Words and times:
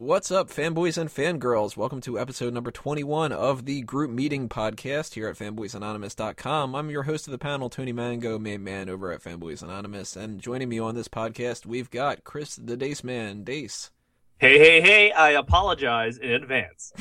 What's 0.00 0.30
up, 0.30 0.48
fanboys 0.48 0.96
and 0.96 1.10
fangirls? 1.10 1.76
Welcome 1.76 2.00
to 2.02 2.18
episode 2.18 2.54
number 2.54 2.70
21 2.70 3.32
of 3.32 3.66
the 3.66 3.82
Group 3.82 4.10
Meeting 4.10 4.48
Podcast 4.48 5.12
here 5.12 5.28
at 5.28 5.36
fanboysanonymous.com. 5.36 6.74
I'm 6.74 6.88
your 6.88 7.02
host 7.02 7.26
of 7.28 7.32
the 7.32 7.38
panel, 7.38 7.68
Tony 7.68 7.92
Mango, 7.92 8.38
main 8.38 8.64
man 8.64 8.88
over 8.88 9.12
at 9.12 9.22
Fanboys 9.22 9.62
Anonymous. 9.62 10.16
And 10.16 10.40
joining 10.40 10.70
me 10.70 10.78
on 10.78 10.94
this 10.94 11.08
podcast, 11.08 11.66
we've 11.66 11.90
got 11.90 12.24
Chris 12.24 12.56
the 12.56 12.78
Dace 12.78 13.04
Man. 13.04 13.44
Dace. 13.44 13.90
Hey, 14.38 14.58
hey, 14.58 14.80
hey, 14.80 15.12
I 15.12 15.32
apologize 15.32 16.16
in 16.16 16.30
advance. 16.30 16.94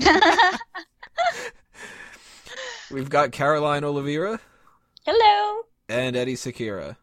We've 2.90 3.10
got 3.10 3.32
Caroline 3.32 3.84
Oliveira 3.84 4.40
Hello. 5.04 5.60
and 5.90 6.16
Eddie 6.16 6.36
Sakira. 6.36 6.96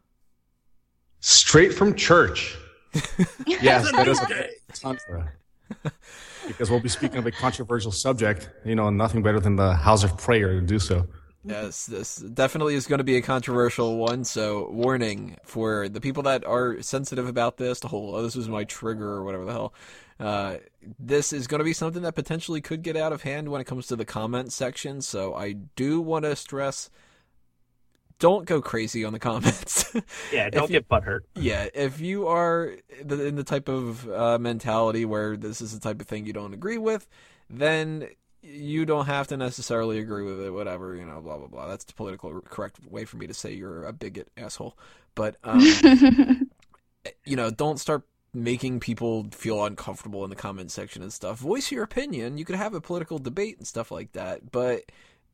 Straight 1.19 1.75
from 1.75 1.94
church. 1.94 2.58
yes, 3.45 3.91
that 3.91 4.08
is 4.08 4.19
Okay. 4.22 4.49
Tantra. 4.79 5.31
because 6.47 6.70
we'll 6.70 6.79
be 6.79 6.89
speaking 6.89 7.17
of 7.17 7.25
a 7.25 7.31
controversial 7.31 7.91
subject. 7.91 8.49
You 8.63 8.75
know, 8.75 8.89
nothing 8.89 9.23
better 9.23 9.39
than 9.39 9.55
the 9.55 9.73
house 9.73 10.03
of 10.03 10.17
prayer 10.17 10.59
to 10.59 10.61
do 10.61 10.79
so. 10.79 11.07
Yes, 11.47 11.85
this 11.85 12.16
definitely 12.16 12.73
is 12.73 12.88
going 12.88 12.97
to 12.97 13.03
be 13.03 13.17
a 13.17 13.21
controversial 13.21 13.97
one. 13.97 14.23
So, 14.23 14.67
warning 14.71 15.38
for 15.43 15.88
the 15.88 16.02
people 16.02 16.23
that 16.23 16.43
are 16.43 16.81
sensitive 16.81 17.27
about 17.27 17.57
this. 17.57 17.80
The 17.80 17.88
whole, 17.88 18.16
oh, 18.16 18.23
this 18.23 18.35
was 18.35 18.49
my 18.49 18.63
trigger 18.63 19.07
or 19.07 19.23
whatever 19.23 19.45
the 19.45 19.52
hell. 19.52 19.73
Uh, 20.19 20.57
this 20.97 21.31
is 21.31 21.45
going 21.45 21.59
to 21.59 21.66
be 21.66 21.73
something 21.73 22.02
that 22.02 22.16
potentially 22.16 22.61
could 22.61 22.81
get 22.81 22.97
out 22.97 23.13
of 23.13 23.21
hand 23.21 23.49
when 23.49 23.61
it 23.61 23.66
comes 23.66 23.85
to 23.88 23.95
the 23.95 24.05
comment 24.05 24.53
section. 24.53 25.02
So, 25.02 25.35
I 25.35 25.53
do 25.53 26.02
want 26.02 26.25
to 26.25 26.35
stress 26.35 26.89
don't 28.19 28.45
go 28.45 28.61
crazy 28.61 29.03
on 29.05 29.13
the 29.13 29.19
comments. 29.19 29.94
Yeah, 30.31 30.49
don't 30.49 30.69
you- 30.69 30.80
get 30.80 30.89
butthurt. 30.89 31.21
yeah, 31.35 31.67
if 31.73 31.99
you 32.02 32.27
are 32.27 32.73
in 33.07 33.35
the 33.35 33.44
type 33.44 33.69
of 33.69 34.09
uh, 34.11 34.38
mentality 34.38 35.05
where 35.05 35.38
this 35.38 35.61
is 35.61 35.73
the 35.73 35.80
type 35.80 36.02
of 36.02 36.07
thing 36.07 36.25
you 36.25 36.33
don't 36.33 36.53
agree 36.53 36.77
with, 36.77 37.07
then 37.49 38.07
you 38.41 38.85
don't 38.85 39.05
have 39.05 39.27
to 39.27 39.38
necessarily 39.38 39.97
agree 39.99 40.23
with 40.23 40.39
it. 40.41 40.52
Whatever 40.52 40.95
you 40.95 41.05
know, 41.05 41.22
blah 41.22 41.38
blah 41.38 41.47
blah. 41.47 41.67
That's 41.67 41.83
the 41.85 41.94
political 41.94 42.41
correct 42.41 42.80
way 42.89 43.05
for 43.05 43.17
me 43.17 43.25
to 43.27 43.33
say 43.33 43.53
you're 43.53 43.85
a 43.85 43.94
bigot 43.94 44.27
asshole. 44.38 44.77
But 45.16 45.38
um, 45.44 45.61
you 47.25 47.35
know, 47.35 47.50
don't 47.52 47.79
start 47.79 48.03
making 48.33 48.81
people 48.81 49.27
feel 49.31 49.63
uncomfortable 49.63 50.23
in 50.25 50.29
the 50.29 50.35
comment 50.35 50.72
section 50.72 51.02
and 51.02 51.13
stuff. 51.13 51.39
Voice 51.39 51.72
your 51.72 51.83
opinion. 51.83 52.38
You 52.38 52.44
could 52.45 52.55
have 52.57 52.73
a 52.73 52.81
political 52.81 53.17
debate 53.17 53.57
and 53.57 53.66
stuff 53.66 53.91
like 53.91 54.11
that, 54.11 54.52
but 54.52 54.83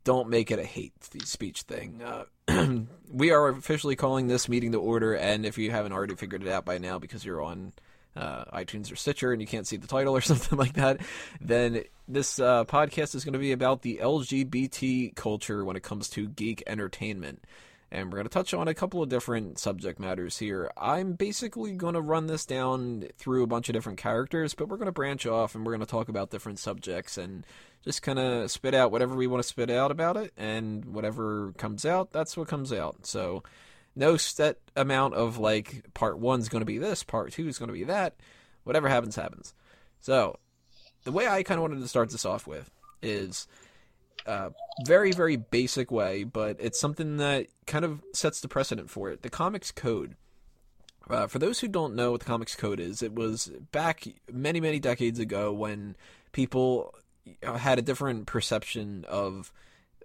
don't 0.03 0.29
make 0.29 0.51
it 0.51 0.59
a 0.59 0.63
hate 0.63 0.93
speech 1.23 1.61
thing. 1.61 2.01
Uh, 2.01 2.25
we 3.11 3.31
are 3.31 3.49
officially 3.49 3.95
calling 3.95 4.27
this 4.27 4.49
meeting 4.49 4.71
to 4.71 4.79
order, 4.79 5.13
and 5.13 5.45
if 5.45 5.57
you 5.57 5.71
haven't 5.71 5.91
already 5.91 6.15
figured 6.15 6.43
it 6.43 6.49
out 6.49 6.65
by 6.65 6.77
now 6.77 6.99
because 6.99 7.23
you're 7.23 7.41
on 7.41 7.73
uh, 8.15 8.45
iTunes 8.45 8.91
or 8.91 8.95
Stitcher 8.95 9.31
and 9.31 9.41
you 9.41 9.47
can't 9.47 9.67
see 9.67 9.77
the 9.77 9.87
title 9.87 10.15
or 10.15 10.21
something 10.21 10.57
like 10.57 10.73
that, 10.73 10.99
then 11.39 11.83
this 12.07 12.39
uh, 12.39 12.65
podcast 12.65 13.15
is 13.15 13.23
going 13.23 13.33
to 13.33 13.39
be 13.39 13.51
about 13.51 13.81
the 13.81 13.99
LGBT 14.01 15.15
culture 15.15 15.63
when 15.63 15.75
it 15.75 15.83
comes 15.83 16.09
to 16.09 16.27
geek 16.27 16.63
entertainment. 16.67 17.43
And 17.91 18.07
we're 18.11 18.19
going 18.19 18.27
to 18.27 18.29
touch 18.29 18.53
on 18.53 18.69
a 18.69 18.73
couple 18.73 19.03
of 19.03 19.09
different 19.09 19.59
subject 19.59 19.99
matters 19.99 20.37
here. 20.37 20.71
I'm 20.77 21.13
basically 21.13 21.73
going 21.73 21.95
to 21.95 22.01
run 22.01 22.27
this 22.27 22.45
down 22.45 23.03
through 23.17 23.43
a 23.43 23.47
bunch 23.47 23.67
of 23.67 23.73
different 23.73 23.99
characters, 23.99 24.53
but 24.53 24.69
we're 24.69 24.77
going 24.77 24.85
to 24.85 24.93
branch 24.93 25.25
off 25.25 25.55
and 25.55 25.65
we're 25.65 25.73
going 25.73 25.85
to 25.85 25.91
talk 25.91 26.07
about 26.07 26.29
different 26.29 26.57
subjects 26.57 27.17
and 27.17 27.45
just 27.83 28.01
kind 28.01 28.17
of 28.17 28.49
spit 28.49 28.73
out 28.73 28.91
whatever 28.91 29.13
we 29.15 29.27
want 29.27 29.43
to 29.43 29.47
spit 29.47 29.69
out 29.69 29.91
about 29.91 30.15
it. 30.15 30.31
And 30.37 30.85
whatever 30.85 31.51
comes 31.57 31.85
out, 31.85 32.13
that's 32.13 32.37
what 32.37 32.47
comes 32.47 32.71
out. 32.71 33.05
So, 33.05 33.43
no 33.93 34.15
set 34.15 34.57
amount 34.77 35.15
of 35.15 35.37
like 35.37 35.93
part 35.93 36.17
one's 36.17 36.47
going 36.47 36.61
to 36.61 36.65
be 36.65 36.77
this, 36.77 37.03
part 37.03 37.33
two 37.33 37.49
is 37.49 37.59
going 37.59 37.67
to 37.67 37.73
be 37.73 37.83
that. 37.83 38.15
Whatever 38.63 38.87
happens, 38.87 39.17
happens. 39.17 39.53
So, 39.99 40.39
the 41.03 41.11
way 41.11 41.27
I 41.27 41.43
kind 41.43 41.57
of 41.57 41.63
wanted 41.63 41.81
to 41.81 41.87
start 41.89 42.09
this 42.09 42.25
off 42.25 42.47
with 42.47 42.71
is 43.01 43.47
uh, 44.25 44.49
very, 44.85 45.11
very 45.11 45.35
basic 45.35 45.91
way, 45.91 46.23
but 46.23 46.57
it's 46.59 46.79
something 46.79 47.17
that 47.17 47.47
kind 47.65 47.85
of 47.85 48.01
sets 48.13 48.41
the 48.41 48.47
precedent 48.47 48.89
for 48.89 49.09
it. 49.09 49.21
The 49.21 49.29
comics 49.29 49.71
code. 49.71 50.15
Uh, 51.09 51.27
for 51.27 51.39
those 51.39 51.59
who 51.59 51.67
don't 51.67 51.95
know 51.95 52.11
what 52.11 52.21
the 52.21 52.25
comics 52.25 52.55
code 52.55 52.79
is, 52.79 53.01
it 53.01 53.13
was 53.13 53.51
back 53.71 54.07
many, 54.31 54.61
many 54.61 54.79
decades 54.79 55.19
ago 55.19 55.51
when 55.51 55.95
people 56.31 56.95
uh, 57.45 57.57
had 57.57 57.79
a 57.79 57.81
different 57.81 58.27
perception 58.27 59.05
of 59.09 59.51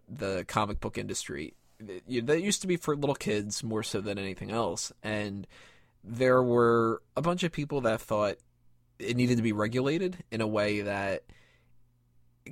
the 0.08 0.44
comic 0.48 0.80
book 0.80 0.98
industry. 0.98 1.54
That 1.78 2.42
used 2.42 2.62
to 2.62 2.66
be 2.66 2.76
for 2.76 2.96
little 2.96 3.14
kids 3.14 3.62
more 3.62 3.82
so 3.82 4.00
than 4.00 4.18
anything 4.18 4.50
else, 4.50 4.92
and 5.02 5.46
there 6.02 6.42
were 6.42 7.02
a 7.16 7.22
bunch 7.22 7.42
of 7.42 7.52
people 7.52 7.82
that 7.82 8.00
thought 8.00 8.36
it 8.98 9.16
needed 9.16 9.36
to 9.36 9.42
be 9.42 9.52
regulated 9.52 10.24
in 10.30 10.40
a 10.40 10.46
way 10.46 10.80
that 10.80 11.24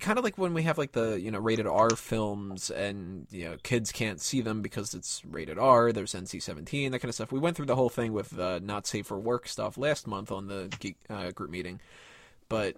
kind 0.00 0.18
of 0.18 0.24
like 0.24 0.38
when 0.38 0.54
we 0.54 0.62
have 0.62 0.78
like 0.78 0.92
the 0.92 1.20
you 1.20 1.30
know 1.30 1.38
rated 1.38 1.66
R 1.66 1.90
films 1.90 2.70
and 2.70 3.26
you 3.30 3.44
know 3.44 3.56
kids 3.62 3.92
can't 3.92 4.20
see 4.20 4.40
them 4.40 4.62
because 4.62 4.94
it's 4.94 5.24
rated 5.24 5.58
R. 5.58 5.92
There's 5.92 6.14
NC-17, 6.14 6.90
that 6.90 6.98
kind 7.00 7.08
of 7.08 7.14
stuff. 7.14 7.32
We 7.32 7.38
went 7.38 7.56
through 7.56 7.66
the 7.66 7.76
whole 7.76 7.88
thing 7.88 8.12
with 8.12 8.38
uh, 8.38 8.60
not 8.62 8.86
safe 8.86 9.06
for 9.06 9.18
work 9.18 9.48
stuff 9.48 9.78
last 9.78 10.06
month 10.06 10.30
on 10.32 10.48
the 10.48 10.74
geek, 10.80 10.96
uh, 11.08 11.30
group 11.30 11.50
meeting, 11.50 11.80
but 12.48 12.76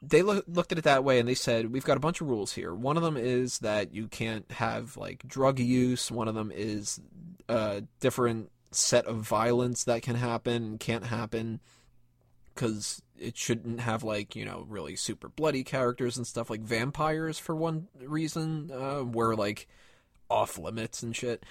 they 0.00 0.22
loo- 0.22 0.44
looked 0.46 0.72
at 0.72 0.78
it 0.78 0.84
that 0.84 1.04
way 1.04 1.18
and 1.18 1.28
they 1.28 1.34
said 1.34 1.72
we've 1.72 1.84
got 1.84 1.96
a 1.96 2.00
bunch 2.00 2.20
of 2.20 2.28
rules 2.28 2.52
here. 2.52 2.74
One 2.74 2.96
of 2.96 3.02
them 3.02 3.16
is 3.16 3.58
that 3.60 3.94
you 3.94 4.06
can't 4.08 4.50
have 4.52 4.96
like 4.96 5.26
drug 5.26 5.58
use. 5.58 6.10
One 6.10 6.28
of 6.28 6.34
them 6.34 6.52
is 6.54 7.00
a 7.48 7.82
different 8.00 8.50
set 8.70 9.06
of 9.06 9.16
violence 9.16 9.84
that 9.84 10.02
can 10.02 10.14
happen 10.14 10.76
can't 10.78 11.06
happen 11.06 11.60
because 12.58 13.00
it 13.16 13.36
shouldn't 13.36 13.78
have 13.78 14.02
like 14.02 14.34
you 14.34 14.44
know 14.44 14.66
really 14.68 14.96
super 14.96 15.28
bloody 15.28 15.62
characters 15.62 16.16
and 16.16 16.26
stuff 16.26 16.50
like 16.50 16.60
vampires 16.60 17.38
for 17.38 17.54
one 17.54 17.86
reason 18.00 18.72
uh, 18.72 19.04
were 19.04 19.36
like 19.36 19.68
off 20.28 20.58
limits 20.58 21.02
and 21.02 21.14
shit. 21.14 21.44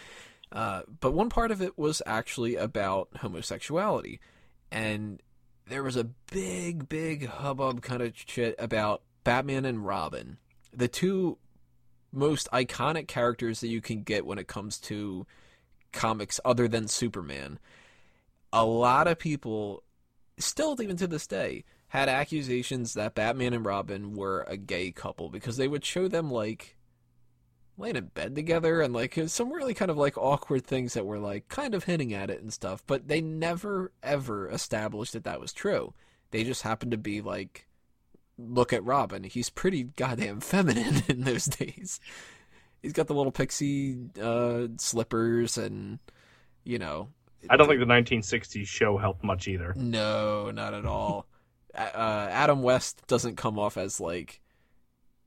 Uh, 0.52 0.82
but 1.00 1.14
one 1.14 1.30
part 1.30 1.52
of 1.52 1.62
it 1.62 1.78
was 1.78 2.02
actually 2.06 2.56
about 2.56 3.10
homosexuality, 3.18 4.20
and 4.70 5.22
there 5.68 5.84
was 5.84 5.96
a 5.96 6.06
big, 6.32 6.90
big 6.90 7.28
hubbub 7.28 7.82
kind 7.82 8.02
of 8.02 8.14
shit 8.16 8.56
about 8.60 9.02
Batman 9.24 9.66
and 9.66 9.86
Robin, 9.86 10.38
the 10.74 10.88
two 10.88 11.38
most 12.12 12.50
iconic 12.52 13.08
characters 13.08 13.62
that 13.62 13.68
you 13.68 13.82
can 13.82 14.04
get 14.04 14.26
when 14.26 14.38
it 14.38 14.48
comes 14.48 14.78
to 14.78 15.26
comics 15.94 16.40
other 16.44 16.68
than 16.68 16.88
Superman. 16.88 17.60
A 18.54 18.66
lot 18.66 19.08
of 19.08 19.20
people 19.20 19.84
still 20.38 20.80
even 20.82 20.98
to 20.98 21.08
this 21.08 21.28
day 21.28 21.64
had 21.90 22.10
accusations 22.10 22.94
that 22.94 23.16
Batman 23.16 23.54
and 23.54 23.66
Robin 23.66 24.14
were 24.14 24.46
a 24.48 24.58
gay 24.58 24.92
couple 24.92 25.30
because 25.30 25.58
they 25.58 25.68
would 25.68 25.86
show 25.86 26.08
them 26.08 26.30
like 26.30 26.76
laying 27.78 27.96
in 27.96 28.06
bed 28.08 28.36
together 28.36 28.82
and 28.82 28.94
like 28.94 29.18
some 29.28 29.52
really 29.54 29.74
kind 29.74 29.92
of 29.92 29.98
like 29.98 30.18
awkward 30.18 30.66
things 30.66 30.94
that 30.94 31.06
were 31.06 31.20
like 31.20 31.48
kind 31.48 31.76
of 31.76 31.84
hinting 31.84 32.14
at 32.14 32.30
it 32.30 32.42
and 32.42 32.52
stuff 32.52 32.84
but 32.88 33.08
they 33.08 33.22
never 33.22 33.92
ever 34.02 34.50
established 34.50 35.14
that 35.14 35.24
that 35.24 35.40
was 35.40 35.54
true. 35.54 35.94
They 36.32 36.44
just 36.44 36.64
happened 36.64 36.92
to 36.92 36.98
be 36.98 37.22
like 37.22 37.68
look 38.38 38.74
at 38.74 38.84
Robin. 38.84 39.24
He's 39.24 39.50
pretty 39.50 39.84
goddamn 39.84 40.42
feminine 40.42 41.04
in 41.08 41.22
those 41.22 41.46
days. 41.46 42.00
He's 42.82 42.94
got 42.94 43.08
the 43.08 43.16
little 43.16 43.32
pixie 43.32 43.98
uh 44.22 44.68
slippers 44.78 45.58
and 45.58 46.00
you 46.64 46.80
know 46.80 47.10
I 47.50 47.58
don't 47.58 47.68
think 47.68 47.80
the 47.80 47.86
1960s 47.86 48.66
show 48.68 48.98
helped 48.98 49.24
much 49.24 49.48
either. 49.48 49.74
no, 49.76 50.52
not 50.52 50.74
at 50.74 50.86
all. 50.86 51.26
Uh, 51.76 52.28
Adam 52.32 52.64
West 52.64 53.04
doesn't 53.08 53.36
come 53.36 53.60
off 53.60 53.78
as 53.78 54.00
like 54.02 54.42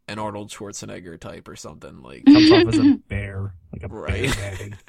an 0.09 0.19
Arnold 0.19 0.51
Schwarzenegger 0.51 1.19
type 1.21 1.47
or 1.47 1.55
something 1.57 2.03
like. 2.03 2.25
Comes 2.25 2.51
off 2.51 2.67
as 2.67 2.79
a 2.79 2.99
bear, 3.09 3.55
like 3.73 3.85
a 3.85 3.89
Right. 3.89 4.35
bear. 4.37 4.71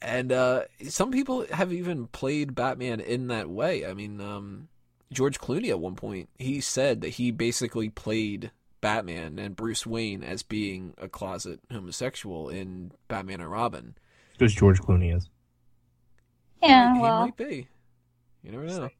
And 0.00 0.30
uh, 0.30 0.62
some 0.88 1.10
people 1.10 1.44
have 1.52 1.72
even 1.72 2.06
played 2.06 2.54
Batman 2.54 3.00
in 3.00 3.26
that 3.28 3.50
way. 3.50 3.84
I 3.84 3.94
mean, 3.94 4.20
um, 4.20 4.68
George 5.12 5.40
Clooney 5.40 5.70
at 5.70 5.80
one 5.80 5.96
point 5.96 6.28
he 6.38 6.60
said 6.60 7.00
that 7.00 7.08
he 7.10 7.32
basically 7.32 7.88
played 7.88 8.52
Batman 8.80 9.40
and 9.40 9.56
Bruce 9.56 9.84
Wayne 9.84 10.22
as 10.22 10.44
being 10.44 10.94
a 10.98 11.08
closet 11.08 11.58
homosexual 11.72 12.48
in 12.48 12.92
Batman 13.08 13.40
and 13.40 13.50
Robin. 13.50 13.96
Because 14.38 14.54
George 14.54 14.80
Clooney 14.80 15.12
is. 15.16 15.28
Yeah, 16.62 16.94
he 16.94 17.00
well, 17.00 17.20
might 17.22 17.36
be. 17.36 17.68
You 18.42 18.52
never 18.52 18.64
know. 18.64 18.90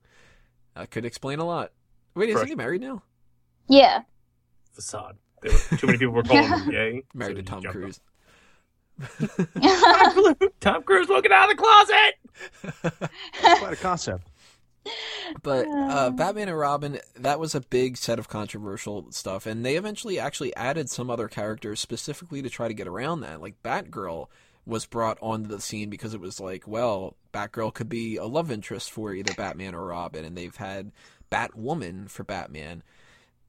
That 0.74 0.90
could 0.90 1.04
explain 1.04 1.38
a 1.38 1.44
lot. 1.44 1.72
Wait, 2.14 2.28
isn't 2.30 2.48
he 2.48 2.54
married 2.54 2.80
now? 2.80 3.02
yeah. 3.68 4.02
Facade. 4.72 5.16
Were, 5.42 5.50
too 5.76 5.86
many 5.86 5.98
people 5.98 6.14
were 6.14 6.22
calling 6.22 6.44
him 6.44 6.70
gay. 6.70 7.02
Married 7.14 7.36
so 7.36 7.56
to 7.56 7.60
he 7.60 7.62
Tom 7.62 7.72
Cruise. 7.72 8.00
Tom 10.60 10.82
Cruise 10.82 11.08
looking 11.08 11.32
out 11.32 11.50
of 11.50 11.56
the 11.56 11.62
closet! 11.62 13.10
That's 13.42 13.60
quite 13.60 13.72
a 13.72 13.76
concept. 13.76 14.28
But 15.42 15.66
uh, 15.68 16.10
Batman 16.10 16.48
and 16.48 16.58
Robin, 16.58 16.98
that 17.16 17.38
was 17.38 17.54
a 17.54 17.60
big 17.60 17.96
set 17.96 18.18
of 18.18 18.28
controversial 18.28 19.10
stuff, 19.10 19.46
and 19.46 19.64
they 19.64 19.76
eventually 19.76 20.18
actually 20.18 20.54
added 20.56 20.88
some 20.88 21.10
other 21.10 21.28
characters 21.28 21.80
specifically 21.80 22.42
to 22.42 22.50
try 22.50 22.68
to 22.68 22.74
get 22.74 22.88
around 22.88 23.20
that. 23.20 23.40
Like 23.40 23.62
Batgirl 23.62 24.28
was 24.68 24.84
brought 24.84 25.18
onto 25.22 25.48
the 25.48 25.60
scene 25.60 25.88
because 25.88 26.12
it 26.12 26.20
was 26.20 26.38
like, 26.40 26.68
well, 26.68 27.16
Batgirl 27.32 27.72
could 27.72 27.88
be 27.88 28.16
a 28.16 28.26
love 28.26 28.50
interest 28.52 28.90
for 28.92 29.14
either 29.14 29.32
Batman 29.32 29.74
or 29.74 29.86
Robin, 29.86 30.24
and 30.24 30.36
they've 30.36 30.54
had 30.54 30.92
Batwoman 31.32 32.10
for 32.10 32.22
Batman. 32.22 32.82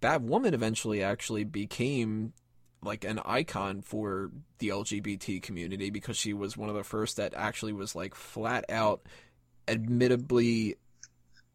Batwoman 0.02 0.54
eventually 0.54 1.04
actually 1.04 1.44
became 1.44 2.32
like 2.82 3.04
an 3.04 3.20
icon 3.26 3.82
for 3.82 4.32
the 4.60 4.70
LGBT 4.70 5.42
community 5.42 5.90
because 5.90 6.16
she 6.16 6.34
was 6.34 6.56
one 6.56 6.70
of 6.70 6.76
the 6.76 6.84
first 6.86 7.18
that 7.18 7.34
actually 7.34 7.74
was 7.74 7.94
like 7.94 8.16
flat 8.16 8.64
out 8.70 9.02
admittably 9.68 10.76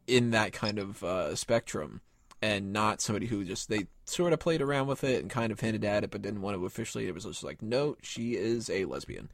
in 0.07 0.33
that 0.33 0.53
kind 0.53 0.79
of 0.79 1.03
uh, 1.03 1.35
spectrum 1.35 2.03
and 2.43 2.75
not 2.75 3.01
somebody 3.01 3.27
who 3.27 3.43
just 3.43 3.71
they 3.71 3.87
sort 4.05 4.35
of 4.35 4.39
played 4.39 4.61
around 4.61 4.87
with 4.87 5.03
it 5.03 5.23
and 5.23 5.31
kind 5.31 5.51
of 5.51 5.61
hinted 5.61 5.83
at 5.83 6.05
it 6.05 6.11
but 6.11 6.21
didn't 6.21 6.43
want 6.43 6.55
to 6.55 6.67
officially 6.67 7.07
it 7.07 7.15
was 7.15 7.25
just 7.25 7.43
like 7.43 7.63
no 7.63 7.97
she 8.03 8.35
is 8.35 8.69
a 8.69 8.85
lesbian 8.85 9.31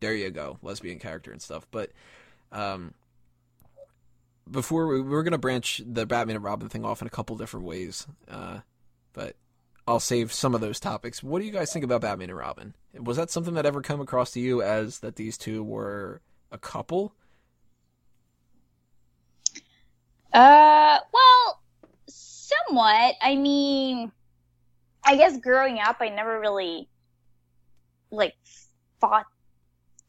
there 0.00 0.14
you 0.14 0.30
go 0.30 0.58
lesbian 0.62 0.98
character 0.98 1.32
and 1.32 1.40
stuff. 1.40 1.66
But 1.70 1.90
um 2.52 2.94
before 4.50 4.88
we, 4.88 5.00
we're 5.00 5.22
going 5.22 5.32
to 5.32 5.38
branch 5.38 5.80
the 5.86 6.04
batman 6.06 6.34
and 6.34 6.44
robin 6.44 6.68
thing 6.68 6.84
off 6.84 7.00
in 7.00 7.06
a 7.06 7.10
couple 7.10 7.36
different 7.36 7.64
ways 7.64 8.08
uh 8.28 8.58
but 9.12 9.36
i'll 9.86 10.00
save 10.00 10.32
some 10.32 10.54
of 10.54 10.60
those 10.60 10.80
topics. 10.80 11.22
What 11.22 11.38
do 11.38 11.46
you 11.46 11.52
guys 11.52 11.72
think 11.72 11.84
about 11.84 12.00
batman 12.00 12.30
and 12.30 12.38
robin? 12.38 12.74
Was 12.94 13.16
that 13.16 13.30
something 13.30 13.54
that 13.54 13.66
ever 13.66 13.82
come 13.82 14.00
across 14.00 14.32
to 14.32 14.40
you 14.40 14.62
as 14.62 14.98
that 15.00 15.16
these 15.16 15.38
two 15.38 15.62
were 15.62 16.20
a 16.50 16.58
couple? 16.58 17.14
Uh, 20.32 20.98
well, 21.12 21.62
somewhat. 22.06 23.14
I 23.20 23.36
mean, 23.36 24.12
I 25.04 25.16
guess 25.16 25.38
growing 25.38 25.78
up, 25.80 25.96
I 26.00 26.08
never 26.08 26.38
really 26.40 26.88
like 28.10 28.34
thought 29.00 29.26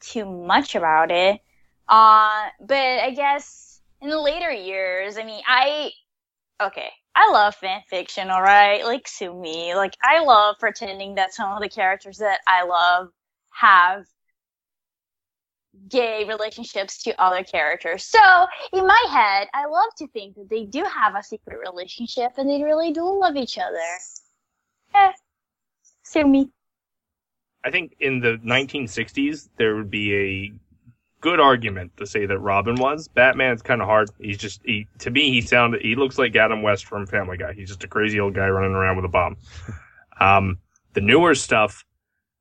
too 0.02 0.26
much 0.26 0.76
about 0.76 1.12
it. 1.12 1.40
Uh, 1.88 2.48
but 2.60 2.76
I 2.78 3.12
guess 3.12 3.82
in 4.02 4.10
the 4.10 4.20
later 4.20 4.52
years, 4.52 5.18
I 5.18 5.24
mean, 5.24 5.42
I 5.48 5.92
okay, 6.62 6.90
I 7.16 7.32
love 7.32 7.56
fan 7.56 7.82
fiction. 7.90 8.30
All 8.30 8.42
right, 8.42 8.84
like 8.84 9.08
sue 9.08 9.34
me. 9.34 9.76
Like 9.76 9.96
I 10.04 10.24
love 10.24 10.56
pretending 10.60 11.16
that 11.16 11.34
some 11.34 11.52
of 11.52 11.62
the 11.62 11.70
characters 11.70 12.18
that 12.18 12.40
I 12.48 12.64
love 12.64 13.10
have 13.52 14.06
gay 15.88 16.26
relationships 16.26 17.04
to 17.04 17.22
other 17.22 17.44
characters. 17.44 18.06
So 18.06 18.20
in 18.74 18.86
my 18.86 19.06
head, 19.10 19.48
I 19.54 19.66
love 19.66 19.94
to 19.98 20.08
think 20.08 20.36
that 20.36 20.50
they 20.50 20.66
do 20.66 20.84
have 20.84 21.16
a 21.16 21.24
secret 21.24 21.60
relationship 21.60 22.32
and 22.38 22.50
they 22.50 22.64
really 22.64 22.92
do 22.92 23.04
love 23.04 23.36
each 23.36 23.58
other. 23.58 23.78
Eh, 24.94 25.12
sue 26.04 26.28
me. 26.28 26.50
I 27.64 27.72
think 27.72 27.96
in 28.00 28.20
the 28.20 28.40
1960s 28.44 29.50
there 29.58 29.76
would 29.76 29.92
be 29.92 30.16
a 30.16 30.54
good 31.22 31.40
argument 31.40 31.96
to 31.98 32.06
say 32.06 32.26
that 32.26 32.40
Robin 32.40 32.76
was. 32.76 33.08
Batman's 33.08 33.62
kind 33.62 33.82
of 33.82 33.88
hard. 33.88 34.10
He's 34.20 34.38
just 34.38 34.62
he 34.66 34.88
to 35.00 35.12
me 35.12 35.30
he 35.32 35.42
sounded 35.42 35.82
he 35.82 35.96
looks 35.96 36.18
like 36.18 36.36
Adam 36.36 36.62
West 36.64 36.86
from 36.86 37.06
Family 37.06 37.38
Guy. 37.38 37.54
He's 37.54 37.70
just 37.70 37.84
a 37.84 37.88
crazy 37.88 38.20
old 38.20 38.34
guy 38.34 38.48
running 38.48 38.74
around 38.74 38.96
with 38.98 39.06
a 39.06 39.10
bomb. 39.10 39.38
Um, 40.20 40.60
the 40.94 41.02
newer 41.02 41.34
stuff, 41.34 41.84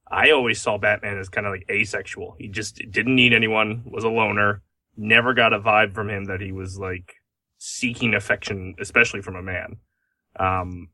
I 0.07 0.33
always 0.33 0.61
saw 0.61 0.77
Batman 0.77 1.19
as 1.19 1.31
kind 1.31 1.47
of 1.47 1.53
like 1.55 1.65
asexual. 1.71 2.37
He 2.39 2.47
just 2.47 2.77
didn't 2.91 3.15
need 3.15 3.33
anyone, 3.33 3.85
was 3.87 4.05
a 4.05 4.11
loner, 4.11 4.61
never 4.99 5.33
got 5.33 5.55
a 5.55 5.61
vibe 5.61 5.95
from 5.95 6.11
him 6.11 6.27
that 6.27 6.43
he 6.43 6.53
was 6.53 6.79
like 6.79 7.15
seeking 7.57 8.15
affection, 8.15 8.75
especially 8.79 9.23
from 9.23 9.37
a 9.37 9.43
man. 9.43 9.77
Um, 10.39 10.89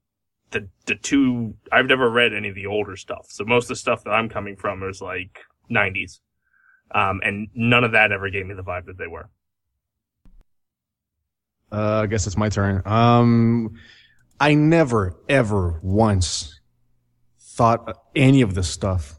the 0.51 0.69
the 0.87 0.95
two 0.95 1.55
I've 1.73 1.87
never 1.87 2.11
read 2.11 2.33
any 2.33 2.49
of 2.49 2.55
the 2.55 2.67
older 2.67 2.97
stuff, 2.97 3.27
so 3.29 3.45
most 3.45 3.65
of 3.65 3.69
the 3.69 3.77
stuff 3.77 4.05
that 4.05 4.11
I'm 4.11 4.29
coming 4.29 4.57
from 4.57 4.83
is 4.83 5.01
like 5.01 5.41
90s, 5.71 6.21
um, 6.93 7.21
and 7.25 7.49
none 7.55 7.85
of 7.85 7.93
that 7.93 8.13
ever 8.13 8.31
gave 8.31 8.47
me 8.47 8.55
the 8.55 8.63
vibe 8.63 8.87
that 8.87 8.99
they 8.99 9.07
were. 9.07 9.29
Uh, 11.73 12.03
I 12.05 12.07
guess 12.07 12.27
it's 12.27 12.37
my 12.37 12.49
turn. 12.49 12.83
Um, 12.87 13.75
I 14.39 14.55
never, 14.55 15.17
ever 15.29 15.81
once 15.83 16.61
thought 17.41 17.99
any 18.15 18.43
of 18.43 18.55
this 18.55 18.69
stuff. 18.69 19.15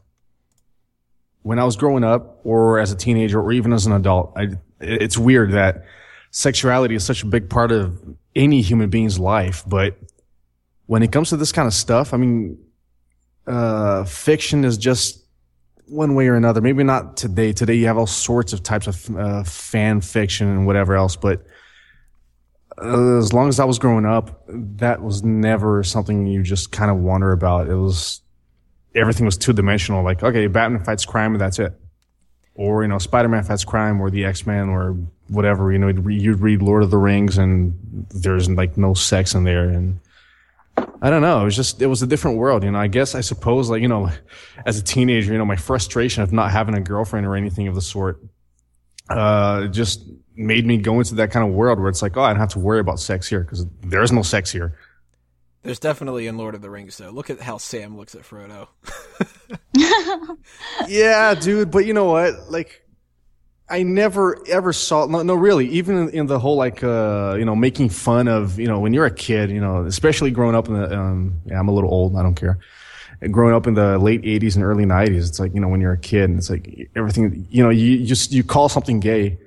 When 1.42 1.58
I 1.58 1.64
was 1.64 1.76
growing 1.76 2.04
up 2.04 2.40
or 2.44 2.78
as 2.78 2.92
a 2.92 2.96
teenager 2.96 3.40
or 3.40 3.52
even 3.52 3.72
as 3.72 3.86
an 3.86 3.92
adult, 3.92 4.32
I, 4.36 4.48
it's 4.80 5.18
weird 5.18 5.52
that 5.52 5.84
sexuality 6.30 6.94
is 6.94 7.04
such 7.04 7.22
a 7.22 7.26
big 7.26 7.50
part 7.50 7.72
of 7.72 8.00
any 8.34 8.60
human 8.60 8.90
being's 8.90 9.18
life. 9.18 9.62
But 9.66 9.96
when 10.88 11.02
it 11.02 11.12
comes 11.12 11.28
to 11.28 11.36
this 11.36 11.52
kind 11.52 11.68
of 11.68 11.74
stuff, 11.74 12.14
I 12.14 12.16
mean, 12.16 12.58
uh, 13.46 14.04
fiction 14.04 14.64
is 14.64 14.78
just 14.78 15.22
one 15.86 16.14
way 16.14 16.28
or 16.28 16.34
another. 16.34 16.62
Maybe 16.62 16.82
not 16.82 17.18
today. 17.18 17.52
Today 17.52 17.74
you 17.74 17.86
have 17.86 17.98
all 17.98 18.06
sorts 18.06 18.54
of 18.54 18.62
types 18.62 18.86
of 18.86 19.16
uh, 19.16 19.44
fan 19.44 20.00
fiction 20.00 20.48
and 20.48 20.66
whatever 20.66 20.96
else, 20.96 21.14
but 21.14 21.44
uh, 22.82 23.18
as 23.18 23.34
long 23.34 23.50
as 23.50 23.60
I 23.60 23.66
was 23.66 23.78
growing 23.78 24.06
up, 24.06 24.44
that 24.48 25.02
was 25.02 25.22
never 25.22 25.84
something 25.84 26.26
you 26.26 26.42
just 26.42 26.72
kind 26.72 26.90
of 26.90 26.96
wonder 26.96 27.32
about. 27.32 27.68
It 27.68 27.76
was 27.76 28.22
everything 28.94 29.26
was 29.26 29.36
two 29.36 29.52
dimensional. 29.52 30.02
Like, 30.02 30.22
okay, 30.22 30.46
Batman 30.46 30.84
fights 30.84 31.04
crime 31.04 31.32
and 31.32 31.40
that's 31.40 31.58
it. 31.58 31.78
Or, 32.54 32.82
you 32.82 32.88
know, 32.88 32.98
Spider-Man 32.98 33.44
fights 33.44 33.64
crime 33.64 34.00
or 34.00 34.10
the 34.10 34.24
X-Men 34.24 34.70
or 34.70 34.96
whatever, 35.28 35.70
you 35.70 35.78
know, 35.78 35.88
you'd 35.88 36.40
read 36.40 36.62
Lord 36.62 36.82
of 36.82 36.90
the 36.90 36.96
Rings 36.96 37.36
and 37.36 38.06
there's 38.08 38.48
like 38.48 38.78
no 38.78 38.94
sex 38.94 39.34
in 39.34 39.44
there. 39.44 39.68
And 39.68 40.00
I 41.00 41.10
don't 41.10 41.22
know. 41.22 41.42
It 41.42 41.44
was 41.44 41.56
just, 41.56 41.80
it 41.80 41.86
was 41.86 42.02
a 42.02 42.06
different 42.06 42.38
world. 42.38 42.64
You 42.64 42.70
know, 42.70 42.78
I 42.78 42.88
guess 42.88 43.14
I 43.14 43.20
suppose 43.20 43.70
like, 43.70 43.82
you 43.82 43.88
know, 43.88 44.10
as 44.66 44.78
a 44.78 44.82
teenager, 44.82 45.32
you 45.32 45.38
know, 45.38 45.44
my 45.44 45.56
frustration 45.56 46.22
of 46.22 46.32
not 46.32 46.50
having 46.50 46.74
a 46.74 46.80
girlfriend 46.80 47.26
or 47.26 47.36
anything 47.36 47.68
of 47.68 47.74
the 47.74 47.82
sort, 47.82 48.20
uh, 49.10 49.66
just 49.68 50.04
made 50.34 50.66
me 50.66 50.76
go 50.76 50.98
into 50.98 51.14
that 51.16 51.30
kind 51.30 51.46
of 51.46 51.54
world 51.54 51.78
where 51.78 51.88
it's 51.88 52.02
like, 52.02 52.16
oh, 52.16 52.22
I 52.22 52.30
don't 52.30 52.40
have 52.40 52.50
to 52.50 52.58
worry 52.58 52.80
about 52.80 53.00
sex 53.00 53.28
here 53.28 53.40
because 53.40 53.66
there's 53.82 54.12
no 54.12 54.22
sex 54.22 54.50
here. 54.50 54.78
There's 55.62 55.80
definitely 55.80 56.26
in 56.26 56.38
Lord 56.38 56.54
of 56.54 56.62
the 56.62 56.70
Rings 56.70 56.96
though. 56.96 57.10
Look 57.10 57.30
at 57.30 57.40
how 57.40 57.58
Sam 57.58 57.96
looks 57.96 58.14
at 58.14 58.22
Frodo. 58.22 58.68
yeah, 60.88 61.34
dude. 61.34 61.70
But 61.70 61.86
you 61.86 61.92
know 61.92 62.06
what? 62.06 62.50
Like, 62.50 62.82
I 63.70 63.82
never 63.82 64.38
ever 64.48 64.72
saw. 64.72 65.06
No, 65.06 65.22
no, 65.22 65.34
really. 65.34 65.68
Even 65.68 66.08
in, 66.10 66.26
the 66.26 66.38
whole 66.38 66.56
like, 66.56 66.82
uh, 66.82 67.36
you 67.38 67.44
know, 67.44 67.54
making 67.54 67.90
fun 67.90 68.26
of, 68.26 68.58
you 68.58 68.66
know, 68.66 68.80
when 68.80 68.94
you're 68.94 69.06
a 69.06 69.10
kid, 69.10 69.50
you 69.50 69.60
know, 69.60 69.84
especially 69.84 70.30
growing 70.30 70.54
up 70.54 70.68
in 70.68 70.74
the. 70.74 70.98
Um, 70.98 71.40
yeah, 71.44 71.58
I'm 71.58 71.68
a 71.68 71.72
little 71.72 71.90
old. 71.90 72.16
I 72.16 72.22
don't 72.22 72.34
care. 72.34 72.58
Growing 73.30 73.54
up 73.54 73.66
in 73.66 73.74
the 73.74 73.98
late 73.98 74.22
'80s 74.22 74.54
and 74.54 74.64
early 74.64 74.84
'90s, 74.84 75.28
it's 75.28 75.40
like 75.40 75.52
you 75.52 75.60
know 75.60 75.68
when 75.68 75.80
you're 75.80 75.92
a 75.92 75.98
kid, 75.98 76.30
and 76.30 76.38
it's 76.38 76.48
like 76.48 76.90
everything. 76.94 77.46
You 77.50 77.64
know, 77.64 77.70
you 77.70 78.06
just 78.06 78.32
you 78.32 78.44
call 78.44 78.68
something 78.68 79.00
gay. 79.00 79.38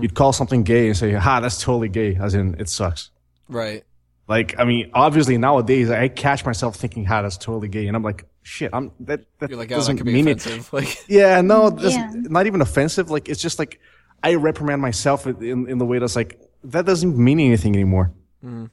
You'd 0.00 0.14
call 0.14 0.32
something 0.32 0.64
gay 0.64 0.88
and 0.88 0.96
say, 0.96 1.12
"Ha, 1.12 1.40
that's 1.40 1.60
totally 1.60 1.88
gay," 1.88 2.16
as 2.16 2.34
in 2.34 2.54
it 2.58 2.68
sucks. 2.68 3.10
Right. 3.48 3.84
Like, 4.28 4.58
I 4.58 4.64
mean, 4.64 4.90
obviously 4.92 5.38
nowadays 5.38 5.90
I 5.90 6.08
catch 6.08 6.44
myself 6.44 6.76
thinking, 6.76 7.04
"Ha, 7.04 7.22
that's 7.22 7.36
totally 7.36 7.68
gay," 7.68 7.86
and 7.86 7.96
I'm 7.96 8.02
like, 8.02 8.24
"Shit, 8.48 8.70
I'm 8.72 8.90
that 9.00 9.20
that 9.40 9.50
like, 9.52 9.70
oh, 9.72 9.76
doesn't 9.76 9.98
could 9.98 10.06
be 10.06 10.12
mean 10.14 10.28
it." 10.28 10.38
offensive. 10.44 10.72
Like, 10.78 11.04
Yeah, 11.08 11.40
no, 11.42 11.70
that's 11.70 11.94
Yeah. 11.94 12.10
not 12.14 12.46
even 12.46 12.60
offensive. 12.62 13.10
Like, 13.10 13.28
it's 13.28 13.40
just 13.42 13.58
like 13.58 13.78
I 14.22 14.34
reprimand 14.34 14.80
myself 14.82 15.26
in 15.26 15.68
in 15.68 15.78
the 15.78 15.84
way 15.86 15.98
that's 15.98 16.16
like 16.16 16.40
that 16.64 16.86
doesn't 16.86 17.16
mean 17.16 17.38
anything 17.40 17.74
anymore. 17.74 18.12
Mm. 18.44 18.70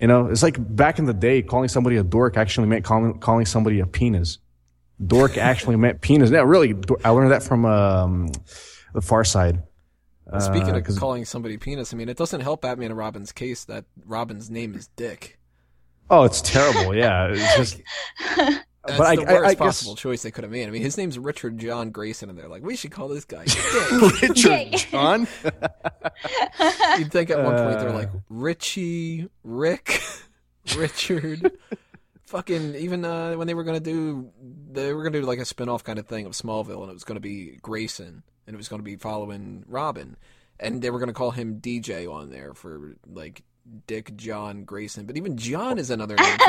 You 0.00 0.06
know, 0.06 0.26
it's 0.26 0.42
like 0.42 0.56
back 0.76 0.98
in 0.98 1.04
the 1.06 1.12
day, 1.14 1.42
calling 1.42 1.68
somebody 1.68 1.96
a 1.96 2.02
dork 2.02 2.36
actually 2.36 2.68
meant 2.68 2.84
calling 2.84 3.18
calling 3.18 3.46
somebody 3.46 3.80
a 3.80 3.86
penis. 3.86 4.38
Dork 5.04 5.36
actually 5.50 5.76
meant 5.76 6.00
penis. 6.00 6.30
Yeah, 6.30 6.42
really. 6.46 6.74
I 7.04 7.10
learned 7.10 7.30
that 7.32 7.42
from 7.42 7.64
um, 7.66 8.28
the 8.94 9.02
Far 9.02 9.24
Side. 9.24 9.62
speaking 10.40 10.70
Uh, 10.70 10.78
of 10.78 10.84
'cause- 10.84 10.98
calling 10.98 11.24
somebody 11.24 11.56
penis, 11.56 11.92
I 11.92 11.96
mean, 11.96 12.08
it 12.08 12.16
doesn't 12.16 12.40
help 12.40 12.62
Batman 12.62 12.90
and 12.90 12.98
Robin's 12.98 13.32
case 13.32 13.64
that 13.66 13.84
Robin's 14.06 14.50
name 14.50 14.74
is 14.74 14.88
Dick. 14.96 15.38
Oh, 16.10 16.24
it's 16.24 16.40
terrible. 16.40 16.94
Yeah, 16.94 17.28
it's 17.32 17.56
just. 17.60 17.80
That's 18.88 18.98
But 18.98 19.06
I- 19.06 19.16
the 19.16 19.22
I- 19.22 19.24
I 19.34 19.34
worst 19.40 19.48
guess- 19.50 19.58
possible 19.58 19.96
choice 19.96 20.22
they 20.22 20.30
could 20.30 20.44
have 20.44 20.50
made. 20.50 20.66
I 20.66 20.70
mean, 20.70 20.82
his 20.82 20.96
name's 20.96 21.18
Richard 21.18 21.58
John 21.58 21.90
Grayson, 21.90 22.30
and 22.30 22.38
they're 22.38 22.48
like, 22.48 22.62
we 22.62 22.74
should 22.76 22.90
call 22.90 23.08
this 23.08 23.24
guy 23.24 23.44
Richard 23.92 24.34
John. 24.90 25.26
You'd 26.98 27.12
think 27.12 27.30
at 27.30 27.38
one 27.42 27.56
point 27.56 27.78
they're 27.80 27.90
Uh. 27.90 27.94
like 27.94 28.10
Richie, 28.28 29.28
Rick, 29.44 30.00
Richard. 30.76 31.52
Fucking 32.26 32.74
even 32.74 33.04
uh, 33.04 33.34
when 33.34 33.46
they 33.46 33.54
were 33.54 33.64
gonna 33.64 33.80
do, 33.80 34.30
they 34.70 34.92
were 34.92 35.02
gonna 35.02 35.20
do 35.20 35.26
like 35.26 35.38
a 35.38 35.44
spin-off 35.46 35.82
kind 35.82 35.98
of 35.98 36.06
thing 36.06 36.26
of 36.26 36.32
Smallville, 36.32 36.82
and 36.82 36.90
it 36.90 36.94
was 36.94 37.04
gonna 37.04 37.20
be 37.20 37.58
Grayson, 37.62 38.22
and 38.46 38.54
it 38.54 38.56
was 38.56 38.68
gonna 38.68 38.82
be 38.82 38.96
following 38.96 39.64
Robin, 39.66 40.16
and 40.60 40.82
they 40.82 40.90
were 40.90 40.98
gonna 40.98 41.14
call 41.14 41.30
him 41.30 41.60
DJ 41.60 42.06
on 42.10 42.28
there 42.30 42.52
for 42.52 42.96
like 43.06 43.44
Dick 43.86 44.16
John 44.16 44.64
Grayson, 44.64 45.06
but 45.06 45.16
even 45.16 45.36
John 45.36 45.78
is 45.78 45.90
another 45.90 46.16
name. 46.20 46.38
For 46.38 46.46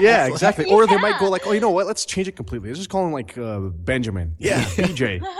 Yeah, 0.00 0.24
It's 0.26 0.30
like- 0.30 0.32
exactly. 0.32 0.64
Or 0.66 0.86
they 0.86 0.98
might 0.98 1.18
go 1.18 1.28
like, 1.28 1.46
oh, 1.46 1.52
you 1.52 1.60
know 1.60 1.70
what? 1.70 1.86
Let's 1.86 2.04
change 2.04 2.28
it 2.28 2.36
completely. 2.36 2.68
Let's 2.68 2.78
just 2.80 2.90
call 2.90 3.06
him 3.06 3.12
like 3.12 3.36
uh, 3.38 3.58
Benjamin. 3.60 4.34
Yeah, 4.38 4.62
BJ. 4.64 5.22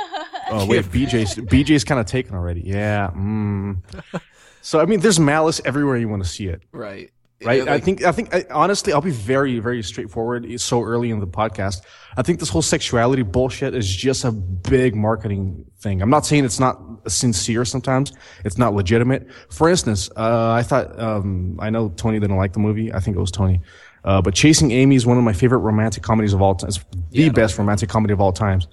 Oh 0.55 0.67
wait, 0.67 0.85
BJ's 0.87 1.37
BJ's 1.37 1.85
kind 1.85 1.99
of 2.01 2.05
taken 2.07 2.35
already. 2.35 2.62
Yeah. 2.62 3.11
Mm. 3.17 3.79
So 4.65 4.79
I 4.81 4.85
mean, 4.85 5.01
there's 5.01 5.19
malice 5.19 5.61
everywhere 5.65 5.97
you 5.97 6.09
want 6.09 6.23
to 6.23 6.29
see 6.29 6.47
it. 6.47 6.62
Right. 6.73 7.11
Right? 7.45 7.65
Yeah, 7.65 7.73
I 7.73 7.81
think 7.81 8.05
I 8.05 8.13
think 8.13 8.35
I, 8.35 8.45
honestly, 8.51 8.93
I'll 8.93 9.01
be 9.01 9.11
very 9.11 9.59
very 9.59 9.83
straightforward. 9.83 10.45
It's 10.45 10.65
so 10.65 10.83
early 10.83 11.11
in 11.11 11.21
the 11.21 11.27
podcast. 11.27 11.83
I 12.17 12.23
think 12.23 12.41
this 12.41 12.49
whole 12.49 12.63
sexuality 12.63 13.23
bullshit 13.23 13.75
is 13.75 13.89
just 13.95 14.25
a 14.25 14.33
big 14.33 14.95
marketing 14.95 15.65
thing. 15.79 16.03
I'm 16.03 16.11
not 16.11 16.27
saying 16.27 16.45
it's 16.45 16.61
not 16.61 16.81
sincere. 17.09 17.65
Sometimes 17.65 18.13
it's 18.45 18.59
not 18.59 18.75
legitimate. 18.75 19.29
For 19.51 19.69
instance, 19.69 20.11
uh, 20.17 20.53
I 20.53 20.63
thought 20.63 20.99
um, 21.01 21.59
I 21.61 21.71
know 21.71 21.91
Tony 21.91 22.21
didn't 22.21 22.37
like 22.37 22.53
the 22.53 22.61
movie. 22.61 22.93
I 22.93 23.01
think 23.01 23.17
it 23.17 23.21
was 23.21 23.31
Tony. 23.31 23.61
Uh, 24.05 24.21
but 24.21 24.35
Chasing 24.35 24.73
Amy 24.73 24.97
is 24.97 25.07
one 25.07 25.17
of 25.17 25.25
my 25.25 25.33
favorite 25.33 25.59
romantic 25.59 26.03
comedies 26.03 26.33
of 26.33 26.43
all 26.43 26.55
time. 26.55 26.69
It's 26.69 26.81
the 27.11 27.31
best 27.31 27.57
romantic 27.59 27.89
comedy 27.89 28.13
of 28.13 28.21
all 28.21 28.33
times. 28.33 28.67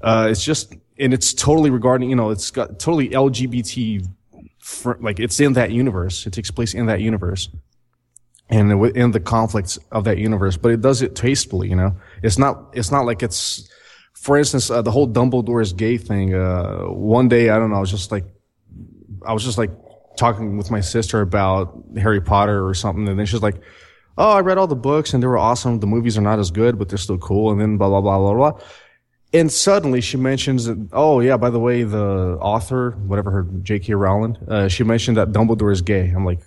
Uh, 0.00 0.28
it's 0.30 0.42
just, 0.42 0.74
and 0.98 1.14
it's 1.14 1.32
totally 1.32 1.70
regarding, 1.70 2.10
you 2.10 2.16
know, 2.16 2.30
it's 2.30 2.50
got 2.50 2.80
totally 2.80 3.10
LGBT, 3.10 4.04
fr- 4.58 4.94
like 5.00 5.20
it's 5.20 5.38
in 5.38 5.52
that 5.52 5.70
universe. 5.70 6.26
It 6.26 6.32
takes 6.32 6.50
place 6.50 6.74
in 6.74 6.86
that 6.86 7.00
universe 7.00 7.48
and 8.52 8.78
within 8.78 9.10
the 9.10 9.18
conflicts 9.18 9.78
of 9.90 10.04
that 10.04 10.18
universe, 10.18 10.56
but 10.56 10.70
it 10.70 10.80
does 10.80 11.02
it 11.02 11.16
tastefully, 11.16 11.68
you 11.68 11.74
know? 11.74 11.96
It's 12.22 12.38
not, 12.38 12.68
it's 12.74 12.92
not 12.92 13.06
like 13.06 13.22
it's, 13.24 13.68
for 14.12 14.36
instance, 14.36 14.70
uh, 14.70 14.82
the 14.82 14.92
whole 14.92 15.08
Dumbledore's 15.08 15.72
gay 15.72 15.96
thing, 15.96 16.34
uh, 16.34 16.82
one 16.84 17.28
day, 17.28 17.50
I 17.50 17.58
don't 17.58 17.70
know, 17.70 17.76
I 17.76 17.80
was 17.80 17.90
just 17.90 18.12
like, 18.12 18.26
I 19.26 19.32
was 19.32 19.42
just 19.42 19.58
like 19.58 19.70
talking 20.16 20.56
with 20.56 20.70
my 20.70 20.80
sister 20.80 21.20
about 21.20 21.82
Harry 21.96 22.20
Potter 22.20 22.66
or 22.66 22.74
something, 22.74 23.08
and 23.08 23.18
then 23.18 23.26
she's 23.26 23.42
like, 23.42 23.56
"Oh, 24.18 24.32
I 24.32 24.40
read 24.40 24.58
all 24.58 24.66
the 24.66 24.76
books 24.76 25.14
and 25.14 25.22
they 25.22 25.26
were 25.26 25.38
awesome. 25.38 25.80
The 25.80 25.86
movies 25.86 26.18
are 26.18 26.22
not 26.22 26.38
as 26.38 26.50
good, 26.50 26.78
but 26.78 26.88
they're 26.88 26.98
still 26.98 27.18
cool." 27.18 27.50
And 27.50 27.60
then 27.60 27.76
blah 27.76 27.88
blah 27.88 28.00
blah 28.00 28.18
blah 28.18 28.34
blah. 28.34 28.60
And 29.34 29.50
suddenly 29.50 30.00
she 30.00 30.16
mentions, 30.16 30.66
that, 30.66 30.88
"Oh 30.92 31.20
yeah, 31.20 31.36
by 31.36 31.50
the 31.50 31.60
way, 31.60 31.84
the 31.84 32.36
author, 32.40 32.92
whatever 33.06 33.30
her 33.30 33.42
J.K. 33.62 33.94
Rowling, 33.94 34.36
uh, 34.48 34.68
she 34.68 34.84
mentioned 34.84 35.16
that 35.16 35.32
Dumbledore 35.32 35.72
is 35.72 35.82
gay." 35.82 36.08
I'm 36.10 36.24
like, 36.24 36.40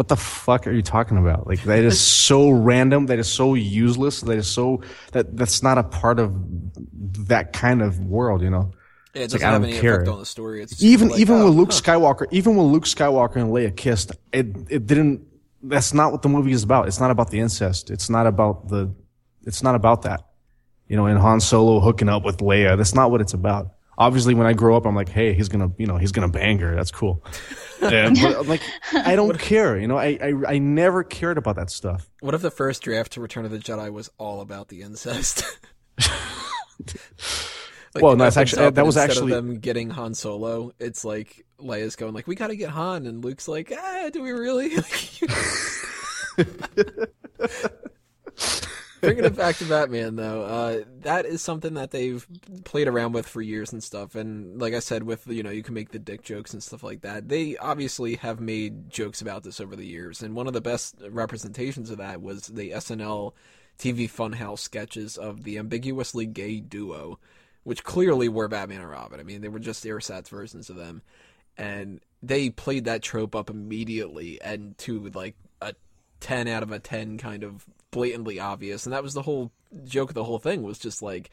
"What 0.00 0.08
the 0.08 0.16
fuck 0.16 0.66
are 0.66 0.72
you 0.72 0.80
talking 0.80 1.18
about? 1.18 1.46
Like 1.46 1.62
that 1.64 1.84
is 1.84 2.00
so 2.28 2.48
random. 2.48 3.04
That 3.06 3.18
is 3.18 3.30
so 3.30 3.52
useless. 3.52 4.22
That 4.22 4.38
is 4.38 4.48
so 4.48 4.80
that 5.12 5.36
that's 5.36 5.62
not 5.62 5.76
a 5.76 5.82
part 5.82 6.18
of 6.18 6.32
that 7.28 7.52
kind 7.52 7.82
of 7.82 8.00
world, 8.00 8.40
you 8.40 8.48
know." 8.48 8.72
Yeah, 9.14 9.22
it 9.22 9.24
It's 9.24 9.32
doesn't 9.34 9.44
like, 9.44 9.50
I 9.50 9.52
have 9.52 9.62
don't 9.62 9.70
any 9.72 9.80
care. 9.80 9.96
effect 9.96 10.08
on 10.08 10.18
the 10.20 10.24
story. 10.26 10.62
It's 10.62 10.82
even 10.82 11.08
like, 11.08 11.20
even 11.20 11.34
uh, 11.36 11.38
oh, 11.40 11.44
when 11.48 11.52
Luke 11.58 11.72
huh. 11.72 11.80
Skywalker, 11.80 12.26
even 12.30 12.56
when 12.56 12.68
Luke 12.68 12.84
Skywalker 12.84 13.36
and 13.36 13.50
Leia 13.50 13.76
kissed, 13.76 14.12
it 14.32 14.46
it 14.70 14.86
didn't. 14.86 15.20
That's 15.62 15.92
not 15.92 16.12
what 16.12 16.22
the 16.22 16.30
movie 16.30 16.52
is 16.52 16.62
about. 16.62 16.88
It's 16.88 17.00
not 17.00 17.10
about 17.10 17.30
the 17.30 17.40
incest. 17.40 17.90
It's 17.90 18.08
not 18.08 18.26
about 18.26 18.68
the. 18.68 18.94
It's 19.44 19.62
not 19.62 19.74
about 19.74 20.00
that. 20.08 20.22
You 20.88 20.96
know, 20.96 21.04
and 21.06 21.18
Han 21.18 21.40
Solo 21.40 21.80
hooking 21.80 22.08
up 22.08 22.24
with 22.24 22.38
Leia. 22.38 22.76
That's 22.78 22.94
not 22.94 23.10
what 23.10 23.20
it's 23.20 23.34
about. 23.34 23.74
Obviously, 24.00 24.34
when 24.34 24.46
I 24.48 24.52
grow 24.54 24.76
up, 24.76 24.84
I'm 24.86 24.96
like, 24.96 25.08
hey, 25.10 25.32
he's 25.34 25.48
gonna, 25.48 25.70
you 25.78 25.86
know, 25.86 25.96
he's 25.98 26.10
gonna 26.10 26.28
bang 26.28 26.58
her. 26.58 26.74
That's 26.74 26.90
cool. 26.90 27.22
Yeah, 27.82 28.10
but 28.22 28.46
like, 28.46 28.60
I 28.92 29.16
don't 29.16 29.38
care. 29.38 29.78
You 29.78 29.88
know, 29.88 29.96
I, 29.96 30.18
I 30.22 30.34
I 30.48 30.58
never 30.58 31.02
cared 31.02 31.38
about 31.38 31.56
that 31.56 31.70
stuff. 31.70 32.10
What 32.20 32.34
if 32.34 32.42
the 32.42 32.50
first 32.50 32.82
draft 32.82 33.12
to 33.12 33.22
Return 33.22 33.46
of 33.46 33.50
the 33.52 33.58
Jedi 33.58 33.90
was 33.90 34.10
all 34.18 34.42
about 34.42 34.68
the 34.68 34.82
incest? 34.82 35.44
Like, 37.92 38.04
Well, 38.04 38.14
no, 38.16 38.24
opens 38.24 38.36
actually- 38.36 38.70
that 38.70 38.86
was 38.86 38.96
actually- 38.96 39.32
them 39.32 39.58
getting 39.58 39.90
Han 39.90 40.14
Solo. 40.14 40.70
It's 40.78 41.04
like 41.04 41.44
Leia's 41.58 41.96
going 41.96 42.14
like, 42.14 42.28
"We 42.28 42.36
got 42.36 42.46
to 42.48 42.56
get 42.56 42.68
Han," 42.70 43.04
and 43.06 43.24
Luke's 43.24 43.48
like, 43.48 43.72
"Ah, 43.76 44.10
do 44.12 44.22
we 44.22 44.30
really?" 44.30 44.76
Bringing 49.00 49.24
it 49.24 49.36
back 49.36 49.56
to 49.56 49.64
Batman, 49.64 50.16
though, 50.16 50.42
uh, 50.42 50.84
that 51.00 51.26
is 51.26 51.42
something 51.42 51.74
that 51.74 51.90
they've 51.90 52.26
played 52.64 52.88
around 52.88 53.12
with 53.12 53.26
for 53.26 53.40
years 53.40 53.72
and 53.72 53.82
stuff. 53.82 54.14
And 54.14 54.60
like 54.60 54.74
I 54.74 54.80
said, 54.80 55.04
with 55.04 55.26
you 55.26 55.42
know, 55.42 55.50
you 55.50 55.62
can 55.62 55.74
make 55.74 55.90
the 55.90 55.98
dick 55.98 56.22
jokes 56.22 56.52
and 56.52 56.62
stuff 56.62 56.82
like 56.82 57.02
that. 57.02 57.28
They 57.28 57.56
obviously 57.56 58.16
have 58.16 58.40
made 58.40 58.90
jokes 58.90 59.20
about 59.20 59.42
this 59.42 59.60
over 59.60 59.76
the 59.76 59.86
years, 59.86 60.22
and 60.22 60.34
one 60.34 60.46
of 60.46 60.52
the 60.52 60.60
best 60.60 60.96
representations 61.08 61.90
of 61.90 61.98
that 61.98 62.20
was 62.20 62.46
the 62.46 62.70
SNL 62.70 63.32
TV 63.78 64.10
Funhouse 64.10 64.58
sketches 64.58 65.16
of 65.16 65.44
the 65.44 65.58
ambiguously 65.58 66.26
gay 66.26 66.60
duo, 66.60 67.18
which 67.64 67.84
clearly 67.84 68.28
were 68.28 68.48
Batman 68.48 68.82
and 68.82 68.90
Robin. 68.90 69.20
I 69.20 69.22
mean, 69.22 69.40
they 69.40 69.48
were 69.48 69.58
just 69.58 69.84
ersatz 69.86 70.28
versions 70.28 70.68
of 70.68 70.76
them, 70.76 71.02
and 71.56 72.00
they 72.22 72.50
played 72.50 72.84
that 72.84 73.02
trope 73.02 73.34
up 73.34 73.48
immediately 73.48 74.40
and 74.42 74.76
to 74.78 75.08
like 75.14 75.36
a 75.62 75.74
10 76.20 76.48
out 76.48 76.62
of 76.62 76.70
a 76.70 76.78
10 76.78 77.18
kind 77.18 77.42
of 77.42 77.64
blatantly 77.90 78.38
obvious 78.38 78.86
and 78.86 78.92
that 78.92 79.02
was 79.02 79.14
the 79.14 79.22
whole 79.22 79.50
joke 79.84 80.10
of 80.10 80.14
the 80.14 80.24
whole 80.24 80.38
thing 80.38 80.62
was 80.62 80.78
just 80.78 81.02
like 81.02 81.30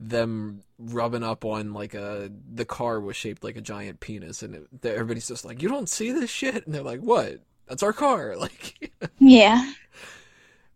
them 0.00 0.62
rubbing 0.78 1.22
up 1.24 1.44
on 1.44 1.72
like 1.74 1.92
a 1.94 2.30
the 2.52 2.64
car 2.64 3.00
was 3.00 3.16
shaped 3.16 3.42
like 3.42 3.56
a 3.56 3.60
giant 3.60 3.98
penis 4.00 4.42
and 4.42 4.54
it, 4.54 4.66
everybody's 4.86 5.26
just 5.28 5.44
like 5.44 5.60
you 5.60 5.68
don't 5.68 5.88
see 5.88 6.12
this 6.12 6.30
shit? 6.30 6.64
And 6.66 6.74
they're 6.74 6.82
like 6.82 7.00
what? 7.00 7.40
That's 7.66 7.82
our 7.82 7.92
car. 7.92 8.34
Like 8.38 8.92
Yeah. 9.18 9.72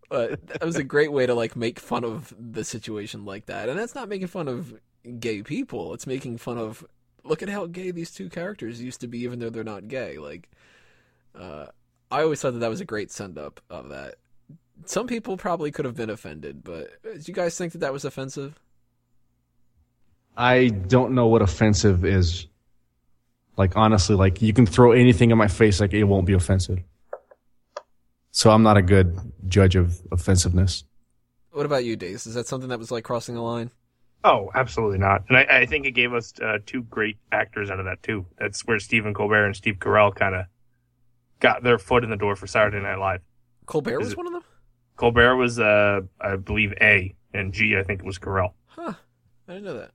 but 0.08 0.44
that 0.48 0.64
was 0.64 0.76
a 0.76 0.84
great 0.84 1.12
way 1.12 1.24
to 1.26 1.34
like 1.34 1.56
make 1.56 1.78
fun 1.78 2.04
of 2.04 2.34
the 2.38 2.64
situation 2.64 3.24
like 3.24 3.46
that 3.46 3.68
and 3.68 3.78
that's 3.78 3.94
not 3.94 4.08
making 4.08 4.26
fun 4.26 4.48
of 4.48 4.74
gay 5.18 5.42
people 5.42 5.94
it's 5.94 6.06
making 6.06 6.36
fun 6.38 6.58
of 6.58 6.84
look 7.24 7.42
at 7.42 7.48
how 7.48 7.66
gay 7.66 7.90
these 7.90 8.10
two 8.10 8.28
characters 8.28 8.82
used 8.82 9.00
to 9.00 9.06
be 9.06 9.20
even 9.20 9.38
though 9.38 9.50
they're 9.50 9.64
not 9.64 9.88
gay 9.88 10.18
like 10.18 10.48
uh 11.38 11.66
i 12.10 12.22
always 12.22 12.40
thought 12.40 12.52
that 12.52 12.58
that 12.60 12.70
was 12.70 12.80
a 12.80 12.84
great 12.84 13.10
send 13.10 13.38
up 13.38 13.60
of 13.70 13.88
that 13.88 14.16
some 14.86 15.06
people 15.06 15.36
probably 15.36 15.70
could 15.70 15.84
have 15.84 15.96
been 15.96 16.10
offended 16.10 16.62
but 16.64 16.90
uh, 17.04 17.14
do 17.14 17.22
you 17.24 17.34
guys 17.34 17.56
think 17.56 17.72
that 17.72 17.78
that 17.78 17.92
was 17.92 18.04
offensive 18.04 18.58
I 20.36 20.68
don't 20.68 21.12
know 21.12 21.26
what 21.26 21.42
offensive 21.42 22.04
is. 22.06 22.46
Like 23.58 23.76
honestly, 23.76 24.16
like 24.16 24.40
you 24.40 24.54
can 24.54 24.64
throw 24.64 24.92
anything 24.92 25.30
in 25.30 25.36
my 25.36 25.48
face, 25.48 25.78
like 25.78 25.92
it 25.92 26.04
won't 26.04 26.26
be 26.26 26.32
offensive. 26.32 26.78
So 28.30 28.50
I'm 28.50 28.62
not 28.62 28.78
a 28.78 28.82
good 28.82 29.18
judge 29.46 29.76
of 29.76 30.00
offensiveness. 30.10 30.84
what 31.50 31.66
about 31.66 31.84
you 31.84 31.96
dace 31.96 32.26
is 32.26 32.32
that 32.34 32.46
something 32.46 32.70
that 32.70 32.78
was 32.78 32.90
like 32.90 33.04
crossing 33.04 33.34
the 33.34 33.42
line 33.42 33.70
Oh, 34.24 34.50
absolutely 34.54 34.98
not. 34.98 35.24
And 35.28 35.36
I, 35.36 35.42
I 35.62 35.66
think 35.66 35.84
it 35.84 35.90
gave 35.90 36.14
us 36.14 36.32
uh, 36.40 36.58
two 36.64 36.84
great 36.84 37.16
actors 37.32 37.70
out 37.72 37.80
of 37.80 37.86
that 37.86 38.02
too. 38.04 38.24
That's 38.38 38.64
where 38.64 38.78
Stephen 38.78 39.12
Colbert 39.14 39.46
and 39.46 39.56
Steve 39.56 39.78
Carell 39.80 40.14
kind 40.14 40.36
of 40.36 40.46
got 41.40 41.64
their 41.64 41.76
foot 41.76 42.04
in 42.04 42.10
the 42.10 42.16
door 42.16 42.36
for 42.36 42.46
Saturday 42.46 42.80
Night 42.80 42.98
Live. 43.00 43.20
colbert 43.66 43.98
was 43.98 44.12
it- 44.12 44.16
one 44.16 44.28
of 44.28 44.32
them 44.32 44.44
Colbert 44.96 45.36
was, 45.36 45.58
uh, 45.58 46.00
I 46.20 46.36
believe, 46.36 46.72
A, 46.80 47.14
and 47.34 47.52
G, 47.52 47.76
I 47.76 47.82
think 47.82 48.00
it 48.00 48.06
was 48.06 48.18
Carell. 48.18 48.52
huh 48.68 48.92
i 49.48 49.52
didn't 49.52 49.64
know 49.64 49.78
that 49.78 49.90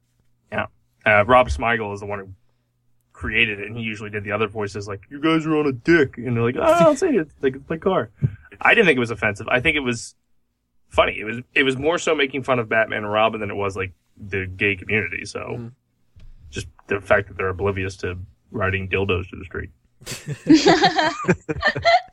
Yeah. 0.52 0.66
Uh, 1.06 1.24
Rob 1.26 1.48
Smigel 1.50 1.94
is 1.94 2.00
the 2.02 2.06
one 2.06 2.20
who 2.20 2.30
created 3.14 3.60
it, 3.60 3.68
and 3.68 3.78
he 3.78 3.84
usually 3.84 4.10
did 4.10 4.24
the 4.24 4.32
other 4.32 4.48
voices, 4.48 4.88
like 4.88 5.02
"You 5.10 5.20
guys 5.22 5.46
are 5.46 5.56
on 5.56 5.66
a 5.68 5.72
dick," 5.72 6.18
and 6.18 6.36
they're 6.36 6.44
like, 6.44 6.56
"Oh, 6.58 6.62
I 6.64 6.84
don't 6.84 6.98
say 6.98 7.10
it. 7.10 7.22
It's 7.22 7.34
like 7.42 7.56
it's 7.56 7.70
my 7.70 7.78
car." 7.78 8.10
I 8.62 8.74
didn't 8.76 8.86
think 8.88 8.98
it 8.98 9.00
was 9.00 9.12
offensive. 9.12 9.48
I 9.50 9.60
think 9.62 9.76
it 9.78 9.82
was 9.82 10.16
funny. 10.90 11.18
It 11.20 11.24
was 11.24 11.40
it 11.56 11.64
was 11.64 11.78
more 11.78 11.98
so 11.98 12.14
making 12.14 12.44
fun 12.44 12.60
of 12.60 12.68
Batman 12.70 13.04
and 13.04 13.12
Robin 13.12 13.40
than 13.40 13.50
it 13.50 13.56
was 13.56 13.76
like 13.78 13.94
the 14.18 14.46
gay 14.48 14.76
community. 14.76 15.26
So 15.26 15.40
Mhm. 15.40 15.72
just 16.50 16.68
the 16.88 17.00
fact 17.02 17.28
that 17.30 17.38
they're 17.38 17.50
oblivious 17.50 17.96
to 17.98 18.18
riding 18.52 18.88
dildos 18.90 19.30
to 19.30 19.36
the 19.38 19.46
street. 19.46 19.70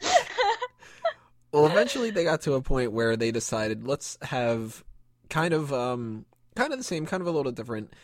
Well, 1.54 1.66
eventually 1.66 2.10
they 2.10 2.24
got 2.24 2.40
to 2.42 2.54
a 2.54 2.60
point 2.60 2.90
where 2.90 3.16
they 3.16 3.30
decided 3.30 3.86
let's 3.86 4.18
have 4.22 4.82
kind 5.30 5.54
of 5.54 5.72
um 5.72 6.26
kind 6.56 6.72
of 6.72 6.80
the 6.80 6.84
same, 6.84 7.06
kind 7.06 7.20
of 7.20 7.28
a 7.28 7.30
little 7.30 7.52
different. 7.52 7.94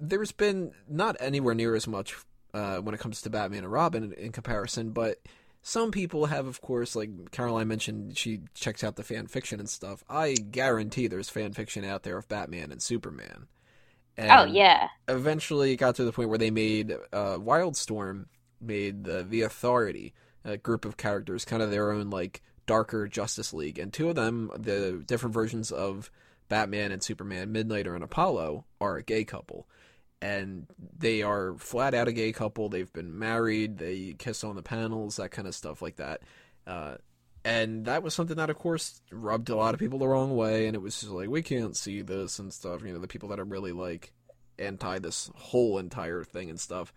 There's 0.00 0.32
been 0.32 0.72
not 0.88 1.16
anywhere 1.20 1.54
near 1.54 1.76
as 1.76 1.86
much 1.86 2.16
uh, 2.52 2.78
when 2.78 2.96
it 2.96 3.00
comes 3.00 3.22
to 3.22 3.30
Batman 3.30 3.62
and 3.62 3.72
Robin 3.72 4.02
in, 4.02 4.12
in 4.14 4.32
comparison, 4.32 4.90
but 4.90 5.18
some 5.62 5.92
people 5.92 6.26
have, 6.26 6.48
of 6.48 6.60
course, 6.60 6.96
like 6.96 7.30
Caroline 7.30 7.68
mentioned, 7.68 8.18
she 8.18 8.40
checks 8.54 8.82
out 8.82 8.96
the 8.96 9.04
fan 9.04 9.28
fiction 9.28 9.60
and 9.60 9.68
stuff. 9.68 10.02
I 10.08 10.34
guarantee 10.34 11.06
there's 11.06 11.30
fan 11.30 11.52
fiction 11.52 11.84
out 11.84 12.02
there 12.02 12.18
of 12.18 12.26
Batman 12.26 12.72
and 12.72 12.82
Superman. 12.82 13.46
And 14.16 14.32
oh 14.32 14.44
yeah. 14.44 14.88
eventually 15.06 15.72
it 15.72 15.76
got 15.76 15.94
to 15.96 16.04
the 16.04 16.10
point 16.10 16.30
where 16.30 16.38
they 16.38 16.50
made 16.50 16.90
uh, 17.12 17.38
Wildstorm 17.38 18.26
made 18.60 19.04
the 19.04 19.22
the 19.22 19.42
Authority, 19.42 20.14
a 20.44 20.56
group 20.56 20.84
of 20.84 20.96
characters, 20.96 21.44
kind 21.44 21.62
of 21.62 21.70
their 21.70 21.92
own 21.92 22.10
like 22.10 22.42
darker 22.68 23.08
Justice 23.08 23.52
League, 23.52 23.78
and 23.80 23.92
two 23.92 24.08
of 24.10 24.14
them, 24.14 24.52
the 24.56 25.02
different 25.04 25.34
versions 25.34 25.72
of 25.72 26.12
Batman 26.48 26.92
and 26.92 27.02
Superman, 27.02 27.52
Midnighter 27.52 27.94
and 27.94 28.04
Apollo, 28.04 28.64
are 28.80 28.96
a 28.96 29.02
gay 29.02 29.24
couple. 29.24 29.66
And 30.20 30.66
they 30.96 31.22
are 31.22 31.54
flat 31.58 31.94
out 31.94 32.08
a 32.08 32.12
gay 32.12 32.32
couple. 32.32 32.68
They've 32.68 32.92
been 32.92 33.18
married. 33.18 33.78
They 33.78 34.14
kiss 34.18 34.44
on 34.44 34.56
the 34.56 34.62
panels, 34.62 35.16
that 35.16 35.30
kind 35.30 35.48
of 35.48 35.54
stuff 35.54 35.80
like 35.80 35.96
that. 35.96 36.22
Uh, 36.66 36.96
and 37.44 37.86
that 37.86 38.02
was 38.02 38.14
something 38.14 38.36
that, 38.36 38.50
of 38.50 38.58
course, 38.58 39.00
rubbed 39.10 39.48
a 39.48 39.56
lot 39.56 39.74
of 39.74 39.80
people 39.80 39.98
the 39.98 40.08
wrong 40.08 40.36
way. 40.36 40.66
And 40.66 40.74
it 40.74 40.82
was 40.82 41.00
just 41.00 41.12
like, 41.12 41.28
we 41.28 41.42
can't 41.42 41.76
see 41.76 42.02
this 42.02 42.38
and 42.38 42.52
stuff. 42.52 42.82
You 42.84 42.92
know, 42.92 42.98
the 42.98 43.08
people 43.08 43.28
that 43.30 43.40
are 43.40 43.44
really 43.44 43.72
like 43.72 44.12
anti 44.58 44.98
this 44.98 45.30
whole 45.36 45.78
entire 45.78 46.24
thing 46.24 46.50
and 46.50 46.60
stuff. 46.60 46.92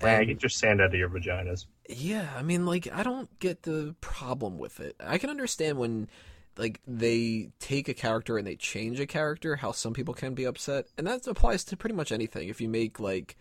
Wag, 0.00 0.28
get 0.28 0.42
your 0.42 0.48
sand 0.48 0.80
out 0.80 0.94
of 0.94 0.94
your 0.94 1.10
vaginas. 1.10 1.66
Yeah, 1.88 2.28
I 2.36 2.42
mean, 2.42 2.64
like, 2.64 2.88
I 2.92 3.02
don't 3.02 3.38
get 3.38 3.62
the 3.62 3.94
problem 4.00 4.58
with 4.58 4.80
it. 4.80 4.96
I 4.98 5.18
can 5.18 5.28
understand 5.28 5.78
when, 5.78 6.08
like, 6.56 6.80
they 6.86 7.50
take 7.58 7.88
a 7.88 7.94
character 7.94 8.38
and 8.38 8.46
they 8.46 8.56
change 8.56 9.00
a 9.00 9.06
character, 9.06 9.56
how 9.56 9.72
some 9.72 9.92
people 9.92 10.14
can 10.14 10.34
be 10.34 10.44
upset, 10.44 10.86
and 10.96 11.06
that 11.06 11.26
applies 11.26 11.64
to 11.64 11.76
pretty 11.76 11.94
much 11.94 12.10
anything. 12.10 12.48
If 12.48 12.60
you 12.60 12.68
make 12.68 12.98
like, 13.00 13.36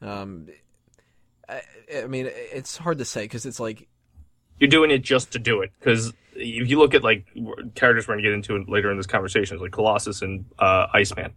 um, 0.00 0.48
I, 1.48 1.62
I 1.96 2.06
mean, 2.06 2.26
it's 2.30 2.76
hard 2.78 2.98
to 2.98 3.04
say 3.04 3.24
because 3.24 3.44
it's 3.44 3.60
like 3.60 3.88
you're 4.58 4.70
doing 4.70 4.90
it 4.90 5.02
just 5.02 5.32
to 5.32 5.38
do 5.38 5.60
it. 5.62 5.72
Because 5.78 6.12
if 6.34 6.68
you 6.68 6.78
look 6.78 6.94
at 6.94 7.02
like 7.02 7.26
characters 7.74 8.06
we're 8.06 8.14
gonna 8.14 8.22
get 8.22 8.32
into 8.32 8.64
later 8.68 8.90
in 8.90 8.96
this 8.96 9.06
conversation, 9.06 9.58
like 9.58 9.72
Colossus 9.72 10.22
and 10.22 10.46
uh, 10.58 10.86
Iceman, 10.92 11.32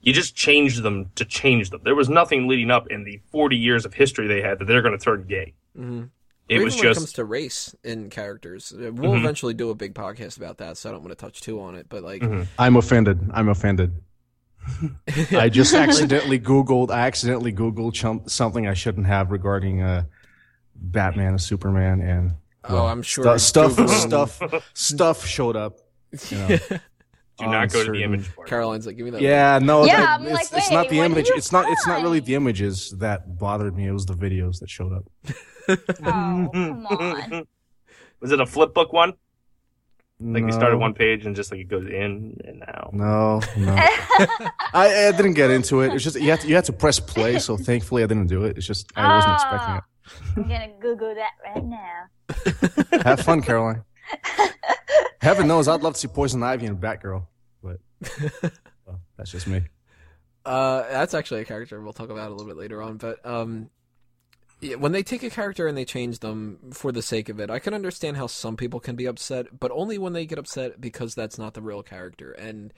you 0.00 0.12
just 0.12 0.34
changed 0.34 0.82
them 0.82 1.10
to 1.16 1.24
change 1.24 1.70
them. 1.70 1.80
There 1.84 1.94
was 1.94 2.08
nothing 2.08 2.48
leading 2.48 2.70
up 2.70 2.88
in 2.88 3.04
the 3.04 3.20
40 3.30 3.56
years 3.56 3.84
of 3.84 3.94
history 3.94 4.26
they 4.26 4.42
had 4.42 4.58
that 4.58 4.66
they're 4.66 4.82
gonna 4.82 4.98
turn 4.98 5.26
gay. 5.28 5.54
Hmm 5.76 6.04
It 6.48 6.58
Or 6.60 6.64
was 6.64 6.74
even 6.74 6.84
when 6.84 6.86
it 6.86 6.94
just 6.94 7.00
comes 7.00 7.12
to 7.14 7.24
race 7.24 7.74
in 7.84 8.10
characters. 8.10 8.72
We'll 8.76 8.92
Mhm. 9.12 9.18
eventually 9.20 9.54
do 9.54 9.70
a 9.70 9.74
big 9.74 9.94
podcast 9.94 10.36
about 10.36 10.58
that, 10.58 10.76
so 10.76 10.88
I 10.90 10.92
don't 10.92 11.02
want 11.02 11.16
to 11.16 11.24
touch 11.24 11.40
too 11.40 11.60
on 11.60 11.74
it. 11.76 11.86
But 11.88 12.02
like, 12.02 12.20
Mhm. 12.22 12.46
I'm 12.58 12.76
offended. 12.76 13.30
I'm 13.32 13.48
offended. 13.48 13.92
I 15.32 15.48
just 15.48 15.74
accidentally 15.74 16.38
Googled. 16.38 16.90
I 16.90 17.00
accidentally 17.06 17.52
Googled 17.52 17.94
chum- 17.94 18.22
something 18.28 18.66
I 18.66 18.74
shouldn't 18.74 19.06
have 19.06 19.30
regarding 19.30 19.82
uh, 19.82 20.04
Batman 20.76 21.28
and 21.30 21.40
Superman, 21.40 22.00
and 22.00 22.32
oh, 22.68 22.86
I'm 22.86 23.02
sure 23.02 23.24
stu- 23.38 23.68
stuff, 23.70 23.88
stuff, 23.90 24.70
stuff 24.74 25.26
showed 25.26 25.56
up. 25.56 25.78
You 26.30 26.38
know, 26.38 26.48
do 27.38 27.46
not 27.46 27.72
go 27.72 27.84
to 27.84 27.90
the 27.92 28.02
image 28.04 28.32
part. 28.36 28.46
Caroline's 28.48 28.86
like, 28.86 28.96
give 28.96 29.04
me 29.06 29.10
that. 29.12 29.20
Yeah, 29.20 29.58
no, 29.60 29.84
Yeah, 29.84 30.00
that- 30.00 30.20
I'm 30.20 30.26
it's, 30.26 30.32
like, 30.52 30.60
it's 30.62 30.70
not 30.70 30.88
the 30.90 31.00
image. 31.00 31.28
It's 31.30 31.50
not. 31.50 31.64
It's 31.68 31.86
not 31.86 32.02
really 32.02 32.20
the 32.20 32.34
images 32.36 32.90
that 32.98 33.38
bothered 33.38 33.74
me. 33.76 33.86
It 33.88 33.92
was 33.92 34.06
the 34.06 34.14
videos 34.14 34.60
that 34.60 34.70
showed 34.70 34.92
up. 34.92 35.04
Oh, 35.68 35.76
come 36.52 36.86
on. 36.86 37.46
Was 38.20 38.32
it 38.32 38.40
a 38.40 38.46
flip 38.46 38.72
book 38.74 38.92
one? 38.92 39.14
Like 40.20 40.44
you 40.44 40.52
started 40.52 40.76
No. 40.76 40.78
one 40.78 40.94
page 40.94 41.26
and 41.26 41.34
just 41.34 41.50
like 41.50 41.60
it 41.60 41.68
goes 41.68 41.84
in 41.86 42.40
and 42.44 42.62
out. 42.68 42.90
No, 42.94 43.40
no. 43.56 43.74
I, 44.72 45.08
I 45.08 45.12
didn't 45.12 45.34
get 45.34 45.50
into 45.50 45.80
it. 45.80 45.92
It's 45.92 46.04
just 46.04 46.14
you 46.20 46.30
had 46.30 46.40
to, 46.42 46.46
you 46.48 46.54
had 46.54 46.64
to 46.66 46.72
press 46.72 47.00
play. 47.00 47.40
So 47.40 47.56
thankfully, 47.56 48.04
I 48.04 48.06
didn't 48.06 48.28
do 48.28 48.44
it. 48.44 48.56
It's 48.56 48.66
just 48.66 48.92
I 48.94 49.16
wasn't 49.16 49.34
expecting 49.34 49.74
it. 49.76 49.82
I'm 50.36 50.42
gonna 50.48 50.68
Google 50.80 51.14
that 51.16 51.32
right 51.44 51.64
now. 51.64 53.02
Have 53.02 53.20
fun, 53.20 53.42
Caroline. 53.42 53.82
Heaven 55.20 55.48
knows, 55.48 55.66
I'd 55.68 55.80
love 55.82 55.94
to 55.94 56.00
see 56.00 56.08
Poison 56.08 56.42
Ivy 56.42 56.66
and 56.66 56.78
Batgirl, 56.80 57.26
but 57.62 57.78
well, 58.86 59.00
that's 59.16 59.30
just 59.30 59.46
me. 59.46 59.62
Uh, 60.44 60.82
that's 60.90 61.14
actually 61.14 61.40
a 61.40 61.44
character 61.44 61.80
we'll 61.80 61.92
talk 61.92 62.10
about 62.10 62.28
a 62.28 62.34
little 62.34 62.46
bit 62.46 62.56
later 62.56 62.82
on. 62.82 62.96
But 62.96 63.24
um, 63.24 63.70
yeah, 63.80 63.81
when 64.78 64.92
they 64.92 65.02
take 65.02 65.22
a 65.22 65.30
character 65.30 65.66
and 65.66 65.76
they 65.76 65.84
change 65.84 66.20
them 66.20 66.58
for 66.72 66.92
the 66.92 67.02
sake 67.02 67.28
of 67.28 67.40
it, 67.40 67.50
I 67.50 67.58
can 67.58 67.74
understand 67.74 68.16
how 68.16 68.26
some 68.26 68.56
people 68.56 68.80
can 68.80 68.94
be 68.94 69.06
upset, 69.06 69.58
but 69.58 69.72
only 69.72 69.98
when 69.98 70.12
they 70.12 70.26
get 70.26 70.38
upset 70.38 70.80
because 70.80 71.14
that's 71.14 71.38
not 71.38 71.54
the 71.54 71.62
real 71.62 71.82
character. 71.82 72.32
And 72.32 72.72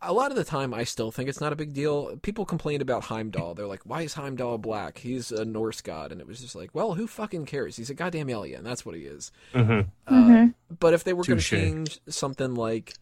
a 0.00 0.12
lot 0.12 0.30
of 0.30 0.36
the 0.36 0.44
time, 0.44 0.72
I 0.72 0.84
still 0.84 1.10
think 1.10 1.28
it's 1.28 1.40
not 1.40 1.52
a 1.52 1.56
big 1.56 1.72
deal. 1.72 2.16
People 2.18 2.44
complained 2.44 2.82
about 2.82 3.04
Heimdall. 3.04 3.54
They're 3.54 3.66
like, 3.66 3.82
"Why 3.84 4.02
is 4.02 4.14
Heimdall 4.14 4.58
black? 4.58 4.98
He's 4.98 5.32
a 5.32 5.44
Norse 5.44 5.80
god." 5.80 6.12
And 6.12 6.20
it 6.20 6.26
was 6.26 6.40
just 6.40 6.54
like, 6.54 6.70
"Well, 6.72 6.94
who 6.94 7.06
fucking 7.06 7.46
cares? 7.46 7.76
He's 7.76 7.90
a 7.90 7.94
goddamn 7.94 8.30
alien. 8.30 8.62
That's 8.62 8.86
what 8.86 8.94
he 8.94 9.02
is." 9.02 9.32
Mm-hmm. 9.54 9.88
Uh, 10.06 10.48
but 10.78 10.94
if 10.94 11.02
they 11.02 11.14
were 11.14 11.24
going 11.24 11.38
to 11.38 11.44
change 11.44 11.98
something 12.08 12.54
like, 12.54 12.94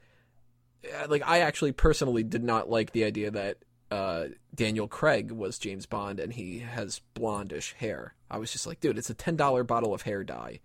uh, 0.85 1.07
like 1.09 1.23
I 1.27 1.41
actually 1.41 1.73
personally 1.73 2.23
did 2.23 2.45
not 2.45 2.71
like 2.71 2.93
the 2.93 3.05
idea 3.05 3.31
that 3.33 3.59
uh, 3.91 4.27
Daniel 4.55 4.89
Craig 4.89 5.31
was 5.31 5.59
James 5.59 5.87
Bond 5.87 6.19
and 6.21 6.33
he 6.33 6.61
has 6.61 7.01
blondish 7.15 7.75
hair. 7.75 8.15
I 8.31 8.39
was 8.39 8.51
just 8.53 8.67
like, 8.67 8.81
dude, 8.81 8.99
it's 8.99 9.11
a 9.11 9.15
ten 9.15 9.37
dollar 9.37 9.65
bottle 9.65 9.95
of 9.95 10.03
hair 10.03 10.25
dye. 10.25 10.61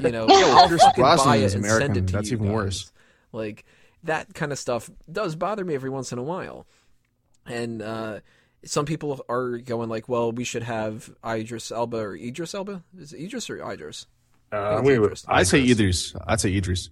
You 0.00 0.10
know, 0.10 0.26
I'll 0.28 0.68
Pierce 0.68 0.82
fucking 0.82 1.02
Brosnan 1.02 1.26
buy 1.32 1.36
is 1.36 1.54
it 1.54 1.56
and 1.58 1.64
American. 1.64 1.86
send 1.94 1.96
it 1.96 2.06
to 2.08 2.12
That's 2.14 2.30
you 2.30 2.36
even 2.36 2.46
guys. 2.48 2.54
worse. 2.54 2.92
Like 3.32 3.64
that 4.04 4.34
kind 4.34 4.50
of 4.52 4.58
stuff 4.58 4.90
does 5.10 5.36
bother 5.36 5.64
me 5.64 5.74
every 5.74 5.90
once 5.90 6.10
in 6.12 6.18
a 6.18 6.22
while, 6.22 6.66
and 7.46 7.80
uh, 7.80 8.20
some 8.64 8.84
people 8.86 9.24
are 9.28 9.58
going 9.58 9.88
like, 9.88 10.08
well, 10.08 10.32
we 10.32 10.44
should 10.44 10.64
have 10.64 11.10
Idris 11.24 11.70
Elba 11.70 11.96
or 11.98 12.16
Idris 12.16 12.54
Elba. 12.54 12.82
Is 12.98 13.12
it 13.12 13.20
Idris 13.20 13.48
or 13.50 13.58
Idris? 13.72 14.06
Uh, 14.52 14.56
I 14.56 14.74
think 14.82 14.86
we 14.86 14.92
it's 14.94 15.24
Idris. 15.24 15.24
I'd 15.28 15.46
say 15.46 15.70
Idris. 15.70 16.14
I'd 16.26 16.40
say 16.40 16.56
Idris. 16.56 16.90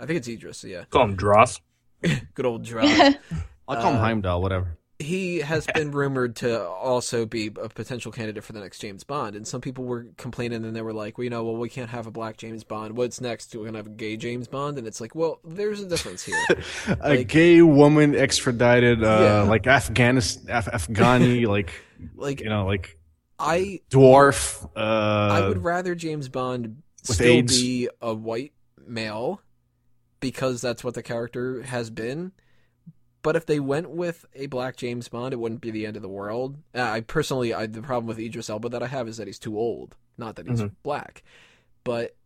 I 0.00 0.06
think 0.06 0.16
it's 0.18 0.28
Idris. 0.28 0.64
Yeah, 0.64 0.84
Call 0.90 1.04
him 1.04 1.16
Dross. 1.16 1.60
good 2.34 2.46
old 2.46 2.64
Droz. 2.64 3.14
I'll 3.68 3.80
call 3.80 3.90
him 3.92 3.96
Uh, 3.98 4.00
Heimdall, 4.00 4.42
whatever. 4.42 4.76
he 4.98 5.38
has 5.38 5.66
been 5.74 5.90
rumored 5.90 6.36
to 6.36 6.64
also 6.66 7.26
be 7.26 7.46
a 7.60 7.68
potential 7.68 8.12
candidate 8.12 8.44
for 8.44 8.52
the 8.52 8.60
next 8.60 8.78
James 8.78 9.02
Bond, 9.04 9.34
and 9.34 9.46
some 9.46 9.60
people 9.60 9.84
were 9.84 10.06
complaining 10.16 10.64
and 10.64 10.76
they 10.76 10.82
were 10.82 10.92
like, 10.92 11.18
"Well, 11.18 11.24
you 11.24 11.30
know, 11.30 11.42
well, 11.44 11.56
we 11.56 11.68
can't 11.68 11.90
have 11.90 12.06
a 12.06 12.10
black 12.10 12.36
James 12.36 12.62
Bond. 12.64 12.96
What's 12.96 13.20
next? 13.20 13.54
We're 13.56 13.64
gonna 13.64 13.78
have 13.78 13.86
a 13.86 13.90
gay 13.90 14.16
James 14.16 14.46
Bond?" 14.48 14.78
And 14.78 14.86
it's 14.86 15.00
like, 15.00 15.14
well, 15.14 15.40
there's 15.44 15.80
a 15.80 15.86
difference 15.86 16.22
here. 16.22 16.36
A 17.00 17.08
like- 17.16 17.28
gay 17.28 17.62
woman 17.62 18.14
extradited, 18.14 19.02
uh, 19.02 19.18
Yeah. 19.20 19.42
like 19.42 19.66
Afghanistan, 19.66 20.44
Af- 20.56 20.66
Afghani, 20.72 21.46
like 21.56 21.70
like, 22.16 22.40
you 22.40 22.48
know, 22.48 22.66
like 22.66 22.96
I, 23.38 23.80
dwarf. 23.90 24.64
Uh, 24.76 24.78
I 24.78 25.48
would 25.48 25.64
rather 25.64 25.94
James 25.96 26.28
Bond 26.28 26.82
still 27.02 27.26
AIDS. 27.26 27.60
be 27.60 27.88
a 28.00 28.14
white 28.14 28.52
male 28.86 29.40
because 30.20 30.60
that's 30.60 30.84
what 30.84 30.94
the 30.94 31.02
character 31.02 31.62
has 31.62 31.90
been. 31.90 32.30
But 33.22 33.36
if 33.36 33.46
they 33.46 33.60
went 33.60 33.90
with 33.90 34.26
a 34.34 34.46
black 34.46 34.76
James 34.76 35.08
Bond, 35.08 35.32
it 35.32 35.36
wouldn't 35.38 35.60
be 35.60 35.70
the 35.70 35.86
end 35.86 35.96
of 35.96 36.02
the 36.02 36.08
world. 36.08 36.56
Uh, 36.74 36.82
I 36.82 37.00
personally, 37.02 37.54
I, 37.54 37.66
the 37.66 37.80
problem 37.82 38.06
with 38.06 38.18
Idris 38.18 38.50
Elba 38.50 38.68
that 38.70 38.82
I 38.82 38.88
have 38.88 39.06
is 39.08 39.16
that 39.18 39.28
he's 39.28 39.38
too 39.38 39.56
old, 39.56 39.94
not 40.18 40.34
that 40.36 40.48
he's 40.48 40.60
Mhm. 40.60 40.72
black. 40.82 41.22
But 41.84 42.16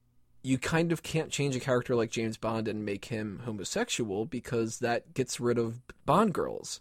you 0.43 0.59
kind 0.59 0.93
of 0.93 1.03
can't 1.03 1.31
change 1.31 1.55
a 1.57 1.61
character 1.61 1.95
like 1.95 2.11
James 2.11 2.37
Bond 2.37 2.67
and 2.69 2.85
make 2.85 3.07
him 3.07 3.41
homosexual 3.45 4.25
because 4.25 4.79
that 4.79 5.13
gets 5.13 5.39
rid 5.41 5.59
of 5.59 5.81
Bond 6.07 6.33
girls. 6.33 6.81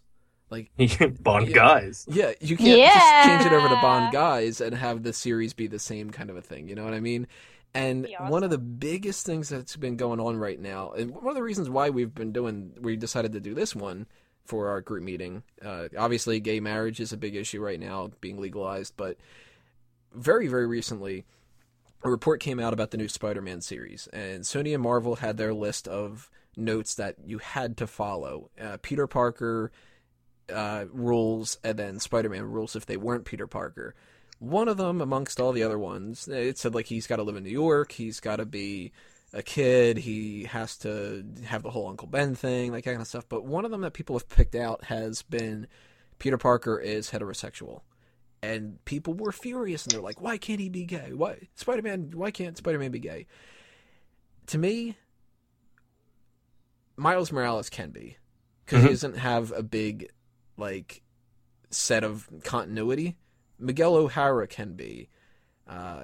Like, 0.49 0.69
Bond 1.23 1.47
Yeah. 1.47 1.53
guys. 1.55 2.05
yeah, 2.07 2.31
you 2.39 2.55
can't 2.55 2.93
just 2.93 3.25
change 3.27 3.45
it 3.51 3.53
over 3.53 3.67
to 3.67 3.75
Bond 3.81 4.13
guys 4.13 4.61
and 4.61 4.75
have 4.75 5.03
the 5.03 5.11
series 5.11 5.53
be 5.53 5.67
the 5.67 5.79
same 5.79 6.11
kind 6.11 6.29
of 6.29 6.37
a 6.37 6.41
thing. 6.41 6.69
You 6.69 6.75
know 6.75 6.85
what 6.85 6.93
I 6.93 6.99
mean? 6.99 7.27
And 7.75 8.03
Be 8.03 8.15
one 8.15 8.43
of 8.43 8.49
the 8.49 8.57
biggest 8.57 9.25
things 9.25 9.49
that's 9.49 9.75
been 9.75 9.97
going 9.97 10.21
on 10.21 10.37
right 10.37 10.59
now, 10.59 10.91
and 10.91 11.11
one 11.11 11.27
of 11.27 11.35
the 11.35 11.43
reasons 11.43 11.69
why 11.69 11.89
we've 11.89 12.15
been 12.15 12.31
doing, 12.31 12.71
we 12.79 12.95
decided 12.95 13.33
to 13.33 13.41
do 13.41 13.53
this 13.53 13.75
one 13.75 14.07
for 14.45 14.69
our 14.69 14.79
group 14.79 15.03
meeting. 15.03 15.43
Uh, 15.63 15.89
obviously, 15.97 16.39
gay 16.39 16.61
marriage 16.61 17.01
is 17.01 17.11
a 17.11 17.17
big 17.17 17.35
issue 17.35 17.61
right 17.61 17.79
now, 17.79 18.11
being 18.21 18.39
legalized, 18.39 18.93
but 18.95 19.17
very, 20.13 20.47
very 20.47 20.65
recently, 20.65 21.25
a 22.01 22.09
report 22.09 22.39
came 22.39 22.61
out 22.61 22.71
about 22.71 22.91
the 22.91 22.97
new 22.97 23.09
Spider-Man 23.09 23.59
series, 23.59 24.07
and 24.13 24.43
Sony 24.43 24.73
and 24.73 24.81
Marvel 24.81 25.17
had 25.17 25.35
their 25.35 25.53
list 25.53 25.87
of 25.87 26.29
notes 26.55 26.95
that 26.95 27.15
you 27.25 27.39
had 27.39 27.75
to 27.77 27.87
follow. 27.87 28.51
Uh, 28.61 28.77
Peter 28.81 29.07
Parker 29.07 29.71
uh, 30.53 30.85
rules, 30.93 31.57
and 31.63 31.77
then 31.77 31.99
Spider-Man 31.99 32.43
rules 32.43 32.75
if 32.77 32.85
they 32.85 32.95
weren't 32.95 33.25
Peter 33.25 33.47
Parker. 33.47 33.95
One 34.45 34.67
of 34.67 34.77
them, 34.77 35.01
amongst 35.01 35.39
all 35.39 35.51
the 35.51 35.63
other 35.63 35.79
ones, 35.79 36.27
it 36.27 36.57
said 36.57 36.75
like 36.75 36.85
he's 36.85 37.07
got 37.07 37.15
to 37.15 37.23
live 37.23 37.35
in 37.35 37.43
New 37.43 37.49
York, 37.49 37.91
he's 37.91 38.19
got 38.19 38.35
to 38.35 38.45
be 38.45 38.91
a 39.33 39.41
kid, 39.41 39.97
he 39.97 40.43
has 40.43 40.77
to 40.77 41.25
have 41.45 41.63
the 41.63 41.71
whole 41.71 41.87
Uncle 41.87 42.07
Ben 42.07 42.35
thing, 42.35 42.71
like 42.71 42.83
that 42.85 42.91
kind 42.91 43.01
of 43.01 43.07
stuff. 43.07 43.25
But 43.27 43.43
one 43.45 43.65
of 43.65 43.71
them 43.71 43.81
that 43.81 43.93
people 43.93 44.15
have 44.15 44.29
picked 44.29 44.55
out 44.55 44.85
has 44.85 45.23
been 45.23 45.67
Peter 46.19 46.37
Parker 46.37 46.79
is 46.79 47.09
heterosexual. 47.11 47.81
And 48.43 48.83
people 48.85 49.15
were 49.15 49.31
furious 49.31 49.85
and 49.85 49.93
they're 49.93 50.01
like, 50.01 50.21
why 50.21 50.37
can't 50.37 50.59
he 50.59 50.69
be 50.69 50.85
gay? 50.85 51.11
Why 51.13 51.47
Spider 51.55 51.81
Man 51.81 52.11
why 52.13 52.29
can't 52.29 52.55
Spider 52.55 52.77
Man 52.77 52.91
be 52.91 52.99
gay? 52.99 53.25
To 54.47 54.57
me, 54.59 54.95
Miles 56.95 57.31
Morales 57.31 57.69
can 57.69 57.89
be. 57.89 58.17
Because 58.63 58.81
he 58.83 58.87
Mhm. 58.89 58.91
doesn't 58.91 59.17
have 59.17 59.51
a 59.51 59.63
big 59.63 60.11
like 60.57 61.01
set 61.71 62.03
of 62.03 62.29
continuity. 62.43 63.17
Miguel 63.59 63.95
O'Hara 63.95 64.47
can 64.47 64.73
be. 64.73 65.09
Uh, 65.67 66.03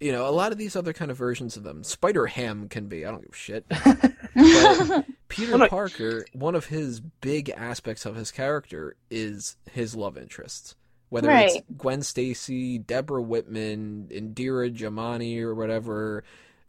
you 0.00 0.12
know, 0.12 0.28
a 0.28 0.30
lot 0.30 0.52
of 0.52 0.58
these 0.58 0.76
other 0.76 0.92
kind 0.92 1.10
of 1.10 1.16
versions 1.16 1.56
of 1.56 1.64
them. 1.64 1.82
Spider 1.82 2.26
Ham 2.26 2.68
can 2.68 2.86
be. 2.86 3.04
I 3.04 3.10
don't 3.10 3.22
give 3.22 3.32
a 3.32 3.36
shit. 3.36 5.04
Peter 5.28 5.58
not- 5.58 5.70
Parker, 5.70 6.24
one 6.32 6.54
of 6.54 6.66
his 6.66 7.00
big 7.00 7.50
aspects 7.50 8.06
of 8.06 8.14
his 8.16 8.30
character 8.30 8.96
is 9.10 9.56
his 9.70 9.94
love 9.96 10.16
interests. 10.16 10.74
Whether 11.10 11.30
it's 11.30 11.56
Gwen 11.76 12.02
Stacy, 12.02 12.76
Deborah 12.78 13.22
Whitman, 13.22 14.08
Indira 14.10 14.70
Jamani, 14.74 15.40
or 15.40 15.54
whatever, 15.54 16.22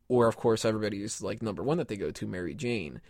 or 0.07 0.27
of 0.27 0.37
course 0.37 0.63
everybody's 0.63 1.21
like 1.21 1.41
number 1.41 1.61
one 1.61 1.77
that 1.77 1.89
they 1.89 1.97
go 1.97 2.09
to, 2.11 2.25
Mary 2.25 2.55
Jane. 2.55 3.01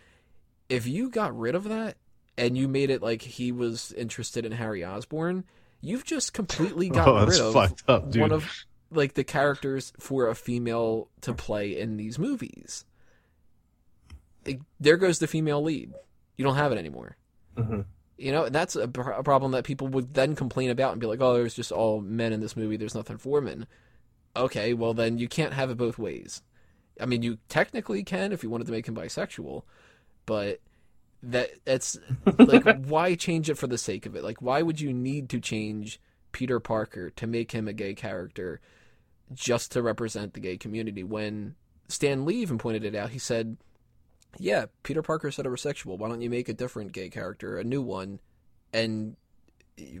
If 0.68 0.88
you 0.88 1.08
got 1.08 1.38
rid 1.38 1.54
of 1.54 1.64
that 1.64 1.98
and 2.36 2.58
you 2.58 2.66
made 2.66 2.90
it 2.90 3.00
like 3.00 3.22
he 3.22 3.52
was 3.52 3.92
interested 3.92 4.44
in 4.44 4.52
Harry 4.52 4.84
Osborn, 4.84 5.44
you've 5.80 6.04
just 6.04 6.32
completely 6.32 6.88
gotten 6.90 7.14
Oh, 7.14 7.26
rid 7.26 7.40
of 7.40 7.52
fucked 7.52 7.82
up, 7.88 8.10
dude. 8.10 8.22
one 8.22 8.32
of 8.32 8.50
like 8.90 9.14
the 9.14 9.24
characters 9.24 9.92
for 10.00 10.28
a 10.28 10.34
female 10.34 11.08
to 11.22 11.32
play 11.32 11.78
in 11.78 11.96
these 11.96 12.18
movies. 12.18 12.84
It- 14.44 14.60
there 14.78 14.96
goes 14.96 15.18
the 15.18 15.26
female 15.26 15.62
lead. 15.62 15.92
You 16.36 16.44
don't 16.44 16.56
have 16.56 16.72
it 16.72 16.78
anymore. 16.78 17.16
Mhm. 17.56 17.84
You 18.16 18.32
know, 18.32 18.44
and 18.44 18.54
that's 18.54 18.76
a, 18.76 18.86
pr- 18.88 19.10
a 19.10 19.22
problem 19.22 19.52
that 19.52 19.64
people 19.64 19.88
would 19.88 20.14
then 20.14 20.34
complain 20.34 20.70
about 20.70 20.92
and 20.92 21.00
be 21.00 21.06
like, 21.06 21.20
"Oh, 21.22 21.34
there's 21.34 21.54
just 21.54 21.72
all 21.72 22.00
men 22.00 22.32
in 22.32 22.40
this 22.40 22.56
movie. 22.56 22.76
There's 22.76 22.94
nothing 22.94 23.16
for 23.18 23.30
women." 23.30 23.66
Okay, 24.36 24.74
well 24.74 24.94
then 24.94 25.18
you 25.18 25.28
can't 25.28 25.54
have 25.54 25.70
it 25.70 25.76
both 25.76 25.98
ways. 25.98 26.42
I 27.00 27.06
mean, 27.06 27.22
you 27.22 27.38
technically 27.48 28.02
can 28.04 28.32
if 28.32 28.42
you 28.42 28.50
wanted 28.50 28.66
to 28.66 28.72
make 28.72 28.86
him 28.86 28.94
bisexual, 28.94 29.62
but 30.26 30.60
that 31.22 31.50
that's 31.64 31.98
like 32.38 32.64
why 32.84 33.14
change 33.14 33.50
it 33.50 33.58
for 33.58 33.66
the 33.66 33.78
sake 33.78 34.06
of 34.06 34.16
it? 34.16 34.24
Like, 34.24 34.40
why 34.42 34.62
would 34.62 34.80
you 34.80 34.92
need 34.92 35.28
to 35.30 35.40
change 35.40 36.00
Peter 36.32 36.60
Parker 36.60 37.10
to 37.10 37.26
make 37.26 37.52
him 37.52 37.68
a 37.68 37.72
gay 37.72 37.94
character 37.94 38.60
just 39.32 39.72
to 39.72 39.82
represent 39.82 40.34
the 40.34 40.40
gay 40.40 40.56
community. 40.56 41.04
When 41.04 41.54
Stan 41.88 42.24
Lee 42.24 42.36
even 42.36 42.58
pointed 42.58 42.84
it 42.84 42.94
out, 42.94 43.10
he 43.10 43.18
said, 43.18 43.56
"Yeah, 44.38 44.66
Peter 44.82 45.02
Parker 45.02 45.30
Parker's 45.30 45.36
heterosexual. 45.36 45.98
Why 45.98 46.08
don't 46.08 46.20
you 46.22 46.30
make 46.30 46.48
a 46.48 46.54
different 46.54 46.92
gay 46.92 47.08
character, 47.10 47.58
a 47.58 47.64
new 47.64 47.82
one, 47.82 48.20
and 48.72 49.16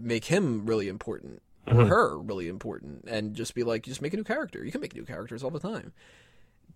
make 0.00 0.26
him 0.26 0.66
really 0.66 0.88
important 0.88 1.42
or 1.66 1.74
Mhm. 1.74 1.88
her 1.88 2.18
really 2.18 2.48
important, 2.48 3.04
and 3.06 3.34
just 3.34 3.54
be 3.54 3.62
like, 3.62 3.84
just 3.84 4.02
make 4.02 4.12
a 4.14 4.16
new 4.16 4.24
character. 4.24 4.64
You 4.64 4.72
can 4.72 4.80
make 4.80 4.94
new 4.94 5.04
characters 5.04 5.42
all 5.44 5.50
the 5.50 5.60
time." 5.60 5.92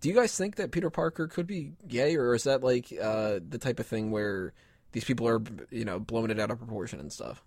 Do 0.01 0.09
you 0.09 0.15
guys 0.15 0.37
think 0.37 0.55
that 0.55 0.71
Peter 0.71 0.89
Parker 0.89 1.27
could 1.27 1.47
be 1.47 1.73
gay, 1.87 2.15
or 2.15 2.33
is 2.35 2.43
that 2.43 2.63
like 2.63 2.93
uh, 3.01 3.39
the 3.47 3.57
type 3.57 3.79
of 3.79 3.87
thing 3.87 4.11
where 4.11 4.53
these 4.91 5.03
people 5.03 5.27
are, 5.27 5.41
you 5.71 5.85
know, 5.85 5.99
blowing 5.99 6.31
it 6.31 6.39
out 6.39 6.51
of 6.51 6.57
proportion 6.57 6.99
and 6.99 7.11
stuff? 7.11 7.43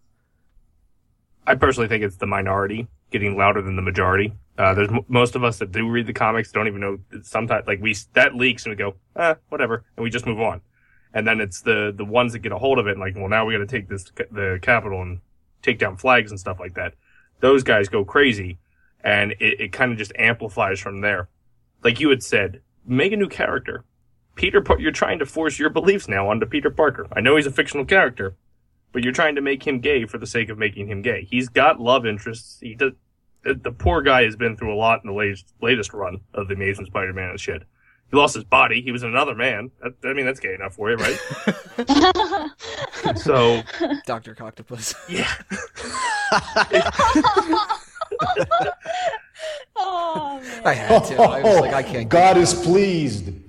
I 1.47 1.55
personally 1.55 1.89
think 1.89 2.05
it's 2.05 2.17
the 2.17 2.27
minority 2.27 2.89
getting 3.11 3.37
louder 3.37 3.63
than 3.63 3.77
the 3.77 3.83
majority. 3.83 4.35
Uh, 4.59 4.75
there's 4.75 4.91
m- 4.91 5.05
most 5.09 5.35
of 5.35 5.45
us 5.45 5.59
that 5.59 5.73
do 5.73 5.89
read 5.89 6.07
the 6.07 6.13
comics 6.13 6.53
don't 6.53 6.67
even 6.67 6.81
know. 6.81 6.99
Sometimes, 7.23 7.67
like 7.67 7.81
we 7.81 7.97
that 8.15 8.35
leaks 8.35 8.67
and 8.67 8.73
we 8.73 8.77
go, 8.77 8.95
eh, 9.17 9.35
whatever, 9.49 9.85
and 9.97 10.05
we 10.05 10.11
just 10.11 10.27
move 10.27 10.41
on. 10.41 10.61
And 11.15 11.27
then 11.27 11.41
it's 11.41 11.63
the 11.63 11.93
the 11.97 12.05
ones 12.05 12.33
that 12.33 12.41
get 12.41 12.53
a 12.53 12.59
hold 12.59 12.79
of 12.79 12.87
it, 12.87 12.93
and 12.93 13.01
like, 13.01 13.17
well, 13.17 13.29
now 13.29 13.47
we 13.47 13.55
got 13.55 13.61
to 13.61 13.67
take 13.67 13.89
this 13.89 14.05
the 14.31 14.59
Capitol 14.61 15.01
and 15.01 15.21
take 15.63 15.79
down 15.79 15.97
flags 15.97 16.31
and 16.31 16.39
stuff 16.39 16.61
like 16.61 16.75
that. 16.75 16.95
Those 17.41 17.63
guys 17.63 17.89
go 17.89 18.05
crazy, 18.05 18.59
and 19.03 19.33
it, 19.33 19.61
it 19.61 19.73
kind 19.73 19.93
of 19.93 19.99
just 19.99 20.13
amplifies 20.19 20.81
from 20.81 21.01
there. 21.01 21.29
Like 21.83 22.01
you 22.01 22.11
had 22.11 22.23
said, 22.23 22.61
make 22.87 23.13
a 23.13 23.17
new 23.17 23.29
character. 23.29 23.85
Peter, 24.35 24.61
Par- 24.61 24.81
you're 24.81 24.93
trying 24.93 25.19
to 25.19 25.27
force 25.27 25.59
your 25.59 25.71
beliefs 25.71 26.09
now 26.09 26.31
onto 26.31 26.47
Peter 26.47 26.71
Parker. 26.71 27.09
I 27.13 27.21
know 27.21 27.37
he's 27.37 27.47
a 27.47 27.51
fictional 27.51 27.85
character, 27.85 28.37
but 28.93 29.03
you're 29.03 29.13
trying 29.13 29.35
to 29.35 29.41
make 29.41 29.67
him 29.67 29.81
gay 29.81 30.07
for 30.07 30.19
the 30.19 30.27
sake 30.27 30.49
of 30.49 30.59
making 30.59 30.89
him 30.89 31.03
gay. 31.03 31.27
He's 31.29 31.49
got 31.49 31.81
love 31.81 32.07
interests. 32.07 32.59
He 32.61 32.75
does. 32.75 32.93
The, 33.45 33.55
the 33.55 33.73
poor 33.73 34.03
guy 34.03 34.25
has 34.25 34.37
been 34.37 34.57
through 34.57 34.75
a 34.75 34.77
lot 34.77 35.01
in 35.05 35.09
the 35.09 35.17
latest 35.17 35.47
latest 35.63 35.93
run 35.93 36.19
of 36.35 36.49
the 36.49 36.55
Amazing 36.55 36.87
Spider-Man 36.87 37.31
and 37.31 37.41
shit. 37.41 37.63
He 38.11 38.17
lost 38.17 38.35
his 38.35 38.45
body. 38.45 38.81
He 38.81 38.91
was 38.91 39.03
another 39.03 39.35
man. 39.35 39.71
That, 39.83 39.93
I 40.05 40.13
mean, 40.15 40.27
that's 40.27 40.41
gay 40.41 40.55
enough 40.55 40.75
for 40.75 40.91
you, 40.91 40.97
right? 40.97 41.19
so 43.17 43.63
Doctor 44.07 44.35
Octopus. 44.41 44.95
yeah, 45.09 45.31
oh 49.77 50.41
man. 50.43 50.63
I 50.65 50.75
had 50.75 51.05
to. 51.05 51.17
I 51.17 51.43
was 51.43 51.61
like, 51.61 51.75
I 51.75 51.83
can't. 51.83 52.09
God 52.09 52.37
is 52.37 52.55
pleased. 52.55 53.33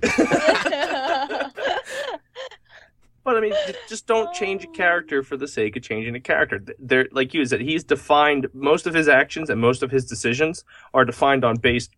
but 3.24 3.36
I 3.36 3.40
mean, 3.40 3.52
just 3.88 4.06
don't 4.06 4.32
change 4.32 4.64
a 4.64 4.68
character 4.68 5.22
for 5.22 5.36
the 5.36 5.48
sake 5.48 5.76
of 5.76 5.82
changing 5.82 6.14
a 6.14 6.20
character. 6.20 6.62
There, 6.78 7.06
like 7.12 7.34
you 7.34 7.44
said, 7.44 7.60
he's 7.60 7.84
defined. 7.84 8.48
Most 8.52 8.86
of 8.86 8.94
his 8.94 9.08
actions 9.08 9.50
and 9.50 9.60
most 9.60 9.82
of 9.82 9.90
his 9.90 10.04
decisions 10.04 10.64
are 10.94 11.04
defined 11.04 11.44
on 11.44 11.56
base 11.56 11.88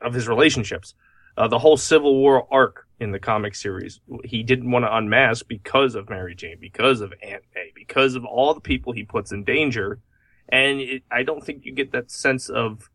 of 0.00 0.14
his 0.14 0.28
relationships. 0.28 0.94
Uh, 1.36 1.48
the 1.48 1.58
whole 1.58 1.76
Civil 1.76 2.16
War 2.16 2.46
arc 2.50 2.86
in 2.98 3.12
the 3.12 3.18
comic 3.18 3.54
series, 3.54 4.00
he 4.24 4.42
didn't 4.42 4.70
want 4.70 4.84
to 4.84 4.94
unmask 4.94 5.46
because 5.48 5.94
of 5.94 6.10
Mary 6.10 6.34
Jane, 6.34 6.58
because 6.60 7.00
of 7.00 7.14
Aunt 7.22 7.42
May, 7.54 7.72
because 7.74 8.14
of 8.14 8.24
all 8.24 8.52
the 8.52 8.60
people 8.60 8.92
he 8.92 9.04
puts 9.04 9.32
in 9.32 9.44
danger. 9.44 10.00
And 10.48 10.80
it, 10.80 11.02
I 11.10 11.22
don't 11.22 11.44
think 11.44 11.64
you 11.64 11.72
get 11.72 11.92
that 11.92 12.10
sense 12.10 12.48
of 12.48 12.89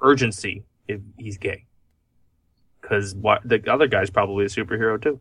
urgency 0.00 0.64
if 0.86 1.00
he's 1.18 1.38
gay. 1.38 1.64
Because 2.80 3.14
the 3.14 3.62
other 3.68 3.86
guy's 3.86 4.10
probably 4.10 4.44
a 4.44 4.48
superhero 4.48 5.00
too. 5.00 5.20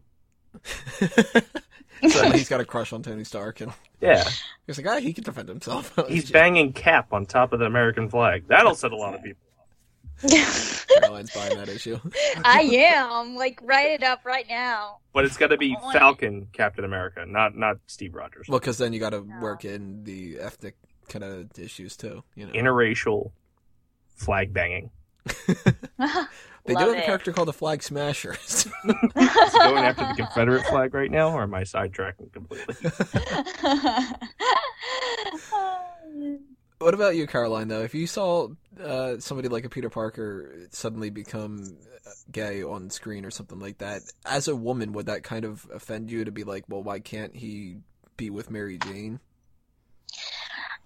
so 2.09 2.31
he's 2.31 2.49
got 2.49 2.61
a 2.61 2.65
crush 2.65 2.93
on 2.93 3.03
Tony 3.03 3.23
Stark, 3.23 3.61
and 3.61 3.71
Yeah. 3.99 4.23
he's 4.65 4.77
like, 4.77 4.87
ah, 4.87 4.99
he 4.99 5.13
can 5.13 5.23
defend 5.23 5.49
himself. 5.49 5.93
He's 6.07 6.29
banging 6.31 6.73
Cap 6.73 7.11
on 7.13 7.25
top 7.25 7.53
of 7.53 7.59
the 7.59 7.65
American 7.65 8.09
flag. 8.09 8.45
That'll 8.47 8.75
set 8.75 8.91
a 8.91 8.95
lot 8.95 9.13
of 9.15 9.23
people. 9.23 9.41
Caroline's 10.99 11.31
buying 11.33 11.57
that 11.57 11.69
issue. 11.69 11.99
I 12.43 12.61
am. 12.61 13.35
Like, 13.35 13.59
write 13.61 13.91
it 13.91 14.03
up 14.03 14.25
right 14.25 14.45
now. 14.49 14.97
But 15.13 15.25
it's 15.25 15.37
got 15.37 15.47
to 15.47 15.57
be 15.57 15.75
Falcon 15.93 16.47
Captain 16.53 16.85
America, 16.85 17.23
not 17.27 17.55
not 17.55 17.77
Steve 17.87 18.15
Rogers. 18.15 18.47
Well, 18.47 18.59
because 18.59 18.77
then 18.79 18.93
you 18.93 18.99
got 18.99 19.11
to 19.11 19.23
No. 19.27 19.39
work 19.41 19.63
in 19.65 20.03
the 20.05 20.39
ethnic 20.39 20.75
kind 21.07 21.23
of 21.23 21.47
issues 21.59 21.95
too. 21.97 22.23
You 22.35 22.47
know, 22.47 22.53
Interracial 22.53 23.31
flag 24.17 24.53
banging. 24.53 24.91
they 25.47 25.53
do 25.53 26.73
Love 26.73 26.80
have 26.80 26.89
a 26.89 26.97
it. 26.97 27.06
character 27.06 27.32
called 27.32 27.47
the 27.47 27.53
Flag 27.53 27.82
Smashers. 27.82 28.67
Is 28.86 29.53
going 29.53 29.86
after 29.86 30.06
the 30.06 30.13
Confederate 30.17 30.65
flag 30.65 30.93
right 30.93 31.12
now, 31.12 31.32
or 31.32 31.43
am 31.43 31.53
I 31.53 31.63
sidetracking 31.63 32.34
completely? 32.34 32.75
what 36.80 36.93
about 36.93 37.15
you, 37.15 37.27
Caroline? 37.27 37.67
Though, 37.67 37.84
if 37.84 37.95
you 37.95 38.08
saw 38.08 38.49
uh, 38.84 39.19
somebody 39.19 39.49
like 39.49 39.65
a 39.65 39.69
Peter 39.69 39.89
Parker 39.89 40.67
suddenly 40.71 41.10
become 41.10 41.77
uh, 42.06 42.10
gay 42.32 42.63
on 42.63 42.89
screen 42.89 43.25
or 43.25 43.32
something 43.32 43.60
like 43.60 43.80
that, 43.80 44.01
as 44.25 44.47
a 44.47 44.56
woman, 44.56 44.93
would 44.93 45.08
that 45.08 45.23
kind 45.23 45.45
of 45.45 45.67
offend 45.73 46.12
you 46.12 46.25
to 46.25 46.32
be 46.32 46.43
like, 46.43 46.63
well, 46.67 46.84
why 46.84 46.99
can't 46.99 47.36
he 47.36 47.77
be 48.17 48.30
with 48.30 48.49
Mary 48.49 48.77
Jane? 48.77 49.19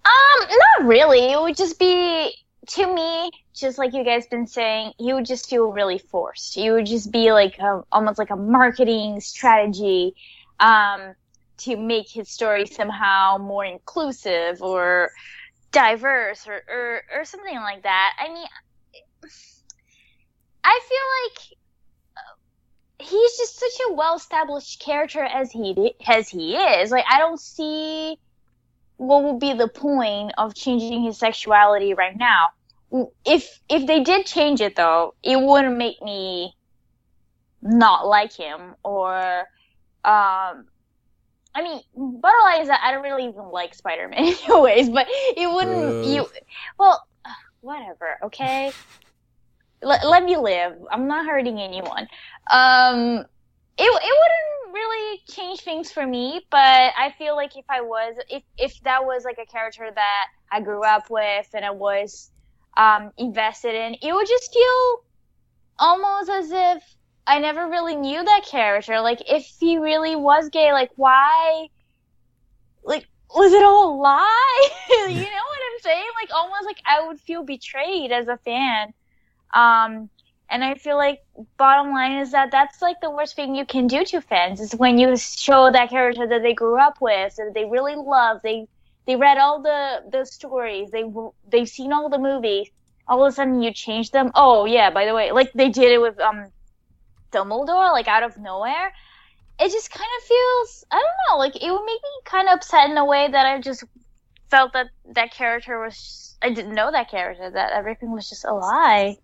Um, 0.04 0.48
not 0.48 0.86
really. 0.86 1.32
It 1.32 1.40
would 1.40 1.56
just 1.56 1.78
be 1.78 2.34
to 2.68 2.94
me, 2.94 3.30
just 3.54 3.78
like 3.78 3.92
you 3.92 4.04
guys 4.04 4.26
been 4.26 4.46
saying, 4.46 4.92
you 4.98 5.14
would 5.14 5.26
just 5.26 5.48
feel 5.48 5.72
really 5.72 5.98
forced. 5.98 6.56
You 6.56 6.74
would 6.74 6.86
just 6.86 7.10
be 7.10 7.32
like 7.32 7.58
a, 7.58 7.82
almost 7.90 8.18
like 8.18 8.30
a 8.30 8.36
marketing 8.36 9.20
strategy, 9.20 10.14
um, 10.60 11.14
to 11.58 11.76
make 11.76 12.08
his 12.08 12.28
story 12.28 12.66
somehow 12.66 13.38
more 13.38 13.64
inclusive 13.64 14.62
or 14.62 15.10
diverse 15.70 16.46
or, 16.46 16.62
or, 16.68 17.02
or 17.14 17.24
something 17.24 17.56
like 17.56 17.82
that. 17.82 18.12
I 18.18 18.28
mean, 18.28 18.46
I 20.64 20.80
feel 20.88 21.06
like 21.24 21.58
uh, 22.16 23.04
he's 23.04 23.36
just 23.36 23.58
such 23.58 23.86
a 23.88 23.92
well-established 23.92 24.80
character 24.80 25.22
as 25.22 25.50
he 25.50 25.94
as 26.06 26.28
he 26.28 26.56
is. 26.56 26.90
Like, 26.90 27.04
I 27.08 27.18
don't 27.18 27.40
see 27.40 28.18
what 29.02 29.24
would 29.24 29.40
be 29.40 29.52
the 29.52 29.66
point 29.66 30.32
of 30.38 30.54
changing 30.54 31.02
his 31.02 31.18
sexuality 31.18 31.92
right 31.92 32.16
now? 32.16 32.50
If 33.24 33.48
if 33.68 33.86
they 33.86 34.00
did 34.04 34.26
change 34.26 34.60
it 34.60 34.76
though, 34.76 35.14
it 35.22 35.40
wouldn't 35.40 35.76
make 35.76 36.00
me 36.00 36.54
not 37.60 38.06
like 38.06 38.32
him 38.32 38.76
or 38.84 39.40
um 40.04 40.66
I 41.54 41.62
mean, 41.62 41.80
bottom 41.94 42.40
line 42.44 42.62
is 42.62 42.68
that 42.68 42.80
I 42.82 42.92
don't 42.92 43.02
really 43.02 43.24
even 43.24 43.50
like 43.50 43.74
Spider-Man 43.74 44.18
anyways, 44.46 44.88
but 44.88 45.06
it 45.10 45.52
wouldn't 45.52 46.04
you 46.04 46.28
well 46.78 47.02
whatever, 47.60 48.18
okay? 48.24 48.72
Let, 49.84 50.06
let 50.06 50.22
me 50.22 50.36
live. 50.36 50.74
I'm 50.92 51.08
not 51.08 51.26
hurting 51.26 51.58
anyone. 51.58 52.06
Um 52.48 53.24
it 53.78 53.84
it 53.84 53.90
wouldn't 53.90 54.74
really 54.74 55.20
change 55.28 55.60
things 55.60 55.90
for 55.90 56.06
me, 56.06 56.40
but 56.50 56.58
I 56.96 57.14
feel 57.18 57.36
like 57.36 57.56
if 57.56 57.64
I 57.68 57.80
was 57.80 58.16
if 58.28 58.42
if 58.58 58.80
that 58.82 59.04
was 59.04 59.24
like 59.24 59.38
a 59.38 59.46
character 59.46 59.88
that 59.94 60.26
I 60.50 60.60
grew 60.60 60.84
up 60.84 61.10
with 61.10 61.48
and 61.54 61.64
I 61.64 61.70
was 61.70 62.30
um 62.76 63.12
invested 63.16 63.74
in, 63.74 63.96
it 64.02 64.12
would 64.12 64.26
just 64.26 64.52
feel 64.52 64.98
almost 65.78 66.30
as 66.30 66.50
if 66.50 66.96
I 67.26 67.38
never 67.38 67.68
really 67.68 67.94
knew 67.96 68.22
that 68.22 68.44
character. 68.46 69.00
Like 69.00 69.22
if 69.30 69.46
he 69.58 69.78
really 69.78 70.16
was 70.16 70.48
gay, 70.50 70.72
like 70.72 70.90
why 70.96 71.68
like 72.84 73.06
was 73.34 73.52
it 73.52 73.64
all 73.64 73.94
a 73.94 74.00
lie? 74.00 74.68
you 74.90 75.14
know 75.14 75.14
what 75.14 75.60
I'm 75.72 75.80
saying? 75.80 76.08
Like 76.20 76.30
almost 76.34 76.66
like 76.66 76.80
I 76.84 77.06
would 77.06 77.20
feel 77.20 77.42
betrayed 77.42 78.12
as 78.12 78.28
a 78.28 78.36
fan. 78.38 78.92
Um 79.54 80.10
and 80.52 80.62
I 80.62 80.74
feel 80.74 80.96
like 80.98 81.20
bottom 81.56 81.92
line 81.92 82.18
is 82.18 82.32
that 82.32 82.50
that's 82.52 82.82
like 82.82 83.00
the 83.00 83.10
worst 83.10 83.34
thing 83.34 83.54
you 83.54 83.64
can 83.64 83.86
do 83.86 84.04
to 84.04 84.20
fans 84.20 84.60
is 84.60 84.74
when 84.74 84.98
you 84.98 85.16
show 85.16 85.72
that 85.72 85.88
character 85.88 86.26
that 86.28 86.42
they 86.42 86.52
grew 86.52 86.78
up 86.78 87.00
with, 87.00 87.34
that 87.36 87.52
they 87.54 87.64
really 87.64 87.96
love, 87.96 88.40
they 88.44 88.68
they 89.06 89.16
read 89.16 89.38
all 89.38 89.62
the 89.62 90.02
the 90.12 90.26
stories, 90.26 90.90
they 90.90 91.04
they've 91.50 91.68
seen 91.68 91.92
all 91.92 92.10
the 92.10 92.18
movies. 92.18 92.68
All 93.08 93.24
of 93.24 93.32
a 93.32 93.34
sudden 93.34 93.62
you 93.62 93.72
change 93.72 94.10
them. 94.10 94.30
Oh 94.34 94.66
yeah, 94.66 94.90
by 94.90 95.06
the 95.06 95.14
way, 95.14 95.32
like 95.32 95.52
they 95.54 95.70
did 95.70 95.90
it 95.90 96.00
with 96.00 96.20
um 96.20 96.46
Dumbledore, 97.32 97.90
like 97.92 98.06
out 98.06 98.22
of 98.22 98.36
nowhere. 98.36 98.92
It 99.58 99.70
just 99.72 99.90
kind 99.90 100.10
of 100.18 100.24
feels 100.24 100.84
I 100.90 100.96
don't 100.96 101.20
know, 101.30 101.38
like 101.38 101.56
it 101.56 101.70
would 101.70 101.86
make 101.86 102.02
me 102.02 102.14
kind 102.26 102.48
of 102.48 102.56
upset 102.56 102.90
in 102.90 102.98
a 102.98 103.06
way 103.06 103.26
that 103.30 103.46
I 103.46 103.58
just 103.58 103.84
felt 104.50 104.74
that 104.74 104.88
that 105.14 105.32
character 105.32 105.80
was 105.80 106.36
I 106.42 106.50
didn't 106.50 106.74
know 106.74 106.90
that 106.92 107.10
character 107.10 107.50
that 107.50 107.72
everything 107.72 108.12
was 108.12 108.28
just 108.28 108.44
a 108.44 108.52
lie. 108.52 109.16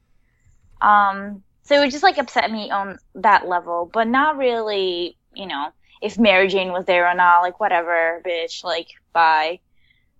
Um, 0.81 1.43
so 1.63 1.83
it 1.83 1.91
just 1.91 2.03
like 2.03 2.19
upset 2.19 2.51
me 2.51 2.71
on 2.71 2.99
that 3.15 3.49
level, 3.49 3.91
but 3.93 4.09
not 4.09 4.39
really, 4.39 5.17
you 5.35 5.47
know, 5.47 5.71
if 6.01 6.19
Mary 6.19 6.49
Jane 6.49 6.73
was 6.73 6.85
there 6.87 7.09
or 7.09 7.15
not, 7.15 7.41
like 7.41 7.61
whatever, 7.61 8.23
bitch, 8.25 8.65
like 8.65 8.89
bye. 9.13 9.61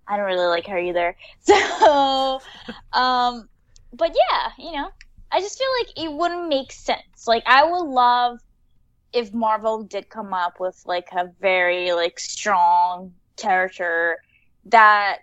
I 0.07 0.17
don't 0.17 0.25
really 0.25 0.47
like 0.47 0.67
her 0.67 0.77
either. 0.77 1.15
So, 1.41 2.41
um, 2.93 3.47
but 3.93 4.15
yeah, 4.15 4.51
you 4.63 4.71
know, 4.73 4.89
I 5.31 5.39
just 5.39 5.57
feel 5.57 5.67
like 5.79 6.05
it 6.05 6.13
wouldn't 6.13 6.49
make 6.49 6.71
sense. 6.71 7.27
Like 7.27 7.43
I 7.45 7.63
would 7.63 7.87
love 7.87 8.39
if 9.13 9.33
Marvel 9.33 9.83
did 9.83 10.09
come 10.09 10.33
up 10.33 10.59
with 10.59 10.81
like 10.85 11.07
a 11.15 11.31
very 11.39 11.93
like 11.93 12.19
strong 12.19 13.13
character 13.37 14.17
that, 14.65 15.19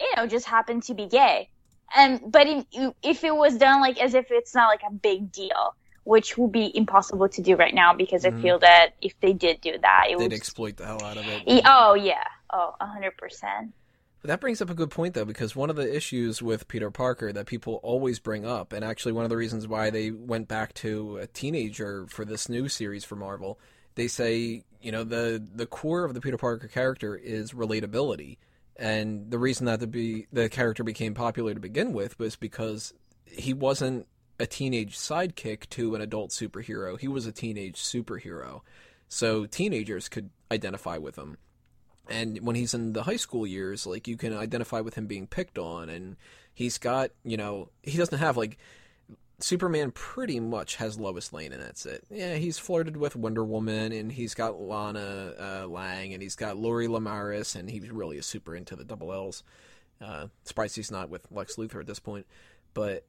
you 0.00 0.08
know, 0.16 0.26
just 0.26 0.46
happened 0.46 0.82
to 0.84 0.94
be 0.94 1.06
gay 1.06 1.48
and 1.96 2.20
but 2.30 2.46
in, 2.46 2.66
if 3.02 3.24
it 3.24 3.34
was 3.34 3.56
done 3.56 3.80
like 3.80 3.98
as 4.00 4.14
if 4.14 4.26
it's 4.30 4.54
not 4.54 4.68
like 4.68 4.82
a 4.88 4.92
big 4.92 5.32
deal, 5.32 5.74
which 6.04 6.36
would 6.38 6.52
be 6.52 6.70
impossible 6.76 7.28
to 7.28 7.42
do 7.42 7.56
right 7.56 7.74
now 7.74 7.94
because 7.94 8.24
Mhm. 8.24 8.38
I 8.38 8.42
feel 8.42 8.58
that 8.60 8.90
if 9.02 9.14
they 9.20 9.32
did 9.32 9.60
do 9.60 9.76
that, 9.82 10.06
it 10.10 10.18
They'd 10.18 10.24
would. 10.24 10.32
exploit 10.32 10.76
the 10.76 10.86
hell 10.86 11.02
out 11.04 11.16
of 11.16 11.26
it. 11.28 11.42
E- 11.46 11.62
oh 11.64 11.94
yeah, 11.94 12.24
oh 12.52 12.74
a 12.80 12.86
hundred 12.86 13.16
percent. 13.16 13.72
But 14.20 14.28
that 14.28 14.40
brings 14.40 14.60
up 14.60 14.68
a 14.68 14.74
good 14.74 14.90
point, 14.90 15.14
though, 15.14 15.24
because 15.24 15.54
one 15.54 15.70
of 15.70 15.76
the 15.76 15.94
issues 15.96 16.42
with 16.42 16.66
Peter 16.66 16.90
Parker 16.90 17.32
that 17.32 17.46
people 17.46 17.78
always 17.84 18.18
bring 18.18 18.44
up, 18.44 18.72
and 18.72 18.84
actually 18.84 19.12
one 19.12 19.24
of 19.24 19.30
the 19.30 19.36
reasons 19.36 19.68
why 19.68 19.90
they 19.90 20.10
went 20.10 20.48
back 20.48 20.74
to 20.74 21.18
a 21.18 21.26
teenager 21.28 22.06
for 22.08 22.24
this 22.24 22.48
new 22.48 22.68
series 22.68 23.04
for 23.04 23.14
Marvel, 23.14 23.60
they 23.94 24.08
say, 24.08 24.64
you 24.80 24.90
know, 24.90 25.04
the 25.04 25.40
the 25.54 25.66
core 25.66 26.04
of 26.04 26.14
the 26.14 26.20
Peter 26.20 26.36
Parker 26.36 26.66
character 26.68 27.14
is 27.14 27.52
relatability, 27.52 28.38
and 28.78 29.30
the 29.30 29.38
reason 29.38 29.66
that 29.66 29.80
the 29.80 29.86
be 29.86 30.26
the 30.32 30.48
character 30.48 30.84
became 30.84 31.14
popular 31.14 31.54
to 31.54 31.60
begin 31.60 31.92
with 31.92 32.18
was 32.18 32.36
because 32.36 32.94
he 33.24 33.52
wasn't 33.52 34.06
a 34.38 34.46
teenage 34.46 34.96
sidekick 34.96 35.68
to 35.70 35.94
an 35.94 36.00
adult 36.00 36.30
superhero; 36.30 36.98
he 36.98 37.08
was 37.08 37.26
a 37.26 37.32
teenage 37.32 37.80
superhero, 37.80 38.60
so 39.08 39.46
teenagers 39.46 40.08
could 40.08 40.30
identify 40.52 40.96
with 40.96 41.16
him. 41.16 41.38
And 42.08 42.40
when 42.40 42.56
he's 42.56 42.72
in 42.72 42.94
the 42.94 43.02
high 43.02 43.16
school 43.16 43.46
years 43.46 43.86
like 43.86 44.08
you 44.08 44.16
can 44.16 44.34
identify 44.34 44.80
with 44.80 44.94
him 44.94 45.06
being 45.06 45.26
picked 45.26 45.58
on. 45.58 45.88
And 45.88 46.16
he's 46.54 46.78
got 46.78 47.10
you 47.24 47.36
know 47.36 47.70
he 47.82 47.98
doesn't 47.98 48.18
have 48.18 48.36
like 48.36 48.58
superman 49.40 49.90
pretty 49.92 50.40
much 50.40 50.76
has 50.76 50.98
lois 50.98 51.32
lane 51.32 51.52
and 51.52 51.62
that's 51.62 51.86
it. 51.86 52.04
Yeah 52.10 52.34
he's 52.34 52.58
flirted 52.58 52.96
with 52.96 53.14
wonder 53.14 53.44
woman 53.44 53.92
and 53.92 54.10
he's 54.10 54.34
got 54.34 54.60
lana 54.60 55.34
uh, 55.38 55.66
lang 55.66 56.12
and 56.12 56.22
he's 56.22 56.34
got 56.36 56.56
lori 56.56 56.88
lemaris 56.88 57.54
and 57.54 57.70
he 57.70 57.80
really 57.80 58.18
is 58.18 58.26
super 58.26 58.56
into 58.56 58.74
the 58.74 58.84
double 58.84 59.12
l's. 59.12 59.42
Uh, 60.00 60.26
surprised 60.44 60.76
he's 60.76 60.90
not 60.90 61.08
with 61.08 61.26
lex 61.30 61.56
luthor 61.56 61.80
at 61.80 61.86
this 61.86 62.00
point 62.00 62.26
but 62.74 63.04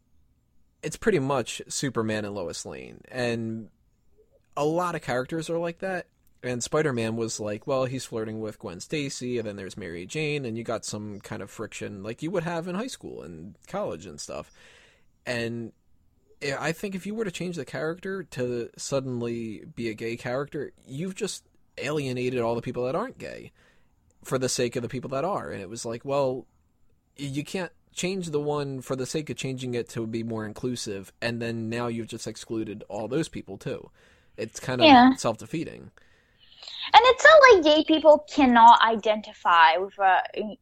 it's 0.82 0.98
pretty 0.98 1.20
much 1.20 1.62
superman 1.68 2.26
and 2.26 2.34
lois 2.34 2.66
lane. 2.66 3.02
And 3.12 3.70
a 4.56 4.66
lot 4.66 4.96
of 4.96 5.02
characters 5.02 5.50
are 5.50 5.58
like 5.58 5.80
that. 5.80 6.08
And 6.42 6.64
Spider-Man 6.64 7.18
was 7.18 7.40
like, 7.40 7.68
well, 7.68 7.84
he's 7.84 8.06
flirting 8.06 8.40
with 8.40 8.60
Gwen 8.60 8.80
Stacy, 8.80 9.38
and 9.38 9.46
then 9.46 9.58
there's 9.58 9.76
Mary 9.76 10.06
Jane, 10.06 10.46
and 10.46 10.58
you 10.58 10.64
got 10.64 10.86
some 10.86 11.20
kind 11.20 11.42
of 11.42 11.52
friction 11.52 12.02
like 12.02 12.24
you 12.24 12.32
would 12.32 12.44
have 12.44 12.68
in 12.70 12.76
high 12.76 12.88
school 12.88 13.22
and 13.24 13.56
college 13.68 14.06
and 14.06 14.22
stuff. 14.22 14.50
And 15.26 15.74
I- 16.42 16.68
I 16.70 16.72
think 16.72 16.96
if 16.96 17.06
you 17.06 17.16
were 17.16 17.26
to 17.26 17.32
change 17.32 17.56
the 17.56 17.66
character 17.66 18.24
to 18.24 18.70
suddenly 18.78 19.66
be 19.76 19.90
a 19.90 19.94
gay 19.94 20.16
character, 20.18 20.72
you've 20.88 21.16
just 21.16 21.44
alienated 21.78 22.42
all 22.42 22.56
the 22.56 22.62
people 22.62 22.86
that 22.86 22.96
aren't 22.96 23.18
gay 23.18 23.52
for 24.24 24.38
the 24.38 24.50
sake 24.50 24.76
of 24.76 24.82
the 24.82 24.90
people 24.90 25.10
that 25.12 25.24
are. 25.24 25.50
And 25.50 25.62
it 25.62 25.70
was 25.70 25.86
like, 25.86 26.04
well, 26.04 26.46
you 27.16 27.44
can't 27.44 27.72
change 27.94 28.30
the 28.30 28.40
one 28.40 28.82
for 28.82 28.96
the 28.96 29.06
sake 29.06 29.30
of 29.30 29.38
changing 29.38 29.74
it 29.74 29.90
to 29.90 30.06
be 30.06 30.24
more 30.24 30.46
inclusive, 30.46 31.12
and 31.22 31.42
then 31.42 31.70
now 31.70 31.88
you've 31.88 32.08
just 32.08 32.28
excluded 32.28 32.84
all 32.88 33.08
those 33.08 33.28
people 33.28 33.58
too. 33.58 33.90
It's 34.38 34.60
kind 34.60 34.80
of 34.82 34.88
Yeah. 34.88 35.16
self-defeating. 35.16 35.92
And 36.92 37.02
it's 37.06 37.24
not 37.24 37.42
like 37.54 37.64
gay 37.64 37.84
people 37.84 38.26
cannot 38.34 38.82
identify 38.82 39.78
with 39.78 39.98
a 40.00 40.58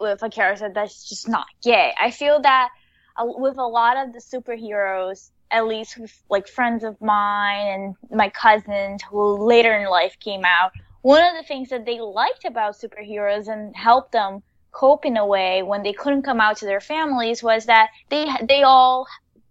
with 0.00 0.22
a 0.22 0.28
character 0.28 0.70
that's 0.74 1.08
just 1.08 1.28
not 1.28 1.46
gay. 1.62 1.94
I 1.98 2.10
feel 2.10 2.40
that 2.42 2.68
uh, 3.16 3.24
with 3.26 3.58
a 3.58 3.62
lot 3.66 3.96
of 3.96 4.12
the 4.12 4.20
superheroes, 4.20 5.30
at 5.50 5.66
least 5.66 5.98
with 5.98 6.12
like 6.30 6.48
friends 6.48 6.84
of 6.84 7.00
mine 7.00 7.66
and 7.68 7.94
my 8.10 8.28
cousins 8.30 9.02
who 9.10 9.46
later 9.46 9.74
in 9.74 9.88
life 9.88 10.16
came 10.20 10.44
out, 10.44 10.72
one 11.02 11.22
of 11.22 11.34
the 11.36 11.46
things 11.46 11.68
that 11.70 11.84
they 11.84 12.00
liked 12.00 12.44
about 12.44 12.76
superheroes 12.76 13.48
and 13.48 13.74
helped 13.76 14.12
them 14.12 14.42
cope 14.72 15.04
in 15.04 15.16
a 15.16 15.26
way 15.26 15.62
when 15.62 15.82
they 15.82 15.92
couldn't 15.92 16.22
come 16.22 16.40
out 16.40 16.56
to 16.58 16.66
their 16.66 16.80
families 16.80 17.42
was 17.42 17.66
that 17.66 17.88
they 18.10 18.26
they 18.48 18.62
all 18.62 19.06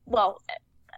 well 0.05 0.39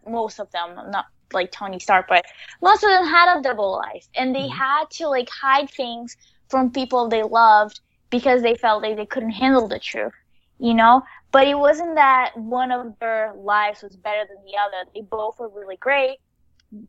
most 0.07 0.39
of 0.39 0.49
them 0.51 0.75
not 0.91 1.05
like 1.33 1.51
Tony 1.51 1.79
Stark, 1.79 2.07
but 2.07 2.25
most 2.61 2.83
of 2.83 2.89
them 2.89 3.05
had 3.07 3.37
a 3.37 3.41
double 3.41 3.71
life 3.73 4.07
and 4.15 4.35
they 4.35 4.47
Mhm. 4.47 4.49
had 4.49 4.89
to 4.91 5.07
like 5.09 5.29
hide 5.29 5.69
things 5.69 6.15
from 6.49 6.71
people 6.71 7.09
they 7.09 7.23
loved 7.23 7.79
because 8.09 8.41
they 8.41 8.55
felt 8.55 8.83
like 8.83 8.95
they 8.97 9.05
couldn't 9.05 9.31
handle 9.31 9.67
the 9.67 9.79
truth, 9.79 10.13
you 10.59 10.73
know? 10.73 11.01
But 11.35 11.49
it 11.49 11.59
wasn't 11.59 11.95
that 11.95 12.31
one 12.37 12.71
of 12.71 12.97
their 13.01 13.33
lives 13.35 13.81
was 13.81 13.97
better 13.97 14.23
than 14.25 14.37
the 14.45 14.57
other. 14.57 14.89
They 14.93 15.01
both 15.01 15.37
were 15.37 15.49
really 15.49 15.75
great, 15.75 16.19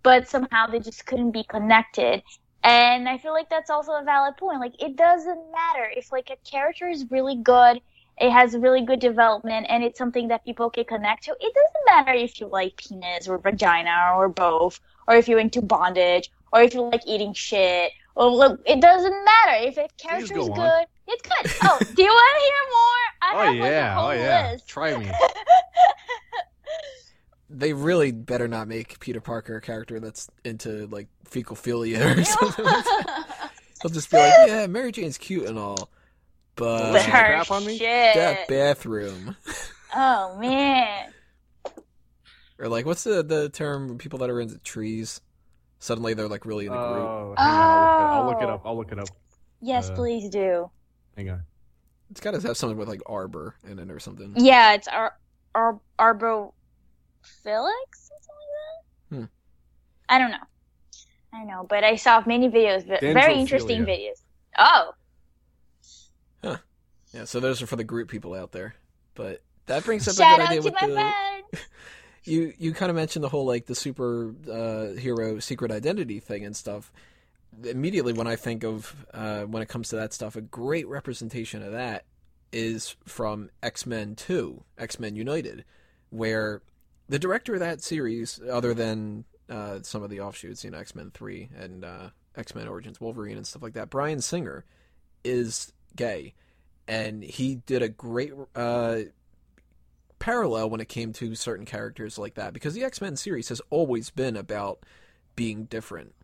but 0.04 0.28
somehow 0.28 0.68
they 0.68 0.78
just 0.78 1.04
couldn't 1.04 1.32
be 1.32 1.42
connected. 1.42 2.22
And 2.62 3.08
I 3.08 3.18
feel 3.18 3.32
like 3.32 3.50
that's 3.50 3.70
also 3.70 3.94
a 3.94 4.04
valid 4.04 4.36
point. 4.36 4.60
Like 4.60 4.80
it 4.80 4.94
doesn't 4.94 5.40
matter 5.50 5.90
if 5.96 6.12
like 6.12 6.30
a 6.30 6.36
character 6.48 6.86
is 6.86 7.10
really 7.10 7.34
good, 7.34 7.80
it 8.18 8.30
has 8.30 8.56
really 8.56 8.82
good 8.82 9.00
development, 9.00 9.66
and 9.68 9.82
it's 9.82 9.98
something 9.98 10.28
that 10.28 10.44
people 10.44 10.70
can 10.70 10.84
connect 10.84 11.24
to. 11.24 11.32
It 11.32 11.52
doesn't 11.52 12.06
matter 12.06 12.16
if 12.16 12.40
you 12.40 12.46
like 12.46 12.76
penis 12.76 13.26
or 13.26 13.38
vagina 13.38 14.12
or 14.14 14.28
both, 14.28 14.78
or 15.08 15.16
if 15.16 15.26
you're 15.26 15.40
into 15.40 15.60
bondage, 15.60 16.30
or 16.52 16.62
if 16.62 16.72
you 16.72 16.82
like 16.82 17.02
eating 17.04 17.32
shit. 17.32 17.90
Or 18.14 18.30
look, 18.30 18.60
it 18.64 18.80
doesn't 18.80 19.24
matter 19.24 19.66
if 19.66 19.76
a 19.76 19.88
character 19.98 20.38
is 20.38 20.48
on. 20.48 20.84
Good. 21.06 21.14
It's 21.14 21.22
good. 21.60 21.68
Oh, 21.70 21.78
do 21.94 22.02
you 22.02 22.08
want 22.08 22.36
to 22.36 22.42
hear 22.44 22.62
more? 22.70 23.02
I 23.22 23.32
Oh 23.34 23.46
have 23.46 23.56
yeah, 23.56 23.64
like 23.64 23.74
a 23.90 23.94
whole 24.00 24.08
oh 24.08 24.12
yeah. 24.12 24.50
list. 24.52 24.68
Try 24.68 24.96
me. 24.96 25.10
They 27.48 27.72
really 27.72 28.10
better 28.10 28.48
not 28.48 28.66
make 28.66 28.98
Peter 28.98 29.20
Parker 29.20 29.56
a 29.56 29.60
character 29.60 30.00
that's 30.00 30.28
into 30.44 30.88
like 30.88 31.06
fecalphilia 31.30 32.18
or 32.18 32.24
something. 32.24 32.64
like 32.64 32.84
that. 32.84 33.50
He'll 33.82 33.90
just 33.90 34.10
be 34.10 34.16
like, 34.16 34.32
yeah, 34.48 34.66
Mary 34.66 34.90
Jane's 34.90 35.16
cute 35.16 35.46
and 35.46 35.56
all, 35.56 35.88
but 36.56 36.92
But 36.92 37.02
her 37.02 37.10
crap 37.10 37.50
on 37.52 37.64
me? 37.64 37.78
shit. 37.78 38.16
that 38.16 38.48
bathroom, 38.48 39.36
Oh 39.94 40.36
man. 40.40 41.12
or 42.58 42.68
like, 42.68 42.84
what's 42.84 43.04
the 43.04 43.22
the 43.22 43.48
term? 43.48 43.96
People 43.98 44.18
that 44.20 44.28
are 44.30 44.40
into 44.40 44.58
trees, 44.58 45.20
suddenly 45.78 46.14
they're 46.14 46.26
like 46.28 46.46
really 46.46 46.66
in 46.66 46.72
the 46.72 46.78
group. 46.78 46.98
Oh, 47.08 47.34
hang 47.38 47.46
I'll 47.48 48.26
look 48.26 48.42
it- 48.42 48.42
I'll 48.42 48.42
look 48.42 48.42
it 48.42 48.48
Oh. 48.48 48.54
up. 48.54 48.62
I'll 48.64 48.76
look 48.76 48.92
it 48.92 48.98
up. 48.98 49.08
Yes, 49.60 49.88
Uh, 49.90 49.94
please 49.94 50.28
do. 50.30 50.68
Hang 51.16 51.30
on. 51.30 51.42
It's 52.10 52.20
got 52.20 52.32
to 52.32 52.40
have 52.40 52.56
something 52.56 52.76
with 52.78 52.88
like 52.88 53.02
arbor 53.06 53.56
in 53.68 53.78
it 53.78 53.90
or 53.90 53.98
something. 53.98 54.34
Yeah, 54.36 54.74
it's 54.74 54.86
ar- 54.88 55.16
ar- 55.54 55.80
arbophilics, 55.98 56.52
something 57.32 58.36
like 58.36 59.10
that. 59.10 59.16
Hmm. 59.16 59.24
I 60.08 60.18
don't 60.18 60.30
know. 60.30 60.36
I 61.32 61.44
know, 61.44 61.66
but 61.68 61.84
I 61.84 61.96
saw 61.96 62.22
many 62.26 62.48
videos, 62.48 62.86
ve- 62.86 63.12
very 63.12 63.34
interesting 63.34 63.84
videos. 63.84 64.22
Oh, 64.58 64.92
Yeah, 67.12 67.24
so 67.24 67.40
those 67.40 67.62
are 67.62 67.66
for 67.66 67.76
the 67.76 67.84
group 67.84 68.08
people 68.10 68.34
out 68.34 68.52
there. 68.52 68.74
But 69.14 69.42
that 69.66 69.84
brings 69.84 70.06
up 70.06 70.14
a 70.14 70.16
shout 70.16 70.36
good 70.36 70.42
out 70.42 70.48
idea 70.50 70.60
to 70.60 70.64
with 70.64 70.74
my 70.94 71.42
the 71.52 71.58
you 72.30 72.52
you 72.58 72.74
kind 72.74 72.90
of 72.90 72.96
mentioned 72.96 73.24
the 73.24 73.28
whole 73.28 73.46
like 73.46 73.66
the 73.66 73.74
super 73.74 74.34
uh, 74.50 74.98
hero 74.98 75.38
secret 75.38 75.70
identity 75.70 76.20
thing 76.20 76.44
and 76.44 76.54
stuff. 76.56 76.92
Immediately, 77.64 78.12
when 78.12 78.26
I 78.26 78.36
think 78.36 78.64
of 78.64 79.06
uh, 79.14 79.42
when 79.42 79.62
it 79.62 79.68
comes 79.68 79.88
to 79.90 79.96
that 79.96 80.12
stuff, 80.12 80.36
a 80.36 80.40
great 80.40 80.86
representation 80.88 81.62
of 81.62 81.72
that 81.72 82.04
is 82.52 82.96
from 83.04 83.50
X 83.62 83.86
Men 83.86 84.14
Two, 84.14 84.64
X 84.78 85.00
Men 85.00 85.16
United, 85.16 85.64
where 86.10 86.62
the 87.08 87.18
director 87.18 87.54
of 87.54 87.60
that 87.60 87.82
series, 87.82 88.40
other 88.50 88.74
than 88.74 89.24
uh, 89.48 89.78
some 89.82 90.02
of 90.02 90.10
the 90.10 90.20
offshoots, 90.20 90.64
you 90.64 90.70
know, 90.70 90.78
X 90.78 90.94
Men 90.94 91.10
Three 91.12 91.48
and 91.56 91.84
uh, 91.84 92.08
X 92.36 92.54
Men 92.54 92.68
Origins 92.68 93.00
Wolverine 93.00 93.36
and 93.36 93.46
stuff 93.46 93.62
like 93.62 93.74
that, 93.74 93.90
Bryan 93.90 94.20
Singer 94.20 94.64
is 95.24 95.72
gay, 95.94 96.34
and 96.86 97.22
he 97.22 97.56
did 97.56 97.82
a 97.82 97.88
great 97.88 98.32
uh, 98.54 99.00
parallel 100.18 100.70
when 100.70 100.80
it 100.80 100.88
came 100.88 101.12
to 101.12 101.34
certain 101.34 101.64
characters 101.64 102.18
like 102.18 102.34
that 102.34 102.52
because 102.52 102.74
the 102.74 102.84
X-Men 102.84 103.16
series 103.16 103.48
has 103.48 103.60
always 103.70 104.10
been 104.10 104.36
about 104.36 104.84
being 105.34 105.64
different 105.64 106.14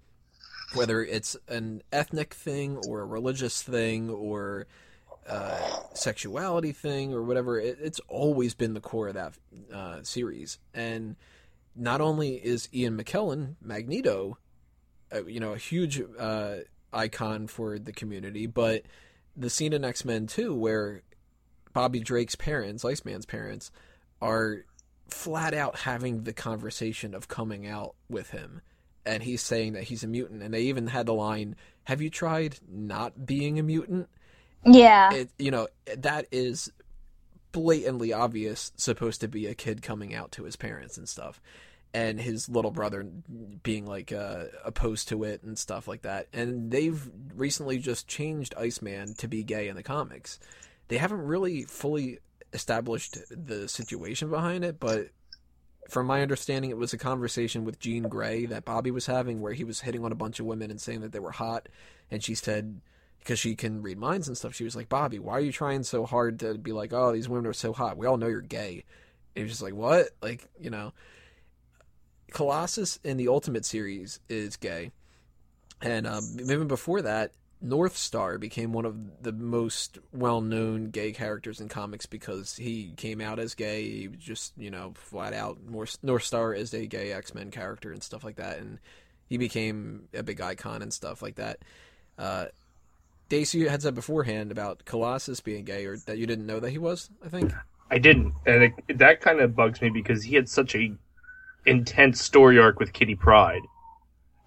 whether 0.74 1.02
it's 1.02 1.36
an 1.48 1.82
ethnic 1.92 2.34
thing 2.34 2.78
or 2.88 3.00
a 3.00 3.04
religious 3.04 3.62
thing 3.62 4.10
or 4.10 4.66
uh, 5.28 5.70
sexuality 5.94 6.72
thing 6.72 7.12
or 7.14 7.22
whatever 7.22 7.58
it, 7.58 7.78
it's 7.80 8.00
always 8.08 8.54
been 8.54 8.74
the 8.74 8.80
core 8.80 9.08
of 9.08 9.14
that 9.14 9.34
uh, 9.72 10.02
series 10.02 10.58
and 10.74 11.16
not 11.76 12.00
only 12.00 12.34
is 12.34 12.68
Ian 12.74 12.98
McKellen 12.98 13.54
Magneto 13.60 14.38
uh, 15.14 15.24
you 15.24 15.40
know 15.40 15.52
a 15.52 15.58
huge 15.58 16.02
uh, 16.18 16.56
icon 16.92 17.46
for 17.46 17.78
the 17.78 17.92
community 17.92 18.46
but 18.46 18.82
the 19.36 19.48
scene 19.48 19.72
in 19.72 19.84
X-Men 19.84 20.26
2 20.26 20.54
where 20.54 21.02
Bobby 21.72 22.00
Drake's 22.00 22.34
parents, 22.34 22.84
Iceman's 22.84 23.26
parents, 23.26 23.70
are 24.20 24.64
flat 25.08 25.54
out 25.54 25.80
having 25.80 26.24
the 26.24 26.32
conversation 26.32 27.14
of 27.14 27.28
coming 27.28 27.66
out 27.66 27.94
with 28.08 28.30
him. 28.30 28.60
And 29.04 29.22
he's 29.22 29.42
saying 29.42 29.72
that 29.72 29.84
he's 29.84 30.04
a 30.04 30.08
mutant. 30.08 30.42
And 30.42 30.54
they 30.54 30.62
even 30.62 30.86
had 30.86 31.06
the 31.06 31.14
line, 31.14 31.56
Have 31.84 32.00
you 32.00 32.10
tried 32.10 32.58
not 32.68 33.26
being 33.26 33.58
a 33.58 33.62
mutant? 33.62 34.08
Yeah, 34.64 35.12
It, 35.12 35.30
you 35.38 35.50
know, 35.50 35.68
that 35.96 36.26
is 36.30 36.70
blatantly 37.50 38.12
obvious 38.12 38.72
supposed 38.76 39.20
to 39.20 39.28
be 39.28 39.46
a 39.46 39.54
kid 39.54 39.82
coming 39.82 40.14
out 40.14 40.32
to 40.32 40.44
his 40.44 40.56
parents 40.56 40.96
and 40.96 41.08
stuff. 41.08 41.40
And 41.94 42.18
his 42.18 42.48
little 42.48 42.70
brother 42.70 43.04
being 43.62 43.84
like 43.84 44.12
uh, 44.12 44.44
opposed 44.64 45.08
to 45.08 45.24
it 45.24 45.42
and 45.42 45.58
stuff 45.58 45.86
like 45.86 46.02
that. 46.02 46.28
And 46.32 46.70
they've 46.70 47.10
recently 47.34 47.78
just 47.78 48.08
changed 48.08 48.54
Iceman 48.56 49.14
to 49.16 49.28
be 49.28 49.42
gay 49.42 49.68
in 49.68 49.76
the 49.76 49.82
comics 49.82 50.38
they 50.92 50.98
haven't 50.98 51.22
really 51.22 51.62
fully 51.62 52.18
established 52.52 53.16
the 53.30 53.66
situation 53.66 54.28
behind 54.28 54.62
it, 54.62 54.78
but 54.78 55.08
from 55.88 56.06
my 56.06 56.22
understanding, 56.22 56.70
it 56.70 56.76
was 56.76 56.92
a 56.92 56.98
conversation 56.98 57.64
with 57.64 57.78
Jean 57.78 58.04
Grey 58.04 58.46
that 58.46 58.64
Bobby 58.64 58.90
was 58.90 59.06
having 59.06 59.40
where 59.40 59.52
he 59.52 59.64
was 59.64 59.80
hitting 59.80 60.04
on 60.04 60.12
a 60.12 60.16
bunch 60.16 60.40
of 60.40 60.46
women 60.46 60.70
and 60.70 60.80
saying 60.80 61.00
that 61.00 61.12
they 61.12 61.18
were 61.18 61.32
hot. 61.32 61.68
And 62.10 62.22
she 62.22 62.34
said, 62.34 62.80
because 63.18 63.38
she 63.38 63.54
can 63.54 63.82
read 63.82 63.98
minds 63.98 64.28
and 64.28 64.36
stuff, 64.36 64.54
she 64.54 64.64
was 64.64 64.76
like, 64.76 64.88
Bobby, 64.88 65.18
why 65.18 65.34
are 65.34 65.40
you 65.40 65.52
trying 65.52 65.82
so 65.82 66.04
hard 66.04 66.40
to 66.40 66.58
be 66.58 66.72
like, 66.72 66.92
oh, 66.92 67.12
these 67.12 67.28
women 67.28 67.46
are 67.46 67.52
so 67.52 67.72
hot? 67.72 67.96
We 67.96 68.06
all 68.06 68.16
know 68.16 68.28
you're 68.28 68.40
gay. 68.40 68.84
And 69.34 69.40
he 69.40 69.42
was 69.42 69.52
just 69.52 69.62
like, 69.62 69.74
what? 69.74 70.08
Like, 70.20 70.48
you 70.60 70.70
know, 70.70 70.92
Colossus 72.32 72.98
in 73.04 73.16
the 73.16 73.28
Ultimate 73.28 73.64
series 73.64 74.20
is 74.28 74.56
gay. 74.56 74.90
And 75.80 76.06
um, 76.06 76.24
even 76.40 76.68
before 76.68 77.02
that, 77.02 77.32
North 77.64 77.96
Star 77.96 78.38
became 78.38 78.72
one 78.72 78.84
of 78.84 79.22
the 79.22 79.30
most 79.32 79.98
well-known 80.12 80.90
gay 80.90 81.12
characters 81.12 81.60
in 81.60 81.68
comics 81.68 82.06
because 82.06 82.56
he 82.56 82.92
came 82.96 83.20
out 83.20 83.38
as 83.38 83.54
gay. 83.54 83.84
He 83.84 84.08
just, 84.08 84.52
you 84.58 84.70
know, 84.70 84.94
flat 84.96 85.32
out. 85.32 85.58
North 86.02 86.24
Star 86.24 86.52
is 86.52 86.74
a 86.74 86.86
gay 86.86 87.12
X-Men 87.12 87.52
character 87.52 87.92
and 87.92 88.02
stuff 88.02 88.24
like 88.24 88.36
that, 88.36 88.58
and 88.58 88.80
he 89.28 89.38
became 89.38 90.08
a 90.12 90.24
big 90.24 90.40
icon 90.40 90.82
and 90.82 90.92
stuff 90.92 91.22
like 91.22 91.36
that. 91.36 91.60
Uh, 92.18 92.46
you 93.30 93.68
had 93.68 93.80
said 93.80 93.94
beforehand 93.94 94.50
about 94.50 94.84
Colossus 94.84 95.40
being 95.40 95.64
gay, 95.64 95.86
or 95.86 95.96
that 95.96 96.18
you 96.18 96.26
didn't 96.26 96.46
know 96.46 96.60
that 96.60 96.70
he 96.70 96.78
was. 96.78 97.08
I 97.24 97.28
think 97.28 97.52
I 97.90 97.98
didn't, 97.98 98.34
and 98.44 98.64
it, 98.64 98.98
that 98.98 99.20
kind 99.20 99.40
of 99.40 99.54
bugs 99.54 99.80
me 99.80 99.88
because 99.88 100.24
he 100.24 100.34
had 100.34 100.48
such 100.48 100.74
a 100.74 100.92
intense 101.64 102.20
story 102.20 102.58
arc 102.58 102.80
with 102.80 102.92
Kitty 102.92 103.14
Pryde, 103.14 103.62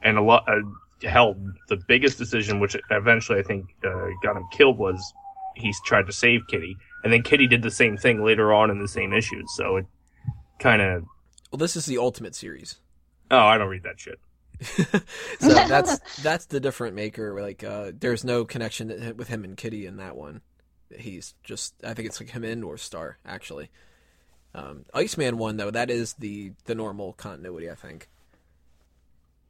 and 0.04 0.17
a 0.17 0.21
lot. 0.21 0.43
Uh, 0.47 0.62
hell, 1.03 1.36
the 1.67 1.77
biggest 1.88 2.17
decision, 2.17 2.60
which 2.60 2.75
eventually 2.89 3.39
I 3.39 3.43
think 3.43 3.65
uh, 3.84 4.08
got 4.23 4.38
him 4.38 4.45
killed, 4.51 4.77
was 4.77 5.13
he 5.55 5.73
tried 5.86 6.05
to 6.08 6.12
save 6.12 6.47
Kitty, 6.47 6.77
and 7.03 7.12
then 7.12 7.23
Kitty 7.23 7.47
did 7.47 7.62
the 7.62 7.71
same 7.71 7.97
thing 7.97 8.23
later 8.23 8.53
on 8.53 8.69
in 8.69 8.79
the 8.79 8.88
same 8.88 9.13
issues. 9.13 9.45
So 9.55 9.77
it 9.77 9.86
kind 10.60 10.81
of. 10.81 11.05
Well, 11.51 11.58
this 11.58 11.75
is 11.75 11.86
the 11.86 11.97
Ultimate 11.97 12.36
series. 12.36 12.77
Oh, 13.31 13.38
I 13.38 13.58
don't 13.58 13.69
read 13.69 13.84
that 13.84 13.99
shit. 13.99 14.19
so 15.39 15.49
that's 15.49 16.21
that's 16.21 16.45
the 16.45 16.60
different 16.60 16.95
maker. 16.95 17.41
Like, 17.41 17.63
uh, 17.63 17.91
there's 17.97 18.23
no 18.23 18.45
connection 18.45 19.15
with 19.17 19.27
him 19.27 19.43
and 19.43 19.58
Kitty 19.58 19.86
in 19.86 19.97
that 19.97 20.15
one. 20.15 20.41
He's 20.97 21.34
just, 21.43 21.73
I 21.84 21.93
think 21.93 22.08
it's 22.08 22.19
like 22.19 22.29
him 22.29 22.43
and 22.43 22.62
North 22.62 22.81
Star 22.81 23.17
actually. 23.25 23.69
Um, 24.53 24.86
Iceman 24.93 25.38
one 25.38 25.58
though, 25.58 25.71
that 25.71 25.89
is 25.89 26.13
the 26.13 26.53
the 26.65 26.75
normal 26.75 27.13
continuity, 27.13 27.69
I 27.69 27.75
think. 27.75 28.08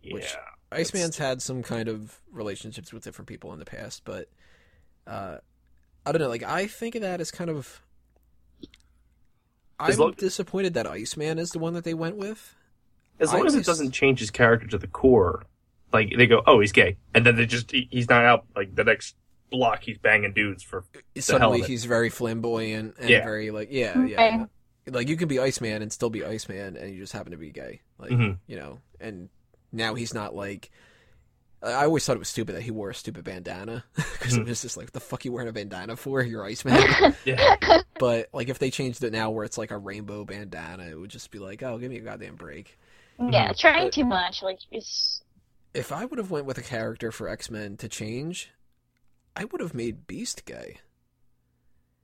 Yeah. 0.01 0.13
Which 0.13 0.36
Iceman's 0.71 1.17
had 1.17 1.41
some 1.41 1.63
kind 1.63 1.88
of 1.88 2.19
relationships 2.32 2.91
with 2.91 3.04
different 3.04 3.28
people 3.28 3.54
in 3.54 3.60
the 3.60 3.65
past, 3.65 4.04
but 4.04 4.30
uh, 5.08 5.38
I 6.06 6.12
don't 6.12 6.21
know. 6.21 6.30
Like 6.30 6.43
I 6.43 6.67
think 6.67 6.95
of 6.95 7.01
that 7.01 7.21
as 7.21 7.32
kind 7.32 7.49
of. 7.49 7.82
I'm 9.80 9.95
long... 9.97 10.13
disappointed 10.13 10.73
that 10.75 10.88
Iceman 10.88 11.38
is 11.38 11.51
the 11.51 11.60
one 11.60 11.73
that 11.73 11.84
they 11.84 11.93
went 11.93 12.17
with. 12.17 12.56
As 13.19 13.32
long 13.32 13.43
I 13.43 13.45
as 13.45 13.56
it 13.56 13.65
doesn't 13.65 13.91
change 13.91 14.19
his 14.19 14.32
character 14.32 14.67
to 14.67 14.78
the 14.78 14.88
core, 14.88 15.43
like 15.93 16.13
they 16.17 16.28
go, 16.28 16.41
"Oh, 16.45 16.60
he's 16.60 16.71
gay," 16.71 16.97
and 17.13 17.25
then 17.25 17.36
they 17.36 17.45
just—he's 17.45 18.10
not 18.10 18.25
out 18.25 18.45
like 18.56 18.75
the 18.75 18.84
next 18.84 19.15
block. 19.49 19.84
He's 19.84 19.97
banging 19.97 20.34
dudes 20.34 20.63
for 20.63 20.84
suddenly 21.17 21.62
he's 21.62 21.86
very 21.86 22.10
flamboyant 22.10 22.95
and 22.99 23.10
yeah. 23.10 23.23
very 23.23 23.51
like, 23.51 23.69
yeah, 23.71 24.04
yeah. 24.06 24.45
Like 24.88 25.10
you 25.10 25.17
can 25.17 25.28
be 25.28 25.39
Iceman 25.39 25.82
and 25.82 25.91
still 25.91 26.10
be 26.10 26.23
Iceman, 26.23 26.78
and 26.78 26.93
you 26.93 26.99
just 26.99 27.13
happen 27.13 27.32
to 27.32 27.38
be 27.38 27.51
gay, 27.51 27.82
like 27.97 28.12
mm-hmm. 28.12 28.34
you 28.47 28.58
know, 28.58 28.80
and 28.99 29.30
now 29.76 29.96
he's 29.96 30.14
not 30.14 30.36
like. 30.36 30.72
I 31.64 31.86
always 31.86 32.06
thought 32.06 32.16
it 32.16 32.20
was 32.20 32.30
stupid 32.30 32.56
that 32.56 32.62
he 32.62 32.70
wore 32.70 32.92
a 32.92 32.96
stupid 32.96 33.24
bandana 33.24 33.84
because 33.96 34.38
mm. 34.38 34.42
it 34.42 34.48
was 34.48 34.62
just 34.62 34.78
like, 34.78 34.88
what 34.88 34.94
the 34.94 35.00
fuck 35.00 35.26
you 35.26 35.32
wearing 35.32 35.50
a 35.50 35.54
bandana 35.54 35.96
for? 35.96 36.22
You're 36.22 36.46
Iceman. 36.46 37.16
yeah. 37.26 37.56
But 37.98 38.30
like, 38.34 38.50
if 38.50 38.60
they 38.60 38.70
changed 38.70 39.04
it 39.04 39.12
now 39.12 39.32
where 39.32 39.46
it's 39.46 39.58
like 39.58 39.72
a 39.72 39.78
rainbow 39.78 40.26
bandana, 40.26 40.84
it 40.84 41.00
would 41.00 41.10
just 41.10 41.32
be 41.32 41.40
like, 41.40 41.64
oh, 41.64 41.80
give 41.80 41.90
me 41.90 41.98
a 41.98 42.02
goddamn 42.02 42.36
break. 42.36 42.78
Yeah, 43.18 43.52
mm. 43.52 43.58
trying 43.58 43.86
but 43.86 43.94
too 43.94 44.06
much. 44.06 44.44
Like, 44.44 44.60
it's. 44.72 45.24
If 45.74 45.92
I 45.92 46.06
would 46.06 46.20
have 46.20 46.30
went 46.30 46.46
with 46.46 46.58
a 46.58 46.64
character 46.64 47.12
for 47.12 47.28
X 47.28 47.50
Men 47.50 47.78
to 47.78 47.90
change, 47.90 48.52
I 49.36 49.46
would 49.46 49.62
have 49.62 49.74
made 49.74 50.08
Beast 50.08 50.46
gay. 50.46 50.78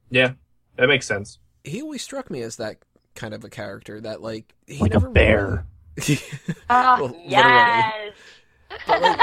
Yeah, 0.09 0.33
that 0.75 0.87
makes 0.87 1.07
sense. 1.07 1.39
He 1.63 1.81
always 1.81 2.01
struck 2.01 2.29
me 2.29 2.41
as 2.41 2.57
that 2.57 2.77
kind 3.15 3.33
of 3.33 3.43
a 3.43 3.49
character 3.49 3.99
that 4.01 4.21
like 4.21 4.53
he 4.67 4.79
like 4.79 4.91
never 4.91 5.07
a 5.07 5.11
bear. 5.11 5.65
oh, 6.69 7.15
yes. 7.25 8.13
like, 8.87 9.19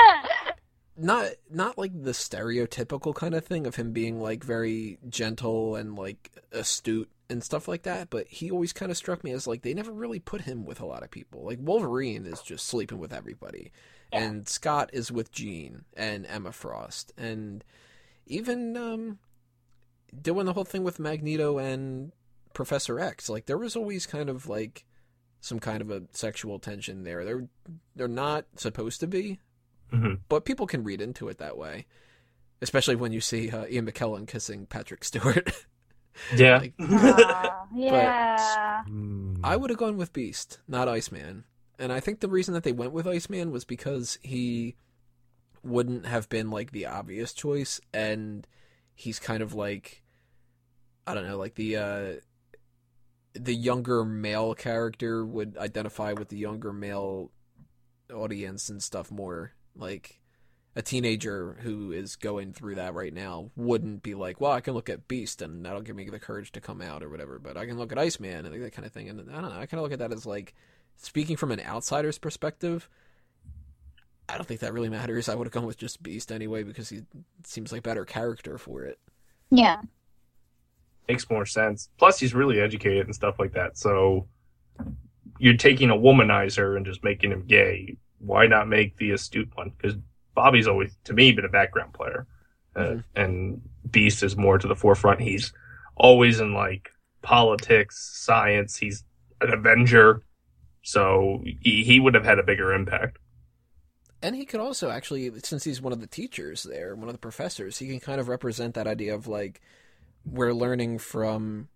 not 0.97 1.31
not 1.51 1.79
like 1.79 2.03
the 2.03 2.11
stereotypical 2.11 3.15
kind 3.15 3.35
of 3.35 3.45
thing 3.45 3.67
of 3.67 3.77
him 3.77 3.93
being 3.93 4.21
like 4.21 4.45
very 4.45 4.99
gentle 5.09 5.77
and 5.77 5.97
like 5.97 6.31
astute 6.53 7.11
and 7.31 7.45
stuff 7.45 7.69
like 7.69 7.83
that, 7.83 8.11
but 8.11 8.27
he 8.27 8.51
always 8.51 8.73
kind 8.73 8.91
of 8.91 8.97
struck 8.97 9.23
me 9.23 9.33
as 9.33 9.47
like 9.47 9.63
they 9.63 9.75
never 9.75 9.93
really 9.93 10.19
put 10.19 10.43
him 10.43 10.65
with 10.65 10.81
a 10.81 10.87
lot 10.87 11.03
of 11.03 11.11
people. 11.11 11.45
Like 11.45 11.59
Wolverine 11.61 12.27
is 12.27 12.43
just 12.43 12.67
sleeping 12.67 12.99
with 12.99 13.13
everybody. 13.13 13.71
Yeah. 14.13 14.21
And 14.21 14.49
Scott 14.49 14.91
is 14.93 15.13
with 15.13 15.31
Jean 15.31 15.85
and 15.97 16.27
Emma 16.27 16.53
Frost 16.53 17.13
and 17.17 17.65
even 18.27 18.77
um 18.77 19.19
doing 20.21 20.47
the 20.47 20.53
whole 20.53 20.65
thing 20.65 20.85
with 20.85 20.99
Magneto 20.99 21.59
and 21.59 22.13
Professor 22.55 22.99
X. 22.99 23.29
Like 23.29 23.47
there 23.47 23.59
was 23.59 23.77
always 23.77 24.07
kind 24.07 24.29
of 24.31 24.49
like 24.49 24.85
some 25.41 25.59
kind 25.59 25.81
of 25.81 25.91
a 25.91 26.03
sexual 26.13 26.59
tension 26.59 27.05
there. 27.05 27.25
They're 27.25 27.49
they're 27.97 28.09
not 28.09 28.47
supposed 28.57 29.01
to 29.01 29.07
be, 29.07 29.39
mm-hmm. 29.93 30.15
but 30.29 30.45
people 30.45 30.67
can 30.67 30.85
read 30.85 31.01
into 31.01 31.29
it 31.29 31.39
that 31.39 31.57
way, 31.57 31.87
especially 32.61 32.97
when 32.97 33.13
you 33.13 33.21
see 33.21 33.51
uh, 33.51 33.67
Ian 33.67 33.87
McKellen 33.87 34.27
kissing 34.27 34.67
Patrick 34.67 35.05
Stewart. 35.05 35.53
yeah, 36.37 36.59
like, 36.59 36.75
uh, 36.79 37.51
yeah. 37.75 38.83
I 39.45 39.57
would 39.57 39.71
have 39.71 39.79
gone 39.79 39.97
with 39.97 40.13
Beast, 40.13 40.59
not 40.67 40.89
Iceman, 40.89 41.45
and 41.79 41.93
I 41.93 42.01
think 42.01 42.21
the 42.21 42.29
reason 42.29 42.55
that 42.55 42.65
they 42.65 42.73
went 42.73 42.93
with 42.93 43.07
Iceman 43.07 43.51
was 43.51 43.65
because 43.65 44.19
he 44.23 44.77
wouldn't 45.63 46.07
have 46.07 46.29
been 46.29 46.51
like 46.51 46.73
the 46.73 46.87
obvious 46.87 47.33
choice, 47.33 47.81
and 47.93 48.47
he's 48.95 49.19
kind 49.19 49.43
of 49.43 49.55
like 49.55 50.03
I 51.09 51.15
don't 51.15 51.27
know, 51.27 51.39
like 51.39 51.55
the 51.55 51.77
uh, 51.77 52.13
the 53.35 53.55
younger 53.55 54.05
male 54.05 54.55
character 54.55 55.25
would 55.25 55.57
identify 55.57 56.13
with 56.13 56.29
the 56.29 56.39
younger 56.39 56.73
male 56.73 57.31
audience 58.13 58.69
and 58.69 58.83
stuff 58.83 59.11
more. 59.11 59.53
Like 59.77 60.21
a 60.75 60.83
teenager 60.83 61.59
who 61.61 61.93
is 61.93 62.17
going 62.17 62.53
through 62.53 62.77
that 62.77 62.95
right 62.95 63.13
now 63.13 63.51
wouldn't 63.57 64.03
be 64.03 64.15
like, 64.15 64.41
well, 64.41 64.53
I 64.53 64.61
can 64.61 64.75
look 64.75 64.89
at 64.89 65.09
Beast 65.09 65.43
and 65.43 65.65
that'll 65.65 65.83
give 65.83 65.97
me 65.97 66.09
the 66.09 66.19
courage 66.19 66.53
to 66.53 66.61
come 66.61 66.81
out 66.81 67.03
or 67.03 67.09
whatever, 67.09 67.39
but 67.39 67.57
I 67.57 67.67
can 67.67 67.79
look 67.79 67.93
at 67.93 67.99
Iceman 67.99 68.47
and 68.47 68.63
that 68.63 68.73
kind 68.73 68.87
of 68.87 68.93
thing. 68.93 69.09
And 69.09 69.31
I 69.31 69.41
don't 69.41 69.51
know, 69.51 69.61
I 69.61 69.67
kind 69.67 69.75
of 69.75 69.83
look 69.83 69.93
at 69.93 69.99
that 69.99 70.13
as 70.13 70.27
like, 70.27 70.55
speaking 70.97 71.37
from 71.37 71.53
an 71.53 71.61
outsider's 71.61 72.19
perspective, 72.19 72.89
I 74.29 74.37
don't 74.37 74.47
think 74.47 74.61
that 74.61 74.75
really 74.75 74.89
matters. 74.89 75.29
I 75.29 75.35
would 75.35 75.47
have 75.47 75.53
gone 75.53 75.67
with 75.67 75.79
just 75.79 76.03
Beast 76.03 76.33
anyway 76.33 76.63
because 76.63 76.89
he 76.89 77.03
seems 77.45 77.73
like 77.73 77.83
better 77.83 78.05
character 78.05 78.59
for 78.59 78.85
it. 78.85 78.99
Yeah 79.51 79.83
makes 81.09 81.29
more 81.31 81.47
sense. 81.47 81.89
Plus, 81.99 82.21
he's 82.21 82.35
really 82.35 82.61
educated 82.61 83.07
and 83.07 83.15
stuff 83.15 83.39
like 83.39 83.53
that. 83.55 83.79
So 83.79 84.29
you're 85.39 85.57
taking 85.57 85.91
a 85.91 85.97
womanizer 85.97 86.77
and 86.77 86.85
just 86.85 87.03
making 87.03 87.33
him 87.33 87.47
gay. 87.47 87.97
Why 88.19 88.47
not 88.47 88.69
make 88.69 88.97
the 88.97 89.13
astute 89.13 89.51
one? 89.55 89.73
Because 89.77 89.97
Bobby's 90.35 90.69
always, 90.69 90.97
to 91.05 91.15
me, 91.15 91.33
been 91.33 91.45
a 91.45 91.49
background 91.49 91.95
player, 91.95 92.27
uh, 92.77 92.81
mm-hmm. 92.81 93.21
and 93.21 93.63
Beast 93.91 94.23
is 94.23 94.37
more 94.37 94.59
to 94.59 94.69
the 94.69 94.77
forefront. 94.77 95.21
He's 95.21 95.53
always 95.97 96.41
in 96.41 96.53
like 96.53 96.91
politics, 97.23 98.11
science. 98.15 98.77
He's 98.77 99.05
an 99.41 99.53
Avenger, 99.53 100.23
so 100.83 101.43
he, 101.45 101.85
he 101.85 102.01
would 102.01 102.15
have 102.15 102.25
had 102.25 102.39
a 102.39 102.45
bigger 102.45 102.73
impact. 102.73 103.19
And 104.21 104.35
he 104.35 104.45
could 104.45 104.61
also 104.61 104.91
actually, 104.91 105.31
since 105.45 105.63
he's 105.63 105.81
one 105.81 105.93
of 105.93 106.01
the 106.01 106.07
teachers 106.09 106.65
there, 106.65 106.97
one 106.97 107.09
of 107.09 107.15
the 107.15 107.21
professors, 107.21 107.79
he 107.79 107.87
can 107.87 108.01
kind 108.01 108.21
of 108.21 108.29
represent 108.29 108.75
that 108.75 108.89
idea 108.89 109.15
of 109.15 109.29
like 109.29 109.61
we're 110.31 110.55
learning 110.55 110.99
from 110.99 111.69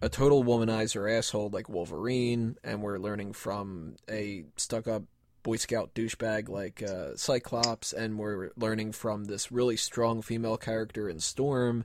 a 0.00 0.08
total 0.08 0.44
womanizer 0.44 1.10
asshole 1.10 1.50
like 1.50 1.68
Wolverine, 1.68 2.56
and 2.62 2.82
we're 2.82 2.98
learning 2.98 3.32
from 3.32 3.96
a 4.08 4.44
stuck 4.56 4.86
up 4.86 5.04
Boy 5.42 5.56
Scout 5.56 5.94
douchebag 5.94 6.48
like 6.48 6.82
uh, 6.82 7.16
Cyclops, 7.16 7.92
and 7.92 8.18
we're 8.18 8.50
learning 8.56 8.92
from 8.92 9.24
this 9.24 9.50
really 9.50 9.76
strong 9.76 10.22
female 10.22 10.56
character 10.56 11.08
in 11.08 11.20
Storm, 11.20 11.84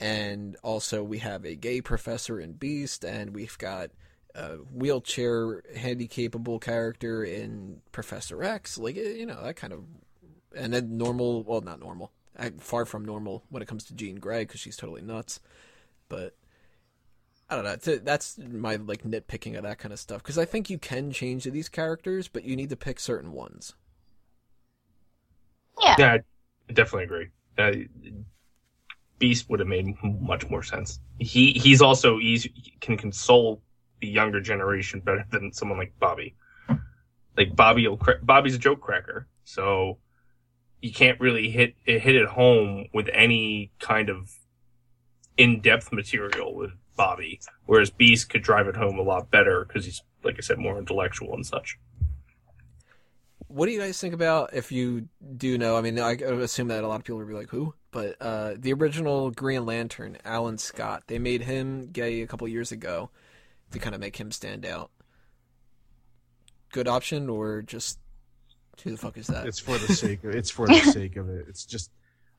and 0.00 0.56
also 0.62 1.02
we 1.02 1.18
have 1.18 1.44
a 1.44 1.54
gay 1.54 1.80
professor 1.80 2.40
in 2.40 2.54
Beast, 2.54 3.04
and 3.04 3.34
we've 3.34 3.58
got 3.58 3.90
a 4.34 4.56
wheelchair 4.72 5.62
handy 5.76 6.08
capable 6.08 6.58
character 6.58 7.22
in 7.22 7.80
Professor 7.92 8.42
X, 8.42 8.78
like 8.78 8.96
you 8.96 9.26
know 9.26 9.42
that 9.44 9.56
kind 9.56 9.72
of, 9.72 9.84
and 10.56 10.72
then 10.72 10.96
normal, 10.96 11.42
well 11.44 11.60
not 11.60 11.80
normal, 11.80 12.10
far 12.58 12.84
from 12.84 13.04
normal 13.04 13.44
when 13.48 13.62
it 13.62 13.66
comes 13.66 13.84
to 13.84 13.94
Jean 13.94 14.16
Grey 14.16 14.42
because 14.44 14.60
she's 14.60 14.76
totally 14.76 15.02
nuts. 15.02 15.40
But 16.08 16.36
I 17.48 17.56
don't 17.56 17.64
know. 17.64 17.96
That's 17.96 18.38
my 18.38 18.76
like 18.76 19.04
nitpicking 19.04 19.56
of 19.56 19.62
that 19.62 19.78
kind 19.78 19.92
of 19.92 19.98
stuff 19.98 20.22
because 20.22 20.38
I 20.38 20.44
think 20.44 20.70
you 20.70 20.78
can 20.78 21.12
change 21.12 21.44
these 21.44 21.68
characters, 21.68 22.28
but 22.28 22.44
you 22.44 22.56
need 22.56 22.70
to 22.70 22.76
pick 22.76 22.98
certain 22.98 23.32
ones. 23.32 23.74
Yeah. 25.80 25.96
Yeah, 25.98 26.18
I 26.68 26.72
definitely 26.72 27.04
agree. 27.04 27.28
Uh, 27.58 27.72
Beast 29.18 29.48
would 29.48 29.60
have 29.60 29.68
made 29.68 29.94
much 30.02 30.48
more 30.50 30.62
sense. 30.62 31.00
He 31.18 31.52
he's 31.52 31.80
also 31.80 32.18
easy 32.18 32.52
can 32.80 32.96
console 32.96 33.62
the 34.00 34.08
younger 34.08 34.40
generation 34.40 35.00
better 35.00 35.24
than 35.30 35.52
someone 35.52 35.78
like 35.78 35.92
Bobby. 35.98 36.34
Like 37.36 37.54
Bobby, 37.54 37.88
Bobby's 38.22 38.54
a 38.54 38.58
joke 38.58 38.80
cracker, 38.80 39.28
so 39.44 39.98
you 40.84 40.92
can't 40.92 41.18
really 41.18 41.48
hit 41.48 41.74
hit 41.86 42.14
it 42.14 42.28
home 42.28 42.88
with 42.92 43.08
any 43.14 43.72
kind 43.80 44.10
of 44.10 44.30
in 45.38 45.62
depth 45.62 45.90
material 45.90 46.54
with 46.54 46.72
Bobby. 46.94 47.40
Whereas 47.64 47.88
Beast 47.88 48.28
could 48.28 48.42
drive 48.42 48.68
it 48.68 48.76
home 48.76 48.98
a 48.98 49.02
lot 49.02 49.30
better 49.30 49.64
because 49.64 49.86
he's, 49.86 50.02
like 50.22 50.34
I 50.36 50.42
said, 50.42 50.58
more 50.58 50.78
intellectual 50.78 51.32
and 51.32 51.46
such. 51.46 51.78
What 53.48 53.64
do 53.64 53.72
you 53.72 53.80
guys 53.80 53.98
think 53.98 54.12
about 54.12 54.52
if 54.52 54.70
you 54.72 55.08
do 55.38 55.56
know? 55.56 55.78
I 55.78 55.80
mean, 55.80 55.98
I 55.98 56.12
assume 56.16 56.68
that 56.68 56.84
a 56.84 56.86
lot 56.86 56.96
of 56.96 57.04
people 57.04 57.16
would 57.16 57.28
be 57.28 57.34
like, 57.34 57.48
"Who?" 57.48 57.72
But 57.90 58.16
uh, 58.20 58.52
the 58.58 58.74
original 58.74 59.30
Green 59.30 59.64
Lantern, 59.64 60.18
Alan 60.22 60.58
Scott, 60.58 61.04
they 61.06 61.18
made 61.18 61.40
him 61.40 61.92
gay 61.92 62.20
a 62.20 62.26
couple 62.26 62.46
years 62.46 62.72
ago 62.72 63.08
to 63.70 63.78
kind 63.78 63.94
of 63.94 64.02
make 64.02 64.16
him 64.20 64.30
stand 64.30 64.66
out. 64.66 64.90
Good 66.72 66.88
option, 66.88 67.30
or 67.30 67.62
just 67.62 67.98
who 68.80 68.90
the 68.90 68.96
fuck 68.96 69.16
is 69.16 69.26
that? 69.28 69.46
It's 69.46 69.58
for 69.58 69.78
the 69.78 69.92
sake 69.92 70.24
of 70.24 70.34
it's 70.34 70.50
for 70.50 70.66
the 70.66 70.80
sake 70.92 71.16
of 71.16 71.28
it. 71.28 71.46
It's 71.48 71.64
just 71.64 71.90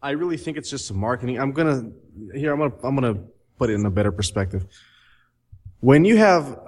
I 0.01 0.11
really 0.11 0.37
think 0.37 0.57
it's 0.57 0.69
just 0.69 0.93
marketing. 0.93 1.39
I'm 1.39 1.51
gonna 1.51 1.91
here 2.33 2.53
I'm 2.53 2.59
gonna 2.59 2.73
I'm 2.83 2.95
gonna 2.95 3.19
put 3.57 3.69
it 3.69 3.73
in 3.73 3.85
a 3.85 3.91
better 3.91 4.11
perspective. 4.11 4.65
When 5.79 6.05
you 6.05 6.17
have 6.17 6.59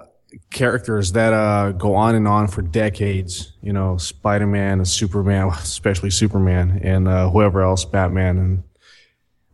characters 0.50 1.12
that 1.12 1.32
uh, 1.32 1.72
go 1.72 1.94
on 1.94 2.14
and 2.14 2.28
on 2.28 2.48
for 2.48 2.62
decades, 2.62 3.52
you 3.62 3.72
know, 3.72 3.96
Spider-Man 3.96 4.78
and 4.78 4.88
Superman, 4.88 5.48
especially 5.52 6.10
Superman 6.10 6.80
and 6.82 7.08
uh, 7.08 7.30
whoever 7.30 7.62
else, 7.62 7.84
Batman, 7.84 8.38
and 8.38 8.62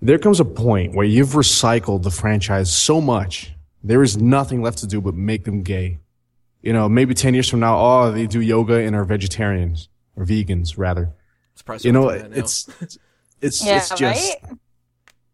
there 0.03 0.19
comes 0.19 0.41
a 0.41 0.45
point 0.45 0.95
where 0.95 1.07
you've 1.07 1.31
recycled 1.31 2.03
the 2.03 2.11
franchise 2.11 2.71
so 2.71 3.01
much, 3.01 3.53
there 3.83 4.03
is 4.03 4.17
nothing 4.17 4.62
left 4.62 4.79
to 4.79 4.87
do 4.87 5.01
but 5.01 5.15
make 5.15 5.45
them 5.45 5.62
gay. 5.62 5.99
You 6.61 6.73
know, 6.73 6.89
maybe 6.89 7.15
10 7.15 7.35
years 7.35 7.49
from 7.49 7.61
now, 7.61 7.79
oh, 7.79 8.12
they 8.12 8.27
do 8.27 8.41
yoga 8.41 8.77
and 8.77 8.97
are 8.97 9.05
vegetarians 9.05 9.89
or 10.17 10.25
vegans 10.25 10.77
rather. 10.77 11.12
Surprised 11.55 11.85
You 11.85 11.93
know, 11.93 12.11
doing 12.11 12.33
it's, 12.35 12.69
it's, 13.41 13.65
Yeah, 13.65 13.77
it's 13.77 13.91
just, 13.91 14.37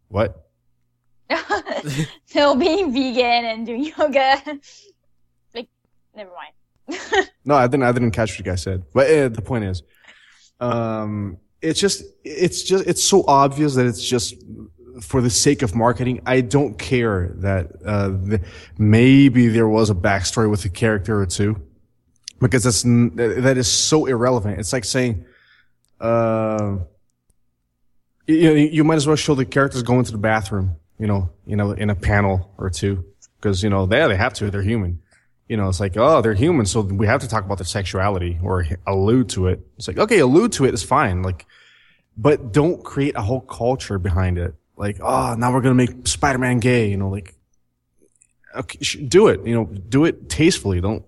what? 0.07 0.47
so 2.25 2.55
being 2.55 2.93
vegan 2.93 3.45
and 3.45 3.65
doing 3.65 3.85
yoga, 3.85 4.41
like, 5.53 5.69
never 6.15 6.29
mind. 6.31 7.29
No, 7.45 7.55
I 7.55 7.65
didn't. 7.67 7.83
I 7.83 7.91
didn't 7.91 8.11
catch 8.11 8.31
what 8.31 8.39
you 8.39 8.45
guys 8.45 8.61
said. 8.61 8.83
But 8.93 9.09
uh, 9.09 9.29
the 9.29 9.41
point 9.41 9.63
is, 9.63 9.81
um, 10.59 11.37
it's 11.61 11.79
just, 11.79 12.03
it's 12.23 12.61
just, 12.63 12.85
it's 12.85 13.03
so 13.03 13.23
obvious 13.27 13.75
that 13.75 13.87
it's 13.87 14.03
just 14.03 14.35
for 15.01 15.21
the 15.21 15.29
sake 15.29 15.61
of 15.61 15.73
marketing. 15.73 16.21
I 16.25 16.41
don't 16.41 16.77
care 16.77 17.33
that 17.37 17.71
uh, 17.85 18.09
the, 18.09 18.41
maybe 18.77 19.47
there 19.47 19.67
was 19.67 19.89
a 19.89 19.95
backstory 19.95 20.49
with 20.49 20.65
a 20.65 20.69
character 20.69 21.19
or 21.19 21.25
two, 21.25 21.61
because 22.41 22.63
that's 22.63 22.83
that 22.83 23.55
is 23.57 23.71
so 23.71 24.05
irrelevant. 24.05 24.59
It's 24.59 24.73
like 24.73 24.83
saying, 24.83 25.25
uh, 25.99 26.77
you, 28.27 28.51
you 28.51 28.83
might 28.83 28.95
as 28.95 29.07
well 29.07 29.15
show 29.15 29.35
the 29.35 29.45
characters 29.45 29.83
going 29.83 30.03
to 30.05 30.11
the 30.11 30.17
bathroom, 30.17 30.75
you 30.97 31.07
know, 31.07 31.29
you 31.45 31.55
know, 31.55 31.71
in 31.71 31.89
a 31.89 31.95
panel 31.95 32.53
or 32.57 32.69
two, 32.69 33.05
because 33.37 33.63
you 33.63 33.69
know 33.69 33.85
they 33.85 34.05
they 34.07 34.15
have 34.15 34.33
to. 34.33 34.49
They're 34.51 34.61
human 34.61 35.01
you 35.51 35.57
know, 35.57 35.67
it's 35.67 35.81
like, 35.81 35.97
oh, 35.97 36.21
they're 36.21 36.33
human, 36.33 36.65
so 36.65 36.79
we 36.79 37.07
have 37.07 37.19
to 37.19 37.27
talk 37.27 37.43
about 37.43 37.57
their 37.57 37.65
sexuality 37.65 38.39
or 38.41 38.65
allude 38.87 39.27
to 39.31 39.47
it. 39.47 39.59
It's 39.75 39.85
like, 39.85 39.97
okay, 39.97 40.19
allude 40.19 40.53
to 40.53 40.63
it 40.63 40.73
is 40.73 40.81
fine, 40.81 41.23
like, 41.23 41.45
but 42.15 42.53
don't 42.53 42.81
create 42.85 43.17
a 43.17 43.21
whole 43.21 43.41
culture 43.41 43.99
behind 43.99 44.37
it. 44.37 44.55
Like, 44.77 45.01
oh, 45.01 45.35
now 45.37 45.51
we're 45.51 45.59
gonna 45.59 45.75
make 45.75 46.07
Spider-Man 46.07 46.59
gay, 46.59 46.89
you 46.89 46.95
know, 46.95 47.09
like, 47.09 47.35
okay, 48.55 48.79
do 49.09 49.27
it, 49.27 49.45
you 49.45 49.53
know, 49.53 49.65
do 49.65 50.05
it 50.05 50.29
tastefully. 50.29 50.79
Don't 50.79 51.03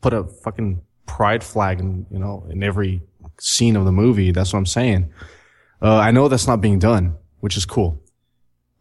put 0.00 0.12
a 0.12 0.24
fucking 0.24 0.82
pride 1.06 1.42
flag 1.42 1.80
in, 1.80 2.06
you 2.10 2.18
know, 2.18 2.46
in 2.50 2.62
every 2.62 3.02
scene 3.38 3.76
of 3.76 3.84
the 3.84 3.92
movie. 3.92 4.32
That's 4.32 4.52
what 4.52 4.58
I'm 4.58 4.66
saying. 4.66 5.12
Uh, 5.82 5.96
I 5.96 6.10
know 6.10 6.28
that's 6.28 6.46
not 6.46 6.60
being 6.60 6.78
done, 6.78 7.16
which 7.40 7.56
is 7.56 7.64
cool. 7.64 8.02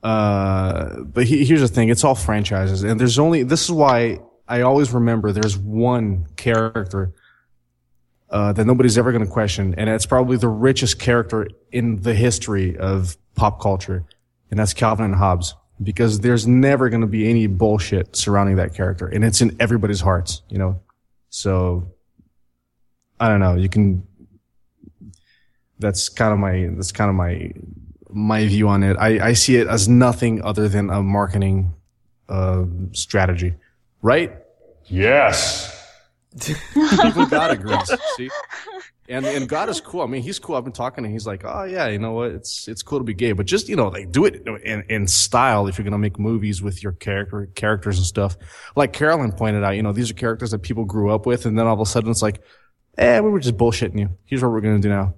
Uh, 0.03 1.01
but 1.01 1.26
he, 1.26 1.43
here's 1.45 1.61
the 1.61 1.67
thing. 1.67 1.89
It's 1.89 2.03
all 2.03 2.15
franchises 2.15 2.84
and 2.84 2.99
there's 2.99 3.20
only, 3.20 3.43
this 3.43 3.63
is 3.63 3.72
why 3.72 4.20
I 4.47 4.61
always 4.61 4.91
remember 4.91 5.32
there's 5.32 5.57
one 5.57 6.26
character 6.36 7.13
uh, 8.32 8.51
that 8.53 8.65
nobody's 8.65 8.97
ever 8.97 9.11
going 9.11 9.26
to 9.26 9.32
question, 9.32 9.74
and 9.78 9.89
it's 9.89 10.05
probably 10.05 10.38
the 10.38 10.47
richest 10.47 10.99
character 10.99 11.47
in 11.72 12.01
the 12.01 12.13
history 12.13 12.78
of 12.78 13.17
pop 13.36 13.59
culture, 13.59 14.05
and 14.51 14.59
that's 14.59 14.74
Calvin 14.74 15.05
and 15.05 15.15
Hobbes. 15.15 15.55
Because 15.82 16.20
there's 16.20 16.45
never 16.45 16.89
going 16.89 17.01
to 17.01 17.07
be 17.07 17.30
any 17.30 17.47
bullshit 17.47 18.15
surrounding 18.15 18.57
that 18.57 18.74
character, 18.76 19.07
and 19.07 19.24
it's 19.24 19.41
in 19.41 19.55
everybody's 19.59 20.01
hearts, 20.01 20.41
you 20.49 20.57
know. 20.57 20.82
So 21.30 21.91
I 23.19 23.30
don't 23.30 23.39
know. 23.39 23.55
You 23.55 23.69
can. 23.69 24.07
That's 25.80 26.09
kind 26.09 26.34
of 26.34 26.39
my. 26.39 26.69
That's 26.75 26.91
kind 26.91 27.09
of 27.09 27.15
my 27.15 27.51
my 28.09 28.47
view 28.47 28.67
on 28.67 28.84
it. 28.84 28.97
I, 28.97 29.30
I 29.30 29.34
see 29.34 29.57
it 29.57 29.67
as 29.67 29.88
nothing 29.88 30.41
other 30.43 30.67
than 30.67 30.89
a 30.89 31.01
marketing 31.03 31.73
uh, 32.27 32.65
strategy, 32.91 33.53
right? 34.01 34.36
Yes. 34.86 35.75
Even 36.75 37.30
God 37.30 37.51
agrees. 37.51 37.91
See, 38.15 38.30
and 39.10 39.26
and 39.26 39.49
God 39.49 39.70
is 39.70 39.82
cool. 39.82 40.01
I 40.01 40.05
mean, 40.05 40.22
he's 40.22 40.38
cool. 40.38 40.55
I've 40.55 40.64
been 40.64 40.72
talking, 40.72 41.03
and 41.03 41.12
he's 41.12 41.26
like, 41.26 41.43
oh 41.43 41.64
yeah, 41.64 41.88
you 41.88 41.97
know 41.97 42.14
what? 42.14 42.32
It's 42.32 42.68
it's 42.68 42.84
cool 42.84 42.99
to 42.99 43.03
be 43.03 43.16
gay, 43.16 43.32
but 43.32 43.47
just 43.47 43.68
you 43.68 43.76
know, 43.76 43.88
like 43.88 44.12
do 44.12 44.26
it 44.26 44.47
in 44.64 44.84
in 44.88 45.07
style. 45.07 45.68
If 45.68 45.78
you're 45.78 45.84
gonna 45.84 45.97
make 45.97 46.20
movies 46.20 46.62
with 46.62 46.84
your 46.84 46.91
character 46.93 47.49
characters 47.55 47.97
and 47.97 48.05
stuff, 48.05 48.38
like 48.76 48.93
Carolyn 48.93 49.32
pointed 49.32 49.64
out, 49.64 49.76
you 49.76 49.84
know, 49.84 49.91
these 49.91 50.12
are 50.12 50.14
characters 50.14 50.51
that 50.51 50.60
people 50.60 50.86
grew 50.86 51.10
up 51.10 51.26
with, 51.26 51.45
and 51.45 51.57
then 51.57 51.66
all 51.66 51.74
of 51.74 51.80
a 51.80 51.86
sudden 51.86 52.12
it's 52.12 52.22
like, 52.22 52.41
eh, 52.97 53.20
we 53.20 53.32
were 53.32 53.39
just 53.39 53.57
bullshitting 53.57 53.99
you. 53.99 54.10
Here's 54.26 54.43
what 54.43 54.51
we're 54.51 54.62
gonna 54.62 54.80
do 54.80 54.89
now. 54.89 55.16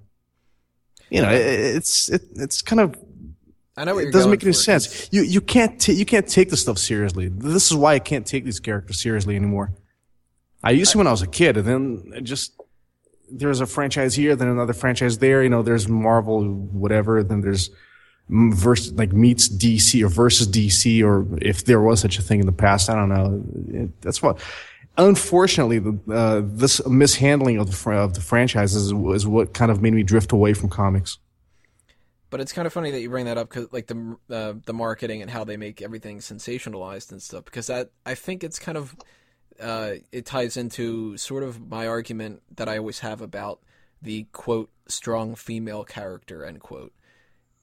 You 1.10 1.22
know, 1.22 1.30
it, 1.30 1.42
it's 1.42 2.08
it, 2.08 2.22
it's 2.36 2.62
kind 2.62 2.80
of 2.80 2.96
I 3.76 3.84
know 3.84 3.94
what 3.94 4.04
it 4.04 4.12
doesn't 4.12 4.30
make 4.30 4.42
any 4.42 4.54
sense. 4.54 5.08
You 5.12 5.22
you 5.22 5.42
can't 5.42 5.78
ta- 5.78 5.92
you 5.92 6.06
can't 6.06 6.26
take 6.26 6.48
this 6.48 6.62
stuff 6.62 6.78
seriously. 6.78 7.28
This 7.28 7.70
is 7.70 7.76
why 7.76 7.94
I 7.94 7.98
can't 7.98 8.26
take 8.26 8.44
these 8.44 8.60
characters 8.60 9.02
seriously 9.02 9.36
anymore. 9.36 9.74
I 10.64 10.70
used 10.70 10.92
to 10.92 10.98
when 10.98 11.06
I 11.06 11.10
was 11.10 11.22
a 11.22 11.26
kid, 11.26 11.56
and 11.56 11.66
then 11.66 12.12
it 12.14 12.24
just 12.24 12.54
there's 13.32 13.60
a 13.60 13.66
franchise 13.66 14.14
here, 14.14 14.36
then 14.36 14.48
another 14.48 14.72
franchise 14.72 15.18
there. 15.18 15.42
You 15.42 15.48
know, 15.48 15.62
there's 15.62 15.88
Marvel, 15.88 16.44
whatever. 16.44 17.22
Then 17.22 17.40
there's 17.40 17.70
like 18.28 19.12
meets 19.12 19.48
DC 19.48 20.02
or 20.04 20.08
versus 20.08 20.48
DC, 20.48 21.02
or 21.04 21.26
if 21.40 21.64
there 21.64 21.80
was 21.80 22.00
such 22.00 22.18
a 22.18 22.22
thing 22.22 22.40
in 22.40 22.46
the 22.46 22.52
past, 22.52 22.88
I 22.88 22.94
don't 22.94 23.08
know. 23.08 23.42
It, 23.68 24.00
that's 24.02 24.22
what. 24.22 24.40
Unfortunately, 24.98 25.78
the, 25.78 25.98
uh, 26.12 26.42
this 26.44 26.86
mishandling 26.86 27.56
of 27.56 27.66
the 27.66 27.72
fr- 27.72 27.94
of 27.94 28.12
the 28.12 28.20
franchises 28.20 28.84
is, 28.84 28.92
is 28.92 29.26
what 29.26 29.54
kind 29.54 29.70
of 29.70 29.80
made 29.80 29.94
me 29.94 30.02
drift 30.02 30.32
away 30.32 30.52
from 30.52 30.68
comics. 30.68 31.18
But 32.28 32.40
it's 32.40 32.52
kind 32.52 32.66
of 32.66 32.74
funny 32.74 32.90
that 32.90 33.00
you 33.00 33.08
bring 33.08 33.24
that 33.24 33.38
up, 33.38 33.48
cause 33.48 33.68
like 33.72 33.86
the 33.86 34.16
uh, 34.30 34.54
the 34.66 34.74
marketing 34.74 35.22
and 35.22 35.30
how 35.30 35.44
they 35.44 35.56
make 35.56 35.80
everything 35.80 36.18
sensationalized 36.18 37.10
and 37.10 37.22
stuff. 37.22 37.46
Because 37.46 37.68
that 37.68 37.90
I 38.04 38.14
think 38.14 38.44
it's 38.44 38.58
kind 38.58 38.76
of 38.76 38.94
uh, 39.62 39.94
it 40.10 40.26
ties 40.26 40.56
into 40.56 41.16
sort 41.16 41.42
of 41.42 41.68
my 41.68 41.86
argument 41.86 42.42
that 42.56 42.68
I 42.68 42.78
always 42.78 42.98
have 43.00 43.20
about 43.22 43.60
the 44.02 44.24
quote 44.32 44.70
strong 44.88 45.34
female 45.36 45.84
character 45.84 46.44
end 46.44 46.60
quote, 46.60 46.92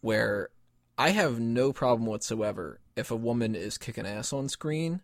where 0.01 0.49
I 0.97 1.09
have 1.09 1.39
no 1.39 1.73
problem 1.73 2.05
whatsoever 2.07 2.79
if 2.95 3.11
a 3.11 3.15
woman 3.15 3.55
is 3.55 3.77
kicking 3.77 4.05
ass 4.07 4.31
on 4.33 4.49
screen 4.49 5.01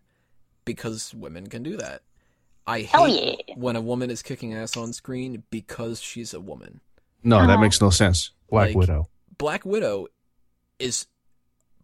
because 0.64 1.14
women 1.14 1.48
can 1.48 1.62
do 1.62 1.76
that. 1.76 2.02
I 2.66 2.80
hate 2.80 2.86
Hell 2.88 3.08
yeah. 3.08 3.34
when 3.56 3.76
a 3.76 3.80
woman 3.80 4.10
is 4.10 4.22
kicking 4.22 4.52
ass 4.54 4.76
on 4.76 4.92
screen 4.92 5.44
because 5.50 6.00
she's 6.00 6.34
a 6.34 6.40
woman. 6.40 6.80
No, 7.22 7.38
that 7.38 7.50
Uh-huh. 7.50 7.58
makes 7.60 7.80
no 7.80 7.90
sense. 7.90 8.30
Black 8.50 8.68
Like- 8.68 8.76
Widow. 8.76 9.08
Black 9.38 9.64
Widow 9.64 10.08
is 10.78 11.06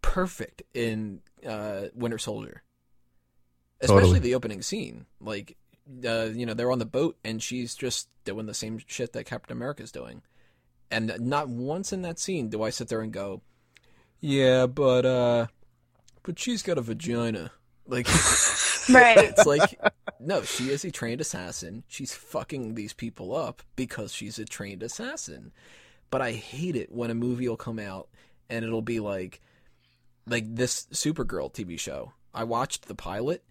perfect 0.01 0.63
in 0.75 1.21
uh, 1.47 1.87
Winter 1.95 2.19
Soldier, 2.19 2.63
especially 3.83 4.01
Totally. 4.05 4.19
the 4.21 4.35
opening 4.35 4.63
scene. 4.63 5.05
Like, 5.21 5.57
uh, 6.07 6.31
you 6.33 6.47
know, 6.47 6.55
they're 6.55 6.73
on 6.73 6.79
the 6.79 6.87
boat 6.87 7.19
and 7.25 7.43
she's 7.43 7.75
just 7.75 8.09
doing 8.25 8.47
the 8.47 8.55
same 8.55 8.81
shit 8.87 9.13
that 9.13 9.25
Captain 9.27 9.55
America's 9.57 9.93
doing, 9.93 10.23
and 10.91 11.13
not 11.21 11.49
once 11.49 11.93
in 11.93 12.03
that 12.03 12.19
scene 12.19 12.49
do 12.49 12.63
I 12.63 12.71
sit 12.71 12.89
there 12.89 13.01
and 13.03 13.13
go, 13.13 13.43
"Yeah, 14.21 14.67
but 14.67 15.05
uh, 15.05 15.47
but 16.23 16.39
she's 16.39 16.63
got 16.63 16.79
a 16.79 16.83
vagina." 16.83 17.51
Like, 17.87 18.07
Right. 18.89 19.19
it's 19.19 19.45
like, 19.45 19.79
no, 20.21 20.43
she 20.43 20.71
is 20.71 20.85
a 20.85 20.91
trained 20.93 21.21
assassin. 21.21 21.83
She's 21.89 22.15
fucking 22.15 22.75
these 22.75 22.93
people 22.93 23.35
up 23.35 23.63
because 23.77 24.13
she's 24.15 24.39
a 24.39 24.45
trained 24.45 24.83
assassin. 24.85 25.51
But 26.11 26.21
I 26.23 26.33
hate 26.33 26.77
it 26.77 26.93
when 26.93 27.11
a 27.11 27.15
movie 27.15 27.49
will 27.49 27.57
come 27.57 27.79
out 27.81 28.09
and 28.49 28.65
it'll 28.65 28.83
be 28.83 29.01
like, 29.01 29.41
like 30.27 30.55
this 30.55 30.87
Supergirl 30.93 31.53
TV 31.53 31.79
show. 31.79 32.13
I 32.33 32.45
watched 32.45 32.87
the 32.87 32.95
pilot 32.95 33.43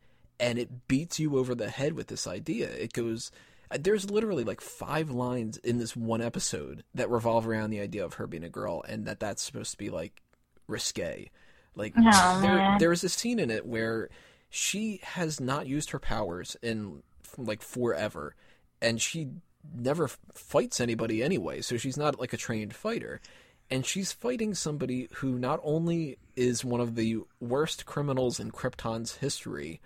and 0.41 0.57
it 0.57 0.87
beats 0.87 1.19
you 1.19 1.37
over 1.37 1.53
the 1.53 1.69
head 1.69 1.93
with 1.93 2.07
this 2.07 2.25
idea. 2.25 2.67
It 2.67 2.93
goes, 2.93 3.31
uh, 3.69 3.77
there's 3.79 4.09
literally 4.09 4.43
like 4.43 4.59
five 4.59 5.11
lines 5.11 5.57
in 5.57 5.77
this 5.77 5.95
one 5.95 6.21
episode 6.21 6.83
that 6.95 7.11
revolve 7.11 7.47
around 7.47 7.69
the 7.69 7.79
idea 7.79 8.03
of 8.03 8.15
her 8.15 8.25
being 8.25 8.43
a 8.43 8.49
girl 8.49 8.83
and 8.89 9.05
that 9.05 9.19
that's 9.19 9.43
supposed 9.43 9.71
to 9.71 9.77
be 9.77 9.91
like 9.91 10.19
risque. 10.67 11.29
Like 11.75 11.93
Oh, 11.95 12.39
there, 12.41 12.75
there 12.79 12.91
is 12.91 13.03
a 13.03 13.09
scene 13.09 13.39
in 13.39 13.51
it 13.51 13.65
where 13.65 14.09
she 14.49 14.99
has 15.03 15.39
not 15.39 15.67
used 15.67 15.91
her 15.91 15.99
powers 15.99 16.57
in 16.61 17.03
like 17.37 17.61
forever, 17.61 18.35
and 18.81 18.99
she 18.99 19.29
never 19.73 20.09
fights 20.33 20.81
anybody 20.81 21.23
anyway, 21.23 21.61
so 21.61 21.77
she's 21.77 21.95
not 21.95 22.19
like 22.19 22.33
a 22.33 22.37
trained 22.37 22.75
fighter. 22.75 23.21
And 23.69 23.85
she's 23.85 24.11
fighting 24.11 24.53
somebody 24.53 25.07
who 25.13 25.39
not 25.39 25.61
only 25.63 26.17
is 26.35 26.65
one 26.65 26.81
of 26.81 26.95
the 26.95 27.19
worst 27.39 27.85
criminals 27.85 28.37
in 28.37 28.51
Krypton's 28.51 29.15
history, 29.17 29.79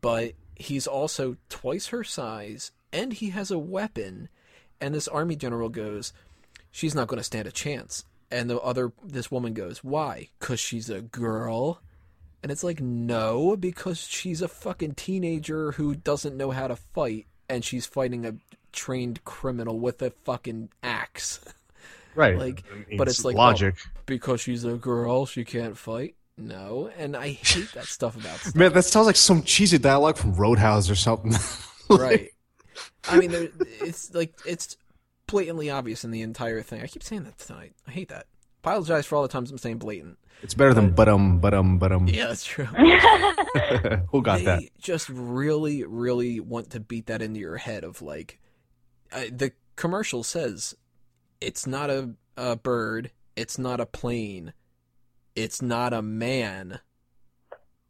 but 0.00 0.32
he's 0.54 0.86
also 0.86 1.36
twice 1.48 1.88
her 1.88 2.04
size, 2.04 2.72
and 2.92 3.12
he 3.12 3.30
has 3.30 3.50
a 3.50 3.58
weapon. 3.58 4.28
And 4.80 4.94
this 4.94 5.08
army 5.08 5.36
general 5.36 5.68
goes, 5.68 6.12
"She's 6.70 6.94
not 6.94 7.08
going 7.08 7.18
to 7.18 7.24
stand 7.24 7.48
a 7.48 7.52
chance." 7.52 8.04
And 8.30 8.50
the 8.50 8.58
other, 8.60 8.92
this 9.04 9.30
woman 9.30 9.54
goes, 9.54 9.84
"Why? 9.84 10.28
Cause 10.40 10.60
she's 10.60 10.90
a 10.90 11.00
girl." 11.00 11.80
And 12.42 12.52
it's 12.52 12.62
like, 12.62 12.80
no, 12.80 13.56
because 13.56 13.98
she's 13.98 14.40
a 14.40 14.46
fucking 14.46 14.94
teenager 14.94 15.72
who 15.72 15.96
doesn't 15.96 16.36
know 16.36 16.52
how 16.52 16.68
to 16.68 16.76
fight, 16.76 17.26
and 17.48 17.64
she's 17.64 17.86
fighting 17.86 18.24
a 18.24 18.36
trained 18.72 19.24
criminal 19.24 19.80
with 19.80 20.00
a 20.02 20.10
fucking 20.10 20.68
axe. 20.82 21.40
Right. 22.14 22.38
like, 22.38 22.64
I 22.72 22.88
mean, 22.88 22.96
but 22.96 23.08
it's 23.08 23.26
like, 23.26 23.34
oh, 23.34 23.38
logic. 23.38 23.74
because 24.06 24.40
she's 24.40 24.64
a 24.64 24.76
girl, 24.76 25.26
she 25.26 25.44
can't 25.44 25.76
fight. 25.76 26.14
No, 26.38 26.90
and 26.98 27.16
I 27.16 27.28
hate 27.42 27.72
that 27.72 27.84
stuff 27.84 28.16
about 28.16 28.38
stuff. 28.38 28.54
Man, 28.54 28.72
that 28.72 28.84
sounds 28.84 29.06
like 29.06 29.16
some 29.16 29.42
cheesy 29.42 29.78
dialogue 29.78 30.16
from 30.16 30.34
Roadhouse 30.34 30.90
or 30.90 30.94
something. 30.94 31.32
right. 31.90 32.30
I 33.08 33.18
mean, 33.18 33.30
there, 33.30 33.48
it's 33.80 34.14
like 34.14 34.34
it's 34.46 34.76
blatantly 35.26 35.70
obvious 35.70 36.04
in 36.04 36.10
the 36.10 36.22
entire 36.22 36.62
thing. 36.62 36.82
I 36.82 36.86
keep 36.86 37.02
saying 37.02 37.24
that 37.24 37.38
tonight. 37.38 37.72
I 37.86 37.90
hate 37.90 38.08
that. 38.08 38.26
Apologize 38.62 39.06
for 39.06 39.16
all 39.16 39.22
the 39.22 39.28
times 39.28 39.50
I'm 39.50 39.58
saying 39.58 39.78
blatant. 39.78 40.18
It's 40.42 40.54
better 40.54 40.74
than 40.74 40.90
but 40.90 41.08
um 41.08 41.38
but 41.38 41.54
um 41.54 41.78
but 41.78 41.92
um. 41.92 42.06
Yeah, 42.08 42.26
that's 42.26 42.44
true. 42.44 42.64
Who 44.10 44.22
got 44.22 44.38
they 44.38 44.44
that? 44.44 44.62
just 44.78 45.08
really, 45.08 45.84
really 45.84 46.40
want 46.40 46.70
to 46.70 46.80
beat 46.80 47.06
that 47.06 47.22
into 47.22 47.40
your 47.40 47.56
head 47.56 47.84
of 47.84 48.02
like, 48.02 48.38
uh, 49.12 49.24
the 49.30 49.52
commercial 49.76 50.22
says, 50.22 50.74
it's 51.40 51.66
not 51.66 51.88
a, 51.90 52.10
a 52.36 52.56
bird, 52.56 53.12
it's 53.34 53.58
not 53.58 53.80
a 53.80 53.86
plane, 53.86 54.52
it's 55.36 55.62
not 55.62 55.92
a 55.92 56.02
man, 56.02 56.80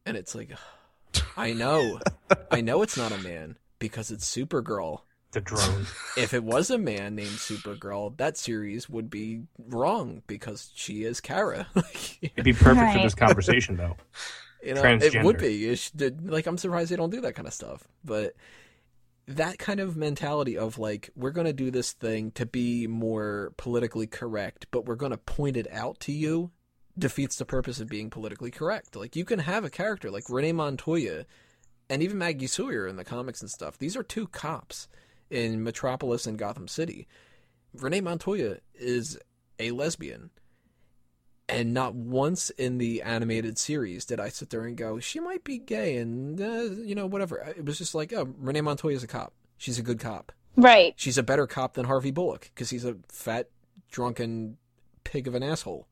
and 0.04 0.16
it's 0.16 0.34
like, 0.34 0.50
I 1.36 1.52
know, 1.52 2.00
I 2.50 2.60
know 2.60 2.82
it's 2.82 2.96
not 2.96 3.12
a 3.12 3.18
man 3.18 3.56
because 3.78 4.10
it's 4.10 4.28
Supergirl. 4.30 5.00
The 5.32 5.40
drone. 5.40 5.86
If 6.16 6.34
it 6.34 6.44
was 6.44 6.70
a 6.70 6.78
man 6.78 7.14
named 7.14 7.28
Supergirl, 7.30 8.16
that 8.16 8.36
series 8.36 8.88
would 8.88 9.10
be 9.10 9.42
wrong 9.58 10.22
because 10.26 10.70
she 10.74 11.04
is 11.04 11.20
Kara. 11.20 11.66
It'd 12.22 12.44
be 12.44 12.52
perfect 12.52 12.92
for 12.92 13.02
this 13.02 13.14
conversation, 13.14 13.76
though. 13.76 13.96
You 14.62 14.74
know, 14.74 14.82
it 14.82 15.22
would 15.22 15.38
be. 15.38 15.68
It 15.68 15.78
should, 15.78 16.28
like, 16.28 16.46
I'm 16.46 16.58
surprised 16.58 16.90
they 16.90 16.96
don't 16.96 17.10
do 17.10 17.20
that 17.20 17.36
kind 17.36 17.46
of 17.46 17.54
stuff. 17.54 17.86
But 18.04 18.34
that 19.28 19.58
kind 19.58 19.78
of 19.78 19.96
mentality 19.96 20.56
of 20.56 20.78
like, 20.78 21.10
we're 21.14 21.30
going 21.30 21.46
to 21.46 21.52
do 21.52 21.70
this 21.70 21.92
thing 21.92 22.32
to 22.32 22.46
be 22.46 22.88
more 22.88 23.52
politically 23.58 24.08
correct, 24.08 24.66
but 24.72 24.86
we're 24.86 24.96
going 24.96 25.12
to 25.12 25.18
point 25.18 25.56
it 25.56 25.68
out 25.70 26.00
to 26.00 26.12
you, 26.12 26.50
defeats 26.98 27.36
the 27.36 27.44
purpose 27.44 27.80
of 27.80 27.88
being 27.88 28.10
politically 28.10 28.50
correct. 28.50 28.96
Like, 28.96 29.16
you 29.16 29.24
can 29.24 29.40
have 29.40 29.64
a 29.64 29.70
character 29.70 30.10
like 30.10 30.30
Renee 30.30 30.52
Montoya 30.52 31.26
and 31.88 32.02
even 32.02 32.18
Maggie 32.18 32.46
Sawyer 32.46 32.86
in 32.86 32.96
the 32.96 33.04
comics 33.04 33.40
and 33.40 33.50
stuff. 33.50 33.78
These 33.78 33.96
are 33.96 34.02
two 34.02 34.26
cops 34.28 34.88
in 35.30 35.62
Metropolis 35.62 36.26
and 36.26 36.38
Gotham 36.38 36.68
City. 36.68 37.06
Renee 37.74 38.00
Montoya 38.00 38.58
is 38.74 39.18
a 39.58 39.70
lesbian. 39.70 40.30
And 41.48 41.72
not 41.72 41.94
once 41.94 42.50
in 42.50 42.78
the 42.78 43.02
animated 43.02 43.56
series 43.56 44.04
did 44.04 44.18
I 44.18 44.30
sit 44.30 44.50
there 44.50 44.64
and 44.64 44.76
go, 44.76 44.98
she 44.98 45.20
might 45.20 45.44
be 45.44 45.58
gay 45.58 45.96
and, 45.96 46.40
uh, 46.40 46.62
you 46.82 46.94
know, 46.94 47.06
whatever. 47.06 47.36
It 47.56 47.64
was 47.64 47.78
just 47.78 47.94
like, 47.94 48.12
oh, 48.12 48.34
Renee 48.38 48.62
Montoya's 48.62 49.04
a 49.04 49.06
cop. 49.06 49.32
She's 49.56 49.78
a 49.78 49.82
good 49.82 50.00
cop. 50.00 50.32
right. 50.56 50.92
She's 50.96 51.18
a 51.18 51.22
better 51.22 51.46
cop 51.46 51.74
than 51.74 51.86
Harvey 51.86 52.10
Bullock 52.10 52.50
because 52.52 52.70
he's 52.70 52.84
a 52.84 52.96
fat, 53.08 53.48
drunken 53.92 54.56
pig 55.04 55.28
of 55.28 55.34
an 55.36 55.42
asshole. 55.44 55.86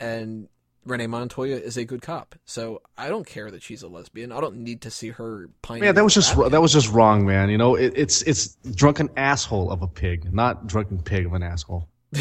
And 0.00 0.48
Renee 0.84 1.06
Montoya 1.08 1.56
is 1.56 1.76
a 1.76 1.84
good 1.84 2.00
cop. 2.02 2.34
So 2.44 2.80
I 2.96 3.08
don't 3.08 3.26
care 3.26 3.50
that 3.50 3.62
she's 3.62 3.82
a 3.82 3.88
lesbian. 3.88 4.30
I 4.32 4.40
don't 4.40 4.58
need 4.58 4.82
to 4.82 4.90
see 4.90 5.08
her 5.10 5.48
pining. 5.62 5.82
Yeah, 5.84 5.92
that 5.92 6.04
was 6.04 6.14
just 6.14 6.30
Batman. 6.34 6.50
that 6.52 6.60
was 6.60 6.72
just 6.72 6.90
wrong, 6.92 7.26
man. 7.26 7.50
You 7.50 7.58
know, 7.58 7.74
it, 7.74 7.92
it's 7.96 8.22
it's 8.22 8.54
drunken 8.74 9.08
asshole 9.16 9.70
of 9.70 9.82
a 9.82 9.88
pig, 9.88 10.32
not 10.32 10.66
drunken 10.66 11.02
pig 11.02 11.26
of 11.26 11.32
an 11.32 11.42
asshole. 11.42 11.88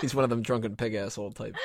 He's 0.00 0.14
one 0.14 0.24
of 0.24 0.30
them 0.30 0.42
drunken 0.42 0.76
pig 0.76 0.94
asshole 0.94 1.32
type. 1.32 1.56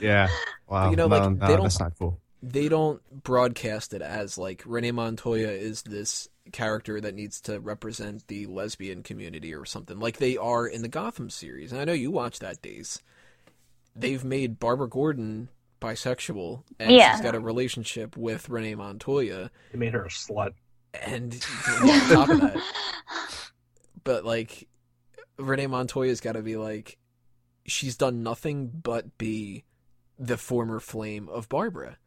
Yeah. 0.00 0.28
Wow. 0.68 0.90
you 0.90 0.96
know, 0.96 1.06
no, 1.08 1.16
like, 1.18 1.30
no, 1.38 1.46
they 1.46 1.52
don't- 1.54 1.62
that's 1.64 1.78
not 1.80 1.92
cool. 1.98 2.20
they 2.42 2.68
don't 2.68 3.00
broadcast 3.22 3.92
it 3.94 4.02
as 4.02 4.36
like 4.38 4.62
Renee 4.66 4.92
Montoya 4.92 5.48
is 5.48 5.82
this 5.82 6.28
character 6.52 7.00
that 7.00 7.14
needs 7.14 7.40
to 7.42 7.60
represent 7.60 8.26
the 8.28 8.46
lesbian 8.46 9.02
community 9.02 9.54
or 9.54 9.64
something 9.64 9.98
like 9.98 10.16
they 10.18 10.36
are 10.36 10.66
in 10.66 10.82
the 10.82 10.88
Gotham 10.88 11.28
series. 11.30 11.72
And 11.72 11.80
I 11.80 11.84
know 11.84 11.92
you 11.92 12.10
watch 12.10 12.38
that 12.38 12.62
days. 12.62 13.00
They've 13.98 14.24
made 14.24 14.58
Barbara 14.58 14.88
Gordon 14.88 15.48
bisexual 15.80 16.62
and 16.78 16.90
Yeah. 16.92 17.12
she's 17.12 17.20
got 17.22 17.34
a 17.34 17.40
relationship 17.40 18.16
with 18.16 18.48
Renee 18.48 18.74
Montoya 18.74 19.50
They 19.72 19.78
made 19.78 19.92
her 19.92 20.04
a 20.04 20.08
slut. 20.08 20.52
and 20.94 21.34
on 21.82 21.88
top 22.10 22.28
of 22.30 22.40
that 22.40 22.62
but 24.04 24.24
like 24.24 24.68
Renee 25.38 25.66
Montoya's 25.66 26.20
got 26.20 26.32
to 26.32 26.42
be 26.42 26.56
like 26.56 26.98
she's 27.66 27.96
done 27.96 28.22
nothing 28.22 28.68
but 28.82 29.18
be 29.18 29.64
the 30.18 30.36
former 30.38 30.80
flame 30.80 31.28
of 31.28 31.48
Barbara. 31.48 31.98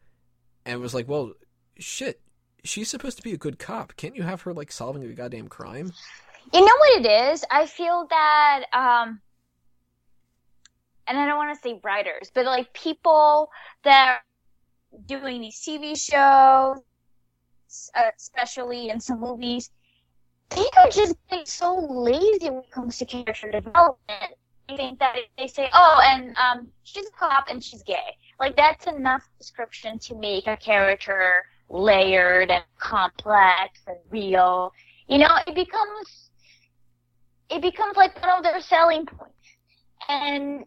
And 0.66 0.74
it 0.74 0.78
was 0.80 0.94
like, 0.94 1.06
well, 1.08 1.32
shit. 1.78 2.20
She's 2.64 2.88
supposed 2.90 3.16
to 3.18 3.22
be 3.22 3.32
a 3.32 3.38
good 3.38 3.58
cop. 3.58 3.94
Can't 3.96 4.16
you 4.16 4.22
have 4.24 4.42
her 4.42 4.52
like 4.52 4.72
solving 4.72 5.04
a 5.04 5.08
goddamn 5.14 5.48
crime? 5.48 5.92
You 6.52 6.60
know 6.60 6.66
what 6.78 7.04
it 7.04 7.32
is? 7.32 7.44
I 7.50 7.66
feel 7.66 8.06
that, 8.10 8.64
um, 8.72 9.20
and 11.06 11.18
I 11.18 11.26
don't 11.26 11.36
want 11.36 11.54
to 11.54 11.60
say 11.60 11.80
writers, 11.82 12.30
but 12.34 12.44
like 12.46 12.72
people 12.72 13.50
that 13.84 14.20
are 14.92 14.98
doing 15.06 15.40
these 15.40 15.60
TV 15.60 15.96
shows, 15.96 16.82
uh, 17.94 18.10
especially 18.16 18.90
in 18.90 19.00
some 19.00 19.20
movies, 19.20 19.70
they 20.50 20.66
are 20.78 20.90
just 20.90 21.16
getting 21.28 21.46
so 21.46 21.78
lazy 21.78 22.50
when 22.50 22.64
it 22.64 22.70
comes 22.70 22.98
to 22.98 23.04
character 23.04 23.50
development. 23.50 24.34
I 24.68 24.76
think 24.76 24.98
that 25.00 25.16
they 25.36 25.48
say, 25.48 25.68
"Oh, 25.72 26.00
and 26.04 26.36
um, 26.36 26.68
she's 26.84 27.06
a 27.06 27.10
cop 27.12 27.46
and 27.48 27.62
she's 27.62 27.82
gay," 27.82 28.16
like 28.38 28.56
that's 28.56 28.86
enough 28.86 29.28
description 29.38 29.98
to 30.00 30.14
make 30.14 30.46
a 30.46 30.56
character 30.56 31.44
layered 31.68 32.50
and 32.50 32.64
complex 32.78 33.80
and 33.86 33.96
real. 34.10 34.72
You 35.08 35.18
know, 35.18 35.36
it 35.46 35.54
becomes 35.54 36.30
it 37.50 37.62
becomes 37.62 37.96
like 37.96 38.20
one 38.20 38.38
of 38.38 38.42
their 38.44 38.60
selling 38.60 39.06
points. 39.06 39.34
And 40.08 40.64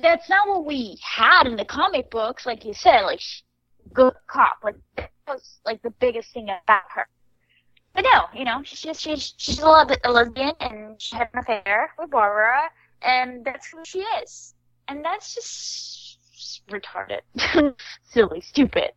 that's 0.00 0.28
not 0.28 0.48
what 0.48 0.64
we 0.64 0.98
had 1.02 1.46
in 1.46 1.56
the 1.56 1.64
comic 1.64 2.10
books, 2.10 2.46
like 2.46 2.64
you 2.64 2.74
said, 2.74 3.02
like 3.02 3.20
good 3.92 4.14
cop. 4.26 4.58
Like 4.62 4.76
that 4.96 5.10
was 5.26 5.60
like 5.64 5.82
the 5.82 5.90
biggest 5.90 6.32
thing 6.32 6.44
about 6.44 6.82
her. 6.94 7.06
But 7.94 8.04
no, 8.04 8.24
you 8.34 8.44
know, 8.44 8.62
she's 8.64 8.80
just 8.80 9.00
she's 9.00 9.34
she's 9.36 9.58
a, 9.58 9.66
le- 9.66 9.96
a 10.04 10.10
lesbian 10.10 10.52
and 10.60 11.00
she 11.00 11.16
had 11.16 11.28
an 11.34 11.40
affair 11.40 11.90
with 11.98 12.10
Barbara, 12.10 12.70
and 13.02 13.44
that's 13.44 13.68
who 13.68 13.78
she 13.84 14.00
is. 14.22 14.54
And 14.88 15.04
that's 15.04 15.34
just 15.34 16.18
retarded, 16.70 17.20
silly, 18.04 18.40
stupid. 18.40 18.92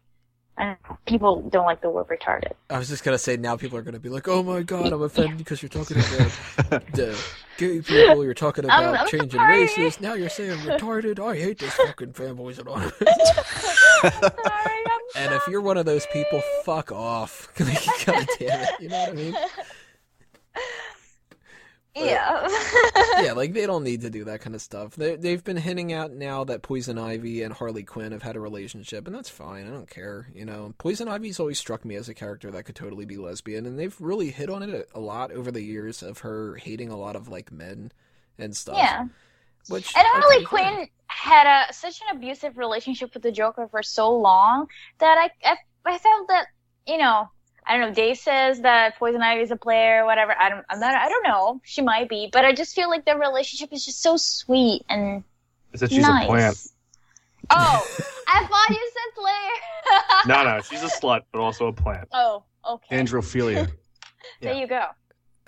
And 0.57 0.77
people 1.05 1.41
don't 1.49 1.65
like 1.65 1.81
the 1.81 1.89
word 1.89 2.07
retarded. 2.07 2.53
I 2.69 2.77
was 2.77 2.87
just 2.87 3.03
gonna 3.03 3.17
say 3.17 3.35
now 3.35 3.57
people 3.57 3.77
are 3.77 3.81
gonna 3.81 3.99
be 3.99 4.07
like, 4.09 4.27
"Oh 4.29 4.41
my 4.41 4.61
god, 4.63 4.93
I'm 4.93 5.01
offended 5.01 5.37
because 5.37 5.61
you're 5.61 5.67
talking 5.69 5.97
about 5.97 6.31
the 6.93 7.17
gay 7.57 7.81
people. 7.81 8.23
You're 8.23 8.33
talking 8.33 8.63
about 8.65 8.81
I'm- 8.81 8.95
I'm 9.01 9.07
changing 9.07 9.31
sorry. 9.39 9.61
races. 9.63 9.99
Now 9.99 10.13
you're 10.13 10.29
saying 10.29 10.57
retarded. 10.59 11.19
I 11.19 11.35
hate 11.37 11.59
this 11.59 11.73
fucking 11.73 12.13
fanboys 12.13 12.57
and 12.59 12.69
all." 12.69 12.79
Sorry, 14.01 14.83
I'm 14.85 15.01
And 15.15 15.33
if 15.33 15.47
you're 15.47 15.61
one 15.61 15.77
of 15.77 15.85
those 15.85 16.05
people, 16.13 16.41
fuck 16.63 16.91
off. 16.91 17.49
God 17.55 17.67
damn 18.39 18.61
it. 18.61 18.69
You 18.79 18.89
know 18.89 18.99
what 18.99 19.09
I 19.09 19.13
mean? 19.13 19.35
Yeah. 21.95 22.47
Yeah, 23.21 23.31
like 23.35 23.53
they 23.53 23.65
don't 23.65 23.83
need 23.83 24.01
to 24.01 24.09
do 24.09 24.25
that 24.25 24.41
kind 24.41 24.55
of 24.55 24.61
stuff. 24.61 24.95
They, 24.95 25.15
they've 25.15 25.43
been 25.43 25.57
hinting 25.57 25.93
out 25.93 26.11
now 26.11 26.43
that 26.43 26.61
Poison 26.61 26.97
Ivy 26.97 27.41
and 27.41 27.53
Harley 27.53 27.83
Quinn 27.83 28.11
have 28.11 28.21
had 28.21 28.35
a 28.35 28.39
relationship, 28.39 29.07
and 29.07 29.15
that's 29.15 29.29
fine. 29.29 29.67
I 29.67 29.71
don't 29.71 29.89
care. 29.89 30.27
You 30.33 30.45
know, 30.45 30.73
Poison 30.77 31.07
Ivy's 31.07 31.39
always 31.39 31.57
struck 31.57 31.85
me 31.85 31.95
as 31.95 32.09
a 32.09 32.13
character 32.13 32.51
that 32.51 32.63
could 32.63 32.75
totally 32.75 33.05
be 33.05 33.17
lesbian, 33.17 33.65
and 33.65 33.79
they've 33.79 33.95
really 33.99 34.31
hit 34.31 34.49
on 34.49 34.63
it 34.63 34.69
a, 34.69 34.97
a 34.97 34.99
lot 34.99 35.31
over 35.31 35.51
the 35.51 35.61
years 35.61 36.03
of 36.03 36.19
her 36.19 36.55
hating 36.55 36.89
a 36.89 36.97
lot 36.97 37.15
of 37.15 37.29
like 37.29 37.51
men 37.51 37.91
and 38.37 38.55
stuff. 38.55 38.77
yeah. 38.77 39.05
Which 39.67 39.95
And 39.95 40.05
okay, 40.05 40.19
Harley 40.19 40.41
yeah. 40.41 40.47
Quinn 40.47 40.87
had 41.07 41.69
a 41.69 41.73
such 41.73 42.01
an 42.01 42.17
abusive 42.17 42.57
relationship 42.57 43.13
with 43.13 43.23
the 43.23 43.31
Joker 43.31 43.67
for 43.69 43.81
so 43.81 44.11
long 44.15 44.67
that 44.99 45.17
I 45.17 45.49
I, 45.49 45.57
I 45.85 45.97
felt 45.97 46.27
that 46.27 46.47
you 46.85 46.97
know 46.97 47.29
I 47.67 47.77
don't 47.77 47.89
know. 47.89 47.93
Dave 47.95 48.17
says 48.17 48.61
that 48.61 48.97
Poison 48.97 49.21
Ivy 49.21 49.41
is 49.41 49.51
a 49.51 49.55
player, 49.55 50.03
or 50.03 50.05
whatever. 50.05 50.35
I 50.39 50.49
don't. 50.49 50.65
I'm 50.69 50.79
not. 50.79 50.93
I 50.95 51.09
don't 51.09 51.23
know. 51.23 51.59
She 51.63 51.81
might 51.81 52.07
be, 52.09 52.29
but 52.31 52.45
I 52.45 52.53
just 52.53 52.75
feel 52.75 52.89
like 52.89 53.05
their 53.05 53.17
relationship 53.17 53.73
is 53.73 53.83
just 53.85 54.01
so 54.03 54.17
sweet 54.17 54.83
and 54.89 55.23
Is 55.73 55.79
that 55.81 55.89
she's 55.91 56.01
nice. 56.07 56.25
a 56.25 56.27
plant? 56.27 56.57
Oh, 57.51 57.87
I 58.27 58.45
thought 58.47 58.69
you 58.69 58.91
said 58.93 59.21
player. 59.21 59.51
No, 60.27 60.43
no, 60.43 60.61
she's 60.61 60.81
a 60.81 60.87
slut, 60.87 61.21
but 61.31 61.39
also 61.39 61.67
a 61.67 61.73
plant. 61.73 62.07
Oh, 62.11 62.43
okay. 62.67 62.97
Androphilia. 62.97 63.71
There 64.41 64.55
you 64.55 64.65
go. 64.67 64.85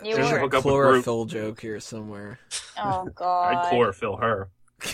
You 0.03 0.13
There's 0.15 0.29
a 0.29 0.33
were. 0.33 0.39
hook 0.39 0.53
up 0.53 0.63
with 0.65 0.73
Groot. 0.75 1.03
chlorophyll 1.03 1.25
joke 1.25 1.59
here 1.59 1.79
somewhere. 1.79 2.37
Oh 2.77 3.09
God. 3.15 3.55
I'd 3.55 3.69
chlorophyll 3.69 4.17
her. 4.17 4.49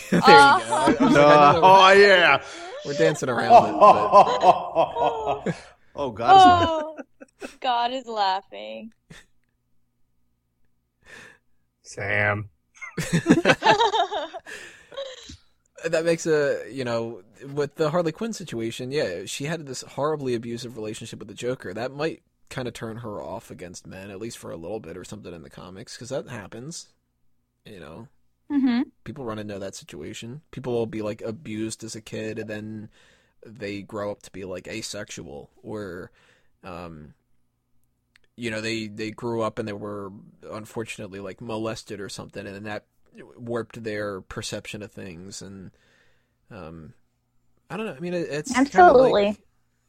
there 0.10 0.20
you 0.22 0.26
go. 0.26 0.26
Oh. 0.26 0.32
I 0.32 0.88
was 0.90 1.02
like, 1.02 1.12
No. 1.12 1.60
Oh 1.62 1.92
yeah. 1.92 2.42
we're 2.86 2.94
dancing 2.94 3.28
around 3.28 3.52
it. 3.52 3.74
But... 5.46 5.56
oh 5.96 6.12
God. 6.12 6.36
Oh, 6.42 7.04
God 7.62 7.94
is 7.94 8.06
laughing. 8.08 8.92
Sam. 11.82 12.50
that 15.86 16.06
makes 16.06 16.26
a 16.26 16.64
you 16.72 16.84
know 16.84 17.24
with 17.54 17.76
the 17.76 17.90
Harley 17.90 18.12
Quinn 18.12 18.34
situation, 18.34 18.92
yeah, 18.92 19.26
she 19.26 19.46
had 19.46 19.66
this 19.66 19.82
horribly 19.82 20.34
abusive 20.36 20.78
relationship 20.78 21.20
with 21.20 21.28
the 21.28 21.34
Joker. 21.34 21.74
That 21.74 21.92
might 21.92 22.22
kind 22.50 22.68
of 22.68 22.74
turn 22.74 22.98
her 22.98 23.22
off 23.22 23.50
against 23.52 23.88
men, 23.88 24.12
at 24.12 24.20
least 24.20 24.38
for 24.38 24.52
a 24.52 24.58
little 24.58 24.80
bit 24.80 24.98
or 24.98 25.04
something 25.04 25.34
in 25.34 25.42
the 25.42 25.50
comics, 25.50 25.96
because 25.96 26.10
that 26.10 26.30
happens. 26.30 26.90
You 27.66 27.80
know, 27.80 28.08
hmm 28.50 28.82
people 29.04 29.26
run 29.26 29.40
into 29.40 29.60
that 29.60 29.76
situation. 29.76 30.42
People 30.52 30.74
will 30.74 30.86
be 30.86 31.02
like 31.02 31.22
abused 31.22 31.84
as 31.84 31.96
a 31.96 32.02
kid, 32.02 32.40
and 32.40 32.50
then 32.50 32.90
they 33.46 33.82
grow 33.82 34.12
up 34.12 34.22
to 34.24 34.32
be 34.32 34.46
like 34.46 34.68
asexual, 34.68 35.50
or, 35.62 36.12
um, 36.64 37.14
you 38.36 38.50
know, 38.52 38.62
they 38.62 38.88
they 38.88 39.12
grew 39.12 39.42
up 39.42 39.60
and 39.60 39.68
they 39.68 39.74
were 39.74 40.12
unfortunately 40.52 41.20
like 41.20 41.42
molested 41.42 42.00
or 42.00 42.10
something, 42.10 42.46
and 42.48 42.66
that 42.66 42.86
warped 43.38 43.84
their 43.84 44.22
perception 44.22 44.82
of 44.82 44.92
things, 44.92 45.42
and, 45.42 45.72
um, 46.50 46.94
I 47.70 47.78
don't 47.78 47.86
know. 47.86 47.96
I 47.96 48.00
mean, 48.00 48.14
it, 48.14 48.28
it's 48.30 48.56
Absolutely. 48.56 49.38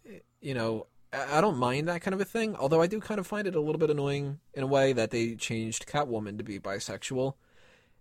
like, 0.04 0.24
you 0.40 0.54
know. 0.54 0.86
I 1.12 1.38
I 1.38 1.40
don't 1.40 1.58
mind 1.58 1.86
that 1.86 2.00
kind 2.00 2.12
of 2.12 2.20
a 2.20 2.24
thing, 2.24 2.56
although 2.56 2.82
I 2.82 2.88
do 2.88 2.98
kind 2.98 3.20
of 3.20 3.26
find 3.26 3.46
it 3.46 3.54
a 3.54 3.60
little 3.60 3.78
bit 3.78 3.88
annoying 3.88 4.40
in 4.52 4.64
a 4.64 4.66
way 4.66 4.92
that 4.92 5.12
they 5.12 5.36
changed 5.36 5.86
Catwoman 5.86 6.38
to 6.38 6.44
be 6.44 6.58
bisexual 6.58 7.34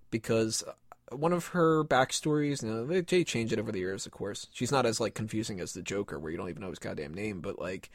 because 0.10 0.64
one 1.16 1.34
of 1.34 1.48
her 1.48 1.84
backstories, 1.84 2.64
you 2.64 2.70
know, 2.70 2.86
they, 2.86 3.24
changed 3.24 3.54
it 3.54 3.60
over 3.60 3.72
the 3.72 3.80
years, 3.80 4.06
of 4.06 4.12
course. 4.12 4.48
She's 4.52 4.72
not 4.72 4.86
as 4.86 5.00
like 5.00 5.14
confusing 5.14 5.60
as 5.60 5.74
the 5.74 5.82
Joker, 5.82 6.20
where 6.20 6.32
you 6.32 6.38
don't 6.38 6.50
even 6.50 6.62
know 6.62 6.70
his 6.70 6.80
goddamn 6.80 7.14
name, 7.14 7.42
but 7.42 7.60
like 7.60 7.90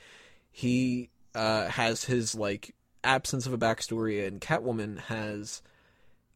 he 0.51 1.11
uh, 1.35 1.69
has 1.69 2.05
his 2.05 2.35
like 2.35 2.75
absence 3.05 3.47
of 3.47 3.53
a 3.53 3.59
backstory, 3.59 4.27
and 4.27 4.41
Catwoman 4.41 4.99
has 5.01 5.63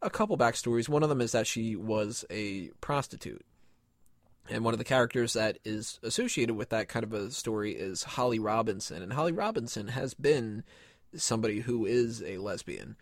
a 0.01 0.11
couple 0.11 0.37
backstories. 0.37 0.89
One 0.89 1.03
of 1.03 1.09
them 1.09 1.21
is 1.21 1.33
that 1.33 1.47
she 1.47 1.77
was 1.77 2.25
a 2.31 2.69
prostitute. 2.81 3.45
And 4.51 4.65
one 4.65 4.75
of 4.75 4.79
the 4.79 4.85
characters 4.85 5.35
that 5.35 5.59
is 5.65 6.01
associated 6.03 6.57
with 6.57 6.71
that 6.71 6.89
kind 6.89 7.05
of 7.05 7.13
a 7.13 7.31
story 7.31 7.73
is 7.73 8.03
Holly 8.03 8.41
Robinson. 8.41 9.01
And 9.01 9.13
Holly 9.13 9.33
Robinson 9.33 9.89
has 9.89 10.15
been 10.15 10.65
somebody 11.15 11.61
who 11.61 11.87
is 11.87 12.23
a 12.23 12.39
lesbian 12.39 12.97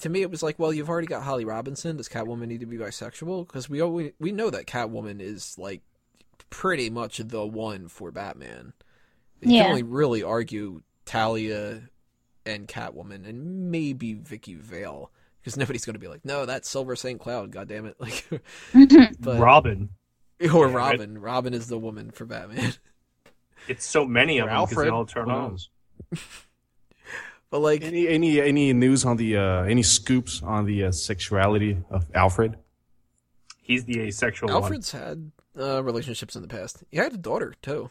to 0.00 0.08
me 0.08 0.22
it 0.22 0.30
was 0.30 0.42
like, 0.42 0.58
well, 0.58 0.72
you've 0.72 0.88
already 0.88 1.06
got 1.06 1.22
Holly 1.22 1.44
Robinson. 1.44 1.96
Does 1.96 2.08
Catwoman 2.08 2.48
need 2.48 2.60
to 2.60 2.66
be 2.66 2.76
bisexual? 2.78 3.46
Because 3.46 3.68
we 3.68 3.80
always, 3.80 4.12
we 4.18 4.32
know 4.32 4.50
that 4.50 4.66
Catwoman 4.66 5.20
is 5.20 5.56
like 5.58 5.82
pretty 6.50 6.90
much 6.90 7.18
the 7.18 7.46
one 7.46 7.88
for 7.88 8.10
Batman. 8.10 8.72
You 9.40 9.54
Yeah. 9.56 9.62
can 9.62 9.70
only 9.70 9.82
really 9.82 10.22
argue 10.22 10.82
Talia 11.04 11.82
and 12.46 12.66
Catwoman, 12.68 13.28
and 13.28 13.70
maybe 13.70 14.14
Vicki 14.14 14.54
Vale, 14.54 15.10
because 15.40 15.56
nobody's 15.56 15.84
going 15.84 15.94
to 15.94 16.00
be 16.00 16.08
like, 16.08 16.24
no, 16.24 16.46
that's 16.46 16.68
Silver 16.68 16.96
St. 16.96 17.20
Cloud. 17.20 17.50
God 17.50 17.68
damn 17.68 17.86
it! 17.86 17.96
Like, 18.00 18.26
mm-hmm. 18.72 19.12
but 19.20 19.38
Robin. 19.38 19.90
or 20.52 20.68
Yeah, 20.68 20.74
Robin. 20.74 21.18
Robin 21.18 21.54
is 21.54 21.68
the 21.68 21.78
woman 21.78 22.10
for 22.10 22.24
Batman. 22.24 22.74
It's 23.68 23.84
so 23.86 24.06
many 24.06 24.38
of 24.38 24.46
Or 24.46 24.50
them 24.50 24.64
because 24.68 24.84
they 24.84 24.88
all 24.90 25.04
turn 25.06 25.26
Who 25.26 25.30
on. 25.32 25.58
Knows? 27.52 27.58
But 27.58 27.60
like, 27.60 27.82
Any 27.84 28.08
any 28.08 28.40
any 28.40 28.72
news 28.72 29.04
on 29.04 29.16
the 29.16 29.36
uh, 29.36 29.62
any 29.64 29.82
scoops 29.82 30.42
on 30.42 30.64
the 30.66 30.84
uh, 30.84 30.92
sexuality 30.92 31.78
of 31.90 32.04
Alfred? 32.14 32.56
He's 33.62 33.84
the 33.84 34.00
asexual 34.00 34.50
Alfred's 34.50 34.90
had 34.92 35.30
uh, 35.58 35.82
relationships 35.84 36.34
in 36.36 36.42
the 36.42 36.48
past. 36.48 36.82
He 36.90 36.96
had 36.98 37.12
a 37.12 37.18
daughter 37.18 37.54
too. 37.62 37.90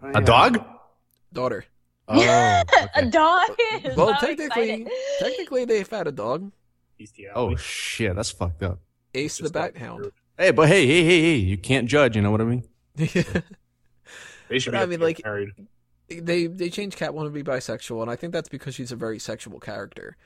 one. 0.00 0.16
A 0.16 0.20
dog? 0.20 0.64
Daughter. 1.32 1.64
Oh, 2.08 2.62
A 2.94 3.06
dog 3.06 3.48
Well, 3.96 4.14
so 4.20 4.26
technically, 4.26 4.70
excited. 4.70 4.88
technically 5.20 5.64
they've 5.64 5.88
had 5.88 6.06
a 6.08 6.12
dog. 6.12 6.52
oh 7.34 7.56
shit, 7.56 8.14
that's 8.16 8.30
fucked 8.30 8.62
up. 8.62 8.78
Ace 9.14 9.38
the 9.38 9.50
Bat 9.50 9.76
Hound. 9.78 10.10
Hey, 10.38 10.50
but 10.50 10.68
hey, 10.68 10.86
hey, 10.86 11.04
hey, 11.04 11.20
hey, 11.22 11.34
you 11.36 11.56
can't 11.58 11.86
judge. 11.88 12.16
You 12.16 12.22
know 12.22 12.30
what 12.30 12.40
I 12.40 12.44
mean? 12.44 12.64
They 14.48 14.58
should 14.58 14.72
But 14.72 14.78
be 14.78 14.78
I 14.78 14.82
I 14.82 14.86
mean, 14.86 15.00
mean, 15.00 15.00
like- 15.00 15.24
married. 15.24 15.48
They 16.20 16.46
they 16.46 16.70
changed 16.70 16.98
Catwoman 16.98 17.24
to 17.24 17.30
be 17.30 17.42
bisexual, 17.42 18.02
and 18.02 18.10
I 18.10 18.16
think 18.16 18.32
that's 18.32 18.48
because 18.48 18.74
she's 18.74 18.92
a 18.92 18.96
very 18.96 19.18
sexual 19.18 19.58
character, 19.60 20.16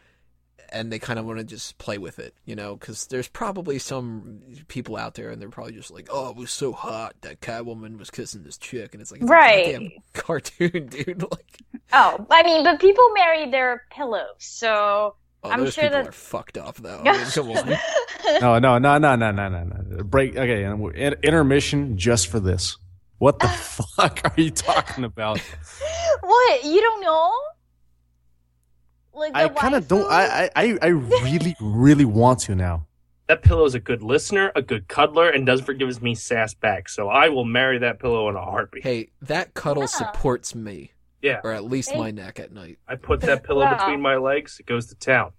and 0.71 0.93
they 0.93 0.99
kind 0.99 1.19
of 1.19 1.25
want 1.27 1.39
to 1.39 1.45
just 1.45 1.79
play 1.79 1.99
with 1.99 2.19
it, 2.19 2.35
you 2.45 2.57
know, 2.57 2.77
because 2.77 3.07
there's 3.07 3.29
probably 3.29 3.79
some 3.79 4.41
people 4.69 4.97
out 4.97 5.15
there, 5.15 5.31
and 5.31 5.41
they're 5.41 5.49
probably 5.49 5.73
just 5.75 5.91
like, 5.91 6.09
"Oh, 6.11 6.31
it 6.31 6.37
was 6.37 6.51
so 6.51 6.73
hot 6.73 7.15
that 7.23 7.41
Catwoman 7.41 7.99
was 7.99 8.11
kissing 8.11 8.43
this 8.43 8.59
chick," 8.59 8.93
and 8.95 9.01
it's 9.01 9.13
like, 9.13 9.21
it's 9.23 9.31
Right. 9.31 9.67
a 9.69 9.73
goddamn 9.73 9.91
cartoon, 10.15 10.87
dude. 10.89 11.23
Like, 11.31 11.59
Oh, 11.93 12.27
I 12.31 12.43
mean, 12.43 12.65
but 12.65 12.81
people 12.81 13.09
marry 13.15 13.49
their 13.51 13.85
pillows, 13.93 14.35
so 14.39 15.15
oh, 15.45 15.51
I'm 15.51 15.61
those 15.61 15.75
sure 15.75 15.85
people 15.85 15.99
that- 15.99 16.09
are 16.09 16.13
fucked 16.13 16.59
up, 16.59 16.77
though. 16.77 17.01
I 17.05 17.13
mean, 17.17 17.27
come 17.33 17.51
on. 17.51 17.69
No, 18.41 18.59
no, 18.59 18.79
no, 18.79 18.99
no, 18.99 19.15
no, 19.15 19.31
no, 19.31 19.49
no, 19.49 19.65
no. 19.65 20.03
Break. 20.03 20.37
Okay, 20.37 20.65
and 20.65 21.15
intermission 21.23 21.97
just 21.97 22.27
for 22.27 22.41
this. 22.41 22.77
What 23.19 23.39
the 23.39 23.49
fuck 23.49 24.21
are 24.25 24.41
you 24.41 24.51
talking 24.51 25.05
about? 25.05 25.41
what? 26.21 26.65
You 26.65 26.81
don't 26.81 27.01
know? 27.03 27.33
Like 29.15 29.33
the 29.33 29.39
I 29.39 29.49
kind 29.49 29.75
of 29.75 29.89
don't. 29.89 30.11
I, 30.11 30.51
I, 30.55 30.63
I- 30.65 30.79
I 30.83 30.87
really, 30.89 31.57
really 31.61 32.05
want 32.05 32.41
to 32.41 32.55
now. 32.55 32.87
That 33.29 33.43
pillow 33.43 33.65
is 33.65 33.75
a 33.75 33.81
good 33.81 34.03
listener, 34.03 34.53
a 34.55 34.63
good 34.63 34.87
cuddler, 34.87 35.31
and 35.31 35.45
doesn't 35.45 35.79
give 35.79 36.01
me 36.03 36.15
sass 36.15 36.55
back. 36.55 36.89
So 36.89 37.09
I 37.09 37.29
will 37.29 37.45
marry 37.45 37.79
that 37.79 37.99
pillow 37.99 38.29
in 38.29 38.37
a 38.37 38.41
heartbeat. 38.45 38.85
hey, 38.85 39.09
that 39.23 39.53
cuddle 39.55 39.83
Yeah. 39.85 39.87
supports 39.87 40.55
me, 40.55 40.93
Yeah, 41.23 41.41
or 41.43 41.51
at 41.53 41.65
least 41.65 41.91
Hey. 41.91 41.99
my 41.99 42.11
neck 42.13 42.39
at 42.39 42.53
night. 42.53 42.79
I 42.87 42.95
put 42.95 43.23
that 43.23 43.43
pillow 43.43 43.65
Wow. 43.65 43.77
between 43.79 44.01
my 44.01 44.17
legs. 44.17 44.61
It 44.61 44.67
goes 44.67 44.87
to 44.89 44.95
town. 44.95 45.33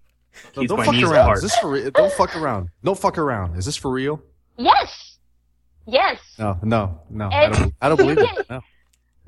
No, 0.54 0.60
Keeps 0.62 0.68
don't 0.68 0.78
my 0.80 0.84
fuck 0.84 0.94
knees 0.96 1.04
around. 1.04 1.20
apart. 1.22 1.36
Is 1.38 1.42
this 1.44 1.56
for 1.56 1.70
real? 1.70 1.90
Don't 1.92 2.12
fuck 2.12 2.36
around. 2.36 2.68
Don't 2.84 2.98
fuck 2.98 3.16
around. 3.16 3.56
Is 3.56 3.64
this 3.64 3.76
for 3.76 3.90
real? 3.90 4.20
Yes. 4.58 5.07
Yes. 5.90 6.18
No, 6.38 6.58
no, 6.62 7.00
no. 7.08 7.30
I 7.32 7.48
don't. 7.48 7.74
I 7.80 7.88
don't 7.88 7.98
you 7.98 8.14
believe 8.14 8.18
it. 8.38 8.50
No. 8.50 8.60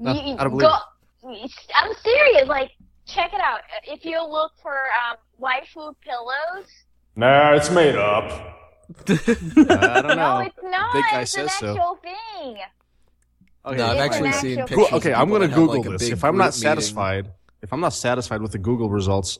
No, 0.02 0.12
You- 0.14 0.36
I 0.38 0.44
don't 0.44 0.56
believe 0.56 0.70
go, 0.70 1.28
I'm 1.74 1.92
serious. 2.02 2.48
Like, 2.48 2.70
check 3.06 3.34
it 3.34 3.40
out. 3.40 3.61
If 3.84 4.04
you 4.06 4.18
look 4.26 4.52
for 4.62 4.72
um, 4.74 5.16
waifu 5.40 5.94
pillows, 6.02 6.66
Nah, 7.16 7.52
it's 7.52 7.70
made 7.70 7.96
up. 7.96 8.24
I 9.08 9.14
don't 9.14 10.06
know. 10.06 10.14
no, 10.14 10.38
it's 10.40 10.56
not. 10.62 10.92
Big 10.94 11.04
guy 11.11 11.20
it's 11.20 11.36
an 11.36 11.48
says 11.48 11.58
so. 11.58 11.70
actual 11.72 11.98
thing. 12.02 12.56
Okay, 13.66 13.76
no, 13.76 13.86
I've 13.88 13.98
actually 13.98 14.32
seen 14.32 14.56
pictures. 14.61 14.76
Cool. 14.88 14.96
Okay, 14.98 15.12
I'm 15.12 15.28
gonna 15.28 15.40
that 15.48 15.50
have, 15.50 15.58
Google 15.58 15.82
like, 15.90 15.98
this. 15.98 16.08
If 16.11 16.24
I'm 16.24 16.36
not 16.38 16.44
group 16.44 16.54
meeting. 16.54 16.62
satisfied, 16.62 17.30
if 17.61 17.72
I'm 17.74 17.80
not 17.80 17.92
satisfied 17.92 18.40
with 18.40 18.52
the 18.52 18.58
Google 18.58 18.88
results, 18.88 19.38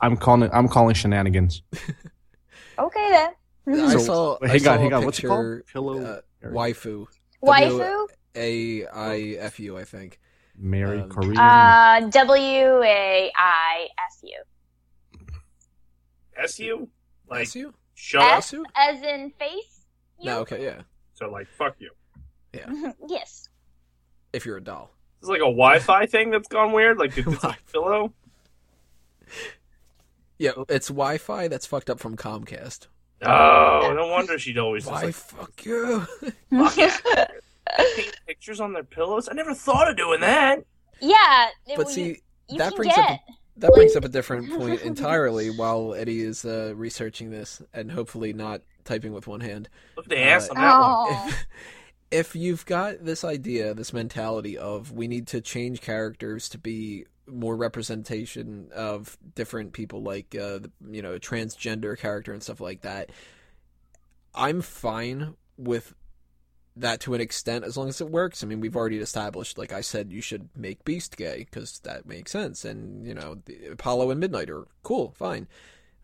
I'm 0.00 0.16
calling. 0.16 0.50
I'm 0.52 0.66
calling 0.68 0.94
shenanigans. 0.94 1.62
Okay 2.78 3.08
then. 3.10 3.30
I 3.84 3.92
So- 3.92 3.98
saw. 3.98 4.38
Wait, 4.40 4.48
I 4.48 4.52
hang 4.52 4.60
saw 4.60 4.72
on, 4.72 4.78
hang 4.80 4.92
on. 4.94 5.04
What's 5.04 5.18
it 5.20 5.26
called? 5.26 5.66
Pillow. 5.72 6.02
uh, 6.04 6.20
waifu. 6.42 7.06
Waifu. 7.42 8.06
A 8.34 8.86
I 8.86 9.36
F 9.38 9.60
U, 9.60 9.76
I 9.76 9.84
think. 9.84 10.18
Mary 10.56 11.00
um, 11.00 11.08
Korean. 11.08 11.38
Uh, 11.38 12.08
W 12.10 12.82
A 12.82 13.32
I 13.36 13.88
S 14.06 14.20
U. 14.24 14.42
SU? 16.44 16.88
Like, 17.28 17.42
S 17.42 17.56
U? 17.56 17.74
shut 17.94 18.22
S? 18.22 18.28
up. 18.28 18.38
S 18.38 18.52
U? 18.52 18.64
As 18.76 19.02
in 19.02 19.30
face. 19.38 19.86
You? 20.18 20.30
No, 20.30 20.38
okay, 20.40 20.62
yeah. 20.62 20.82
So, 21.14 21.30
like, 21.30 21.48
fuck 21.48 21.76
you. 21.78 21.90
Yeah. 22.52 22.92
yes. 23.08 23.48
If 24.32 24.46
you're 24.46 24.56
a 24.56 24.62
doll. 24.62 24.90
This 25.20 25.26
is 25.26 25.30
like 25.30 25.40
a 25.40 25.44
Wi-Fi 25.44 26.06
thing 26.06 26.30
that's 26.30 26.48
gone 26.48 26.72
weird. 26.72 26.98
Like, 26.98 27.16
it's 27.16 27.44
a 27.44 27.56
pillow. 27.72 28.12
Yeah, 30.38 30.52
it's 30.68 30.88
Wi-Fi 30.88 31.48
that's 31.48 31.66
fucked 31.66 31.88
up 31.90 32.00
from 32.00 32.16
Comcast. 32.16 32.88
Oh, 33.24 33.92
no 33.94 34.06
wonder 34.08 34.38
she'd 34.38 34.58
always 34.58 34.84
just 34.84 34.92
Why 34.92 35.02
like 35.04 35.14
fuck 35.14 35.64
you? 35.64 36.06
paint 36.50 38.18
pictures 38.26 38.60
on 38.60 38.72
their 38.72 38.84
pillows. 38.84 39.28
I 39.30 39.34
never 39.34 39.54
thought 39.54 39.88
of 39.88 39.96
doing 39.96 40.20
that. 40.20 40.64
yeah. 41.00 41.48
it- 41.66 41.76
But 41.76 41.86
you- 41.88 41.92
see, 41.92 42.22
you 42.48 42.58
that 42.58 42.70
can 42.70 42.76
brings 42.76 42.94
get. 42.94 43.04
up 43.10 43.10
a, 43.28 43.32
that 43.58 43.72
brings 43.74 43.96
up 43.96 44.04
a 44.04 44.08
different 44.08 44.50
point 44.58 44.82
entirely. 44.82 45.50
While 45.50 45.94
Eddie 45.94 46.20
is 46.22 46.44
uh, 46.44 46.72
researching 46.76 47.30
this 47.30 47.62
and 47.72 47.90
hopefully 47.90 48.32
not 48.32 48.62
typing 48.84 49.12
with 49.12 49.26
one 49.26 49.40
hand, 49.40 49.68
Look 49.96 50.06
at 50.06 50.10
the 50.10 50.18
ass 50.18 50.48
Uh, 50.48 50.54
on 50.54 50.56
that 50.60 50.78
one. 50.78 50.80
Oh. 50.80 51.26
if, 51.28 51.46
if 52.10 52.36
you've 52.36 52.66
got 52.66 53.04
this 53.04 53.24
idea, 53.24 53.72
this 53.74 53.92
mentality 53.92 54.58
of 54.58 54.92
we 54.92 55.08
need 55.08 55.26
to 55.28 55.40
change 55.40 55.80
characters 55.80 56.48
to 56.50 56.58
be 56.58 57.06
more 57.32 57.56
representation 57.56 58.68
of 58.74 59.16
different 59.34 59.72
people, 59.72 60.02
like 60.02 60.34
uh, 60.34 60.58
the, 60.58 60.70
you 60.90 61.02
know, 61.02 61.14
a 61.14 61.20
transgender 61.20 61.98
character 61.98 62.32
and 62.32 62.42
stuff 62.42 62.60
like 62.60 62.82
that, 62.82 63.10
I'm 64.34 64.60
fine 64.62 65.34
with 65.56 65.94
that 66.76 67.00
to 67.00 67.14
an 67.14 67.20
extent 67.20 67.64
as 67.64 67.76
long 67.76 67.88
as 67.88 68.00
it 68.00 68.10
works. 68.10 68.42
I 68.42 68.46
mean, 68.46 68.60
we've 68.60 68.76
already 68.76 68.98
established, 68.98 69.58
like 69.58 69.72
I 69.72 69.80
said, 69.82 70.10
you 70.10 70.20
should 70.20 70.48
make 70.56 70.84
Beast 70.84 71.16
gay 71.16 71.46
because 71.50 71.80
that 71.80 72.06
makes 72.06 72.30
sense, 72.30 72.64
and 72.64 73.06
you 73.06 73.14
know, 73.14 73.38
the, 73.44 73.68
Apollo 73.72 74.10
and 74.10 74.20
Midnight 74.20 74.50
are 74.50 74.66
cool, 74.82 75.14
fine. 75.18 75.48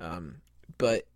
Um, 0.01 0.37
but 0.77 1.07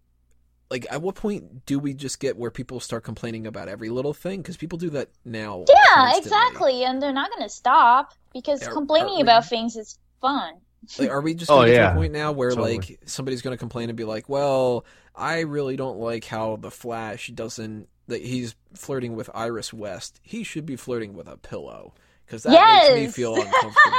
like, 0.72 0.86
at 0.90 1.02
what 1.02 1.16
point 1.16 1.66
do 1.66 1.78
we 1.78 1.92
just 1.92 2.18
get 2.18 2.38
where 2.38 2.50
people 2.50 2.80
start 2.80 3.04
complaining 3.04 3.46
about 3.46 3.68
every 3.68 3.90
little 3.90 4.14
thing? 4.14 4.40
Because 4.40 4.56
people 4.56 4.78
do 4.78 4.88
that 4.90 5.10
now. 5.22 5.66
Yeah, 5.68 5.74
constantly. 5.94 6.18
exactly. 6.26 6.84
And 6.84 7.02
they're 7.02 7.12
not 7.12 7.30
going 7.30 7.42
to 7.42 7.54
stop 7.54 8.14
because 8.32 8.62
Are- 8.66 8.72
complaining 8.72 9.18
are- 9.18 9.22
about 9.22 9.46
things 9.46 9.76
is 9.76 9.98
fun. 10.23 10.55
Like, 10.99 11.11
are 11.11 11.20
we 11.20 11.35
just 11.35 11.51
Oh, 11.51 11.57
going 11.57 11.66
to 11.68 11.73
to 11.75 11.79
yeah. 11.79 11.93
a 11.93 11.95
point 11.95 12.12
now 12.12 12.33
where 12.33 12.49
Totally. 12.51 12.77
like 12.79 13.01
somebody's 13.05 13.43
going 13.43 13.53
to 13.55 13.59
complain 13.59 13.89
and 13.91 13.97
be 13.97 14.05
like, 14.05 14.29
"Well, 14.29 14.85
I 15.14 15.41
really 15.41 15.77
don't 15.77 15.99
like 15.99 16.25
how 16.25 16.57
the 16.57 16.70
Flash 16.70 17.29
doesn't 17.29 17.89
that 18.09 18.23
he's 18.23 18.55
flirting 18.75 19.14
with 19.14 19.29
Iris 19.35 19.73
West. 19.73 20.18
He 20.23 20.43
should 20.43 20.66
be 20.66 20.77
flirting 20.77 21.14
with 21.14 21.29
a 21.29 21.37
pillow 21.37 21.95
because 22.27 22.43
that 22.45 22.53
yes. 22.53 22.91
makes 22.95 23.07
me 23.07 23.12
feel 23.12 23.35
uncomfortable." 23.41 23.99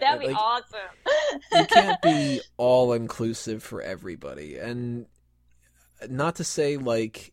That'd 0.00 0.20
be 0.20 0.28
Like, 0.28 0.36
awesome. 0.36 0.78
you 1.52 1.66
can't 1.66 2.00
be 2.00 2.40
all 2.56 2.94
inclusive 2.94 3.62
for 3.62 3.82
everybody, 3.82 4.56
and 4.56 5.04
not 6.08 6.36
to 6.36 6.44
say 6.44 6.76
like 6.78 7.32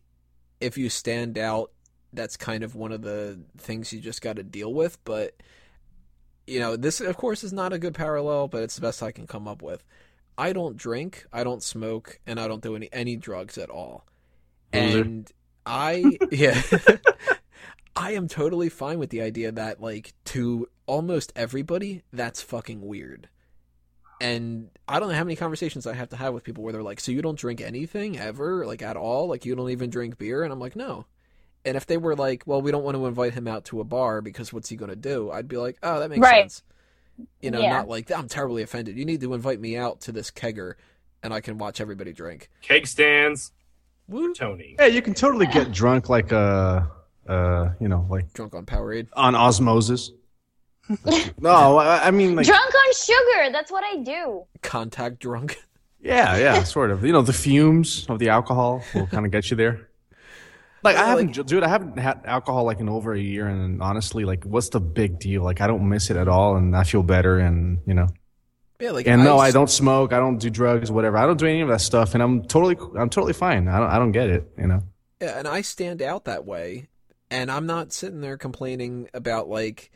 if 0.60 0.76
you 0.76 0.90
stand 0.90 1.38
out, 1.38 1.70
that's 2.12 2.36
kind 2.36 2.62
of 2.62 2.74
one 2.74 2.92
of 2.92 3.00
the 3.02 3.40
things 3.56 3.90
you 3.92 4.00
just 4.00 4.20
got 4.20 4.36
to 4.36 4.42
deal 4.42 4.72
with, 4.72 5.02
but 5.04 5.34
you 6.52 6.60
know, 6.60 6.76
this 6.76 7.00
of 7.00 7.16
course 7.16 7.42
is 7.42 7.52
not 7.52 7.72
a 7.72 7.78
good 7.78 7.94
parallel, 7.94 8.48
but 8.48 8.62
it's 8.62 8.76
the 8.76 8.82
best 8.82 9.02
I 9.02 9.12
can 9.12 9.26
come 9.26 9.48
up 9.48 9.62
with. 9.62 9.82
I 10.36 10.52
don't 10.52 10.76
drink, 10.76 11.26
I 11.32 11.44
don't 11.44 11.62
smoke, 11.62 12.20
and 12.26 12.38
I 12.38 12.48
don't 12.48 12.62
do 12.62 12.76
any 12.76 12.88
any 12.92 13.16
drugs 13.16 13.58
at 13.58 13.70
all. 13.70 14.06
Loser. 14.72 15.00
And 15.00 15.32
I 15.64 16.18
yeah 16.30 16.60
I 17.94 18.12
am 18.12 18.28
totally 18.28 18.68
fine 18.68 18.98
with 18.98 19.10
the 19.10 19.22
idea 19.22 19.52
that 19.52 19.80
like 19.80 20.14
to 20.26 20.68
almost 20.86 21.32
everybody 21.36 22.02
that's 22.12 22.42
fucking 22.42 22.80
weird. 22.80 23.28
And 24.20 24.70
I 24.86 25.00
don't 25.00 25.08
know 25.08 25.16
how 25.16 25.24
many 25.24 25.36
conversations 25.36 25.86
I 25.86 25.94
have 25.94 26.10
to 26.10 26.16
have 26.16 26.32
with 26.32 26.44
people 26.44 26.62
where 26.62 26.72
they're 26.72 26.82
like, 26.82 27.00
"So 27.00 27.10
you 27.10 27.22
don't 27.22 27.38
drink 27.38 27.60
anything 27.60 28.18
ever, 28.18 28.64
like 28.66 28.80
at 28.80 28.96
all? 28.96 29.26
Like 29.26 29.44
you 29.44 29.56
don't 29.56 29.70
even 29.70 29.90
drink 29.90 30.16
beer?" 30.16 30.44
And 30.44 30.52
I'm 30.52 30.60
like, 30.60 30.76
"No." 30.76 31.06
And 31.64 31.76
if 31.76 31.86
they 31.86 31.96
were 31.96 32.16
like, 32.16 32.42
"Well, 32.46 32.60
we 32.60 32.70
don't 32.72 32.82
want 32.82 32.96
to 32.96 33.06
invite 33.06 33.34
him 33.34 33.46
out 33.46 33.64
to 33.66 33.80
a 33.80 33.84
bar 33.84 34.20
because 34.20 34.52
what's 34.52 34.68
he 34.68 34.76
going 34.76 34.90
to 34.90 34.96
do?" 34.96 35.30
I'd 35.30 35.46
be 35.48 35.56
like, 35.56 35.78
"Oh, 35.82 36.00
that 36.00 36.10
makes 36.10 36.20
Right. 36.20 36.50
sense." 36.50 36.62
You 37.40 37.50
know, 37.50 37.60
Yeah. 37.60 37.70
not 37.70 37.88
like 37.88 38.10
I'm 38.10 38.26
terribly 38.28 38.62
offended. 38.62 38.96
You 38.96 39.04
need 39.04 39.20
to 39.20 39.32
invite 39.34 39.60
me 39.60 39.76
out 39.76 40.00
to 40.02 40.12
this 40.12 40.30
kegger, 40.30 40.74
and 41.22 41.32
I 41.32 41.40
can 41.40 41.58
watch 41.58 41.80
everybody 41.80 42.12
drink. 42.12 42.50
Keg 42.62 42.86
stands, 42.86 43.52
Woo! 44.08 44.34
Tony. 44.34 44.74
Yeah, 44.78 44.86
you 44.86 45.02
can 45.02 45.14
totally 45.14 45.46
get 45.46 45.70
drunk 45.72 46.08
like 46.08 46.32
uh 46.32 46.82
uh 47.28 47.68
you 47.80 47.88
know 47.88 48.06
like 48.10 48.32
Drunk 48.32 48.54
on 48.54 48.66
Powerade. 48.66 49.06
on 49.12 49.34
osmosis. 49.36 50.10
no, 51.40 51.76
I, 51.78 52.08
I 52.08 52.10
mean 52.10 52.34
like 52.34 52.46
Drunk 52.46 52.74
on 52.74 52.92
sugar. 52.94 53.52
That's 53.52 53.70
what 53.70 53.84
I 53.84 53.98
do. 53.98 54.44
Contact 54.62 55.20
drunk. 55.20 55.56
yeah, 56.00 56.36
yeah, 56.38 56.62
sort 56.64 56.90
of. 56.90 57.04
You 57.04 57.12
know, 57.12 57.22
the 57.22 57.32
fumes 57.32 58.06
of 58.08 58.18
the 58.18 58.30
alcohol 58.30 58.82
will 58.94 59.06
kind 59.06 59.24
of 59.24 59.30
get 59.32 59.50
you 59.50 59.56
there. 59.56 59.88
Like 60.82 60.96
I 60.96 61.06
haven't, 61.06 61.46
dude. 61.46 61.62
I 61.62 61.68
haven't 61.68 61.96
had 61.98 62.22
alcohol 62.24 62.64
like 62.64 62.80
in 62.80 62.88
over 62.88 63.12
a 63.12 63.20
year, 63.20 63.46
and 63.46 63.80
honestly, 63.80 64.24
like, 64.24 64.44
what's 64.44 64.70
the 64.70 64.80
big 64.80 65.20
deal? 65.20 65.42
Like, 65.42 65.60
I 65.60 65.68
don't 65.68 65.88
miss 65.88 66.10
it 66.10 66.16
at 66.16 66.26
all, 66.26 66.56
and 66.56 66.76
I 66.76 66.82
feel 66.82 67.02
better, 67.02 67.38
and 67.38 67.78
you 67.86 67.94
know. 67.94 68.08
Yeah, 68.80 68.90
like 68.90 69.06
And 69.06 69.22
no, 69.22 69.38
I 69.38 69.52
don't 69.52 69.70
smoke. 69.70 70.12
I 70.12 70.18
don't 70.18 70.38
do 70.38 70.50
drugs, 70.50 70.90
whatever. 70.90 71.16
I 71.16 71.24
don't 71.24 71.38
do 71.38 71.46
any 71.46 71.60
of 71.60 71.68
that 71.68 71.80
stuff, 71.80 72.14
and 72.14 72.22
I'm 72.22 72.42
totally, 72.42 72.76
I'm 72.98 73.10
totally 73.10 73.32
fine. 73.32 73.68
I 73.68 73.78
don't, 73.78 73.90
I 73.90 73.98
don't 73.98 74.10
get 74.10 74.28
it. 74.28 74.50
You 74.58 74.66
know. 74.66 74.82
Yeah, 75.20 75.38
and 75.38 75.46
I 75.46 75.60
stand 75.60 76.02
out 76.02 76.24
that 76.24 76.44
way, 76.44 76.88
and 77.30 77.48
I'm 77.48 77.66
not 77.66 77.92
sitting 77.92 78.20
there 78.20 78.36
complaining 78.36 79.08
about 79.14 79.48
like, 79.48 79.92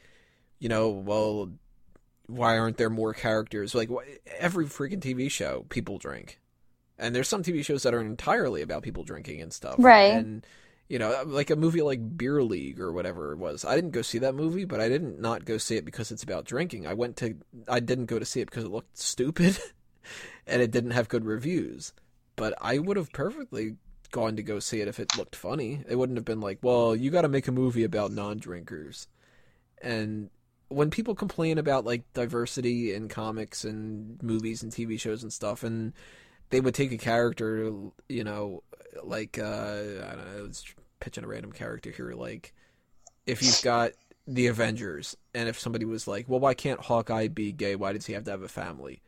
you 0.61 0.69
know, 0.69 0.91
well, 0.91 1.51
why 2.29 2.59
aren't 2.59 2.77
there 2.77 2.91
more 2.91 3.13
characters? 3.13 3.75
Like 3.75 3.91
wh- 3.91 4.07
every 4.39 4.67
freaking 4.67 5.01
TV 5.01 5.29
show, 5.29 5.67
people 5.69 5.99
drink, 5.99 6.39
and 6.97 7.13
there's 7.13 7.29
some 7.29 7.43
TV 7.43 7.65
shows 7.65 7.83
that 7.83 7.93
are 7.93 8.01
entirely 8.01 8.63
about 8.63 8.85
people 8.85 9.03
drinking 9.03 9.43
and 9.43 9.53
stuff, 9.53 9.75
Right. 9.79 10.13
And 10.13 10.47
you 10.89 10.99
know, 10.99 11.23
like 11.27 11.51
a 11.51 11.57
movie 11.57 11.83
like 11.83 12.17
Beer 12.17 12.43
League 12.43 12.81
or 12.81 12.93
whatever 12.93 13.33
it 13.33 13.39
was. 13.39 13.65
I 13.65 13.75
didn't 13.75 13.91
go 13.91 14.03
see 14.03 14.19
that 14.19 14.35
movie, 14.35 14.65
but 14.65 14.81
I 14.81 14.89
didn't 14.89 15.21
not 15.21 15.45
go 15.45 15.59
see 15.59 15.77
it 15.77 15.85
because 15.85 16.13
it's 16.13 16.23
about 16.23 16.45
drinking. 16.45 16.87
I 16.87 16.95
went 16.95 17.17
to, 17.19 17.37
I 17.69 17.81
didn't 17.81 18.07
go 18.07 18.19
to 18.19 18.25
see 18.25 18.41
it 18.41 18.51
because 18.51 18.65
it 18.65 18.71
looked 18.71 18.97
stupid, 18.97 19.59
and 20.47 20.63
it 20.63 20.71
didn't 20.71 20.93
have 20.93 21.09
good 21.09 21.25
reviews. 21.25 21.93
But 22.37 22.55
I 22.61 22.79
would 22.79 22.97
have 22.97 23.13
perfectly 23.13 23.77
gone 24.13 24.37
to 24.37 24.43
go 24.43 24.61
see 24.61 24.81
it 24.81 24.89
if 24.89 25.01
it 25.01 25.17
looked 25.17 25.35
funny. 25.35 25.83
It 25.89 25.97
wouldn't 25.97 26.19
have 26.19 26.25
been 26.25 26.41
like, 26.41 26.59
well, 26.63 26.95
you 26.95 27.11
got 27.11 27.23
to 27.23 27.29
make 27.29 27.49
a 27.49 27.53
movie 27.53 27.85
about 27.85 28.13
non-drinkers. 28.13 29.09
And 29.83 30.31
when 30.69 30.91
people 30.91 31.15
complain 31.15 31.59
about 31.59 31.85
like 31.85 32.13
diversity 32.13 32.95
in 32.95 33.09
comics 33.09 33.65
and 33.65 34.23
movies 34.23 34.63
and 34.63 34.71
TV 34.71 35.01
shows 35.01 35.23
and 35.23 35.33
stuff, 35.33 35.65
and 35.65 35.93
they 36.51 36.61
would 36.61 36.75
take 36.75 36.93
a 36.93 36.99
character, 36.99 37.73
you 38.09 38.25
know, 38.25 38.63
like 39.03 39.39
uh, 39.39 39.43
I 39.45 40.15
don't 40.15 40.37
know, 40.37 40.43
let's 40.43 40.65
pitch 41.01 41.19
in 41.19 41.25
a 41.25 41.29
random 41.29 41.53
character 41.53 41.91
here, 41.91 42.13
like 42.13 42.53
if 43.27 43.43
you've 43.43 43.63
got 43.63 43.93
the 44.27 44.47
Avengers, 44.49 45.17
and 45.35 45.49
if 45.49 45.59
somebody 45.59 45.85
was 45.85 46.09
like, 46.09 46.29
well, 46.29 46.41
why 46.41 46.55
can't 46.55 46.81
Hawkeye 46.81 47.29
be 47.29 47.53
gay? 47.53 47.77
Why 47.77 47.93
does 47.93 48.07
he 48.07 48.13
have 48.15 48.25
to 48.25 48.31
have 48.31 48.43
a 48.43 48.49
family? 48.49 49.03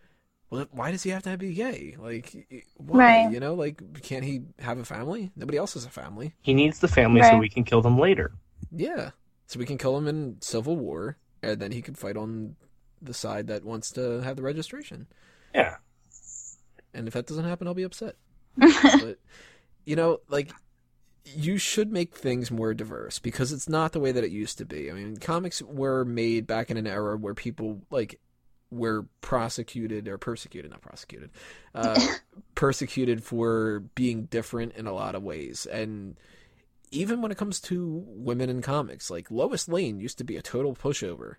Well, 0.50 0.66
why 0.70 0.92
does 0.92 1.02
he 1.02 1.10
have 1.10 1.24
to 1.24 1.36
be 1.36 1.54
gay? 1.54 1.96
Like, 1.98 2.34
why? 2.76 2.98
Right. 2.98 3.32
You 3.32 3.40
know, 3.40 3.54
like, 3.54 4.02
can't 4.02 4.24
he 4.24 4.42
have 4.60 4.78
a 4.78 4.84
family? 4.84 5.30
Nobody 5.36 5.58
else 5.58 5.74
has 5.74 5.84
a 5.84 5.90
family. 5.90 6.34
He 6.40 6.54
needs 6.54 6.78
the 6.78 6.88
family 6.88 7.22
so 7.22 7.36
we 7.36 7.48
can 7.48 7.64
kill 7.64 7.82
them 7.82 7.98
later. 7.98 8.32
Yeah. 8.70 9.10
So 9.46 9.58
we 9.58 9.66
can 9.66 9.78
kill 9.78 9.96
him 9.96 10.06
in 10.06 10.36
Civil 10.40 10.76
War, 10.76 11.18
and 11.42 11.60
then 11.60 11.72
he 11.72 11.82
can 11.82 11.94
fight 11.94 12.16
on 12.16 12.56
the 13.02 13.14
side 13.14 13.46
that 13.48 13.64
wants 13.64 13.90
to 13.92 14.20
have 14.22 14.36
the 14.36 14.42
registration. 14.42 15.06
Yeah. 15.54 15.76
And 16.94 17.06
if 17.06 17.14
that 17.14 17.26
doesn't 17.26 17.44
happen, 17.44 17.66
I'll 17.66 17.74
be 17.74 17.82
upset. 17.82 18.16
but 18.56 19.18
you 19.84 19.96
know, 19.96 20.20
like 20.28 20.52
you 21.24 21.58
should 21.58 21.92
make 21.92 22.14
things 22.14 22.50
more 22.50 22.74
diverse 22.74 23.18
because 23.18 23.52
it's 23.52 23.68
not 23.68 23.92
the 23.92 24.00
way 24.00 24.12
that 24.12 24.24
it 24.24 24.30
used 24.30 24.58
to 24.58 24.64
be. 24.64 24.90
I 24.90 24.94
mean, 24.94 25.16
comics 25.16 25.62
were 25.62 26.04
made 26.04 26.46
back 26.46 26.70
in 26.70 26.76
an 26.76 26.86
era 26.86 27.16
where 27.16 27.34
people 27.34 27.82
like 27.90 28.20
were 28.70 29.06
prosecuted 29.20 30.08
or 30.08 30.18
persecuted, 30.18 30.70
not 30.70 30.82
prosecuted, 30.82 31.30
uh, 31.74 32.00
persecuted 32.54 33.22
for 33.22 33.80
being 33.94 34.24
different 34.24 34.74
in 34.74 34.86
a 34.86 34.92
lot 34.92 35.14
of 35.14 35.22
ways. 35.22 35.66
And 35.66 36.16
even 36.90 37.22
when 37.22 37.30
it 37.30 37.38
comes 37.38 37.60
to 37.60 38.04
women 38.06 38.50
in 38.50 38.62
comics, 38.62 39.10
like 39.10 39.30
Lois 39.30 39.68
Lane 39.68 40.00
used 40.00 40.18
to 40.18 40.24
be 40.24 40.36
a 40.36 40.42
total 40.42 40.74
pushover. 40.74 41.34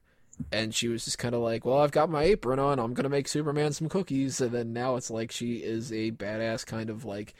And 0.52 0.74
she 0.74 0.88
was 0.88 1.06
just 1.06 1.20
kind 1.20 1.36
of 1.36 1.42
like, 1.42 1.66
well, 1.66 1.80
I've 1.80 1.92
got 1.92 2.10
my 2.10 2.24
apron 2.24 2.60
on. 2.60 2.80
I'm 2.80 2.94
going 2.94 3.04
to 3.04 3.10
make 3.10 3.28
Superman 3.28 3.74
some 3.74 3.90
cookies. 3.90 4.42
And 4.42 4.52
then 4.52 4.74
now 4.74 4.96
it's 4.96 5.12
like 5.12 5.32
she 5.32 5.58
is 5.58 5.92
a 5.92 6.12
badass 6.12 6.66
kind 6.66 6.90
of 6.90 7.06
like, 7.06 7.36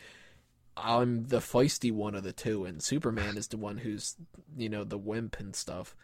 I'm 0.78 1.26
the 1.28 1.40
feisty 1.40 1.92
one 1.92 2.16
of 2.16 2.24
the 2.24 2.34
two. 2.34 2.66
And 2.66 2.82
Superman 2.82 3.38
is 3.38 3.48
the 3.48 3.58
one 3.58 3.78
who's, 3.78 4.16
you 4.58 4.70
know, 4.70 4.84
the 4.84 4.98
wimp 4.98 5.40
and 5.40 5.56
stuff. 5.56 5.96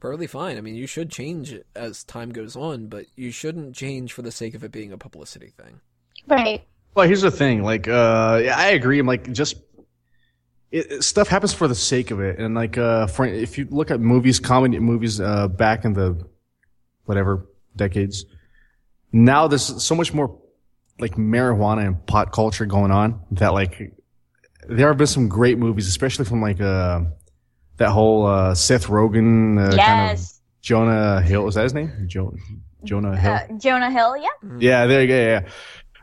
Perfectly 0.00 0.26
fine. 0.26 0.56
I 0.56 0.60
mean, 0.60 0.74
you 0.74 0.86
should 0.86 1.10
change 1.10 1.56
as 1.76 2.04
time 2.04 2.30
goes 2.30 2.56
on, 2.56 2.86
but 2.86 3.06
you 3.14 3.30
shouldn't 3.30 3.76
change 3.76 4.12
for 4.12 4.22
the 4.22 4.32
sake 4.32 4.54
of 4.54 4.64
it 4.64 4.72
being 4.72 4.92
a 4.92 4.98
publicity 4.98 5.52
thing. 5.56 5.80
right. 6.26 6.64
Well, 6.94 7.06
here's 7.06 7.22
the 7.22 7.30
thing. 7.30 7.62
Like, 7.62 7.88
uh, 7.88 8.40
yeah, 8.44 8.56
I 8.56 8.68
agree. 8.68 8.98
I'm 8.98 9.06
like, 9.06 9.32
just 9.32 9.56
it, 10.72 10.90
it- 10.92 11.04
stuff 11.04 11.28
happens 11.28 11.52
for 11.52 11.68
the 11.68 11.74
sake 11.74 12.10
of 12.10 12.20
it. 12.20 12.38
And 12.38 12.54
like, 12.54 12.76
uh, 12.78 13.06
for, 13.06 13.24
if 13.26 13.58
you 13.58 13.66
look 13.70 13.90
at 13.90 14.00
movies, 14.00 14.40
comedy 14.40 14.78
movies, 14.80 15.20
uh, 15.20 15.46
back 15.48 15.84
in 15.84 15.92
the 15.92 16.24
whatever 17.04 17.46
decades, 17.76 18.24
now 19.12 19.46
there's 19.48 19.82
so 19.82 19.94
much 19.94 20.12
more 20.14 20.38
like 20.98 21.14
marijuana 21.16 21.86
and 21.86 22.06
pot 22.06 22.32
culture 22.32 22.66
going 22.66 22.90
on 22.90 23.20
that 23.32 23.52
like 23.52 23.92
there 24.68 24.88
have 24.88 24.96
been 24.98 25.06
some 25.06 25.28
great 25.28 25.58
movies, 25.58 25.88
especially 25.88 26.24
from 26.24 26.40
like 26.40 26.60
uh 26.60 27.00
that 27.78 27.88
whole 27.90 28.26
uh, 28.26 28.54
Seth 28.54 28.86
Rogen 28.86 29.58
uh, 29.58 29.70
kind 29.70 30.12
of 30.12 30.18
yes. 30.18 30.40
Jonah 30.60 31.20
Hill. 31.22 31.48
Is 31.48 31.54
that 31.56 31.64
his 31.64 31.74
name? 31.74 31.90
Jo- 32.06 32.34
Jonah 32.84 33.16
Hill. 33.16 33.32
Uh, 33.32 33.46
Jonah 33.58 33.90
Hill. 33.90 34.16
Yeah. 34.16 34.28
Yeah, 34.58 34.86
there 34.86 35.00
you 35.02 35.08
go. 35.08 35.14
Yeah, 35.16 35.48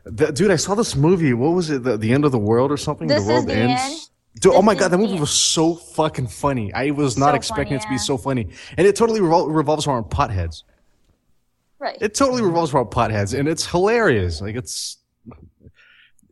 The- 0.03 0.31
dude, 0.33 0.51
I 0.51 0.55
saw 0.57 0.75
this 0.75 0.95
movie. 0.95 1.33
What 1.33 1.49
was 1.51 1.69
it? 1.69 1.83
The, 1.83 1.95
the 1.97 2.11
end 2.11 2.25
of 2.25 2.31
the 2.31 2.39
world 2.39 2.71
or 2.71 2.77
something? 2.77 3.07
This 3.07 3.23
the 3.23 3.29
world 3.29 3.41
is 3.41 3.45
the 3.45 3.55
ends. 3.55 3.81
end. 3.81 3.99
Dude, 4.35 4.53
oh 4.53 4.61
my 4.61 4.75
god, 4.75 4.89
that 4.89 4.97
movie 4.97 5.19
was 5.19 5.31
so 5.31 5.75
fucking 5.75 6.27
funny. 6.27 6.71
I 6.73 6.91
was 6.91 7.17
not 7.17 7.31
So 7.31 7.35
expecting 7.35 7.75
it 7.75 7.81
funny, 7.81 7.95
to 7.95 7.95
be 7.95 7.97
so 7.97 8.17
funny, 8.17 8.47
and 8.77 8.87
it 8.87 8.95
totally 8.95 9.19
revol- 9.19 9.53
revolves 9.53 9.87
around 9.87 10.05
potheads. 10.05 10.63
Right. 11.79 11.97
It 11.99 12.13
totally 12.13 12.41
revolves 12.41 12.73
around 12.73 12.87
potheads, 12.87 13.37
and 13.37 13.47
it's 13.47 13.65
hilarious. 13.65 14.41
Like 14.41 14.55
it's, 14.55 14.97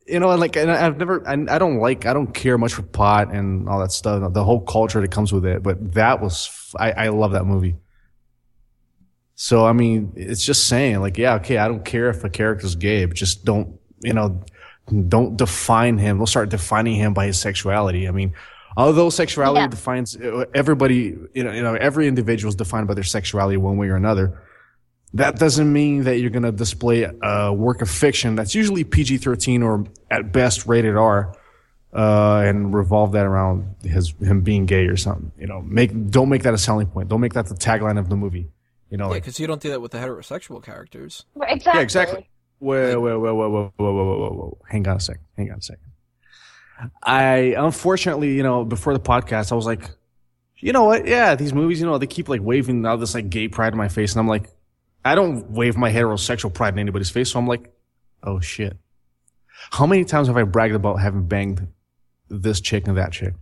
you 0.06 0.20
know, 0.20 0.32
and 0.32 0.39
like, 0.39 0.56
and 0.56 0.72
I've 0.72 0.98
never, 0.98 1.18
and 1.26 1.50
I 1.50 1.58
don't 1.58 1.80
like, 1.80 2.06
I 2.06 2.14
don't 2.14 2.34
care 2.34 2.58
much 2.58 2.74
for 2.74 2.84
pot 2.84 3.34
and 3.34 3.68
all 3.68 3.80
that 3.80 3.91
stuff, 3.91 4.32
the 4.34 4.43
whole 4.43 4.62
culture 4.62 5.02
that 5.02 5.12
comes 5.12 5.34
with 5.34 5.45
it. 5.45 5.64
But 5.64 5.93
that 5.93 6.22
was, 6.22 6.74
I 6.80 7.10
love 7.10 7.32
that 7.32 7.45
movie. 7.45 7.76
So 9.36 9.66
I 9.66 9.74
mean, 9.74 10.14
it's 10.16 10.43
just 10.43 10.68
saying, 10.68 11.00
like, 11.00 11.18
yeah, 11.18 11.36
okay, 11.36 11.58
I 11.58 11.68
don't 11.68 11.86
care 11.86 12.10
if 12.10 12.24
a 12.24 12.30
character's 12.30 12.76
gay, 12.76 13.06
but 13.06 13.16
just 13.16 13.45
don't, 13.45 13.80
you 14.02 14.14
know, 14.14 14.43
don't 15.07 15.38
define 15.38 15.97
him. 15.97 16.17
We'll 16.17 16.27
start 16.27 16.49
defining 16.49 16.95
him 16.95 17.13
by 17.13 17.25
his 17.27 17.39
sexuality. 17.39 18.07
I 18.07 18.11
mean, 18.11 18.33
Although 18.75 19.09
sexuality 19.09 19.61
Yeah. 19.61 19.67
defines 19.69 20.15
uh, 20.15 20.45
everybody, 20.53 21.15
you 21.33 21.43
know, 21.43 21.51
you 21.51 21.63
know, 21.63 21.73
every 21.73 22.07
individual 22.07 22.49
is 22.49 22.55
defined 22.55 22.88
by 22.88 22.93
their 22.93 23.03
sexuality 23.03 23.57
one 23.57 23.77
way 23.77 23.88
or 23.89 23.95
another. 23.95 24.39
That 25.15 25.39
doesn't 25.39 25.73
mean 25.73 26.03
that 26.03 26.19
you're 26.19 26.29
going 26.29 26.43
to 26.43 26.51
display 26.51 27.09
a 27.23 27.51
work 27.51 27.81
of 27.81 27.89
fiction 27.89 28.35
that's 28.35 28.53
usually 28.53 28.83
PG-13 28.83 29.63
or 29.63 29.85
at 30.11 30.31
best 30.31 30.67
rated 30.67 30.95
R, 30.95 31.33
uh, 31.91 32.43
and 32.45 32.71
revolve 32.71 33.13
that 33.13 33.25
around 33.25 33.73
his 33.81 34.13
him 34.21 34.41
being 34.41 34.67
gay 34.67 34.85
or 34.85 34.97
something. 34.97 35.31
You 35.39 35.47
know, 35.47 35.61
make 35.63 36.11
don't 36.11 36.29
make 36.29 36.43
that 36.43 36.53
a 36.53 36.57
selling 36.59 36.85
point. 36.88 37.09
Don't 37.09 37.21
make 37.21 37.33
that 37.33 37.47
the 37.47 37.55
tagline 37.55 37.97
of 37.97 38.09
the 38.09 38.15
movie. 38.15 38.47
You 38.91 38.97
know, 38.97 39.05
Yeah, 39.05 39.11
like 39.11 39.23
because 39.23 39.39
you 39.39 39.47
don't 39.47 39.61
do 39.61 39.69
that 39.69 39.81
with 39.81 39.91
the 39.91 39.97
heterosexual 39.97 40.63
characters. 40.63 41.25
Exactly. 41.41 41.71
yeah, 41.73 41.81
exactly. 41.81 42.29
Wait, 42.60 42.95
wait, 42.95 43.16
wait, 43.18 43.18
wait, 43.18 43.34
whoa, 43.34 43.49
whoa, 43.49 43.72
whoa, 43.78 43.93
whoa, 43.93 44.30
whoa. 44.30 44.58
Hang 44.68 44.88
on 44.88 44.97
a 44.97 44.99
second. 44.99 45.24
Hang 45.38 45.51
on 45.51 45.60
a 45.60 45.62
second. 45.62 45.84
I 47.03 47.55
unfortunately, 47.58 48.34
you 48.34 48.43
know, 48.43 48.64
before 48.64 48.93
the 48.93 48.99
podcast, 48.99 49.51
I 49.51 49.55
was 49.55 49.66
like, 49.66 49.89
you 50.58 50.74
know 50.74 50.84
what? 50.84 51.08
Yeah, 51.08 51.36
these 51.36 51.53
movies, 51.53 51.80
you 51.80 51.86
know, 51.86 51.97
they 51.97 52.08
keep 52.08 52.30
like 52.30 52.41
waving 52.41 52.86
all 52.86 52.97
this 52.97 53.14
like 53.14 53.30
gay 53.30 53.47
pride 53.47 53.74
in 53.74 53.78
my 53.78 53.88
face, 53.88 54.14
and 54.14 54.20
I'm 54.20 54.28
like, 54.28 54.49
I 55.05 55.16
don't 55.16 55.49
wave 55.51 55.78
my 55.78 55.91
heterosexual 55.91 56.53
pride 56.53 56.74
in 56.74 56.80
anybody's 56.80 57.10
face, 57.10 57.32
so 57.32 57.39
I'm 57.39 57.47
like, 57.47 57.72
oh 58.24 58.39
shit. 58.39 58.78
How 59.72 59.86
many 59.86 60.05
times 60.05 60.28
have 60.28 60.38
I 60.38 60.43
bragged 60.43 60.76
about 60.76 60.95
having 60.95 61.28
banged 61.28 61.68
this 62.30 62.62
chick 62.62 62.88
and 62.88 62.97
that 62.97 63.12
chick? 63.12 63.34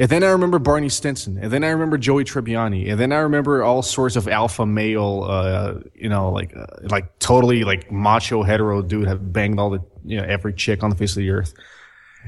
And 0.00 0.08
then 0.08 0.24
I 0.24 0.30
remember 0.30 0.58
Barney 0.58 0.88
Stinson, 0.88 1.36
and 1.36 1.52
then 1.52 1.62
I 1.62 1.68
remember 1.68 1.98
Joey 1.98 2.24
Tribbiani, 2.24 2.90
and 2.90 2.98
then 2.98 3.12
I 3.12 3.18
remember 3.18 3.62
all 3.62 3.82
sorts 3.82 4.16
of 4.16 4.28
alpha 4.28 4.64
male, 4.64 5.26
uh, 5.28 5.74
you 5.94 6.08
know, 6.08 6.30
like, 6.30 6.56
uh, 6.56 6.64
like 6.84 7.18
totally 7.18 7.64
like 7.64 7.92
macho 7.92 8.42
hetero 8.42 8.80
dude 8.80 9.06
have 9.06 9.30
banged 9.30 9.60
all 9.60 9.68
the, 9.68 9.80
you 10.06 10.16
know, 10.16 10.24
every 10.24 10.54
chick 10.54 10.82
on 10.82 10.88
the 10.88 10.96
face 10.96 11.10
of 11.12 11.16
the 11.16 11.28
earth. 11.28 11.52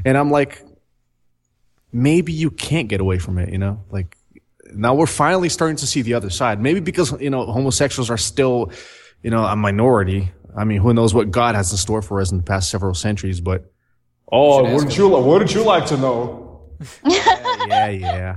And 0.05 0.19
I'm 0.19 0.31
like, 0.31 0.63
maybe 1.95 2.35
you 2.35 2.51
can't 2.51 2.89
get 2.89 3.01
away 3.01 3.19
from 3.19 3.39
it, 3.39 3.49
you 3.49 3.59
know, 3.59 3.83
like 3.91 4.19
now 4.75 4.95
we're 4.95 5.07
finally 5.07 5.49
starting 5.49 5.77
to 5.77 5.87
see 5.87 6.03
the 6.03 6.13
other 6.13 6.29
side. 6.29 6.61
Maybe 6.61 6.81
because, 6.81 7.19
you 7.23 7.31
know, 7.31 7.47
homosexuals 7.47 8.11
are 8.11 8.19
still, 8.19 8.71
you 9.23 9.31
know, 9.31 9.47
a 9.47 9.57
minority. 9.57 10.31
I 10.55 10.65
mean, 10.65 10.83
who 10.83 10.93
knows 10.93 11.15
what 11.15 11.31
God 11.31 11.55
has 11.55 11.73
in 11.73 11.79
store 11.79 12.03
for 12.03 12.21
us 12.21 12.33
in 12.33 12.37
the 12.37 12.45
past 12.45 12.71
several 12.71 12.93
centuries, 12.93 13.41
but. 13.41 13.73
Oh, 14.31 14.63
wouldn't 14.75 14.99
you, 14.99 15.09
wouldn't 15.09 15.55
you 15.55 15.65
like 15.65 15.87
to 15.87 15.97
know? 15.97 16.52
Yeah, 17.05 17.89
yeah. 17.89 18.37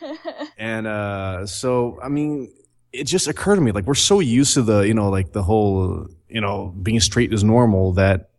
And 0.56 0.86
uh 0.86 1.46
so 1.46 1.98
I 2.02 2.08
mean, 2.08 2.50
it 2.92 3.04
just 3.04 3.28
occurred 3.28 3.56
to 3.56 3.60
me 3.60 3.72
like 3.72 3.86
we're 3.86 3.94
so 3.94 4.20
used 4.20 4.54
to 4.54 4.62
the, 4.62 4.80
you 4.80 4.94
know, 4.94 5.10
like 5.10 5.32
the 5.32 5.42
whole, 5.42 6.08
you 6.28 6.40
know, 6.40 6.74
being 6.82 7.00
straight 7.00 7.32
is 7.32 7.44
normal 7.44 7.92
that 7.94 8.30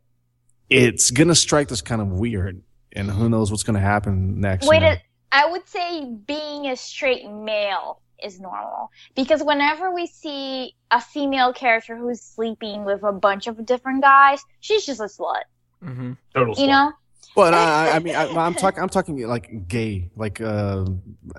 it's 0.70 1.12
gonna 1.12 1.36
strike 1.36 1.72
us 1.72 1.82
kind 1.82 2.02
of 2.02 2.08
weird. 2.08 2.62
And 2.94 3.10
who 3.10 3.30
knows 3.30 3.52
what's 3.52 3.64
gonna 3.64 3.80
happen 3.80 4.42
next. 4.42 4.68
Wait, 4.68 4.78
you 4.78 4.82
know? 4.82 4.88
a, 4.92 5.02
I 5.32 5.52
would 5.52 5.68
say 5.68 6.06
being 6.26 6.68
a 6.68 6.76
straight 6.76 7.30
male 7.30 8.02
is 8.24 8.40
normal 8.40 8.92
because 9.16 9.44
whenever 9.44 9.94
we 9.94 10.08
see 10.08 10.74
a 10.92 11.02
female 11.02 11.54
character 11.54 11.96
who's 11.98 12.22
sleeping 12.22 12.86
with 12.86 13.04
a 13.04 13.12
bunch 13.12 13.48
of 13.48 13.66
different 13.66 14.02
guys, 14.02 14.44
she's 14.60 14.86
just 14.86 15.00
a 15.00 15.06
slut. 15.06 15.44
Mm-hmm. 15.84 16.14
Total. 16.34 16.56
You 16.56 16.64
slut. 16.64 16.68
know? 16.68 16.92
But 17.36 17.54
I, 17.54 17.90
I- 17.90 17.96
I 17.96 18.00
mean, 18.00 18.16
I, 18.16 18.28
I'm 18.28 18.54
talking, 18.56 18.82
I'm 18.84 18.90
talking 18.90 19.26
like 19.28 19.68
gay, 19.68 20.10
like, 20.16 20.42
uh, 20.42 20.86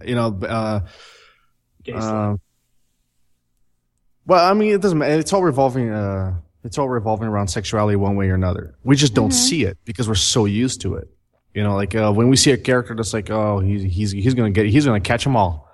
you 0.05 0.15
know, 0.15 0.39
uh, 0.49 0.81
Gay 1.85 1.93
slut. 1.93 2.35
uh, 2.35 2.37
well, 4.27 4.51
I 4.51 4.55
mean, 4.55 4.73
it 4.75 4.81
doesn't 4.81 4.99
matter. 4.99 5.19
It's 5.19 5.33
all 5.33 5.43
revolving, 5.43 5.91
uh, 5.91 6.35
it's 6.65 6.79
all 6.79 6.89
revolving 6.89 7.29
around 7.29 7.49
sexuality 7.49 7.97
one 7.97 8.17
way 8.17 8.31
or 8.31 8.35
another. 8.35 8.77
We 8.85 8.97
just 8.97 9.15
don't 9.15 9.31
Mhm. 9.31 9.35
see 9.35 9.65
it 9.65 9.79
because 9.85 10.09
we're 10.09 10.15
so 10.15 10.45
used 10.45 10.81
to 10.83 10.95
it. 10.95 11.09
You 11.55 11.63
know, 11.65 11.75
like, 11.75 11.95
uh, 11.95 12.13
when 12.13 12.29
we 12.29 12.37
see 12.37 12.53
a 12.53 12.57
character 12.57 12.95
that's 12.95 13.13
like, 13.13 13.31
oh, 13.31 13.59
he's, 13.59 13.83
he's, 13.83 14.11
he's 14.13 14.35
gonna 14.35 14.51
get, 14.51 14.67
he's 14.67 14.87
gonna 14.87 15.01
catch 15.01 15.25
them 15.25 15.37
all. 15.37 15.69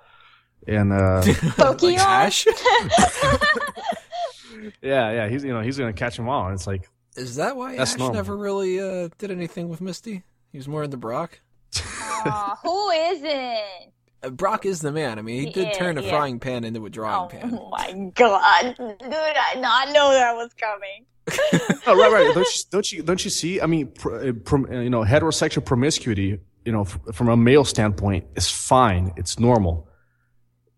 And, 0.67 0.91
uh, 0.91 1.21
Pokemon? 1.23 1.97
Ash? 1.99 2.45
yeah, 4.81 5.11
yeah, 5.11 5.29
he's, 5.29 5.43
you 5.43 5.53
know, 5.53 5.61
he's 5.61 5.77
gonna 5.77 5.93
catch 5.93 6.17
them 6.17 6.27
all. 6.27 6.45
And 6.47 6.55
it's 6.55 6.67
like, 6.67 6.89
Is 7.19 7.35
that 7.35 7.55
why 7.55 7.75
That's 7.75 7.93
Ash 7.93 7.99
normal. 7.99 8.15
never 8.15 8.35
really 8.37 8.79
uh, 8.79 9.09
did 9.17 9.29
anything 9.31 9.69
with 9.69 9.81
Misty? 9.81 10.23
He 10.51 10.57
was 10.57 10.67
more 10.67 10.83
into 10.83 10.97
Brock. 10.97 11.39
Aw, 11.77 12.59
who 12.63 12.89
isn't? 12.89 13.91
Uh, 14.23 14.29
Brock 14.31 14.65
is 14.65 14.79
the 14.81 14.91
man. 14.91 15.19
I 15.19 15.21
mean, 15.21 15.45
he 15.47 15.51
did 15.51 15.67
Yeah, 15.67 15.73
turn 15.73 15.97
a 15.97 16.01
yeah. 16.01 16.09
frying 16.09 16.39
pan 16.39 16.63
into 16.63 16.85
a 16.85 16.89
drawing 16.89 17.29
pan. 17.29 17.57
Oh 17.61 17.69
my 17.69 18.11
god. 18.15 18.75
Dude, 18.77 18.97
I 19.11 19.51
did 19.53 19.61
not 19.61 19.89
know 19.89 20.11
that 20.11 20.33
was 20.35 20.51
coming. 20.59 21.05
oh, 21.87 21.95
right, 21.95 22.11
right. 22.11 22.33
Don't 22.33 22.45
you, 22.47 22.61
don't 22.71 22.91
you, 22.91 23.03
don't 23.03 23.23
you 23.23 23.29
see? 23.29 23.61
I 23.61 23.67
mean, 23.67 23.87
pr- 23.87 24.15
uh, 24.15 24.31
prom, 24.43 24.65
uh, 24.71 24.79
you 24.79 24.89
know, 24.89 25.03
heterosexual 25.03 25.63
promiscuity, 25.63 26.39
you 26.65 26.71
know, 26.71 26.81
f- 26.81 26.99
from 27.13 27.29
a 27.29 27.37
male 27.37 27.63
standpoint 27.65 28.25
is 28.35 28.49
fine. 28.49 29.13
It's 29.15 29.37
normal. 29.39 29.87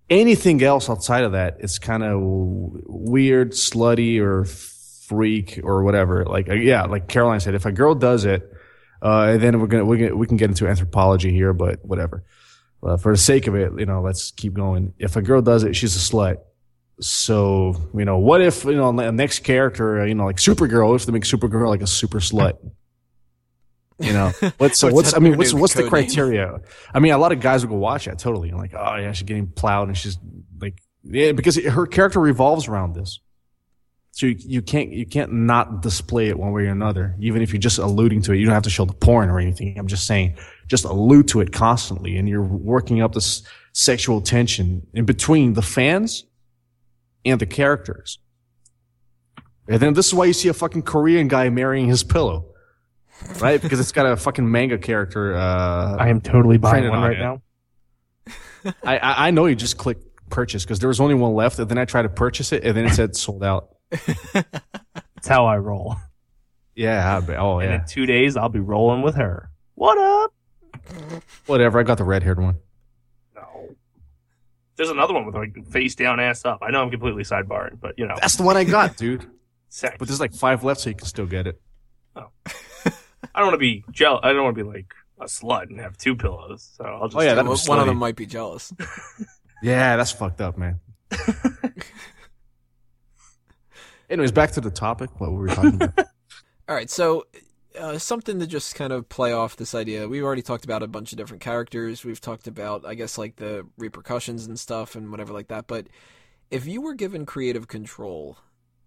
Anything 0.10 0.62
else 0.62 0.90
outside 0.90 1.24
of 1.24 1.32
that 1.32 1.58
is 1.62 1.80
kind 1.80 2.04
of 2.04 2.20
weird, 2.22 3.52
slutty, 3.54 4.20
or 4.20 4.44
freak, 5.12 5.60
or 5.62 5.84
whatever. 5.84 6.24
Like, 6.24 6.48
uh, 6.50 6.54
yeah, 6.54 6.84
like 6.86 7.10
Caroline 7.10 7.42
said, 7.42 7.54
if 7.54 7.66
a 7.66 7.72
girl 7.72 7.94
does 7.96 8.24
it, 8.24 8.50
uh, 9.02 9.36
then 9.38 9.60
we're 9.60 9.68
gonna, 9.68 9.84
we're 9.84 9.98
gonna, 9.98 10.16
we 10.16 10.26
can 10.26 10.38
get 10.38 10.50
into 10.50 10.68
anthropology 10.68 11.34
here, 11.34 11.52
but 11.52 11.84
whatever. 11.84 12.24
Uh, 12.82 12.96
for 12.96 13.12
the 13.12 13.18
sake 13.18 13.48
of 13.48 13.56
it, 13.56 13.74
you 13.78 13.86
know, 13.86 14.02
let's 14.02 14.32
keep 14.32 14.54
going. 14.54 14.94
If 14.98 15.18
a 15.18 15.22
girl 15.22 15.42
does 15.42 15.64
it, 15.64 15.76
she's 15.76 15.96
a 15.98 16.00
slut. 16.00 16.38
So, 17.02 17.76
you 17.94 18.06
know, 18.06 18.20
what 18.20 18.42
if, 18.42 18.64
you 18.64 18.76
know, 18.76 18.92
the 18.94 19.12
next 19.12 19.40
character, 19.40 20.02
uh, 20.02 20.06
you 20.06 20.16
know, 20.16 20.26
like 20.26 20.38
Supergirl, 20.38 20.96
if 20.96 21.06
they 21.06 21.12
make 21.12 21.24
Supergirl 21.24 21.68
like 21.68 21.82
a 21.82 21.88
super 21.88 22.20
slut? 22.20 22.58
You 24.00 24.14
know, 24.14 24.32
what's, 24.58 24.80
so 24.80 24.92
What's 24.92 25.14
I 25.14 25.20
mean, 25.20 25.38
what's, 25.38 25.54
what's 25.54 25.74
the 25.74 25.90
criteria? 25.90 26.62
I 26.94 27.00
mean, 27.00 27.12
a 27.12 27.18
lot 27.18 27.34
of 27.34 27.42
guys 27.42 27.66
will 27.66 27.76
go 27.76 27.80
watch 27.80 28.06
that 28.06 28.18
totally. 28.18 28.50
And 28.50 28.58
like, 28.58 28.74
oh 28.74 28.96
yeah, 28.96 29.12
she's 29.12 29.28
getting 29.28 29.48
plowed 29.48 29.90
and 29.90 29.98
she's 29.98 30.18
like, 30.60 30.80
yeah, 31.04 31.34
because 31.34 31.58
her 31.58 31.86
character 31.86 32.20
revolves 32.20 32.68
around 32.68 32.96
this. 32.96 33.20
So 34.12 34.26
you, 34.26 34.36
you 34.38 34.62
can't, 34.62 34.92
you 34.92 35.06
can't 35.06 35.32
not 35.32 35.82
display 35.82 36.28
it 36.28 36.38
one 36.38 36.52
way 36.52 36.64
or 36.64 36.72
another, 36.72 37.16
even 37.20 37.42
if 37.42 37.54
you're 37.54 37.62
just 37.62 37.78
alluding 37.78 38.22
to 38.24 38.34
it. 38.34 38.38
You 38.38 38.46
don't 38.46 38.54
have 38.54 38.64
to 38.64 38.70
show 38.70 38.86
the 38.86 38.94
porn 38.94 39.30
or 39.30 39.40
anything. 39.40 39.78
I'm 39.78 39.88
just 39.88 40.06
saying, 40.06 40.38
just 40.68 40.86
allude 40.86 41.28
to 41.30 41.42
it 41.42 41.54
constantly 41.54 42.18
and 42.18 42.28
you're 42.28 42.42
working 42.42 43.02
up 43.02 43.14
this 43.14 43.44
sexual 43.74 44.22
tension 44.22 44.86
in 44.94 45.06
between 45.06 45.54
the 45.54 45.62
fans 45.62 46.26
and 47.26 47.40
the 47.40 47.46
characters. 47.46 48.20
And 49.68 49.80
then 49.80 49.94
this 49.94 50.08
is 50.08 50.14
why 50.14 50.26
you 50.26 50.34
see 50.34 50.50
a 50.50 50.54
fucking 50.54 50.82
Korean 50.84 51.28
guy 51.28 51.50
marrying 51.50 51.88
his 51.88 52.04
pillow. 52.04 52.48
Right? 53.40 53.62
Because 53.62 53.80
it's 53.80 53.92
got 53.92 54.08
a 54.08 54.18
fucking 54.18 54.50
manga 54.50 54.78
character. 54.78 55.36
Uh, 55.36 55.96
I 55.98 56.10
am 56.10 56.22
totally 56.22 56.58
buying 56.58 56.90
one 56.90 56.98
on 56.98 57.10
right 57.10 57.18
it. 57.18 57.22
now. 57.22 57.42
I, 58.84 58.98
I, 58.98 59.28
I 59.28 59.32
know 59.32 59.46
you 59.46 59.56
just 59.56 59.78
clicked 59.78 60.04
purchase 60.30 60.64
because 60.64 60.80
there 60.80 60.88
was 60.88 61.00
only 61.00 61.14
one 61.14 61.34
left, 61.34 61.60
and 61.60 61.70
then 61.70 61.78
I 61.78 61.86
tried 61.86 62.04
to 62.04 62.10
purchase 62.10 62.52
it, 62.52 62.64
and 62.64 62.76
then 62.76 62.86
it 62.86 62.94
said 62.94 63.16
sold 63.16 63.44
out. 63.44 63.70
That's 63.92 65.28
how 65.28 65.46
I 65.46 65.58
roll. 65.58 65.96
Yeah, 66.76 67.18
I 67.18 67.20
bet. 67.20 67.38
oh 67.40 67.60
And 67.60 67.70
yeah, 67.70 67.82
in 67.82 67.86
two 67.86 68.06
days, 68.06 68.38
I'll 68.38 68.50
be 68.50 68.60
rolling 68.60 69.02
with 69.02 69.16
her. 69.16 69.50
What 69.76 69.98
up? 69.98 70.34
whatever. 71.46 71.80
I 71.80 71.84
got 71.84 71.98
the 71.98 72.04
red 72.04 72.24
haired 72.24 72.40
one. 72.40 72.58
No. 73.36 73.76
There's 74.76 74.90
another 74.90 75.14
one 75.14 75.26
with 75.26 75.36
like 75.36 75.68
face 75.68 75.96
down, 75.96 76.20
ass 76.20 76.46
up. 76.46 76.60
I 76.62 76.72
know 76.72 76.82
I'm 76.82 76.90
completely 76.90 77.24
sidebarring, 77.24 77.80
but 77.80 77.98
you 77.98 78.08
know, 78.08 78.16
That's 78.20 78.36
the 78.36 78.44
one 78.44 78.58
I 78.58 78.64
got, 78.64 78.98
dude. 78.98 79.28
sex. 79.70 79.96
But 80.00 80.08
there's 80.08 80.20
like 80.20 80.34
five 80.34 80.64
left, 80.64 80.82
so 80.82 80.90
you 80.90 80.96
can 80.96 81.08
still 81.08 81.26
get 81.26 81.48
it. 81.48 81.62
Oh. 82.16 82.30
I 83.34 83.40
don't 83.40 83.48
want 83.48 83.54
to 83.54 83.60
be 83.60 83.84
jealous. 83.92 84.22
I 84.24 84.34
don't 84.34 84.44
want 84.44 84.58
to 84.58 84.64
be 84.64 84.70
like 84.70 84.94
a 85.20 85.26
slut 85.26 85.70
and 85.70 85.80
have 85.80 85.98
two 85.98 86.16
pillows. 86.16 86.70
So 86.78 86.84
I'll 86.84 87.08
just. 87.08 87.18
Oh, 87.18 87.22
yeah, 87.22 87.36
that 87.36 87.46
One 87.46 87.80
of 87.80 87.86
them 87.86 87.98
might 87.98 88.16
be 88.16 88.26
jealous. 88.26 88.74
Yeah, 89.62 89.96
that's 89.96 90.12
fucked 90.12 90.42
up, 90.42 90.58
man. 90.58 90.80
Anyways, 94.12 94.34
back 94.34 94.52
to 94.52 94.62
the 94.62 94.70
topic. 94.70 95.10
What 95.22 95.32
were 95.32 95.44
we 95.44 95.50
talking 95.50 95.82
about? 95.82 95.98
All 96.70 96.76
right, 96.76 96.90
so 96.90 97.26
uh, 97.80 97.98
something 97.98 98.40
to 98.40 98.46
just 98.46 98.76
kind 98.76 98.92
of 98.92 99.08
play 99.08 99.32
off 99.32 99.56
this 99.56 99.74
idea. 99.74 100.08
We've 100.10 100.24
already 100.24 100.42
talked 100.42 100.66
about 100.66 100.84
a 100.84 100.88
bunch 100.88 101.14
of 101.14 101.18
different 101.18 101.42
characters. 101.42 102.04
We've 102.04 102.20
talked 102.20 102.46
about, 102.46 102.86
I 102.86 102.94
guess, 102.96 103.18
like 103.18 103.38
the 103.38 103.66
repercussions 103.78 104.46
and 104.46 104.60
stuff 104.60 104.96
and 104.96 105.12
whatever 105.12 105.32
like 105.32 105.48
that. 105.48 105.66
But 105.66 105.88
if 106.50 106.68
you 106.68 106.82
were 106.82 106.94
given 106.94 107.26
creative 107.26 107.70
control 107.70 108.38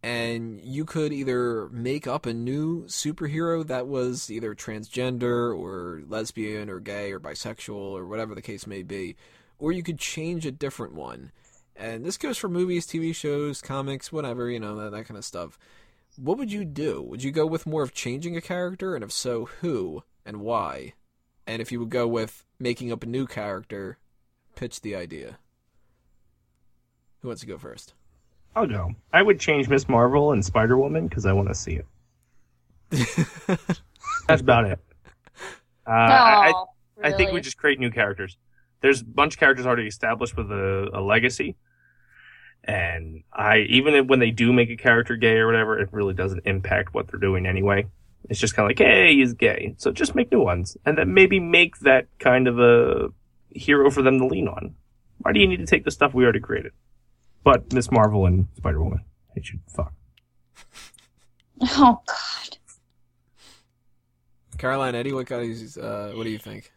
and 0.03 0.61
you 0.61 0.85
could 0.85 1.11
either 1.11 1.70
make 1.70 2.07
up 2.07 2.27
a 2.27 2.35
new 2.35 2.85
superhero 2.85 3.66
that 3.66 3.87
was 3.87 4.31
either 4.31 4.55
transgender 4.55 5.59
or 5.59 6.03
lesbian 6.07 6.68
or 6.68 6.81
gay 6.81 7.11
or 7.11 7.18
bisexual 7.18 7.75
or 7.75 8.07
whatever 8.07 8.35
the 8.35 8.43
case 8.43 8.66
may 8.66 8.83
be, 8.83 9.16
or 9.59 9.72
you 9.72 9.83
could 9.83 9.99
change 9.99 10.45
a 10.45 10.53
different 10.53 10.93
one. 10.93 11.33
And 11.77 12.05
this 12.05 12.16
goes 12.16 12.39
for 12.39 12.49
movies, 12.49 12.87
TV 12.87 13.14
shows, 13.14 13.61
comics, 13.61 14.12
whatever, 14.12 14.49
you 14.49 14.61
know, 14.61 14.77
that, 14.77 14.93
that 14.93 15.07
kind 15.07 15.18
of 15.18 15.25
stuff 15.25 15.59
what 16.16 16.39
would 16.39 16.53
you 16.53 16.64
do? 16.64 17.03
Would 17.03 17.22
you 17.22 17.31
go 17.31 17.47
with 17.47 17.66
more 17.66 17.83
of 17.83 17.93
changing 17.93 18.37
a 18.37 18.41
character, 18.41 18.95
and 18.95 19.03
if 19.03 19.12
so, 19.12 19.47
who 19.61 20.03
and 20.25 20.41
why? 20.41 20.95
And 21.47 21.61
if 21.61 21.72
you 21.72 21.81
would 21.81 21.91
go 21.91 22.07
with 22.07 22.45
making 22.59 22.93
up 22.93 23.03
a 23.03 23.07
new 23.07 23.27
character, 23.27 23.99
pitch 24.55 24.81
the 24.81 24.95
idea. 24.95 25.39
Who 27.20 27.29
wants 27.29 27.41
to 27.41 27.47
go 27.47 27.59
first? 27.59 27.95
I'll 28.57 28.66
go. 28.66 28.95
I 29.12 29.22
would 29.22 29.41
change 29.41 29.68
Miss 29.68 29.89
Marvel 29.89 30.33
and 30.33 30.45
Spider 30.45 30.79
Woman 30.79 31.09
because 31.09 31.27
I 31.27 31.33
want 31.33 31.49
to 31.49 31.55
see 31.55 31.81
it. 31.81 31.87
That's 34.29 34.41
about 34.41 34.66
it. 34.66 34.79
Uh, 35.87 35.91
I, 35.91 36.49
I, 36.49 36.51
No. 36.51 36.68
I 37.03 37.12
think 37.12 37.33
we 37.33 37.41
just 37.41 37.59
create 37.59 37.81
new 37.81 37.91
characters. 37.91 38.39
There's 38.85 39.01
a 39.01 39.05
bunch 39.07 39.32
of 39.37 39.41
characters 39.41 39.64
already 39.64 39.87
established 39.87 40.37
with 40.37 40.51
a, 40.53 40.91
a 40.93 41.01
legacy. 41.01 41.57
And 42.62 43.22
I, 43.32 43.61
even 43.61 43.95
if- 43.95 44.07
when 44.09 44.18
they 44.18 44.30
do 44.30 44.53
make 44.53 44.68
a 44.68 44.76
character 44.76 45.16
gay 45.16 45.37
or 45.37 45.47
whatever, 45.47 45.78
it 45.78 45.89
really 45.91 46.12
doesn't 46.12 46.43
impact 46.45 46.93
what 46.93 47.09
they're 47.09 47.18
doing 47.18 47.47
anyway. 47.47 47.87
It's 48.28 48.39
just 48.39 48.55
kind 48.55 48.66
of 48.66 48.68
like, 48.70 48.87
hey, 48.87 49.14
he's 49.14 49.32
gay. 49.32 49.74
So 49.78 49.91
just 49.91 50.14
make 50.14 50.30
new 50.30 50.43
ones. 50.43 50.76
And 50.85 50.99
then 50.99 51.14
maybe 51.14 51.41
make 51.41 51.78
that 51.78 52.09
kind 52.18 52.47
of 52.47 52.59
a 52.61 53.09
hero 53.51 53.91
for 53.91 54.03
them 54.03 54.18
to 54.18 54.26
lean 54.26 54.49
on. 54.49 54.74
Why 55.16 55.32
do 55.32 55.41
you 55.41 55.49
need 55.49 55.61
to 55.61 55.66
take 55.66 55.85
the 55.85 55.91
stuff 55.91 56.12
we 56.12 56.24
already 56.24 56.41
created? 56.41 56.72
But 57.43 57.72
Miss 57.72 57.91
Marvel 57.91 58.26
and 58.26 58.49
Spider 58.59 58.82
Woman, 58.82 59.01
they 59.35 59.41
should 59.43 59.61
fuck. 59.74 59.95
Oh 61.62 62.03
God. 62.07 62.59
Caroline 64.59 64.95
Eddie, 64.95 65.12
what 65.14 65.24
guys? 65.26 65.78
Uh, 65.78 66.12
what 66.14 66.24
do 66.24 66.30
you 66.30 66.39
think? 66.39 66.70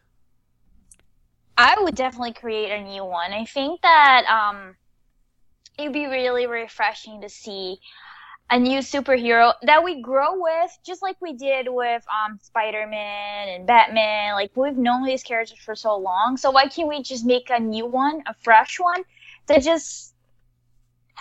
I 1.58 1.76
would 1.82 1.96
definitely 1.96 2.34
create 2.34 2.70
a 2.70 2.80
new 2.80 3.04
one. 3.04 3.32
I 3.32 3.44
think 3.44 3.82
that 3.82 4.24
um, 4.26 4.76
it'd 5.76 5.92
be 5.92 6.06
really 6.06 6.46
refreshing 6.46 7.20
to 7.22 7.28
see 7.28 7.80
a 8.48 8.58
new 8.60 8.78
superhero 8.78 9.52
that 9.62 9.82
we 9.82 10.00
grow 10.00 10.40
with, 10.40 10.70
just 10.86 11.02
like 11.02 11.16
we 11.20 11.32
did 11.32 11.66
with 11.68 12.04
um, 12.08 12.38
Spider-Man 12.40 13.48
and 13.48 13.66
Batman. 13.66 14.34
Like 14.34 14.52
we've 14.54 14.76
known 14.76 15.04
these 15.04 15.24
characters 15.24 15.58
for 15.58 15.74
so 15.74 15.96
long, 15.96 16.36
so 16.36 16.52
why 16.52 16.68
can't 16.68 16.88
we 16.88 17.02
just 17.02 17.26
make 17.26 17.50
a 17.50 17.58
new 17.58 17.86
one, 17.86 18.22
a 18.26 18.34
fresh 18.34 18.78
one 18.78 19.02
that 19.48 19.62
just 19.62 20.14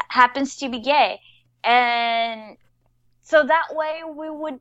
happens 0.07 0.55
to 0.57 0.69
be 0.69 0.79
gay? 0.79 1.19
And 1.63 2.57
so 3.23 3.43
that 3.43 3.69
way 3.71 4.01
we 4.07 4.29
would 4.29 4.59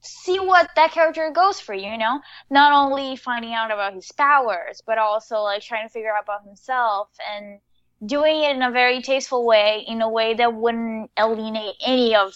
see 0.00 0.38
what 0.38 0.70
that 0.76 0.92
character 0.92 1.30
goes 1.32 1.60
for, 1.60 1.74
you 1.74 1.96
know? 1.98 2.20
not 2.50 2.72
only 2.72 3.16
finding 3.16 3.54
out 3.54 3.70
about 3.70 3.94
his 3.94 4.10
powers, 4.12 4.82
but 4.86 4.98
also 4.98 5.40
like 5.40 5.62
trying 5.62 5.86
to 5.86 5.92
figure 5.92 6.14
out 6.14 6.24
about 6.24 6.44
himself 6.44 7.08
and 7.32 7.60
doing 8.04 8.42
it 8.42 8.56
in 8.56 8.62
a 8.62 8.70
very 8.70 9.02
tasteful 9.02 9.46
way, 9.46 9.84
in 9.86 10.00
a 10.02 10.08
way 10.08 10.34
that 10.34 10.54
wouldn't 10.54 11.10
alienate 11.18 11.76
any 11.84 12.14
of 12.14 12.34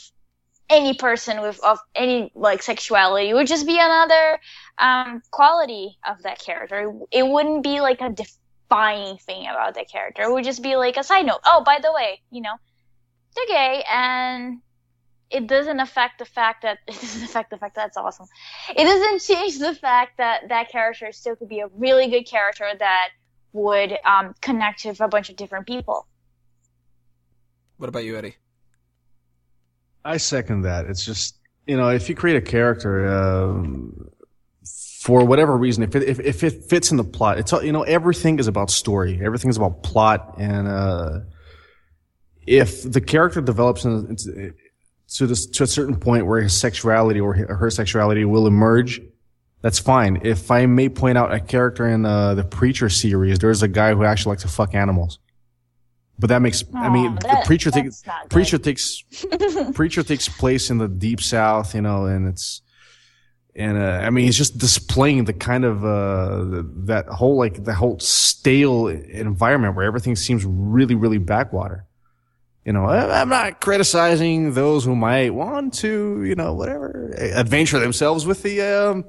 any 0.71 0.95
person 0.95 1.43
with 1.43 1.63
of 1.63 1.79
any 1.95 2.31
like 2.35 2.63
sexuality. 2.63 3.29
It 3.29 3.35
would 3.35 3.47
just 3.47 3.67
be 3.67 3.79
another 3.79 4.39
um, 4.79 5.23
quality 5.31 5.99
of 6.09 6.23
that 6.23 6.39
character. 6.39 6.93
It 7.11 7.27
wouldn't 7.27 7.63
be 7.63 7.81
like 7.81 8.01
a 8.01 8.11
defining 8.11 9.19
thing 9.19 9.47
about 9.47 9.75
that 9.75 9.91
character. 9.91 10.23
It 10.23 10.33
would 10.33 10.45
just 10.45 10.63
be 10.63 10.77
like 10.77 10.97
a 10.97 11.05
side 11.05 11.27
note. 11.27 11.41
Oh, 11.45 11.63
by 11.65 11.79
the 11.83 11.93
way, 11.93 12.21
you 12.31 12.41
know, 12.41 12.55
they're 13.35 13.47
gay 13.47 13.85
and 13.91 14.61
it 15.35 15.47
doesn't 15.49 15.81
affect 15.81 16.19
the 16.19 16.25
fact 16.25 16.63
that 16.63 16.79
it 16.87 16.95
doesn't 16.95 17.25
affect 17.25 17.51
the 17.51 17.59
fact 17.59 17.75
that 17.75 17.83
that's 17.83 17.97
awesome. 17.97 18.27
It 18.75 18.85
doesn't 18.85 19.21
change 19.23 19.59
the 19.59 19.75
fact 19.75 20.19
that 20.19 20.49
that 20.49 20.71
character 20.71 21.11
still 21.13 21.37
could 21.37 21.49
be 21.49 21.61
a 21.61 21.69
really 21.77 22.09
good 22.09 22.27
character 22.27 22.67
that 22.79 23.09
would 23.53 23.97
um, 24.05 24.35
connect 24.41 24.85
with 24.85 25.01
a 25.01 25.09
bunch 25.09 25.31
of 25.31 25.37
different 25.37 25.67
people. 25.67 26.07
What 27.77 27.89
about 27.89 28.05
you, 28.05 28.17
Eddie? 28.17 28.37
I 30.05 30.19
second 30.19 30.63
that. 30.63 30.87
It's 30.87 31.05
just 31.05 31.39
you 31.67 31.77
know, 31.77 31.89
if 31.89 32.09
you 32.09 32.15
create 32.15 32.37
a 32.37 32.43
character 32.43 33.07
um, 33.09 34.11
for 35.01 35.25
whatever 35.25 35.57
reason, 35.57 35.83
if 35.83 35.95
it 35.97 36.03
if, 36.03 36.21
if 36.21 36.45
it 36.45 36.65
fits 36.65 36.91
in 36.91 36.97
the 36.97 37.05
plot, 37.05 37.39
it's 37.39 37.53
all 37.53 37.63
you 37.63 37.73
know. 37.73 37.83
Everything 37.83 38.39
is 38.39 38.47
about 38.47 38.71
story. 38.71 39.21
Everything 39.25 39.49
is 39.49 39.57
about 39.57 39.83
plot, 39.83 40.35
and 40.39 40.69
uh, 40.69 41.21
if 42.47 42.83
the 42.91 43.01
character 43.01 43.41
develops 43.41 43.85
in, 43.85 44.07
into, 44.11 44.55
to 45.09 45.27
this 45.27 45.47
to 45.47 45.65
a 45.65 45.67
certain 45.67 45.97
point 45.97 46.27
where 46.27 46.41
his 46.41 46.53
sexuality 46.53 47.21
or 47.21 47.35
her 47.35 47.71
sexuality 47.71 48.25
will 48.25 48.47
emerge, 48.47 49.01
that's 49.61 49.79
fine. 49.79 50.21
If 50.25 50.51
I 50.51 50.67
may 50.67 50.89
point 50.89 51.19
out 51.19 51.33
a 51.33 51.41
character 51.41 51.89
in 51.89 52.05
uh, 52.05 52.35
the 52.35 52.45
Preacher 52.45 52.89
series, 52.89 53.39
there's 53.39 53.63
a 53.63 53.69
guy 53.69 53.95
who 53.95 54.05
actually 54.05 54.33
likes 54.33 54.43
to 54.43 54.49
fuck 54.49 54.75
animals. 54.75 55.19
But 56.19 56.29
that 56.29 56.43
makes, 56.43 56.63
I 56.75 56.91
mean, 56.91 57.19
Aw, 57.25 57.41
the 57.41 57.47
Preacher 57.47 57.71
takes, 57.71 58.03
that's 58.03 58.07
not 58.07 58.23
good. 58.23 58.31
Preacher 58.31 58.59
takes 58.59 59.03
Preacher 59.75 60.03
takes 60.03 60.29
place 60.29 60.71
in 60.71 60.79
the 60.79 60.89
deep 60.89 61.21
south, 61.21 61.75
you 61.75 61.81
know, 61.81 62.07
and 62.07 62.29
it's 62.29 62.63
and 63.57 63.79
uh, 63.79 64.01
I 64.03 64.11
mean, 64.11 64.25
he's 64.25 64.37
just 64.37 64.59
displaying 64.59 65.25
the 65.25 65.33
kind 65.33 65.65
of 65.65 65.85
uh, 65.85 66.45
the, 66.45 66.71
that 66.85 67.07
whole 67.07 67.37
like 67.37 67.63
the 67.63 67.75
whole 67.75 67.99
stale 68.01 68.89
environment 68.89 69.77
where 69.77 69.85
everything 69.85 70.17
seems 70.17 70.45
really, 70.45 70.95
really 70.95 71.19
backwater. 71.19 71.87
You 72.65 72.73
know, 72.73 72.87
I'm 72.87 73.29
not 73.29 73.61
criticizing 73.61 74.55
those 74.55 74.85
who 74.85 74.97
might 74.97 75.35
want 75.35 75.75
to, 75.75 76.25
you 76.25 76.35
know, 76.35 76.55
whatever, 76.55 77.13
adventure 77.19 77.79
themselves 77.79 78.25
with 78.25 78.43
the 78.43 78.63
um, 78.63 79.05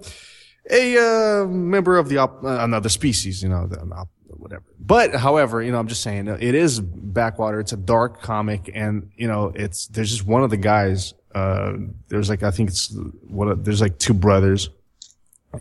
a 0.70 0.98
uh, 0.98 1.46
member 1.48 1.98
of 1.98 2.10
the 2.10 2.18
op- 2.18 2.44
uh, 2.44 2.58
another 2.60 2.90
species, 2.90 3.42
you 3.42 3.48
know, 3.48 3.66
the, 3.68 3.80
op- 3.80 4.10
whatever. 4.28 4.64
But 4.80 5.16
however, 5.16 5.62
you 5.62 5.72
know, 5.72 5.80
I'm 5.80 5.88
just 5.88 6.02
saying 6.02 6.28
uh, 6.28 6.38
it 6.40 6.54
is 6.54 6.82
backwater. 6.82 7.62
It's 7.62 7.72
a 7.72 7.78
dark 7.78 8.22
comic, 8.22 8.70
and 8.74 9.12
you 9.16 9.28
know, 9.28 9.54
it's 9.56 9.88
there's 9.88 10.12
just 10.12 10.26
one 10.26 10.44
of 10.44 10.50
the 10.50 10.58
guys. 10.58 11.14
Uh, 11.34 11.74
there's 12.10 12.30
like 12.30 12.44
I 12.44 12.52
think 12.52 12.70
it's 12.70 12.94
one. 13.28 13.50
Of, 13.50 13.64
there's 13.64 13.82
like 13.82 14.00
two 14.00 14.14
brothers, 14.14 14.70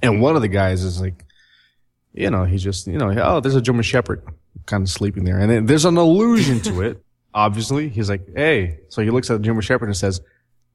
and 0.03 0.21
one 0.21 0.35
of 0.37 0.43
the 0.43 0.49
guys 0.49 0.83
is 0.83 1.01
like, 1.01 1.25
you 2.13 2.31
know, 2.31 2.45
he's 2.45 2.63
just 2.63 2.87
you 2.87 2.99
know, 2.99 3.15
oh, 3.23 3.41
there's 3.41 3.55
a 3.55 3.63
German 3.63 3.83
Shepherd 3.83 4.23
kind 4.67 4.83
of 4.83 4.89
sleeping 4.89 5.25
there, 5.25 5.39
and 5.39 5.51
then 5.51 5.67
there's 5.67 5.85
an 5.85 5.97
allusion 5.97 6.61
to 6.63 6.81
it. 6.83 7.04
Obviously, 7.35 7.89
he's 7.89 8.09
like, 8.09 8.29
hey, 8.35 8.79
so 8.89 9.03
he 9.03 9.11
looks 9.11 9.29
at 9.29 9.39
the 9.39 9.45
German 9.45 9.63
Shepherd 9.63 9.87
and 9.87 9.97
says, 9.97 10.21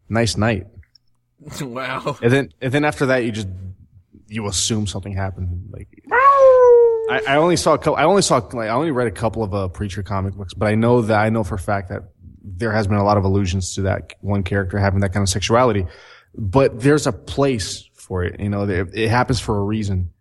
"Nice 0.09 0.35
night." 0.35 0.67
wow. 1.61 2.17
And 2.21 2.31
then, 2.33 2.53
and 2.61 2.73
then 2.73 2.83
after 2.83 3.07
that, 3.07 3.23
you 3.23 3.31
just 3.31 3.47
you 4.27 4.47
assume 4.47 4.87
something 4.87 5.13
happened. 5.13 5.69
Like 5.71 5.87
I, 6.11 7.21
I 7.27 7.35
only 7.37 7.55
saw 7.55 7.73
a 7.73 7.77
couple. 7.77 7.95
I 7.95 8.03
only 8.03 8.21
saw 8.21 8.37
like 8.37 8.69
I 8.69 8.73
only 8.73 8.91
read 8.91 9.07
a 9.07 9.11
couple 9.11 9.43
of 9.43 9.53
uh, 9.53 9.67
preacher 9.69 10.03
comic 10.03 10.35
books, 10.35 10.53
but 10.53 10.67
I 10.67 10.75
know 10.75 11.01
that 11.01 11.19
I 11.19 11.29
know 11.29 11.43
for 11.43 11.55
a 11.55 11.59
fact 11.59 11.89
that 11.89 12.03
there 12.43 12.71
has 12.71 12.87
been 12.87 12.97
a 12.97 13.03
lot 13.03 13.17
of 13.17 13.23
allusions 13.23 13.75
to 13.75 13.81
that 13.83 14.13
one 14.21 14.43
character 14.43 14.77
having 14.77 14.99
that 15.01 15.13
kind 15.13 15.23
of 15.23 15.29
sexuality. 15.29 15.85
But 16.35 16.79
there's 16.79 17.07
a 17.07 17.11
place 17.11 17.89
for 17.95 18.23
it. 18.23 18.39
You 18.39 18.49
know, 18.49 18.63
it, 18.63 18.89
it 18.93 19.09
happens 19.09 19.39
for 19.39 19.57
a 19.57 19.63
reason. 19.63 20.11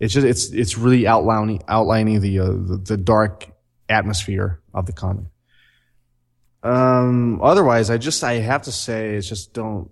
It's 0.00 0.14
just 0.14 0.26
it's 0.26 0.50
it's 0.50 0.78
really 0.78 1.06
outlining 1.06 1.62
outlining 1.68 2.20
the 2.20 2.38
uh, 2.38 2.46
the, 2.46 2.82
the 2.84 2.96
dark 2.96 3.46
atmosphere 3.88 4.60
of 4.74 4.86
the 4.86 4.92
comic. 4.92 5.26
Um. 6.66 7.40
Otherwise, 7.42 7.90
I 7.90 7.98
just 7.98 8.22
I 8.24 8.34
have 8.34 8.62
to 8.62 8.72
say, 8.72 9.14
it's 9.14 9.28
just 9.28 9.52
don't 9.52 9.90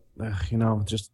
you 0.51 0.59
know 0.59 0.83
just 0.85 1.11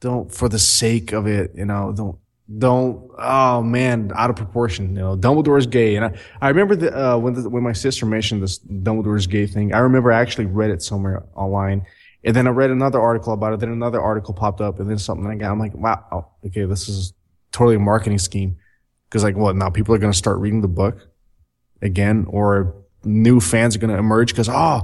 don't 0.00 0.32
for 0.32 0.48
the 0.48 0.58
sake 0.58 1.12
of 1.12 1.26
it. 1.26 1.52
You 1.54 1.64
know, 1.64 1.92
don't 1.92 2.18
don't 2.56 3.10
oh 3.18 3.62
man 3.62 4.10
out 4.14 4.30
of 4.30 4.36
proportion 4.36 4.96
you 4.96 5.02
know 5.02 5.14
dumbledore's 5.14 5.66
gay 5.66 5.96
and 5.96 6.06
i, 6.06 6.12
I 6.40 6.48
remember 6.48 6.76
the, 6.76 6.96
uh, 6.96 7.18
when 7.18 7.34
the, 7.34 7.48
when 7.50 7.62
my 7.62 7.74
sister 7.74 8.06
mentioned 8.06 8.42
this 8.42 8.58
dumbledore's 8.58 9.26
gay 9.26 9.46
thing 9.46 9.74
i 9.74 9.80
remember 9.80 10.10
i 10.10 10.20
actually 10.20 10.46
read 10.46 10.70
it 10.70 10.80
somewhere 10.80 11.26
online 11.34 11.84
and 12.24 12.34
then 12.34 12.46
i 12.46 12.50
read 12.50 12.70
another 12.70 13.02
article 13.02 13.34
about 13.34 13.52
it 13.52 13.60
then 13.60 13.68
another 13.68 14.00
article 14.00 14.32
popped 14.32 14.62
up 14.62 14.80
and 14.80 14.88
then 14.88 14.96
something 14.96 15.26
like 15.26 15.40
that 15.40 15.50
i'm 15.50 15.58
like 15.58 15.74
wow 15.74 16.30
okay 16.46 16.64
this 16.64 16.88
is 16.88 17.12
totally 17.52 17.76
a 17.76 17.78
marketing 17.78 18.18
scheme 18.18 18.56
because 19.10 19.22
like 19.22 19.36
what 19.36 19.54
now 19.54 19.68
people 19.68 19.94
are 19.94 19.98
going 19.98 20.12
to 20.12 20.18
start 20.18 20.38
reading 20.38 20.62
the 20.62 20.68
book 20.68 21.06
again 21.82 22.24
or 22.30 22.74
new 23.08 23.40
fans 23.40 23.74
are 23.74 23.78
going 23.78 23.90
to 23.92 23.98
emerge 23.98 24.30
because 24.30 24.48
oh 24.48 24.82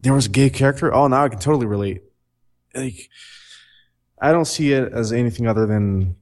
there 0.00 0.14
was 0.14 0.26
a 0.26 0.30
gay 0.30 0.50
character 0.50 0.92
oh 0.92 1.06
now 1.08 1.24
i 1.24 1.28
can 1.28 1.38
totally 1.38 1.66
relate 1.66 2.02
like 2.74 3.08
i 4.20 4.32
don't 4.32 4.46
see 4.46 4.72
it 4.72 4.92
as 4.92 5.12
anything 5.12 5.46
other 5.46 5.66
than 5.66 6.16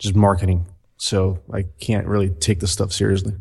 just 0.00 0.16
marketing. 0.16 0.66
So 0.96 1.40
I 1.52 1.66
can't 1.80 2.06
really 2.06 2.30
take 2.30 2.58
this 2.58 2.72
stuff 2.72 2.92
seriously. 2.92 3.34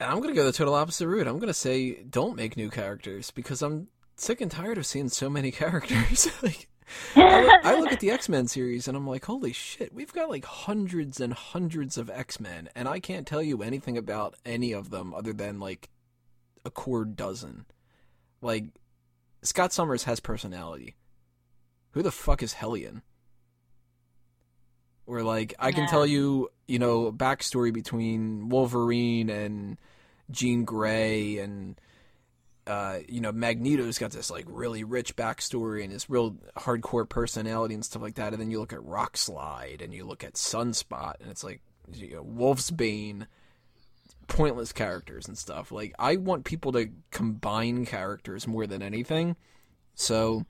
And 0.00 0.10
I'm 0.10 0.20
gonna 0.20 0.34
go 0.34 0.44
the 0.44 0.52
total 0.52 0.74
opposite 0.74 1.06
route. 1.06 1.26
I'm 1.26 1.38
gonna 1.38 1.52
say 1.52 2.02
don't 2.04 2.36
make 2.36 2.56
new 2.56 2.70
characters 2.70 3.30
because 3.30 3.60
I'm 3.60 3.88
sick 4.16 4.40
and 4.40 4.50
tired 4.50 4.78
of 4.78 4.86
seeing 4.86 5.08
so 5.08 5.28
many 5.28 5.50
characters. 5.52 6.28
like, 6.42 6.68
I 7.16 7.42
look, 7.42 7.64
I 7.64 7.80
look 7.80 7.92
at 7.92 8.00
the 8.00 8.10
X 8.10 8.28
Men 8.28 8.46
series 8.48 8.88
and 8.88 8.96
I'm 8.96 9.06
like, 9.06 9.24
holy 9.24 9.52
shit, 9.52 9.92
we've 9.92 10.12
got 10.12 10.30
like 10.30 10.44
hundreds 10.44 11.20
and 11.20 11.32
hundreds 11.32 11.98
of 11.98 12.10
X 12.10 12.40
Men, 12.40 12.68
and 12.74 12.88
I 12.88 13.00
can't 13.00 13.26
tell 13.26 13.42
you 13.42 13.62
anything 13.62 13.98
about 13.98 14.34
any 14.44 14.72
of 14.72 14.90
them 14.90 15.12
other 15.14 15.32
than 15.32 15.60
like 15.60 15.90
a 16.64 16.70
core 16.70 17.04
dozen. 17.04 17.66
Like, 18.40 18.64
Scott 19.42 19.72
Summers 19.72 20.04
has 20.04 20.20
personality. 20.20 20.94
Who 21.92 22.02
the 22.02 22.10
fuck 22.12 22.42
is 22.42 22.54
Hellion? 22.54 23.02
Or 25.06 25.22
like, 25.22 25.54
I 25.58 25.72
can 25.72 25.84
Yeah. 25.84 25.90
tell 25.90 26.06
you, 26.06 26.48
you 26.66 26.78
know, 26.78 27.06
a 27.06 27.12
backstory 27.12 27.72
between 27.72 28.48
Wolverine 28.48 29.28
and 29.28 29.78
Jean 30.30 30.64
Grey 30.64 31.38
and 31.38 31.78
uh, 32.66 33.00
you 33.10 33.20
know, 33.20 33.30
Magneto's 33.30 33.98
got 33.98 34.10
this 34.12 34.30
like 34.30 34.46
really 34.48 34.84
rich 34.84 35.14
backstory 35.16 35.84
and 35.84 35.92
this 35.92 36.08
real 36.08 36.30
hardcore 36.56 37.06
personality 37.06 37.74
and 37.74 37.84
stuff 37.84 38.00
like 38.00 38.14
that. 38.14 38.32
And 38.32 38.40
then 38.40 38.50
you 38.50 38.58
look 38.58 38.72
at 38.72 38.78
Rockslide 38.78 39.82
and 39.84 39.92
you 39.92 40.06
look 40.06 40.24
at 40.24 40.32
Sunspot 40.32 41.20
and 41.20 41.30
it's 41.30 41.44
like 41.44 41.60
you 41.92 42.14
know, 42.14 42.24
Wolfsbane, 42.24 43.26
pointless 44.28 44.72
characters 44.72 45.28
and 45.28 45.36
stuff. 45.36 45.72
Like 45.72 45.94
I 45.98 46.16
want 46.16 46.44
people 46.44 46.72
to 46.72 46.90
combine 47.10 47.86
characters 47.86 48.46
more 48.46 48.66
than 48.66 48.82
anything. 48.82 49.36
So 49.94 50.44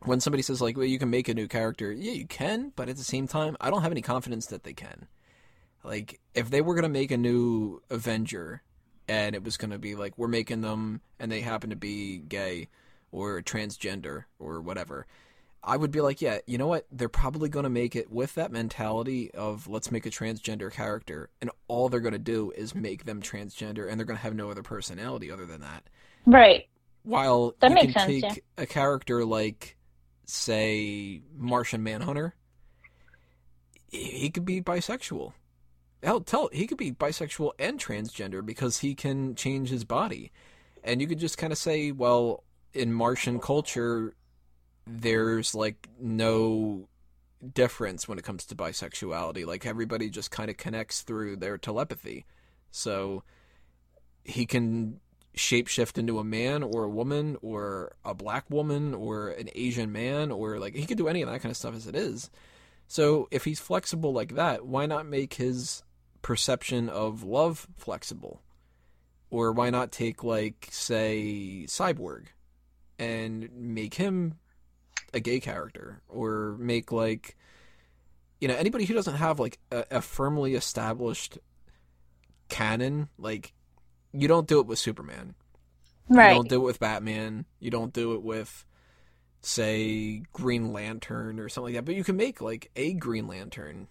when 0.00 0.20
somebody 0.20 0.42
says 0.42 0.60
like, 0.60 0.76
"Well, 0.76 0.86
you 0.86 0.98
can 0.98 1.10
make 1.10 1.28
a 1.28 1.34
new 1.34 1.48
character," 1.48 1.92
yeah, 1.92 2.12
you 2.12 2.26
can, 2.26 2.72
but 2.76 2.88
at 2.88 2.96
the 2.96 3.04
same 3.04 3.26
time, 3.26 3.56
I 3.60 3.70
don't 3.70 3.82
have 3.82 3.92
any 3.92 4.02
confidence 4.02 4.46
that 4.46 4.64
they 4.64 4.74
can. 4.74 5.08
Like, 5.82 6.20
if 6.34 6.50
they 6.50 6.60
were 6.60 6.74
gonna 6.74 6.88
make 6.88 7.10
a 7.10 7.16
new 7.16 7.82
Avenger, 7.90 8.62
and 9.08 9.34
it 9.34 9.44
was 9.44 9.56
gonna 9.56 9.78
be 9.78 9.94
like 9.94 10.16
we're 10.18 10.28
making 10.28 10.62
them, 10.62 11.00
and 11.18 11.30
they 11.30 11.40
happen 11.40 11.70
to 11.70 11.76
be 11.76 12.18
gay 12.18 12.68
or 13.12 13.42
transgender 13.42 14.24
or 14.38 14.60
whatever, 14.60 15.06
I 15.66 15.76
would 15.76 15.90
be 15.90 16.00
like, 16.00 16.20
yeah, 16.20 16.38
you 16.46 16.58
know 16.58 16.66
what? 16.66 16.86
They're 16.92 17.08
probably 17.08 17.48
gonna 17.48 17.70
make 17.70 17.96
it 17.96 18.10
with 18.10 18.34
that 18.34 18.52
mentality 18.52 19.30
of 19.32 19.66
let's 19.66 19.90
make 19.90 20.06
a 20.06 20.10
transgender 20.10 20.70
character, 20.72 21.30
and 21.40 21.50
all 21.68 21.88
they're 21.88 22.00
gonna 22.00 22.18
do 22.18 22.52
is 22.56 22.74
make 22.74 23.04
them 23.04 23.22
transgender, 23.22 23.88
and 23.88 23.98
they're 23.98 24.06
gonna 24.06 24.18
have 24.18 24.34
no 24.34 24.50
other 24.50 24.62
personality 24.62 25.30
other 25.30 25.46
than 25.46 25.60
that 25.62 25.84
Right. 26.26 26.68
while 27.02 27.54
That 27.60 27.70
you 27.70 27.74
makes 27.74 27.92
can 27.94 27.94
sense, 27.94 28.20
take 28.22 28.44
a 28.58 28.66
character 28.66 29.24
like 29.24 29.76
say 30.26 31.22
Martian 31.36 31.82
Manhunter 31.82 32.34
he 33.88 34.02
he 34.20 34.30
could 34.30 34.44
be 34.44 34.60
bisexual 34.60 35.32
hell 36.02 36.20
tell 36.20 36.48
he 36.52 36.66
could 36.66 36.78
be 36.78 36.92
bisexual 36.92 37.52
and 37.58 37.80
transgender 37.80 38.44
because 38.44 38.78
he 38.80 38.94
can 38.94 39.34
change 39.34 39.70
his 39.70 39.84
body 39.84 40.32
and 40.82 41.00
you 41.00 41.06
could 41.06 41.18
just 41.18 41.38
kind 41.38 41.52
of 41.52 41.58
say 41.58 41.92
well 41.92 42.44
in 42.72 42.92
Martian 42.92 43.38
culture 43.38 44.14
there's 44.86 45.54
like 45.54 45.88
no 46.00 46.88
difference 47.52 48.08
when 48.08 48.18
it 48.18 48.24
comes 48.24 48.46
to 48.46 48.54
bisexuality 48.54 49.44
like 49.46 49.66
everybody 49.66 50.08
just 50.08 50.30
kind 50.30 50.48
of 50.48 50.56
connects 50.56 51.02
through 51.02 51.36
their 51.36 51.58
telepathy 51.58 52.24
so 52.70 53.22
he 54.24 54.46
can 54.46 54.98
shapeshift 55.36 55.98
into 55.98 56.18
a 56.18 56.24
man 56.24 56.62
or 56.62 56.84
a 56.84 56.88
woman 56.88 57.36
or 57.42 57.94
a 58.04 58.14
black 58.14 58.48
woman 58.50 58.94
or 58.94 59.28
an 59.30 59.48
Asian 59.54 59.92
man 59.92 60.30
or 60.30 60.58
like 60.58 60.74
he 60.74 60.86
could 60.86 60.98
do 60.98 61.08
any 61.08 61.22
of 61.22 61.28
that 61.28 61.40
kind 61.40 61.50
of 61.50 61.56
stuff 61.56 61.74
as 61.74 61.86
it 61.86 61.96
is. 61.96 62.30
So 62.86 63.28
if 63.30 63.44
he's 63.44 63.60
flexible 63.60 64.12
like 64.12 64.34
that, 64.36 64.66
why 64.66 64.86
not 64.86 65.06
make 65.06 65.34
his 65.34 65.82
perception 66.22 66.88
of 66.88 67.22
love 67.22 67.66
flexible? 67.76 68.40
Or 69.30 69.52
why 69.52 69.70
not 69.70 69.90
take 69.90 70.22
like 70.22 70.68
say 70.70 71.64
Cyborg 71.66 72.26
and 72.98 73.50
make 73.52 73.94
him 73.94 74.38
a 75.14 75.20
gay 75.20 75.40
character 75.40 76.02
or 76.08 76.56
make 76.58 76.92
like 76.92 77.36
you 78.40 78.48
know 78.48 78.54
anybody 78.54 78.84
who 78.84 78.92
doesn't 78.92 79.14
have 79.16 79.40
like 79.40 79.58
a, 79.72 79.84
a 79.90 80.00
firmly 80.02 80.54
established 80.54 81.38
canon 82.48 83.08
like 83.16 83.54
you 84.14 84.28
don't 84.28 84.46
do 84.46 84.60
it 84.60 84.66
with 84.66 84.78
Superman. 84.78 85.34
Right. 86.08 86.30
You 86.30 86.34
don't 86.36 86.48
do 86.48 86.56
it 86.56 86.64
with 86.64 86.78
Batman. 86.78 87.46
You 87.58 87.70
don't 87.70 87.92
do 87.92 88.14
it 88.14 88.22
with, 88.22 88.64
say, 89.40 90.22
Green 90.32 90.72
Lantern 90.72 91.40
or 91.40 91.48
something 91.48 91.74
like 91.74 91.78
that. 91.80 91.84
But 91.84 91.96
you 91.96 92.04
can 92.04 92.16
make 92.16 92.40
like 92.40 92.70
a 92.76 92.94
Green 92.94 93.26
Lantern 93.26 93.88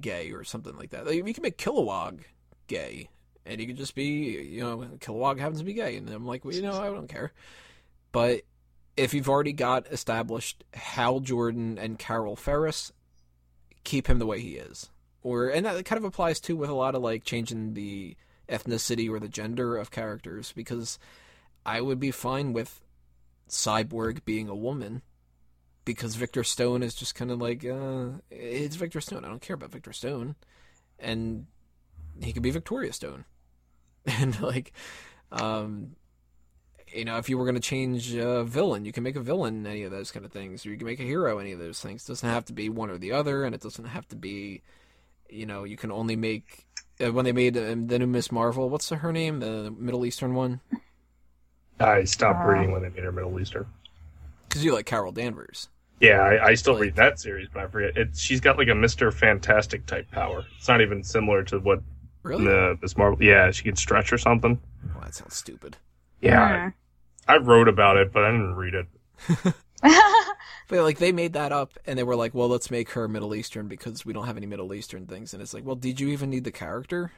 gay 0.00 0.32
or 0.32 0.44
something 0.44 0.76
like 0.76 0.90
that. 0.90 1.06
Like, 1.06 1.14
you 1.14 1.34
can 1.34 1.42
make 1.42 1.58
Kilowog 1.58 2.22
gay, 2.66 3.08
and 3.44 3.60
he 3.60 3.66
could 3.66 3.76
just 3.76 3.94
be, 3.94 4.04
you 4.04 4.62
know, 4.62 4.78
Kilowog 4.98 5.38
happens 5.38 5.60
to 5.60 5.64
be 5.64 5.74
gay, 5.74 5.96
and 5.96 6.08
I'm 6.10 6.26
like, 6.26 6.44
well, 6.44 6.54
you 6.54 6.62
know, 6.62 6.80
I 6.80 6.86
don't 6.86 7.08
care. 7.08 7.32
But 8.10 8.42
if 8.96 9.12
you've 9.12 9.28
already 9.28 9.52
got 9.52 9.86
established 9.88 10.64
Hal 10.74 11.20
Jordan 11.20 11.78
and 11.78 11.98
Carol 11.98 12.36
Ferris, 12.36 12.92
keep 13.84 14.08
him 14.08 14.18
the 14.18 14.26
way 14.26 14.40
he 14.40 14.56
is. 14.56 14.90
Or 15.22 15.48
and 15.48 15.66
that 15.66 15.84
kind 15.84 15.98
of 15.98 16.04
applies 16.04 16.40
too 16.40 16.56
with 16.56 16.70
a 16.70 16.74
lot 16.74 16.94
of 16.94 17.02
like 17.02 17.24
changing 17.24 17.74
the 17.74 18.16
ethnicity 18.48 19.10
or 19.10 19.18
the 19.18 19.28
gender 19.28 19.76
of 19.76 19.90
characters 19.90 20.52
because 20.52 20.98
I 21.64 21.80
would 21.80 21.98
be 21.98 22.12
fine 22.12 22.52
with 22.52 22.80
Cyborg 23.48 24.24
being 24.24 24.48
a 24.48 24.54
woman 24.54 25.02
because 25.84 26.16
Victor 26.16 26.44
Stone 26.44 26.82
is 26.82 26.94
just 26.94 27.14
kind 27.14 27.30
of 27.30 27.40
like 27.40 27.64
uh, 27.64 28.18
it's 28.30 28.76
Victor 28.76 29.00
Stone. 29.00 29.24
I 29.24 29.28
don't 29.28 29.42
care 29.42 29.54
about 29.54 29.72
Victor 29.72 29.92
Stone, 29.92 30.36
and 30.98 31.46
he 32.20 32.32
could 32.32 32.42
be 32.42 32.50
Victoria 32.50 32.92
Stone, 32.92 33.24
and 34.06 34.38
like, 34.40 34.72
um, 35.32 35.96
you 36.92 37.04
know, 37.04 37.18
if 37.18 37.28
you 37.28 37.36
were 37.36 37.44
going 37.44 37.56
to 37.56 37.60
change 37.60 38.14
a 38.14 38.44
villain, 38.44 38.84
you 38.84 38.92
can 38.92 39.02
make 39.02 39.16
a 39.16 39.20
villain 39.20 39.66
any 39.66 39.82
of 39.82 39.90
those 39.90 40.10
kind 40.10 40.24
of 40.24 40.32
things, 40.32 40.64
or 40.64 40.70
you 40.70 40.76
can 40.76 40.86
make 40.86 41.00
a 41.00 41.04
hero 41.04 41.38
any 41.38 41.52
of 41.52 41.58
those 41.58 41.80
things. 41.80 42.04
It 42.04 42.08
doesn't 42.08 42.28
have 42.28 42.44
to 42.46 42.52
be 42.52 42.68
one 42.68 42.90
or 42.90 42.98
the 42.98 43.12
other, 43.12 43.44
and 43.44 43.54
it 43.54 43.60
doesn't 43.60 43.86
have 43.86 44.06
to 44.08 44.16
be, 44.16 44.62
you 45.28 45.46
know, 45.46 45.64
you 45.64 45.76
can 45.76 45.90
only 45.90 46.16
make 46.16 46.66
uh, 47.04 47.12
when 47.12 47.24
they 47.24 47.32
made 47.32 47.56
uh, 47.56 47.74
the 47.86 47.98
new 47.98 48.06
Miss 48.06 48.30
Marvel. 48.32 48.70
What's 48.70 48.88
her 48.88 49.12
name? 49.12 49.40
The 49.40 49.70
Middle 49.76 50.06
Eastern 50.06 50.34
one. 50.34 50.60
I 51.78 52.04
stopped 52.04 52.44
Uh. 52.44 52.48
reading 52.48 52.72
when 52.72 52.82
they 52.82 52.88
made 52.88 53.04
her 53.04 53.12
Middle 53.12 53.38
Eastern. 53.40 53.66
Because 54.48 54.64
you 54.64 54.72
like 54.72 54.86
Carol 54.86 55.12
Danvers. 55.12 55.68
Yeah, 56.00 56.20
I, 56.20 56.48
I 56.48 56.54
still 56.54 56.78
read 56.78 56.94
that 56.96 57.18
series, 57.18 57.48
but 57.52 57.64
I 57.64 57.66
forget. 57.68 57.96
It, 57.96 58.16
she's 58.16 58.40
got 58.40 58.58
like 58.58 58.68
a 58.68 58.74
Mister 58.74 59.10
Fantastic 59.10 59.86
type 59.86 60.10
power. 60.10 60.44
It's 60.56 60.68
not 60.68 60.80
even 60.80 61.02
similar 61.02 61.42
to 61.44 61.58
what 61.58 61.82
Really? 62.22 62.44
the 62.44 62.78
Miss 62.82 62.96
Marvel. 62.96 63.22
Yeah, 63.22 63.50
she 63.50 63.64
can 63.64 63.76
stretch 63.76 64.12
or 64.12 64.18
something. 64.18 64.60
Oh, 64.94 65.00
that 65.00 65.14
sounds 65.14 65.34
stupid. 65.34 65.78
Yeah, 66.20 66.70
I, 67.28 67.34
I 67.34 67.36
wrote 67.38 67.68
about 67.68 67.96
it, 67.96 68.12
but 68.12 68.24
I 68.24 68.30
didn't 68.30 68.54
read 68.54 68.74
it. 68.74 69.54
But 70.68 70.80
like 70.80 70.98
they 70.98 71.12
made 71.12 71.34
that 71.34 71.52
up, 71.52 71.78
and 71.86 71.98
they 71.98 72.02
were 72.02 72.16
like, 72.16 72.34
"Well, 72.34 72.48
let's 72.48 72.70
make 72.70 72.90
her 72.90 73.06
Middle 73.06 73.34
Eastern 73.34 73.68
because 73.68 74.04
we 74.04 74.12
don't 74.12 74.26
have 74.26 74.36
any 74.36 74.46
Middle 74.46 74.74
Eastern 74.74 75.06
things." 75.06 75.32
And 75.32 75.40
it's 75.42 75.54
like, 75.54 75.64
well, 75.64 75.76
did 75.76 76.00
you 76.00 76.08
even 76.08 76.30
need 76.30 76.44
the 76.44 76.50
character? 76.52 77.12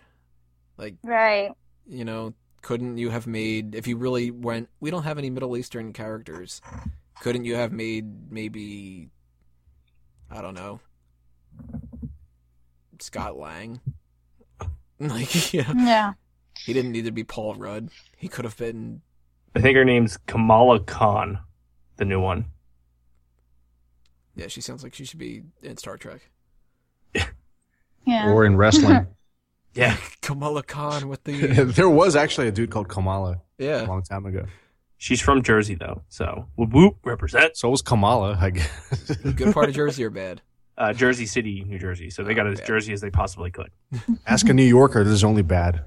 Like, 0.77 0.97
right. 1.03 1.53
you 1.89 2.05
know, 2.05 2.35
couldn't 2.63 2.99
you 2.99 3.11
have 3.11 3.27
made 3.27 3.75
if 3.75 3.87
you 3.87 3.97
really 3.97 4.31
went? 4.31 4.69
We 4.81 4.91
don't 4.91 5.05
have 5.05 5.19
any 5.19 5.31
Middle 5.31 5.57
Eastern 5.57 5.93
characters. 5.93 6.61
Couldn't 7.21 7.47
you 7.47 7.55
have 7.57 7.73
made 7.73 8.31
maybe? 8.31 9.09
I 10.31 10.43
don't 10.43 10.55
know. 10.55 10.81
Scott 12.99 13.39
Lang. 13.39 13.81
Like, 15.01 15.55
yeah, 15.55 15.73
Yeah. 15.77 16.13
He 16.65 16.73
didn't 16.73 16.93
need 16.93 17.05
to 17.07 17.11
be 17.13 17.25
Paul 17.25 17.55
Rudd. 17.55 17.89
He 18.17 18.29
could 18.29 18.45
have 18.45 18.57
been. 18.57 19.01
I 19.57 19.61
think 19.61 19.77
her 19.77 19.85
name's 19.85 20.17
Kamala 20.27 20.81
Khan, 20.81 21.39
the 21.97 22.05
new 22.05 22.21
one. 22.21 22.47
Yeah, 24.37 24.47
she 24.49 24.61
sounds 24.61 24.83
like 24.83 24.95
she 24.95 25.05
should 25.05 25.19
be 25.19 25.43
in 25.63 25.77
Star 25.77 25.97
Trek. 25.97 26.21
Yeah. 28.07 28.31
Or 28.33 28.45
in 28.47 28.57
wrestling. 28.57 29.07
Yeah, 29.75 29.97
Kamala 30.23 30.63
Khan 30.63 31.09
with 31.09 31.23
the 31.25 31.33
there 31.77 31.91
was 31.91 32.17
actually 32.17 32.49
a 32.49 32.51
dude 32.51 32.71
called 32.71 32.89
Kamala 32.89 33.43
Yeah. 33.59 33.67
a 33.67 33.83
yeah. 33.83 33.87
long 33.87 34.03
time 34.03 34.25
ago. 34.27 34.47
she's 34.97 35.21
from 35.21 35.43
Jersey 35.43 35.75
though, 35.75 36.03
so 36.09 36.47
whoop 36.57 36.73
whoop 36.73 36.97
represents 37.05 37.61
So 37.61 37.69
was 37.69 37.83
Kamala, 37.83 38.37
I 38.41 38.51
guess. 38.51 39.15
Good 39.37 39.53
part 39.53 39.69
of 39.69 39.75
Jersey 39.75 40.05
or 40.05 40.11
bad? 40.11 40.41
uh, 40.79 40.95
Jersey 40.95 41.27
City, 41.27 41.63
New 41.65 41.79
Jersey. 41.79 42.09
So 42.09 42.25
they 42.25 42.33
got 42.35 42.47
Oh, 42.47 42.53
as 42.53 42.61
yeah. 42.61 42.65
Jersey 42.67 42.93
as 42.95 43.01
they 43.03 43.11
possibly 43.11 43.51
could. 43.51 43.71
Ask 44.27 44.49
a 44.49 44.55
New 44.55 44.65
Yorker, 44.65 45.05
this 45.05 45.13
is 45.13 45.23
only 45.23 45.43
bad. 45.43 45.85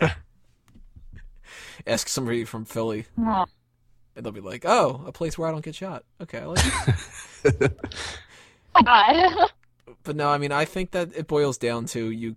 Ask 1.86 2.08
somebody 2.08 2.44
from 2.44 2.64
Philly, 2.64 3.06
Oh, 3.18 3.46
and 4.14 4.24
they'll 4.24 4.32
be 4.32 4.40
like, 4.40 4.64
"Oh, 4.66 5.02
a 5.06 5.12
place 5.12 5.38
where 5.38 5.48
I 5.48 5.52
don't 5.52 5.64
get 5.64 5.74
shot." 5.74 6.04
Okay, 6.20 6.38
I 6.38 6.44
like 6.44 6.64
it. 7.44 7.80
God. 8.84 9.50
but 10.04 10.16
no, 10.16 10.28
I 10.28 10.38
mean, 10.38 10.52
I 10.52 10.64
think 10.64 10.90
that 10.90 11.16
it 11.16 11.26
boils 11.26 11.56
down 11.58 11.86
to 11.86 12.10
you. 12.10 12.36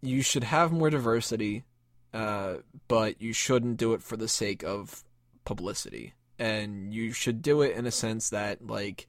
You 0.00 0.22
should 0.22 0.44
have 0.44 0.70
more 0.70 0.90
diversity, 0.90 1.64
uh, 2.12 2.56
but 2.88 3.20
you 3.20 3.32
shouldn't 3.32 3.78
do 3.78 3.94
it 3.94 4.02
for 4.02 4.16
the 4.16 4.28
sake 4.28 4.62
of 4.62 5.02
publicity, 5.44 6.14
and 6.38 6.94
you 6.94 7.12
should 7.12 7.42
do 7.42 7.62
it 7.62 7.76
in 7.76 7.86
a 7.86 7.90
sense 7.90 8.30
that 8.30 8.64
like 8.66 9.08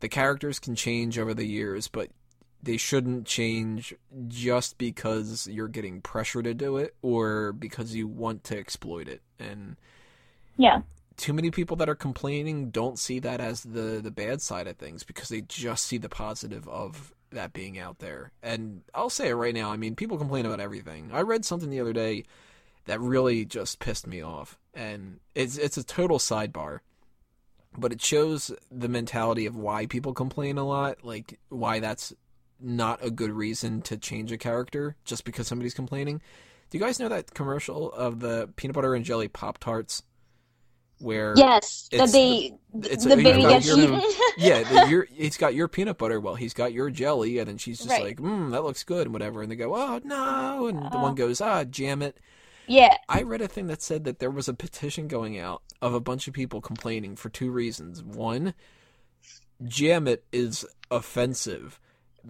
the 0.00 0.08
characters 0.08 0.58
can 0.58 0.74
change 0.76 1.18
over 1.18 1.34
the 1.34 1.46
years, 1.46 1.88
but 1.88 2.10
they 2.62 2.76
shouldn't 2.76 3.26
change 3.26 3.94
just 4.28 4.78
because 4.78 5.48
you're 5.48 5.68
getting 5.68 6.00
pressure 6.00 6.42
to 6.42 6.54
do 6.54 6.76
it 6.76 6.94
or 7.02 7.52
because 7.52 7.94
you 7.94 8.06
want 8.06 8.44
to 8.44 8.58
exploit 8.58 9.08
it. 9.08 9.20
And 9.38 9.76
yeah. 10.56 10.82
too 11.16 11.32
many 11.32 11.50
people 11.50 11.76
that 11.78 11.88
are 11.88 11.96
complaining 11.96 12.70
don't 12.70 12.98
see 12.98 13.18
that 13.18 13.40
as 13.40 13.62
the 13.62 14.00
the 14.02 14.12
bad 14.12 14.40
side 14.40 14.68
of 14.68 14.76
things 14.76 15.02
because 15.02 15.28
they 15.28 15.40
just 15.40 15.84
see 15.86 15.98
the 15.98 16.08
positive 16.08 16.68
of 16.68 17.12
that 17.30 17.52
being 17.52 17.78
out 17.78 17.98
there. 17.98 18.30
And 18.42 18.82
I'll 18.94 19.10
say 19.10 19.30
it 19.30 19.34
right 19.34 19.54
now, 19.54 19.72
I 19.72 19.76
mean, 19.76 19.96
people 19.96 20.18
complain 20.18 20.46
about 20.46 20.60
everything. 20.60 21.10
I 21.12 21.22
read 21.22 21.44
something 21.44 21.70
the 21.70 21.80
other 21.80 21.92
day 21.92 22.24
that 22.84 23.00
really 23.00 23.44
just 23.44 23.78
pissed 23.78 24.06
me 24.06 24.22
off. 24.22 24.58
And 24.74 25.18
it's 25.34 25.58
it's 25.58 25.76
a 25.76 25.84
total 25.84 26.18
sidebar. 26.18 26.80
But 27.76 27.90
it 27.90 28.02
shows 28.02 28.52
the 28.70 28.88
mentality 28.88 29.46
of 29.46 29.56
why 29.56 29.86
people 29.86 30.12
complain 30.12 30.58
a 30.58 30.66
lot, 30.66 31.02
like 31.04 31.38
why 31.48 31.80
that's 31.80 32.12
not 32.62 33.04
a 33.04 33.10
good 33.10 33.30
reason 33.30 33.82
to 33.82 33.96
change 33.96 34.32
a 34.32 34.38
character 34.38 34.96
just 35.04 35.24
because 35.24 35.46
somebody's 35.46 35.74
complaining. 35.74 36.20
Do 36.70 36.78
you 36.78 36.84
guys 36.84 36.98
know 36.98 37.08
that 37.08 37.34
commercial 37.34 37.92
of 37.92 38.20
the 38.20 38.48
peanut 38.56 38.74
butter 38.74 38.94
and 38.94 39.04
jelly 39.04 39.28
pop 39.28 39.58
tarts? 39.58 40.02
Where 40.98 41.34
Yes. 41.36 41.88
It's 41.90 42.12
they 42.12 42.52
it's 42.74 43.04
the 43.04 43.14
a- 43.14 43.16
baby 43.16 43.42
gets 43.42 43.66
your- 43.66 44.00
yeah, 44.36 44.62
the, 44.62 44.88
your 44.88 45.06
he's 45.12 45.36
got 45.36 45.52
your 45.52 45.66
peanut 45.66 45.98
butter. 45.98 46.20
Well, 46.20 46.36
he's 46.36 46.54
got 46.54 46.72
your 46.72 46.90
jelly, 46.90 47.38
and 47.38 47.48
then 47.48 47.58
she's 47.58 47.78
just 47.78 47.90
Right. 47.90 48.04
like, 48.04 48.20
"Hmm, 48.20 48.50
that 48.50 48.62
looks 48.62 48.84
good," 48.84 49.06
and 49.08 49.12
whatever. 49.12 49.42
And 49.42 49.50
they 49.50 49.56
go, 49.56 49.74
"Oh 49.74 50.00
no!" 50.04 50.68
And 50.68 50.78
the 50.92 50.98
one 50.98 51.16
goes, 51.16 51.40
"Ah, 51.40 51.64
jam 51.64 52.02
it." 52.02 52.18
Yeah. 52.68 52.96
I 53.08 53.22
read 53.22 53.40
a 53.40 53.48
thing 53.48 53.66
that 53.66 53.82
said 53.82 54.04
that 54.04 54.20
there 54.20 54.30
was 54.30 54.46
a 54.48 54.54
petition 54.54 55.08
going 55.08 55.36
out 55.40 55.62
of 55.82 55.92
a 55.92 56.00
bunch 56.00 56.28
of 56.28 56.34
people 56.34 56.60
complaining 56.60 57.16
for 57.16 57.28
two 57.30 57.50
reasons. 57.50 58.00
One, 58.04 58.54
jam 59.64 60.06
it 60.06 60.24
is 60.32 60.64
offensive. 60.88 61.80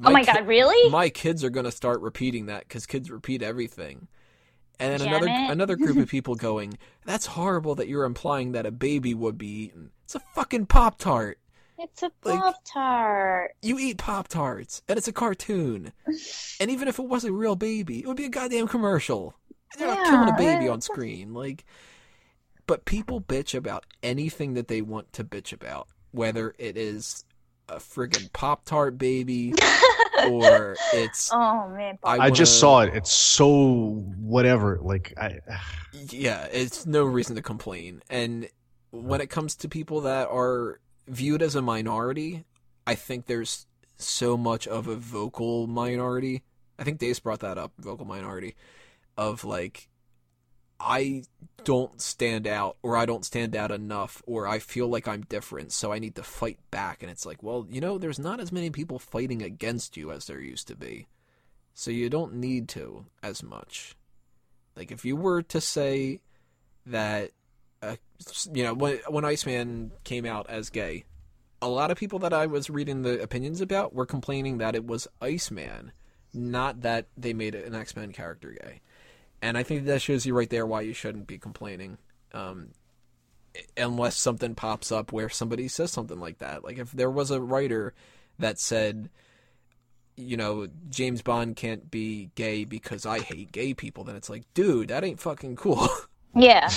Oh 0.05 0.10
my 0.10 0.24
ki- 0.24 0.32
god, 0.32 0.47
really? 0.47 0.90
My 0.90 1.09
kids 1.09 1.43
are 1.44 1.51
going 1.51 1.64
to 1.64 1.73
start 1.73 2.01
repeating 2.01 2.47
that 2.47 2.66
because 2.69 2.86
kids 2.86 3.10
repeat 3.10 3.43
everything. 3.43 4.09
And 4.81 5.01
then 5.01 5.09
another 5.09 5.28
another 5.28 5.77
group 5.77 5.97
of 5.98 6.09
people 6.09 6.35
going, 6.51 6.78
"That's 7.05 7.27
horrible 7.27 7.74
that 7.77 7.89
you're 7.89 8.05
implying 8.05 8.52
that 8.52 8.66
a 8.66 8.70
baby 8.70 9.14
would 9.14 9.39
be 9.39 9.47
eaten. 9.64 9.90
It's 10.05 10.14
a 10.14 10.20
fucking 10.35 10.66
pop 10.66 10.98
tart. 10.98 11.39
it's 11.78 12.02
a 12.02 12.10
Pop 12.23 12.56
Tart. 12.64 13.52
You 13.62 13.78
eat 13.78 13.98
pop 13.98 14.28
tarts, 14.28 14.82
and 14.89 14.97
it's 14.98 15.09
a 15.09 15.12
cartoon. 15.12 15.93
and 16.60 16.70
even 16.70 16.89
if 16.89 16.98
it 16.98 17.06
was 17.06 17.24
a 17.24 17.32
real 17.32 17.56
baby, 17.56 18.01
it 18.01 18.06
would 18.06 18.16
be 18.16 18.24
a 18.24 18.28
goddamn 18.31 18.69
commercial. 18.69 19.35
They're 19.78 19.89
not 19.89 20.05
killing 20.06 20.28
a 20.28 20.36
baby 20.36 20.69
on 20.69 20.81
screen, 20.81 21.32
like. 21.35 21.64
But 22.66 22.85
people 22.85 23.20
bitch 23.20 23.55
about 23.56 23.85
anything 24.02 24.55
that 24.55 24.69
they 24.69 24.82
want 24.82 25.12
to 25.14 25.24
bitch 25.24 25.52
about, 25.52 25.89
whether 26.12 26.55
it 26.59 26.77
is 26.77 27.24
a 27.68 27.76
friggin' 27.76 28.32
pop 28.32 28.64
tart 28.64 28.98
baby 28.98 29.55
or 30.28 30.76
it's 30.93 31.30
Oh 31.32 31.68
man, 31.68 31.98
I 32.05 32.18
I 32.18 32.30
just 32.30 32.59
saw 32.59 32.80
it. 32.80 32.94
It's 32.94 33.12
so 33.12 34.05
whatever. 34.18 34.78
Like 34.80 35.14
I, 35.16 35.40
yeah, 35.93 36.47
it's 36.52 36.86
no 36.86 37.05
reason 37.05 37.36
to 37.36 37.43
complain. 37.43 38.02
And 38.10 38.48
when 38.90 39.20
it 39.20 39.30
comes 39.30 39.55
to 39.56 39.68
people 39.68 40.02
that 40.02 40.28
are 40.28 40.80
viewed 41.09 41.43
as 41.43 41.55
a 41.56 41.62
minority, 41.62 42.44
I 42.86 42.94
think 42.94 43.26
there's 43.26 43.66
so 43.98 44.36
much 44.36 44.66
of 44.66 44.86
a 44.86 44.97
vocal 44.97 45.66
minority. 45.66 46.43
I 46.78 46.84
think 46.84 46.98
Dace 46.98 47.20
brought 47.20 47.40
that 47.40 47.59
up, 47.59 47.72
vocal 47.78 48.06
minority, 48.06 48.56
of 49.16 49.44
like, 49.44 49.89
I 50.82 51.22
don't 51.64 52.00
stand 52.00 52.46
out, 52.46 52.76
or 52.82 52.96
I 52.96 53.06
don't 53.06 53.24
stand 53.24 53.54
out 53.54 53.70
enough, 53.70 54.22
or 54.26 54.46
I 54.46 54.59
feel 54.59 54.88
like 54.88 55.06
I'm 55.06 55.22
different, 55.22 55.72
so 55.72 55.92
I 55.92 55.98
need 55.98 56.16
to 56.16 56.22
fight 56.22 56.59
back. 56.70 57.02
And 57.02 57.10
it's 57.10 57.24
like, 57.24 57.42
well, 57.42 57.66
you 57.70 57.80
know, 57.80 57.98
there's 57.98 58.18
not 58.18 58.40
as 58.40 58.52
many 58.52 58.70
people 58.70 58.98
fighting 58.98 59.42
against 59.42 59.96
you 59.96 60.10
as 60.10 60.26
there 60.26 60.40
used 60.40 60.68
to 60.68 60.76
be. 60.76 61.06
So 61.74 61.90
you 61.90 62.10
don't 62.10 62.34
need 62.34 62.68
to 62.70 63.06
as 63.22 63.42
much. 63.42 63.96
Like 64.76 64.90
if 64.90 65.04
you 65.04 65.16
were 65.16 65.42
to 65.42 65.60
say 65.60 66.20
that, 66.86 67.30
uh, 67.82 67.96
you 68.52 68.62
know, 68.62 68.74
when 68.74 68.98
when 69.09 69.24
Iceman 69.24 69.92
came 70.04 70.26
out 70.26 70.48
as 70.48 70.70
gay, 70.70 71.04
a 71.60 71.68
lot 71.68 71.90
of 71.90 71.98
people 71.98 72.18
that 72.20 72.32
I 72.32 72.46
was 72.46 72.70
reading 72.70 73.02
the 73.02 73.22
opinions 73.22 73.60
about 73.60 73.94
were 73.94 74.06
complaining 74.06 74.59
that 74.59 74.74
it 74.74 74.86
was 74.86 75.09
Iceman, 75.20 75.92
not 76.32 76.82
that 76.82 77.06
they 77.16 77.32
made 77.32 77.54
an 77.54 77.74
X 77.74 77.96
Men 77.96 78.12
character 78.12 78.56
gay. 78.62 78.80
And 79.43 79.59
I 79.59 79.62
think 79.62 79.85
that 79.85 80.01
shows 80.01 80.24
you 80.24 80.35
right 80.35 80.48
there 80.48 80.64
why 80.64 80.81
you 80.82 80.94
shouldn't 80.94 81.27
be 81.27 81.36
complaining, 81.36 81.98
um, 82.32 82.69
unless 83.77 84.16
something 84.16 84.55
pops 84.55 84.90
up 84.90 85.12
where 85.12 85.28
somebody 85.28 85.69
says 85.69 85.90
something 85.90 86.19
like 86.19 86.39
that. 86.39 86.64
Like 86.64 86.78
if 86.78 86.93
there 86.93 87.10
was 87.10 87.31
a 87.31 87.40
writer 87.40 87.93
that 88.39 88.59
said 88.59 89.10
you 90.16 90.36
know, 90.36 90.69
James 90.90 91.23
Bond 91.23 91.56
can't 91.56 91.90
be 91.90 92.31
gay 92.35 92.64
because 92.64 93.06
I 93.06 93.20
hate 93.20 93.52
gay 93.52 93.74
people, 93.74 94.05
then 94.05 94.16
it's 94.16 94.31
like, 94.31 94.44
dude, 94.55 94.89
that 94.89 95.05
ain't 95.05 95.20
fucking 95.20 95.56
cool. 95.56 95.89
Yeah. 96.35 96.70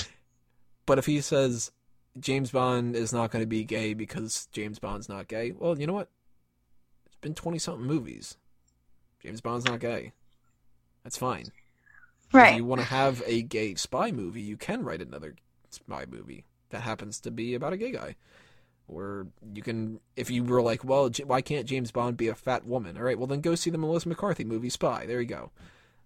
but 0.85 0.99
if 0.99 1.05
he 1.05 1.21
says 1.21 1.71
James 2.19 2.51
Bond 2.51 2.93
is 2.93 3.13
not 3.13 3.31
going 3.31 3.41
to 3.41 3.47
be 3.47 3.63
gay 3.63 3.93
because 3.93 4.49
James 4.51 4.79
Bond's 4.79 5.07
not 5.07 5.29
gay, 5.29 5.53
well, 5.53 5.79
you 5.79 5.87
know 5.87 5.93
what? 5.93 6.09
It's 7.05 7.15
been 7.21 7.35
20 7.35 7.57
something 7.59 7.85
movies. 7.87 8.35
James 9.23 9.39
Bond's 9.39 9.63
not 9.63 9.79
gay. 9.79 10.11
That's 11.05 11.17
fine. 11.17 11.53
If 12.29 12.33
Right. 12.33 12.55
you 12.57 12.65
want 12.65 12.81
to 12.81 12.87
have 12.87 13.21
a 13.25 13.41
gay 13.43 13.75
spy 13.75 14.11
movie, 14.11 14.41
you 14.41 14.57
can 14.57 14.83
write 14.83 15.01
another 15.01 15.35
spy 15.69 16.05
movie 16.09 16.43
that 16.69 16.81
happens 16.81 17.19
to 17.21 17.31
be 17.31 17.53
about 17.53 17.73
a 17.73 17.77
gay 17.77 17.91
guy. 17.91 18.15
Or 18.87 19.27
you 19.53 19.63
can, 19.63 19.99
if 20.15 20.29
you 20.29 20.43
were 20.43 20.61
like, 20.61 20.83
well, 20.83 21.09
J- 21.09 21.23
why 21.23 21.41
can't 21.41 21.65
James 21.65 21.91
Bond 21.91 22.17
be 22.17 22.27
a 22.27 22.35
fat 22.35 22.65
woman? 22.65 22.97
All 22.97 23.03
right, 23.03 23.17
well 23.17 23.27
then 23.27 23.41
go 23.41 23.55
see 23.55 23.69
the 23.69 23.77
Melissa 23.77 24.09
McCarthy 24.09 24.43
movie 24.43 24.69
Spy. 24.69 25.05
There 25.05 25.21
you 25.21 25.27
go. 25.27 25.51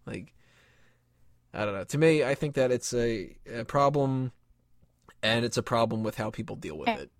Like, 0.05 0.33
I 1.53 1.65
don't 1.65 1.73
know. 1.73 1.83
To 1.83 1.97
me, 1.97 2.23
I 2.23 2.35
think 2.35 2.55
that 2.55 2.71
it's 2.71 2.93
a, 2.93 3.35
a 3.53 3.65
problem, 3.65 4.31
and 5.23 5.43
it's 5.43 5.57
a 5.57 5.63
problem 5.63 6.03
with 6.03 6.15
how 6.15 6.29
people 6.29 6.55
deal 6.55 6.77
with 6.77 6.87
it. 6.89 7.11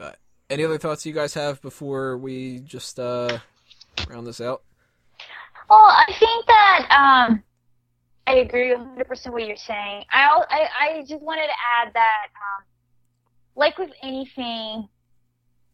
Uh, 0.00 0.12
any 0.50 0.64
other 0.64 0.78
thoughts 0.78 1.06
you 1.06 1.12
guys 1.12 1.34
have 1.34 1.60
before 1.62 2.16
we 2.18 2.60
just 2.60 2.98
uh, 2.98 3.38
round 4.08 4.26
this 4.26 4.40
out? 4.40 4.62
Well, 5.68 5.80
I 5.80 6.06
think 6.18 6.46
that 6.46 7.26
um, 7.28 7.42
I 8.26 8.34
agree 8.36 8.72
100% 8.74 9.32
what 9.32 9.46
you're 9.46 9.56
saying. 9.56 10.04
I, 10.10 10.42
I 10.50 10.68
I 10.80 11.04
just 11.06 11.22
wanted 11.22 11.46
to 11.46 11.52
add 11.80 11.92
that, 11.94 12.28
um, 12.36 12.64
like 13.56 13.78
with 13.78 13.90
anything, 14.02 14.88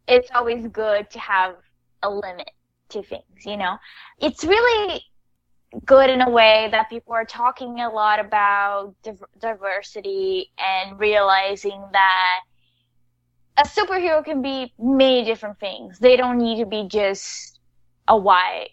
it's 0.08 0.30
always 0.34 0.66
good 0.68 1.10
to 1.10 1.18
have 1.18 1.56
a 2.02 2.10
limit 2.10 2.50
to 2.90 3.02
things. 3.02 3.44
You 3.44 3.56
know, 3.58 3.76
it's 4.18 4.44
really 4.44 5.02
good 5.86 6.10
in 6.10 6.20
a 6.22 6.30
way 6.30 6.68
that 6.70 6.90
people 6.90 7.14
are 7.14 7.24
talking 7.24 7.80
a 7.80 7.90
lot 7.90 8.20
about 8.20 8.94
div- 9.02 9.24
diversity 9.40 10.50
and 10.58 10.98
realizing 10.98 11.82
that 11.92 12.40
a 13.58 13.64
superhero 13.64 14.24
can 14.24 14.42
be 14.42 14.72
many 14.78 15.24
different 15.24 15.58
things. 15.60 15.98
They 15.98 16.16
don't 16.16 16.38
need 16.38 16.58
to 16.60 16.66
be 16.66 16.88
just 16.88 17.60
a 18.08 18.16
white 18.16 18.70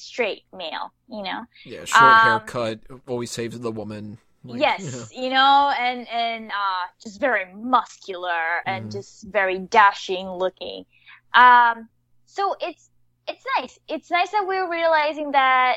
straight 0.00 0.44
male, 0.52 0.92
you 1.08 1.22
know. 1.22 1.44
Yeah, 1.64 1.84
short 1.84 2.18
Um, 2.18 2.20
haircut 2.20 2.80
always 3.06 3.30
saves 3.30 3.58
the 3.58 3.72
woman. 3.72 4.18
Like, 4.44 4.78
you 4.78 4.90
know. 4.90 5.04
yes, 5.04 5.12
you 5.14 5.30
know, 5.30 5.72
and 5.78 6.08
and 6.08 6.50
uh, 6.50 6.86
just 7.02 7.20
very 7.20 7.52
muscular 7.54 8.60
and 8.66 8.90
Mhm. 8.90 8.92
just 8.92 9.24
very 9.24 9.58
dashing 9.58 10.28
looking. 10.28 10.84
Um, 11.34 11.88
so 12.26 12.54
it's 12.60 12.90
it's 13.28 13.44
nice. 13.58 13.78
It's 13.88 14.10
nice 14.10 14.30
that 14.32 14.46
we're 14.46 14.70
realizing 14.70 15.32
that 15.32 15.76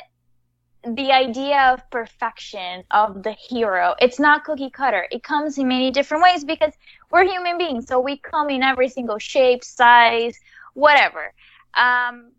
the 0.86 1.12
idea 1.14 1.72
of 1.74 1.90
perfection 1.92 2.84
of 2.92 3.24
the 3.24 3.32
hero 3.34 3.96
it's 4.00 4.20
not 4.20 4.44
cookie 4.46 4.70
cutter. 4.70 5.08
It 5.12 5.24
comes 5.24 5.58
in 5.58 5.68
many 5.70 5.92
different 5.92 6.24
ways 6.24 6.44
because 6.46 6.74
we're 7.12 7.26
human 7.26 7.58
beings, 7.58 7.88
so 7.88 8.00
we 8.00 8.18
come 8.20 8.50
in 8.50 8.64
every 8.64 8.90
single 8.90 9.20
shape, 9.20 9.64
size, 9.64 10.38
whatever. 10.74 11.34
Um, 11.76 12.34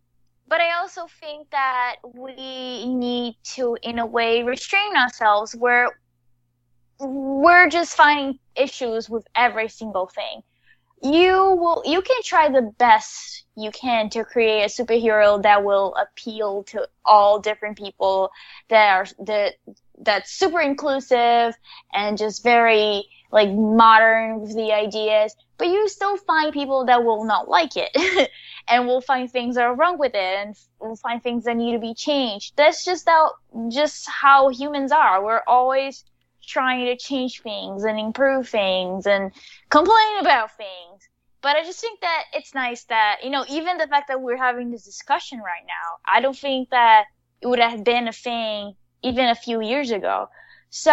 but 0.54 0.60
I 0.60 0.78
also 0.78 1.08
think 1.18 1.50
that 1.50 1.96
we 2.14 2.86
need 2.86 3.36
to, 3.54 3.76
in 3.82 3.98
a 3.98 4.06
way, 4.06 4.44
restrain 4.44 4.94
ourselves 4.96 5.52
where 5.52 5.98
we're 7.00 7.68
just 7.68 7.96
finding 7.96 8.38
issues 8.54 9.10
with 9.10 9.26
every 9.34 9.68
single 9.68 10.06
thing. 10.06 10.44
You 11.02 11.56
will, 11.58 11.82
you 11.84 12.02
can 12.02 12.22
try 12.22 12.50
the 12.50 12.72
best 12.78 13.46
you 13.56 13.72
can 13.72 14.10
to 14.10 14.24
create 14.24 14.62
a 14.62 14.66
superhero 14.66 15.42
that 15.42 15.64
will 15.64 15.92
appeal 15.96 16.62
to 16.68 16.86
all 17.04 17.40
different 17.40 17.76
people 17.76 18.30
that 18.68 18.94
are 18.94 19.24
that 19.24 19.54
that's 19.98 20.30
super 20.30 20.60
inclusive 20.60 21.56
and 21.92 22.16
just 22.16 22.44
very 22.44 23.08
like 23.32 23.50
modern 23.50 24.40
with 24.40 24.54
the 24.54 24.72
ideas. 24.72 25.34
But 25.58 25.66
you 25.66 25.88
still 25.88 26.16
find 26.16 26.52
people 26.52 26.86
that 26.86 27.04
will 27.04 27.24
not 27.24 27.48
like 27.48 27.72
it. 27.74 27.90
and 28.68 28.86
we'll 28.86 29.00
find 29.00 29.30
things 29.30 29.56
that 29.56 29.64
are 29.64 29.74
wrong 29.74 29.98
with 29.98 30.14
it 30.14 30.38
and 30.38 30.56
we'll 30.80 30.96
find 30.96 31.22
things 31.22 31.44
that 31.44 31.56
need 31.56 31.72
to 31.72 31.78
be 31.78 31.94
changed. 31.94 32.54
That's 32.56 32.84
just 32.84 33.08
how 33.08 33.32
just 33.70 34.08
how 34.08 34.48
humans 34.48 34.92
are. 34.92 35.24
We're 35.24 35.42
always 35.46 36.04
trying 36.46 36.86
to 36.86 36.96
change 36.96 37.42
things 37.42 37.84
and 37.84 37.98
improve 37.98 38.48
things 38.48 39.06
and 39.06 39.32
complain 39.70 40.18
about 40.20 40.56
things. 40.56 41.08
But 41.42 41.56
I 41.56 41.64
just 41.64 41.80
think 41.80 42.00
that 42.00 42.24
it's 42.32 42.54
nice 42.54 42.84
that, 42.84 43.18
you 43.22 43.30
know, 43.30 43.44
even 43.50 43.76
the 43.76 43.86
fact 43.86 44.08
that 44.08 44.20
we're 44.20 44.36
having 44.36 44.70
this 44.70 44.84
discussion 44.84 45.38
right 45.40 45.64
now, 45.66 45.98
I 46.06 46.20
don't 46.20 46.36
think 46.36 46.70
that 46.70 47.04
it 47.42 47.46
would 47.46 47.58
have 47.58 47.84
been 47.84 48.08
a 48.08 48.12
thing 48.12 48.74
even 49.02 49.28
a 49.28 49.34
few 49.34 49.60
years 49.60 49.90
ago. 49.90 50.28
So, 50.70 50.90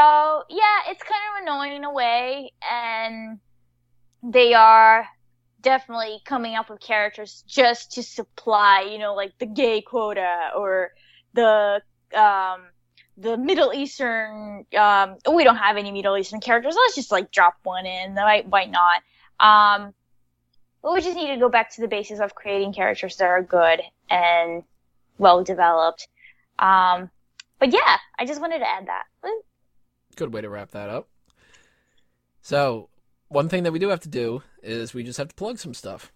yeah, 0.50 0.80
it's 0.90 1.02
kind 1.04 1.22
of 1.32 1.44
annoying 1.44 1.78
in 1.78 1.84
a 1.86 1.94
way 1.94 2.52
and 2.70 3.40
they 4.22 4.54
are 4.54 5.08
definitely 5.62 6.20
coming 6.26 6.56
up 6.56 6.70
with 6.70 6.80
characters 6.80 7.44
just 7.48 7.94
to 7.94 8.04
supply, 8.04 8.88
you 8.92 8.98
know, 8.98 9.14
like 9.16 9.38
the 9.40 9.46
gay 9.46 9.82
quota 9.82 10.50
or 10.56 10.92
the 11.34 11.82
um 12.16 12.62
the 13.18 13.38
Middle 13.38 13.74
Eastern 13.74 14.66
um 14.78 15.18
we 15.34 15.44
don't 15.44 15.58
have 15.58 15.78
any 15.78 15.92
Middle 15.92 16.18
Eastern 16.18 16.40
characters. 16.40 16.76
Let's 16.76 16.96
just 16.96 17.12
like 17.12 17.32
drop 17.32 17.56
one 17.64 17.86
in. 17.86 18.16
Why 18.16 18.44
why 18.48 18.66
not? 18.66 19.02
Um 19.40 19.94
but 20.82 20.94
we 20.94 21.02
just 21.02 21.16
need 21.16 21.28
to 21.28 21.38
go 21.38 21.50
back 21.50 21.74
to 21.76 21.82
the 21.82 21.88
basis 21.88 22.20
of 22.20 22.34
creating 22.34 22.74
characters 22.74 23.18
that 23.18 23.26
are 23.26 23.44
good 23.44 23.82
and 24.10 24.64
well 25.18 25.44
developed. 25.44 26.08
Um 26.60 27.10
but 27.60 27.72
yeah, 27.72 27.98
I 28.18 28.26
just 28.26 28.42
wanted 28.42 28.60
to 28.60 28.70
add 28.70 28.88
that. 28.88 29.04
Good 30.16 30.34
way 30.34 30.42
to 30.42 30.50
wrap 30.50 30.72
that 30.72 30.90
up. 30.90 31.08
So, 32.42 32.90
one 33.32 33.50
thing 33.50 33.64
that 33.64 33.72
we 33.72 33.80
do 33.80 33.90
have 33.90 34.02
to 34.02 34.10
do 34.10 34.44
is 34.62 34.94
we 34.94 35.04
just 35.04 35.18
have 35.18 35.30
to 35.30 35.36
plug 35.36 35.58
some 35.58 35.74
stuff. 35.74 36.12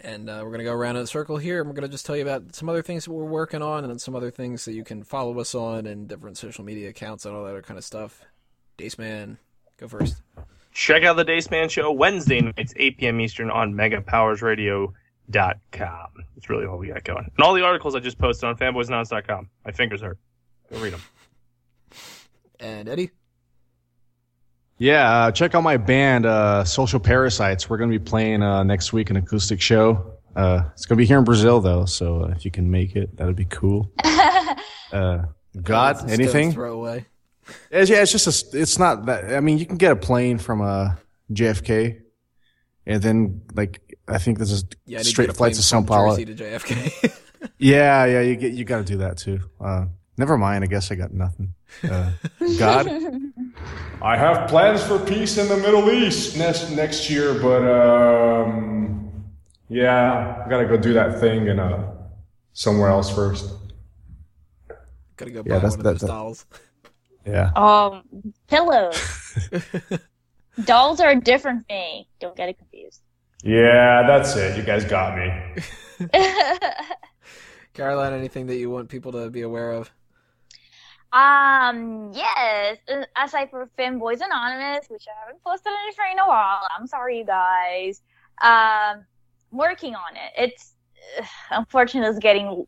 And 0.00 0.30
uh, 0.30 0.40
we're 0.42 0.50
going 0.50 0.58
to 0.58 0.64
go 0.64 0.74
around 0.74 0.96
in 0.96 1.02
a 1.02 1.06
circle 1.06 1.38
here, 1.38 1.60
and 1.60 1.68
we're 1.68 1.74
going 1.74 1.88
to 1.88 1.92
just 1.92 2.06
tell 2.06 2.16
you 2.16 2.22
about 2.22 2.54
some 2.54 2.68
other 2.68 2.82
things 2.82 3.06
that 3.06 3.12
we're 3.12 3.24
working 3.24 3.62
on, 3.62 3.84
and 3.84 4.00
some 4.00 4.14
other 4.14 4.30
things 4.30 4.66
that 4.66 4.74
you 4.74 4.84
can 4.84 5.02
follow 5.02 5.38
us 5.40 5.54
on, 5.54 5.86
and 5.86 6.06
different 6.06 6.36
social 6.36 6.64
media 6.64 6.90
accounts, 6.90 7.24
and 7.24 7.34
all 7.34 7.44
that 7.44 7.50
other 7.50 7.62
kind 7.62 7.78
of 7.78 7.84
stuff. 7.84 8.22
Dace 8.76 8.98
Man, 8.98 9.38
go 9.78 9.88
first. 9.88 10.20
Check 10.72 11.02
out 11.02 11.16
the 11.16 11.24
Dace 11.24 11.50
Man 11.50 11.70
Show 11.70 11.90
Wednesday 11.90 12.42
nights, 12.42 12.74
8 12.76 12.98
p.m. 12.98 13.20
Eastern 13.22 13.50
on 13.50 13.72
megapowersradio.com. 13.72 16.08
It's 16.36 16.50
really 16.50 16.66
all 16.66 16.76
we 16.76 16.88
got 16.88 17.04
going. 17.04 17.30
And 17.34 17.44
all 17.44 17.54
the 17.54 17.64
articles 17.64 17.94
I 17.94 18.00
just 18.00 18.18
posted 18.18 18.44
on 18.44 18.56
fanboysanonymous.com. 18.56 19.48
My 19.64 19.72
fingers 19.72 20.02
hurt. 20.02 20.18
Go 20.70 20.78
read 20.78 20.92
them. 20.92 21.00
And 22.60 22.90
Eddie? 22.90 23.12
Yeah, 24.78 25.10
uh, 25.10 25.30
check 25.32 25.54
out 25.54 25.62
my 25.62 25.78
band, 25.78 26.26
uh, 26.26 26.64
Social 26.64 27.00
Parasites. 27.00 27.68
We're 27.70 27.78
going 27.78 27.90
to 27.90 27.98
be 27.98 28.04
playing 28.04 28.42
uh, 28.42 28.62
next 28.62 28.92
week 28.92 29.08
an 29.10 29.16
acoustic 29.16 29.60
show. 29.60 30.12
Uh, 30.34 30.64
it's 30.74 30.84
going 30.84 30.96
to 30.98 31.00
be 31.00 31.06
here 31.06 31.16
in 31.18 31.24
Brazil, 31.24 31.60
though, 31.60 31.86
so 31.86 32.24
uh, 32.24 32.28
if 32.36 32.44
you 32.44 32.50
can 32.50 32.70
make 32.70 32.94
it, 32.94 33.16
that'd 33.16 33.36
be 33.36 33.46
cool. 33.46 33.90
Uh, 34.92 35.24
God, 35.62 35.96
It's 36.04 36.12
anything? 36.12 36.52
stone's 36.52 36.54
throw 36.54 36.74
away. 36.74 37.06
It's, 37.72 37.90
yeah, 37.90 38.02
it's 38.02 38.12
just 38.12 38.54
a. 38.54 38.58
It's 38.58 38.78
not 38.78 39.06
that. 39.06 39.34
I 39.34 39.40
mean, 39.40 39.58
you 39.58 39.66
can 39.66 39.78
get 39.78 39.90
a 39.90 39.96
plane 39.96 40.38
from 40.38 40.62
uh, 40.62 40.94
JFK, 41.32 42.00
and 42.86 43.02
then 43.02 43.42
like 43.56 43.98
I 44.06 44.18
think 44.18 44.38
this 44.38 44.52
is 44.52 44.64
Yeah, 44.86 44.98
I 44.98 45.00
need 45.00 45.04
to 45.04 45.10
straight 45.10 45.36
flights 45.36 45.58
to 45.58 45.74
São 45.74 45.84
Paulo. 45.84 46.16
To 46.16 46.24
JFK. 46.24 47.12
Yeah, 47.58 48.04
yeah, 48.06 48.20
you 48.20 48.36
get 48.36 48.52
you 48.52 48.64
got 48.64 48.78
to 48.78 48.84
do 48.84 48.98
that 48.98 49.18
too. 49.18 49.40
Uh, 49.60 49.86
never 50.16 50.38
mind. 50.38 50.62
I 50.62 50.68
guess 50.68 50.90
I 50.92 50.94
got 50.94 51.12
nothing. 51.12 51.52
Uh, 51.82 52.12
God, 52.58 52.86
I 54.02 54.16
have 54.16 54.48
plans 54.48 54.82
for 54.82 54.98
peace 54.98 55.38
in 55.38 55.48
the 55.48 55.56
Middle 55.56 55.90
East 55.90 56.36
next 56.36 56.70
next 56.70 57.08
year, 57.10 57.34
but 57.40 57.62
um, 57.66 59.24
yeah, 59.68 60.42
I 60.44 60.48
gotta 60.50 60.66
go 60.66 60.76
do 60.76 60.92
that 60.94 61.18
thing 61.20 61.46
in 61.48 61.58
uh, 61.58 61.92
somewhere 62.52 62.88
else 62.90 63.10
first. 63.14 63.52
Gotta 65.16 65.30
go 65.30 65.38
Yeah, 65.38 65.54
buy 65.54 65.54
that's- 65.60 65.70
one 65.72 65.80
of 65.80 65.84
those 65.84 66.00
that- 66.02 66.06
dolls. 66.08 66.46
yeah. 67.26 67.50
Um, 67.56 68.02
pillows. 68.48 68.96
Dolls 70.64 71.00
are 71.00 71.10
a 71.10 71.20
different 71.20 71.68
thing. 71.68 72.06
Don't 72.18 72.34
get 72.34 72.48
it 72.48 72.56
confused. 72.56 73.02
Yeah, 73.44 74.04
that's 74.06 74.34
it. 74.36 74.56
You 74.56 74.62
guys 74.62 74.86
got 74.86 75.14
me. 75.18 76.08
Caroline, 77.74 78.14
anything 78.14 78.46
that 78.46 78.56
you 78.56 78.70
want 78.70 78.88
people 78.88 79.12
to 79.12 79.28
be 79.28 79.42
aware 79.42 79.72
of? 79.72 79.90
Um, 81.12 82.12
yes. 82.12 82.78
uh, 82.88 83.04
Aside 83.16 83.50
from 83.50 83.68
Fanboys 83.78 84.20
Anonymous, 84.24 84.86
which 84.88 85.04
I 85.08 85.24
haven't 85.24 85.42
posted 85.42 85.72
anything 85.84 86.12
in 86.12 86.18
a 86.18 86.26
while. 86.26 86.66
I'm 86.76 86.86
sorry, 86.86 87.18
you 87.18 87.24
guys. 87.24 88.02
Um, 88.42 89.04
working 89.50 89.94
on 89.94 90.16
it. 90.16 90.32
It's 90.36 90.74
uh, 91.18 91.24
unfortunately 91.52 92.10
it's 92.10 92.18
getting 92.18 92.66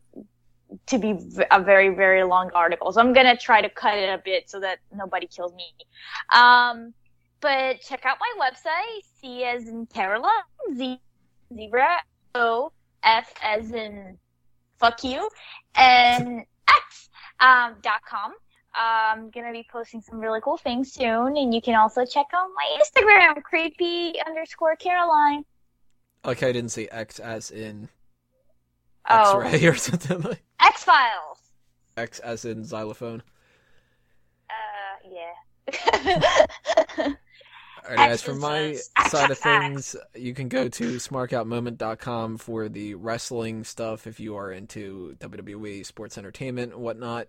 to 0.85 0.97
be 0.97 1.17
a 1.51 1.61
very 1.61 1.89
very 1.89 2.23
long 2.23 2.49
article, 2.55 2.91
so 2.91 3.01
I'm 3.01 3.13
gonna 3.13 3.37
try 3.37 3.61
to 3.61 3.69
cut 3.69 3.97
it 3.97 4.09
a 4.09 4.21
bit 4.23 4.49
so 4.49 4.59
that 4.59 4.79
nobody 4.95 5.27
kills 5.27 5.53
me. 5.53 5.65
Um, 6.33 6.93
but 7.41 7.81
check 7.81 8.05
out 8.05 8.17
my 8.19 8.49
website. 8.49 9.01
C 9.19 9.43
as 9.43 9.67
in 9.67 9.85
Caroline, 9.87 10.31
Z 10.75 10.99
zebra, 11.53 11.97
O 12.35 12.71
F 13.03 13.33
as 13.43 13.71
in 13.71 14.17
fuck 14.77 15.03
you, 15.03 15.29
and 15.75 16.45
X 16.67 17.08
um, 17.39 17.75
dot 17.81 18.01
com. 18.07 18.33
I'm 18.75 19.31
gonna 19.31 19.51
be 19.51 19.65
posting 19.71 20.01
some 20.01 20.19
really 20.19 20.41
cool 20.41 20.57
things 20.57 20.93
soon, 20.93 21.37
and 21.37 21.53
you 21.53 21.61
can 21.61 21.75
also 21.75 22.05
check 22.05 22.27
out 22.33 22.49
my 22.55 22.77
Instagram, 22.79 23.41
creepy 23.43 24.13
underscore 24.25 24.75
Caroline. 24.75 25.43
Okay, 26.23 26.49
I 26.49 26.51
didn't 26.51 26.71
say 26.71 26.87
X 26.91 27.19
as 27.19 27.51
in 27.51 27.89
Oh, 29.09 29.39
X-ray 29.39 29.67
or 29.67 29.75
something 29.75 30.21
like 30.21 30.43
X 30.61 30.83
Files. 30.83 31.39
X 31.97 32.19
as 32.19 32.45
in 32.45 32.63
xylophone. 32.63 33.23
Uh, 34.49 35.09
yeah. 35.09 35.33
All 37.83 37.95
right, 37.95 38.09
guys, 38.09 38.21
from 38.21 38.39
my 38.39 38.77
side 39.07 39.31
of 39.31 39.37
things, 39.37 39.95
you 40.15 40.33
can 40.33 40.49
go 40.49 40.67
to 40.67 40.83
smarkoutmoment.com 40.95 42.37
for 42.37 42.69
the 42.69 42.95
wrestling 42.95 43.63
stuff 43.63 44.05
if 44.07 44.19
you 44.19 44.35
are 44.35 44.51
into 44.51 45.15
WWE, 45.19 45.85
sports 45.85 46.17
entertainment, 46.17 46.73
and 46.73 46.81
whatnot. 46.81 47.27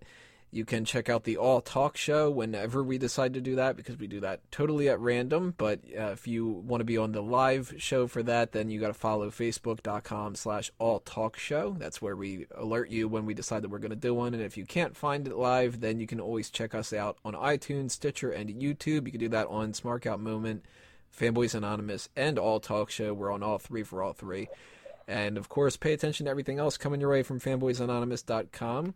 You 0.52 0.64
can 0.64 0.84
check 0.84 1.08
out 1.08 1.22
the 1.22 1.36
All 1.36 1.60
Talk 1.60 1.96
Show 1.96 2.28
whenever 2.28 2.82
we 2.82 2.98
decide 2.98 3.34
to 3.34 3.40
do 3.40 3.54
that 3.54 3.76
because 3.76 3.98
we 3.98 4.08
do 4.08 4.18
that 4.20 4.40
totally 4.50 4.88
at 4.88 4.98
random. 4.98 5.54
But 5.56 5.78
uh, 5.96 6.06
if 6.06 6.26
you 6.26 6.48
want 6.48 6.80
to 6.80 6.84
be 6.84 6.98
on 6.98 7.12
the 7.12 7.22
live 7.22 7.74
show 7.78 8.08
for 8.08 8.20
that, 8.24 8.50
then 8.50 8.68
you 8.68 8.80
got 8.80 8.88
to 8.88 8.94
follow 8.94 9.30
facebook.com 9.30 10.34
slash 10.34 10.72
All 10.80 10.98
Talk 11.00 11.36
Show. 11.36 11.76
That's 11.78 12.02
where 12.02 12.16
we 12.16 12.46
alert 12.56 12.90
you 12.90 13.06
when 13.06 13.26
we 13.26 13.34
decide 13.34 13.62
that 13.62 13.70
we're 13.70 13.78
going 13.78 13.90
to 13.90 13.96
do 13.96 14.12
one. 14.12 14.34
And 14.34 14.42
if 14.42 14.56
you 14.56 14.66
can't 14.66 14.96
find 14.96 15.28
it 15.28 15.36
live, 15.36 15.80
then 15.80 16.00
you 16.00 16.08
can 16.08 16.20
always 16.20 16.50
check 16.50 16.74
us 16.74 16.92
out 16.92 17.18
on 17.24 17.34
iTunes, 17.34 17.92
Stitcher, 17.92 18.32
and 18.32 18.50
YouTube. 18.50 19.06
You 19.06 19.12
can 19.12 19.20
do 19.20 19.28
that 19.28 19.46
on 19.46 19.72
Smark 19.72 20.04
Out 20.04 20.18
Moment, 20.18 20.64
Fanboys 21.16 21.54
Anonymous, 21.54 22.08
and 22.16 22.40
All 22.40 22.58
Talk 22.58 22.90
Show. 22.90 23.14
We're 23.14 23.32
on 23.32 23.44
all 23.44 23.58
three 23.58 23.84
for 23.84 24.02
all 24.02 24.14
three. 24.14 24.48
And 25.06 25.38
of 25.38 25.48
course, 25.48 25.76
pay 25.76 25.92
attention 25.92 26.26
to 26.26 26.30
everything 26.30 26.58
else 26.58 26.76
coming 26.76 27.00
your 27.00 27.10
way 27.10 27.22
from 27.22 27.38
fanboysanonymous.com. 27.38 28.94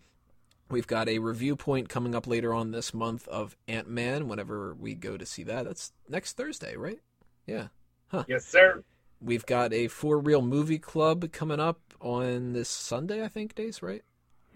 We've 0.70 0.86
got 0.86 1.08
a 1.08 1.18
review 1.18 1.56
point 1.56 1.88
coming 1.88 2.14
up 2.14 2.26
later 2.26 2.54
on 2.54 2.70
this 2.70 2.94
month 2.94 3.28
of 3.28 3.56
Ant 3.68 3.88
Man 3.88 4.28
whenever 4.28 4.74
we 4.74 4.94
go 4.94 5.16
to 5.16 5.26
see 5.26 5.42
that. 5.44 5.64
That's 5.66 5.92
next 6.08 6.36
Thursday, 6.36 6.76
right? 6.76 7.00
Yeah. 7.46 7.68
Huh. 8.08 8.24
Yes, 8.28 8.46
sir. 8.46 8.82
We've 9.20 9.46
got 9.46 9.72
a 9.72 9.88
For 9.88 10.18
Real 10.18 10.42
Movie 10.42 10.78
Club 10.78 11.30
coming 11.32 11.60
up 11.60 11.80
on 12.00 12.52
this 12.52 12.68
Sunday, 12.68 13.22
I 13.22 13.28
think, 13.28 13.54
Dace, 13.54 13.82
right? 13.82 14.02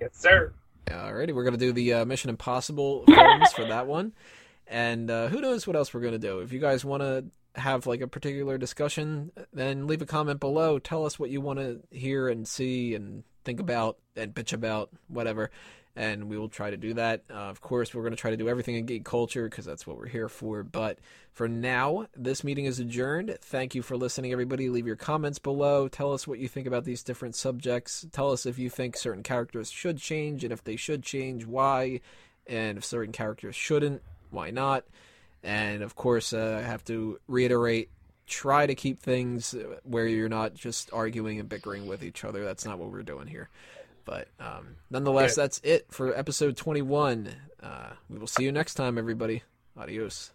Yes, 0.00 0.10
sir. 0.12 0.52
Alrighty, 0.86 1.34
we're 1.34 1.44
gonna 1.44 1.56
do 1.56 1.72
the 1.72 1.94
uh, 1.94 2.04
Mission 2.04 2.30
Impossible 2.30 3.04
films 3.06 3.52
for 3.52 3.66
that 3.66 3.86
one, 3.86 4.14
and 4.66 5.10
uh, 5.10 5.28
who 5.28 5.40
knows 5.40 5.66
what 5.66 5.76
else 5.76 5.92
we're 5.92 6.00
gonna 6.00 6.18
do. 6.18 6.40
If 6.40 6.52
you 6.52 6.60
guys 6.60 6.84
want 6.84 7.02
to 7.02 7.26
have 7.60 7.86
like 7.86 8.00
a 8.00 8.06
particular 8.06 8.56
discussion, 8.56 9.30
then 9.52 9.86
leave 9.86 10.02
a 10.02 10.06
comment 10.06 10.40
below. 10.40 10.78
Tell 10.78 11.04
us 11.04 11.18
what 11.18 11.30
you 11.30 11.40
want 11.40 11.58
to 11.58 11.80
hear 11.90 12.28
and 12.28 12.46
see 12.46 12.94
and 12.94 13.24
think 13.44 13.60
about 13.60 13.98
and 14.16 14.34
bitch 14.34 14.52
about, 14.52 14.90
whatever, 15.08 15.50
and 15.98 16.28
we 16.28 16.38
will 16.38 16.48
try 16.48 16.70
to 16.70 16.76
do 16.76 16.94
that. 16.94 17.24
Uh, 17.28 17.34
of 17.34 17.60
course, 17.60 17.92
we're 17.92 18.04
gonna 18.04 18.14
try 18.14 18.30
to 18.30 18.36
do 18.36 18.48
everything 18.48 18.76
in 18.76 18.86
geek 18.86 19.04
culture 19.04 19.48
because 19.48 19.64
that's 19.64 19.84
what 19.84 19.98
we're 19.98 20.06
here 20.06 20.28
for. 20.28 20.62
But 20.62 21.00
for 21.32 21.48
now, 21.48 22.06
this 22.16 22.44
meeting 22.44 22.66
is 22.66 22.78
adjourned. 22.78 23.36
Thank 23.42 23.74
you 23.74 23.82
for 23.82 23.96
listening, 23.96 24.30
everybody. 24.30 24.70
Leave 24.70 24.86
your 24.86 24.94
comments 24.94 25.40
below. 25.40 25.88
Tell 25.88 26.12
us 26.14 26.24
what 26.24 26.38
you 26.38 26.46
think 26.46 26.68
about 26.68 26.84
these 26.84 27.02
different 27.02 27.34
subjects. 27.34 28.06
Tell 28.12 28.30
us 28.30 28.46
if 28.46 28.60
you 28.60 28.70
think 28.70 28.96
certain 28.96 29.24
characters 29.24 29.72
should 29.72 29.98
change, 29.98 30.44
and 30.44 30.52
if 30.52 30.62
they 30.62 30.76
should 30.76 31.02
change, 31.02 31.44
why, 31.44 32.00
and 32.46 32.78
if 32.78 32.84
certain 32.84 33.12
characters 33.12 33.56
shouldn't, 33.56 34.00
why 34.30 34.50
not. 34.50 34.84
And 35.42 35.82
of 35.82 35.96
course, 35.96 36.32
uh, 36.32 36.60
I 36.62 36.66
have 36.66 36.84
to 36.84 37.18
reiterate 37.26 37.90
try 38.28 38.66
to 38.66 38.74
keep 38.74 39.00
things 39.00 39.54
where 39.82 40.06
you're 40.06 40.28
not 40.28 40.54
just 40.54 40.92
arguing 40.92 41.40
and 41.40 41.48
bickering 41.48 41.86
with 41.86 42.04
each 42.04 42.24
other. 42.24 42.44
That's 42.44 42.64
not 42.64 42.78
what 42.78 42.92
we're 42.92 43.02
doing 43.02 43.26
here. 43.26 43.48
But 44.08 44.28
um, 44.40 44.76
nonetheless, 44.88 45.36
Yeah. 45.36 45.42
that's 45.44 45.60
it 45.62 45.86
for 45.90 46.16
episode 46.16 46.56
21. 46.56 47.28
Uh, 47.62 47.90
we 48.08 48.18
will 48.18 48.26
see 48.26 48.42
you 48.42 48.50
next 48.52 48.72
time, 48.74 48.96
everybody. 48.96 49.42
Adios. 49.76 50.30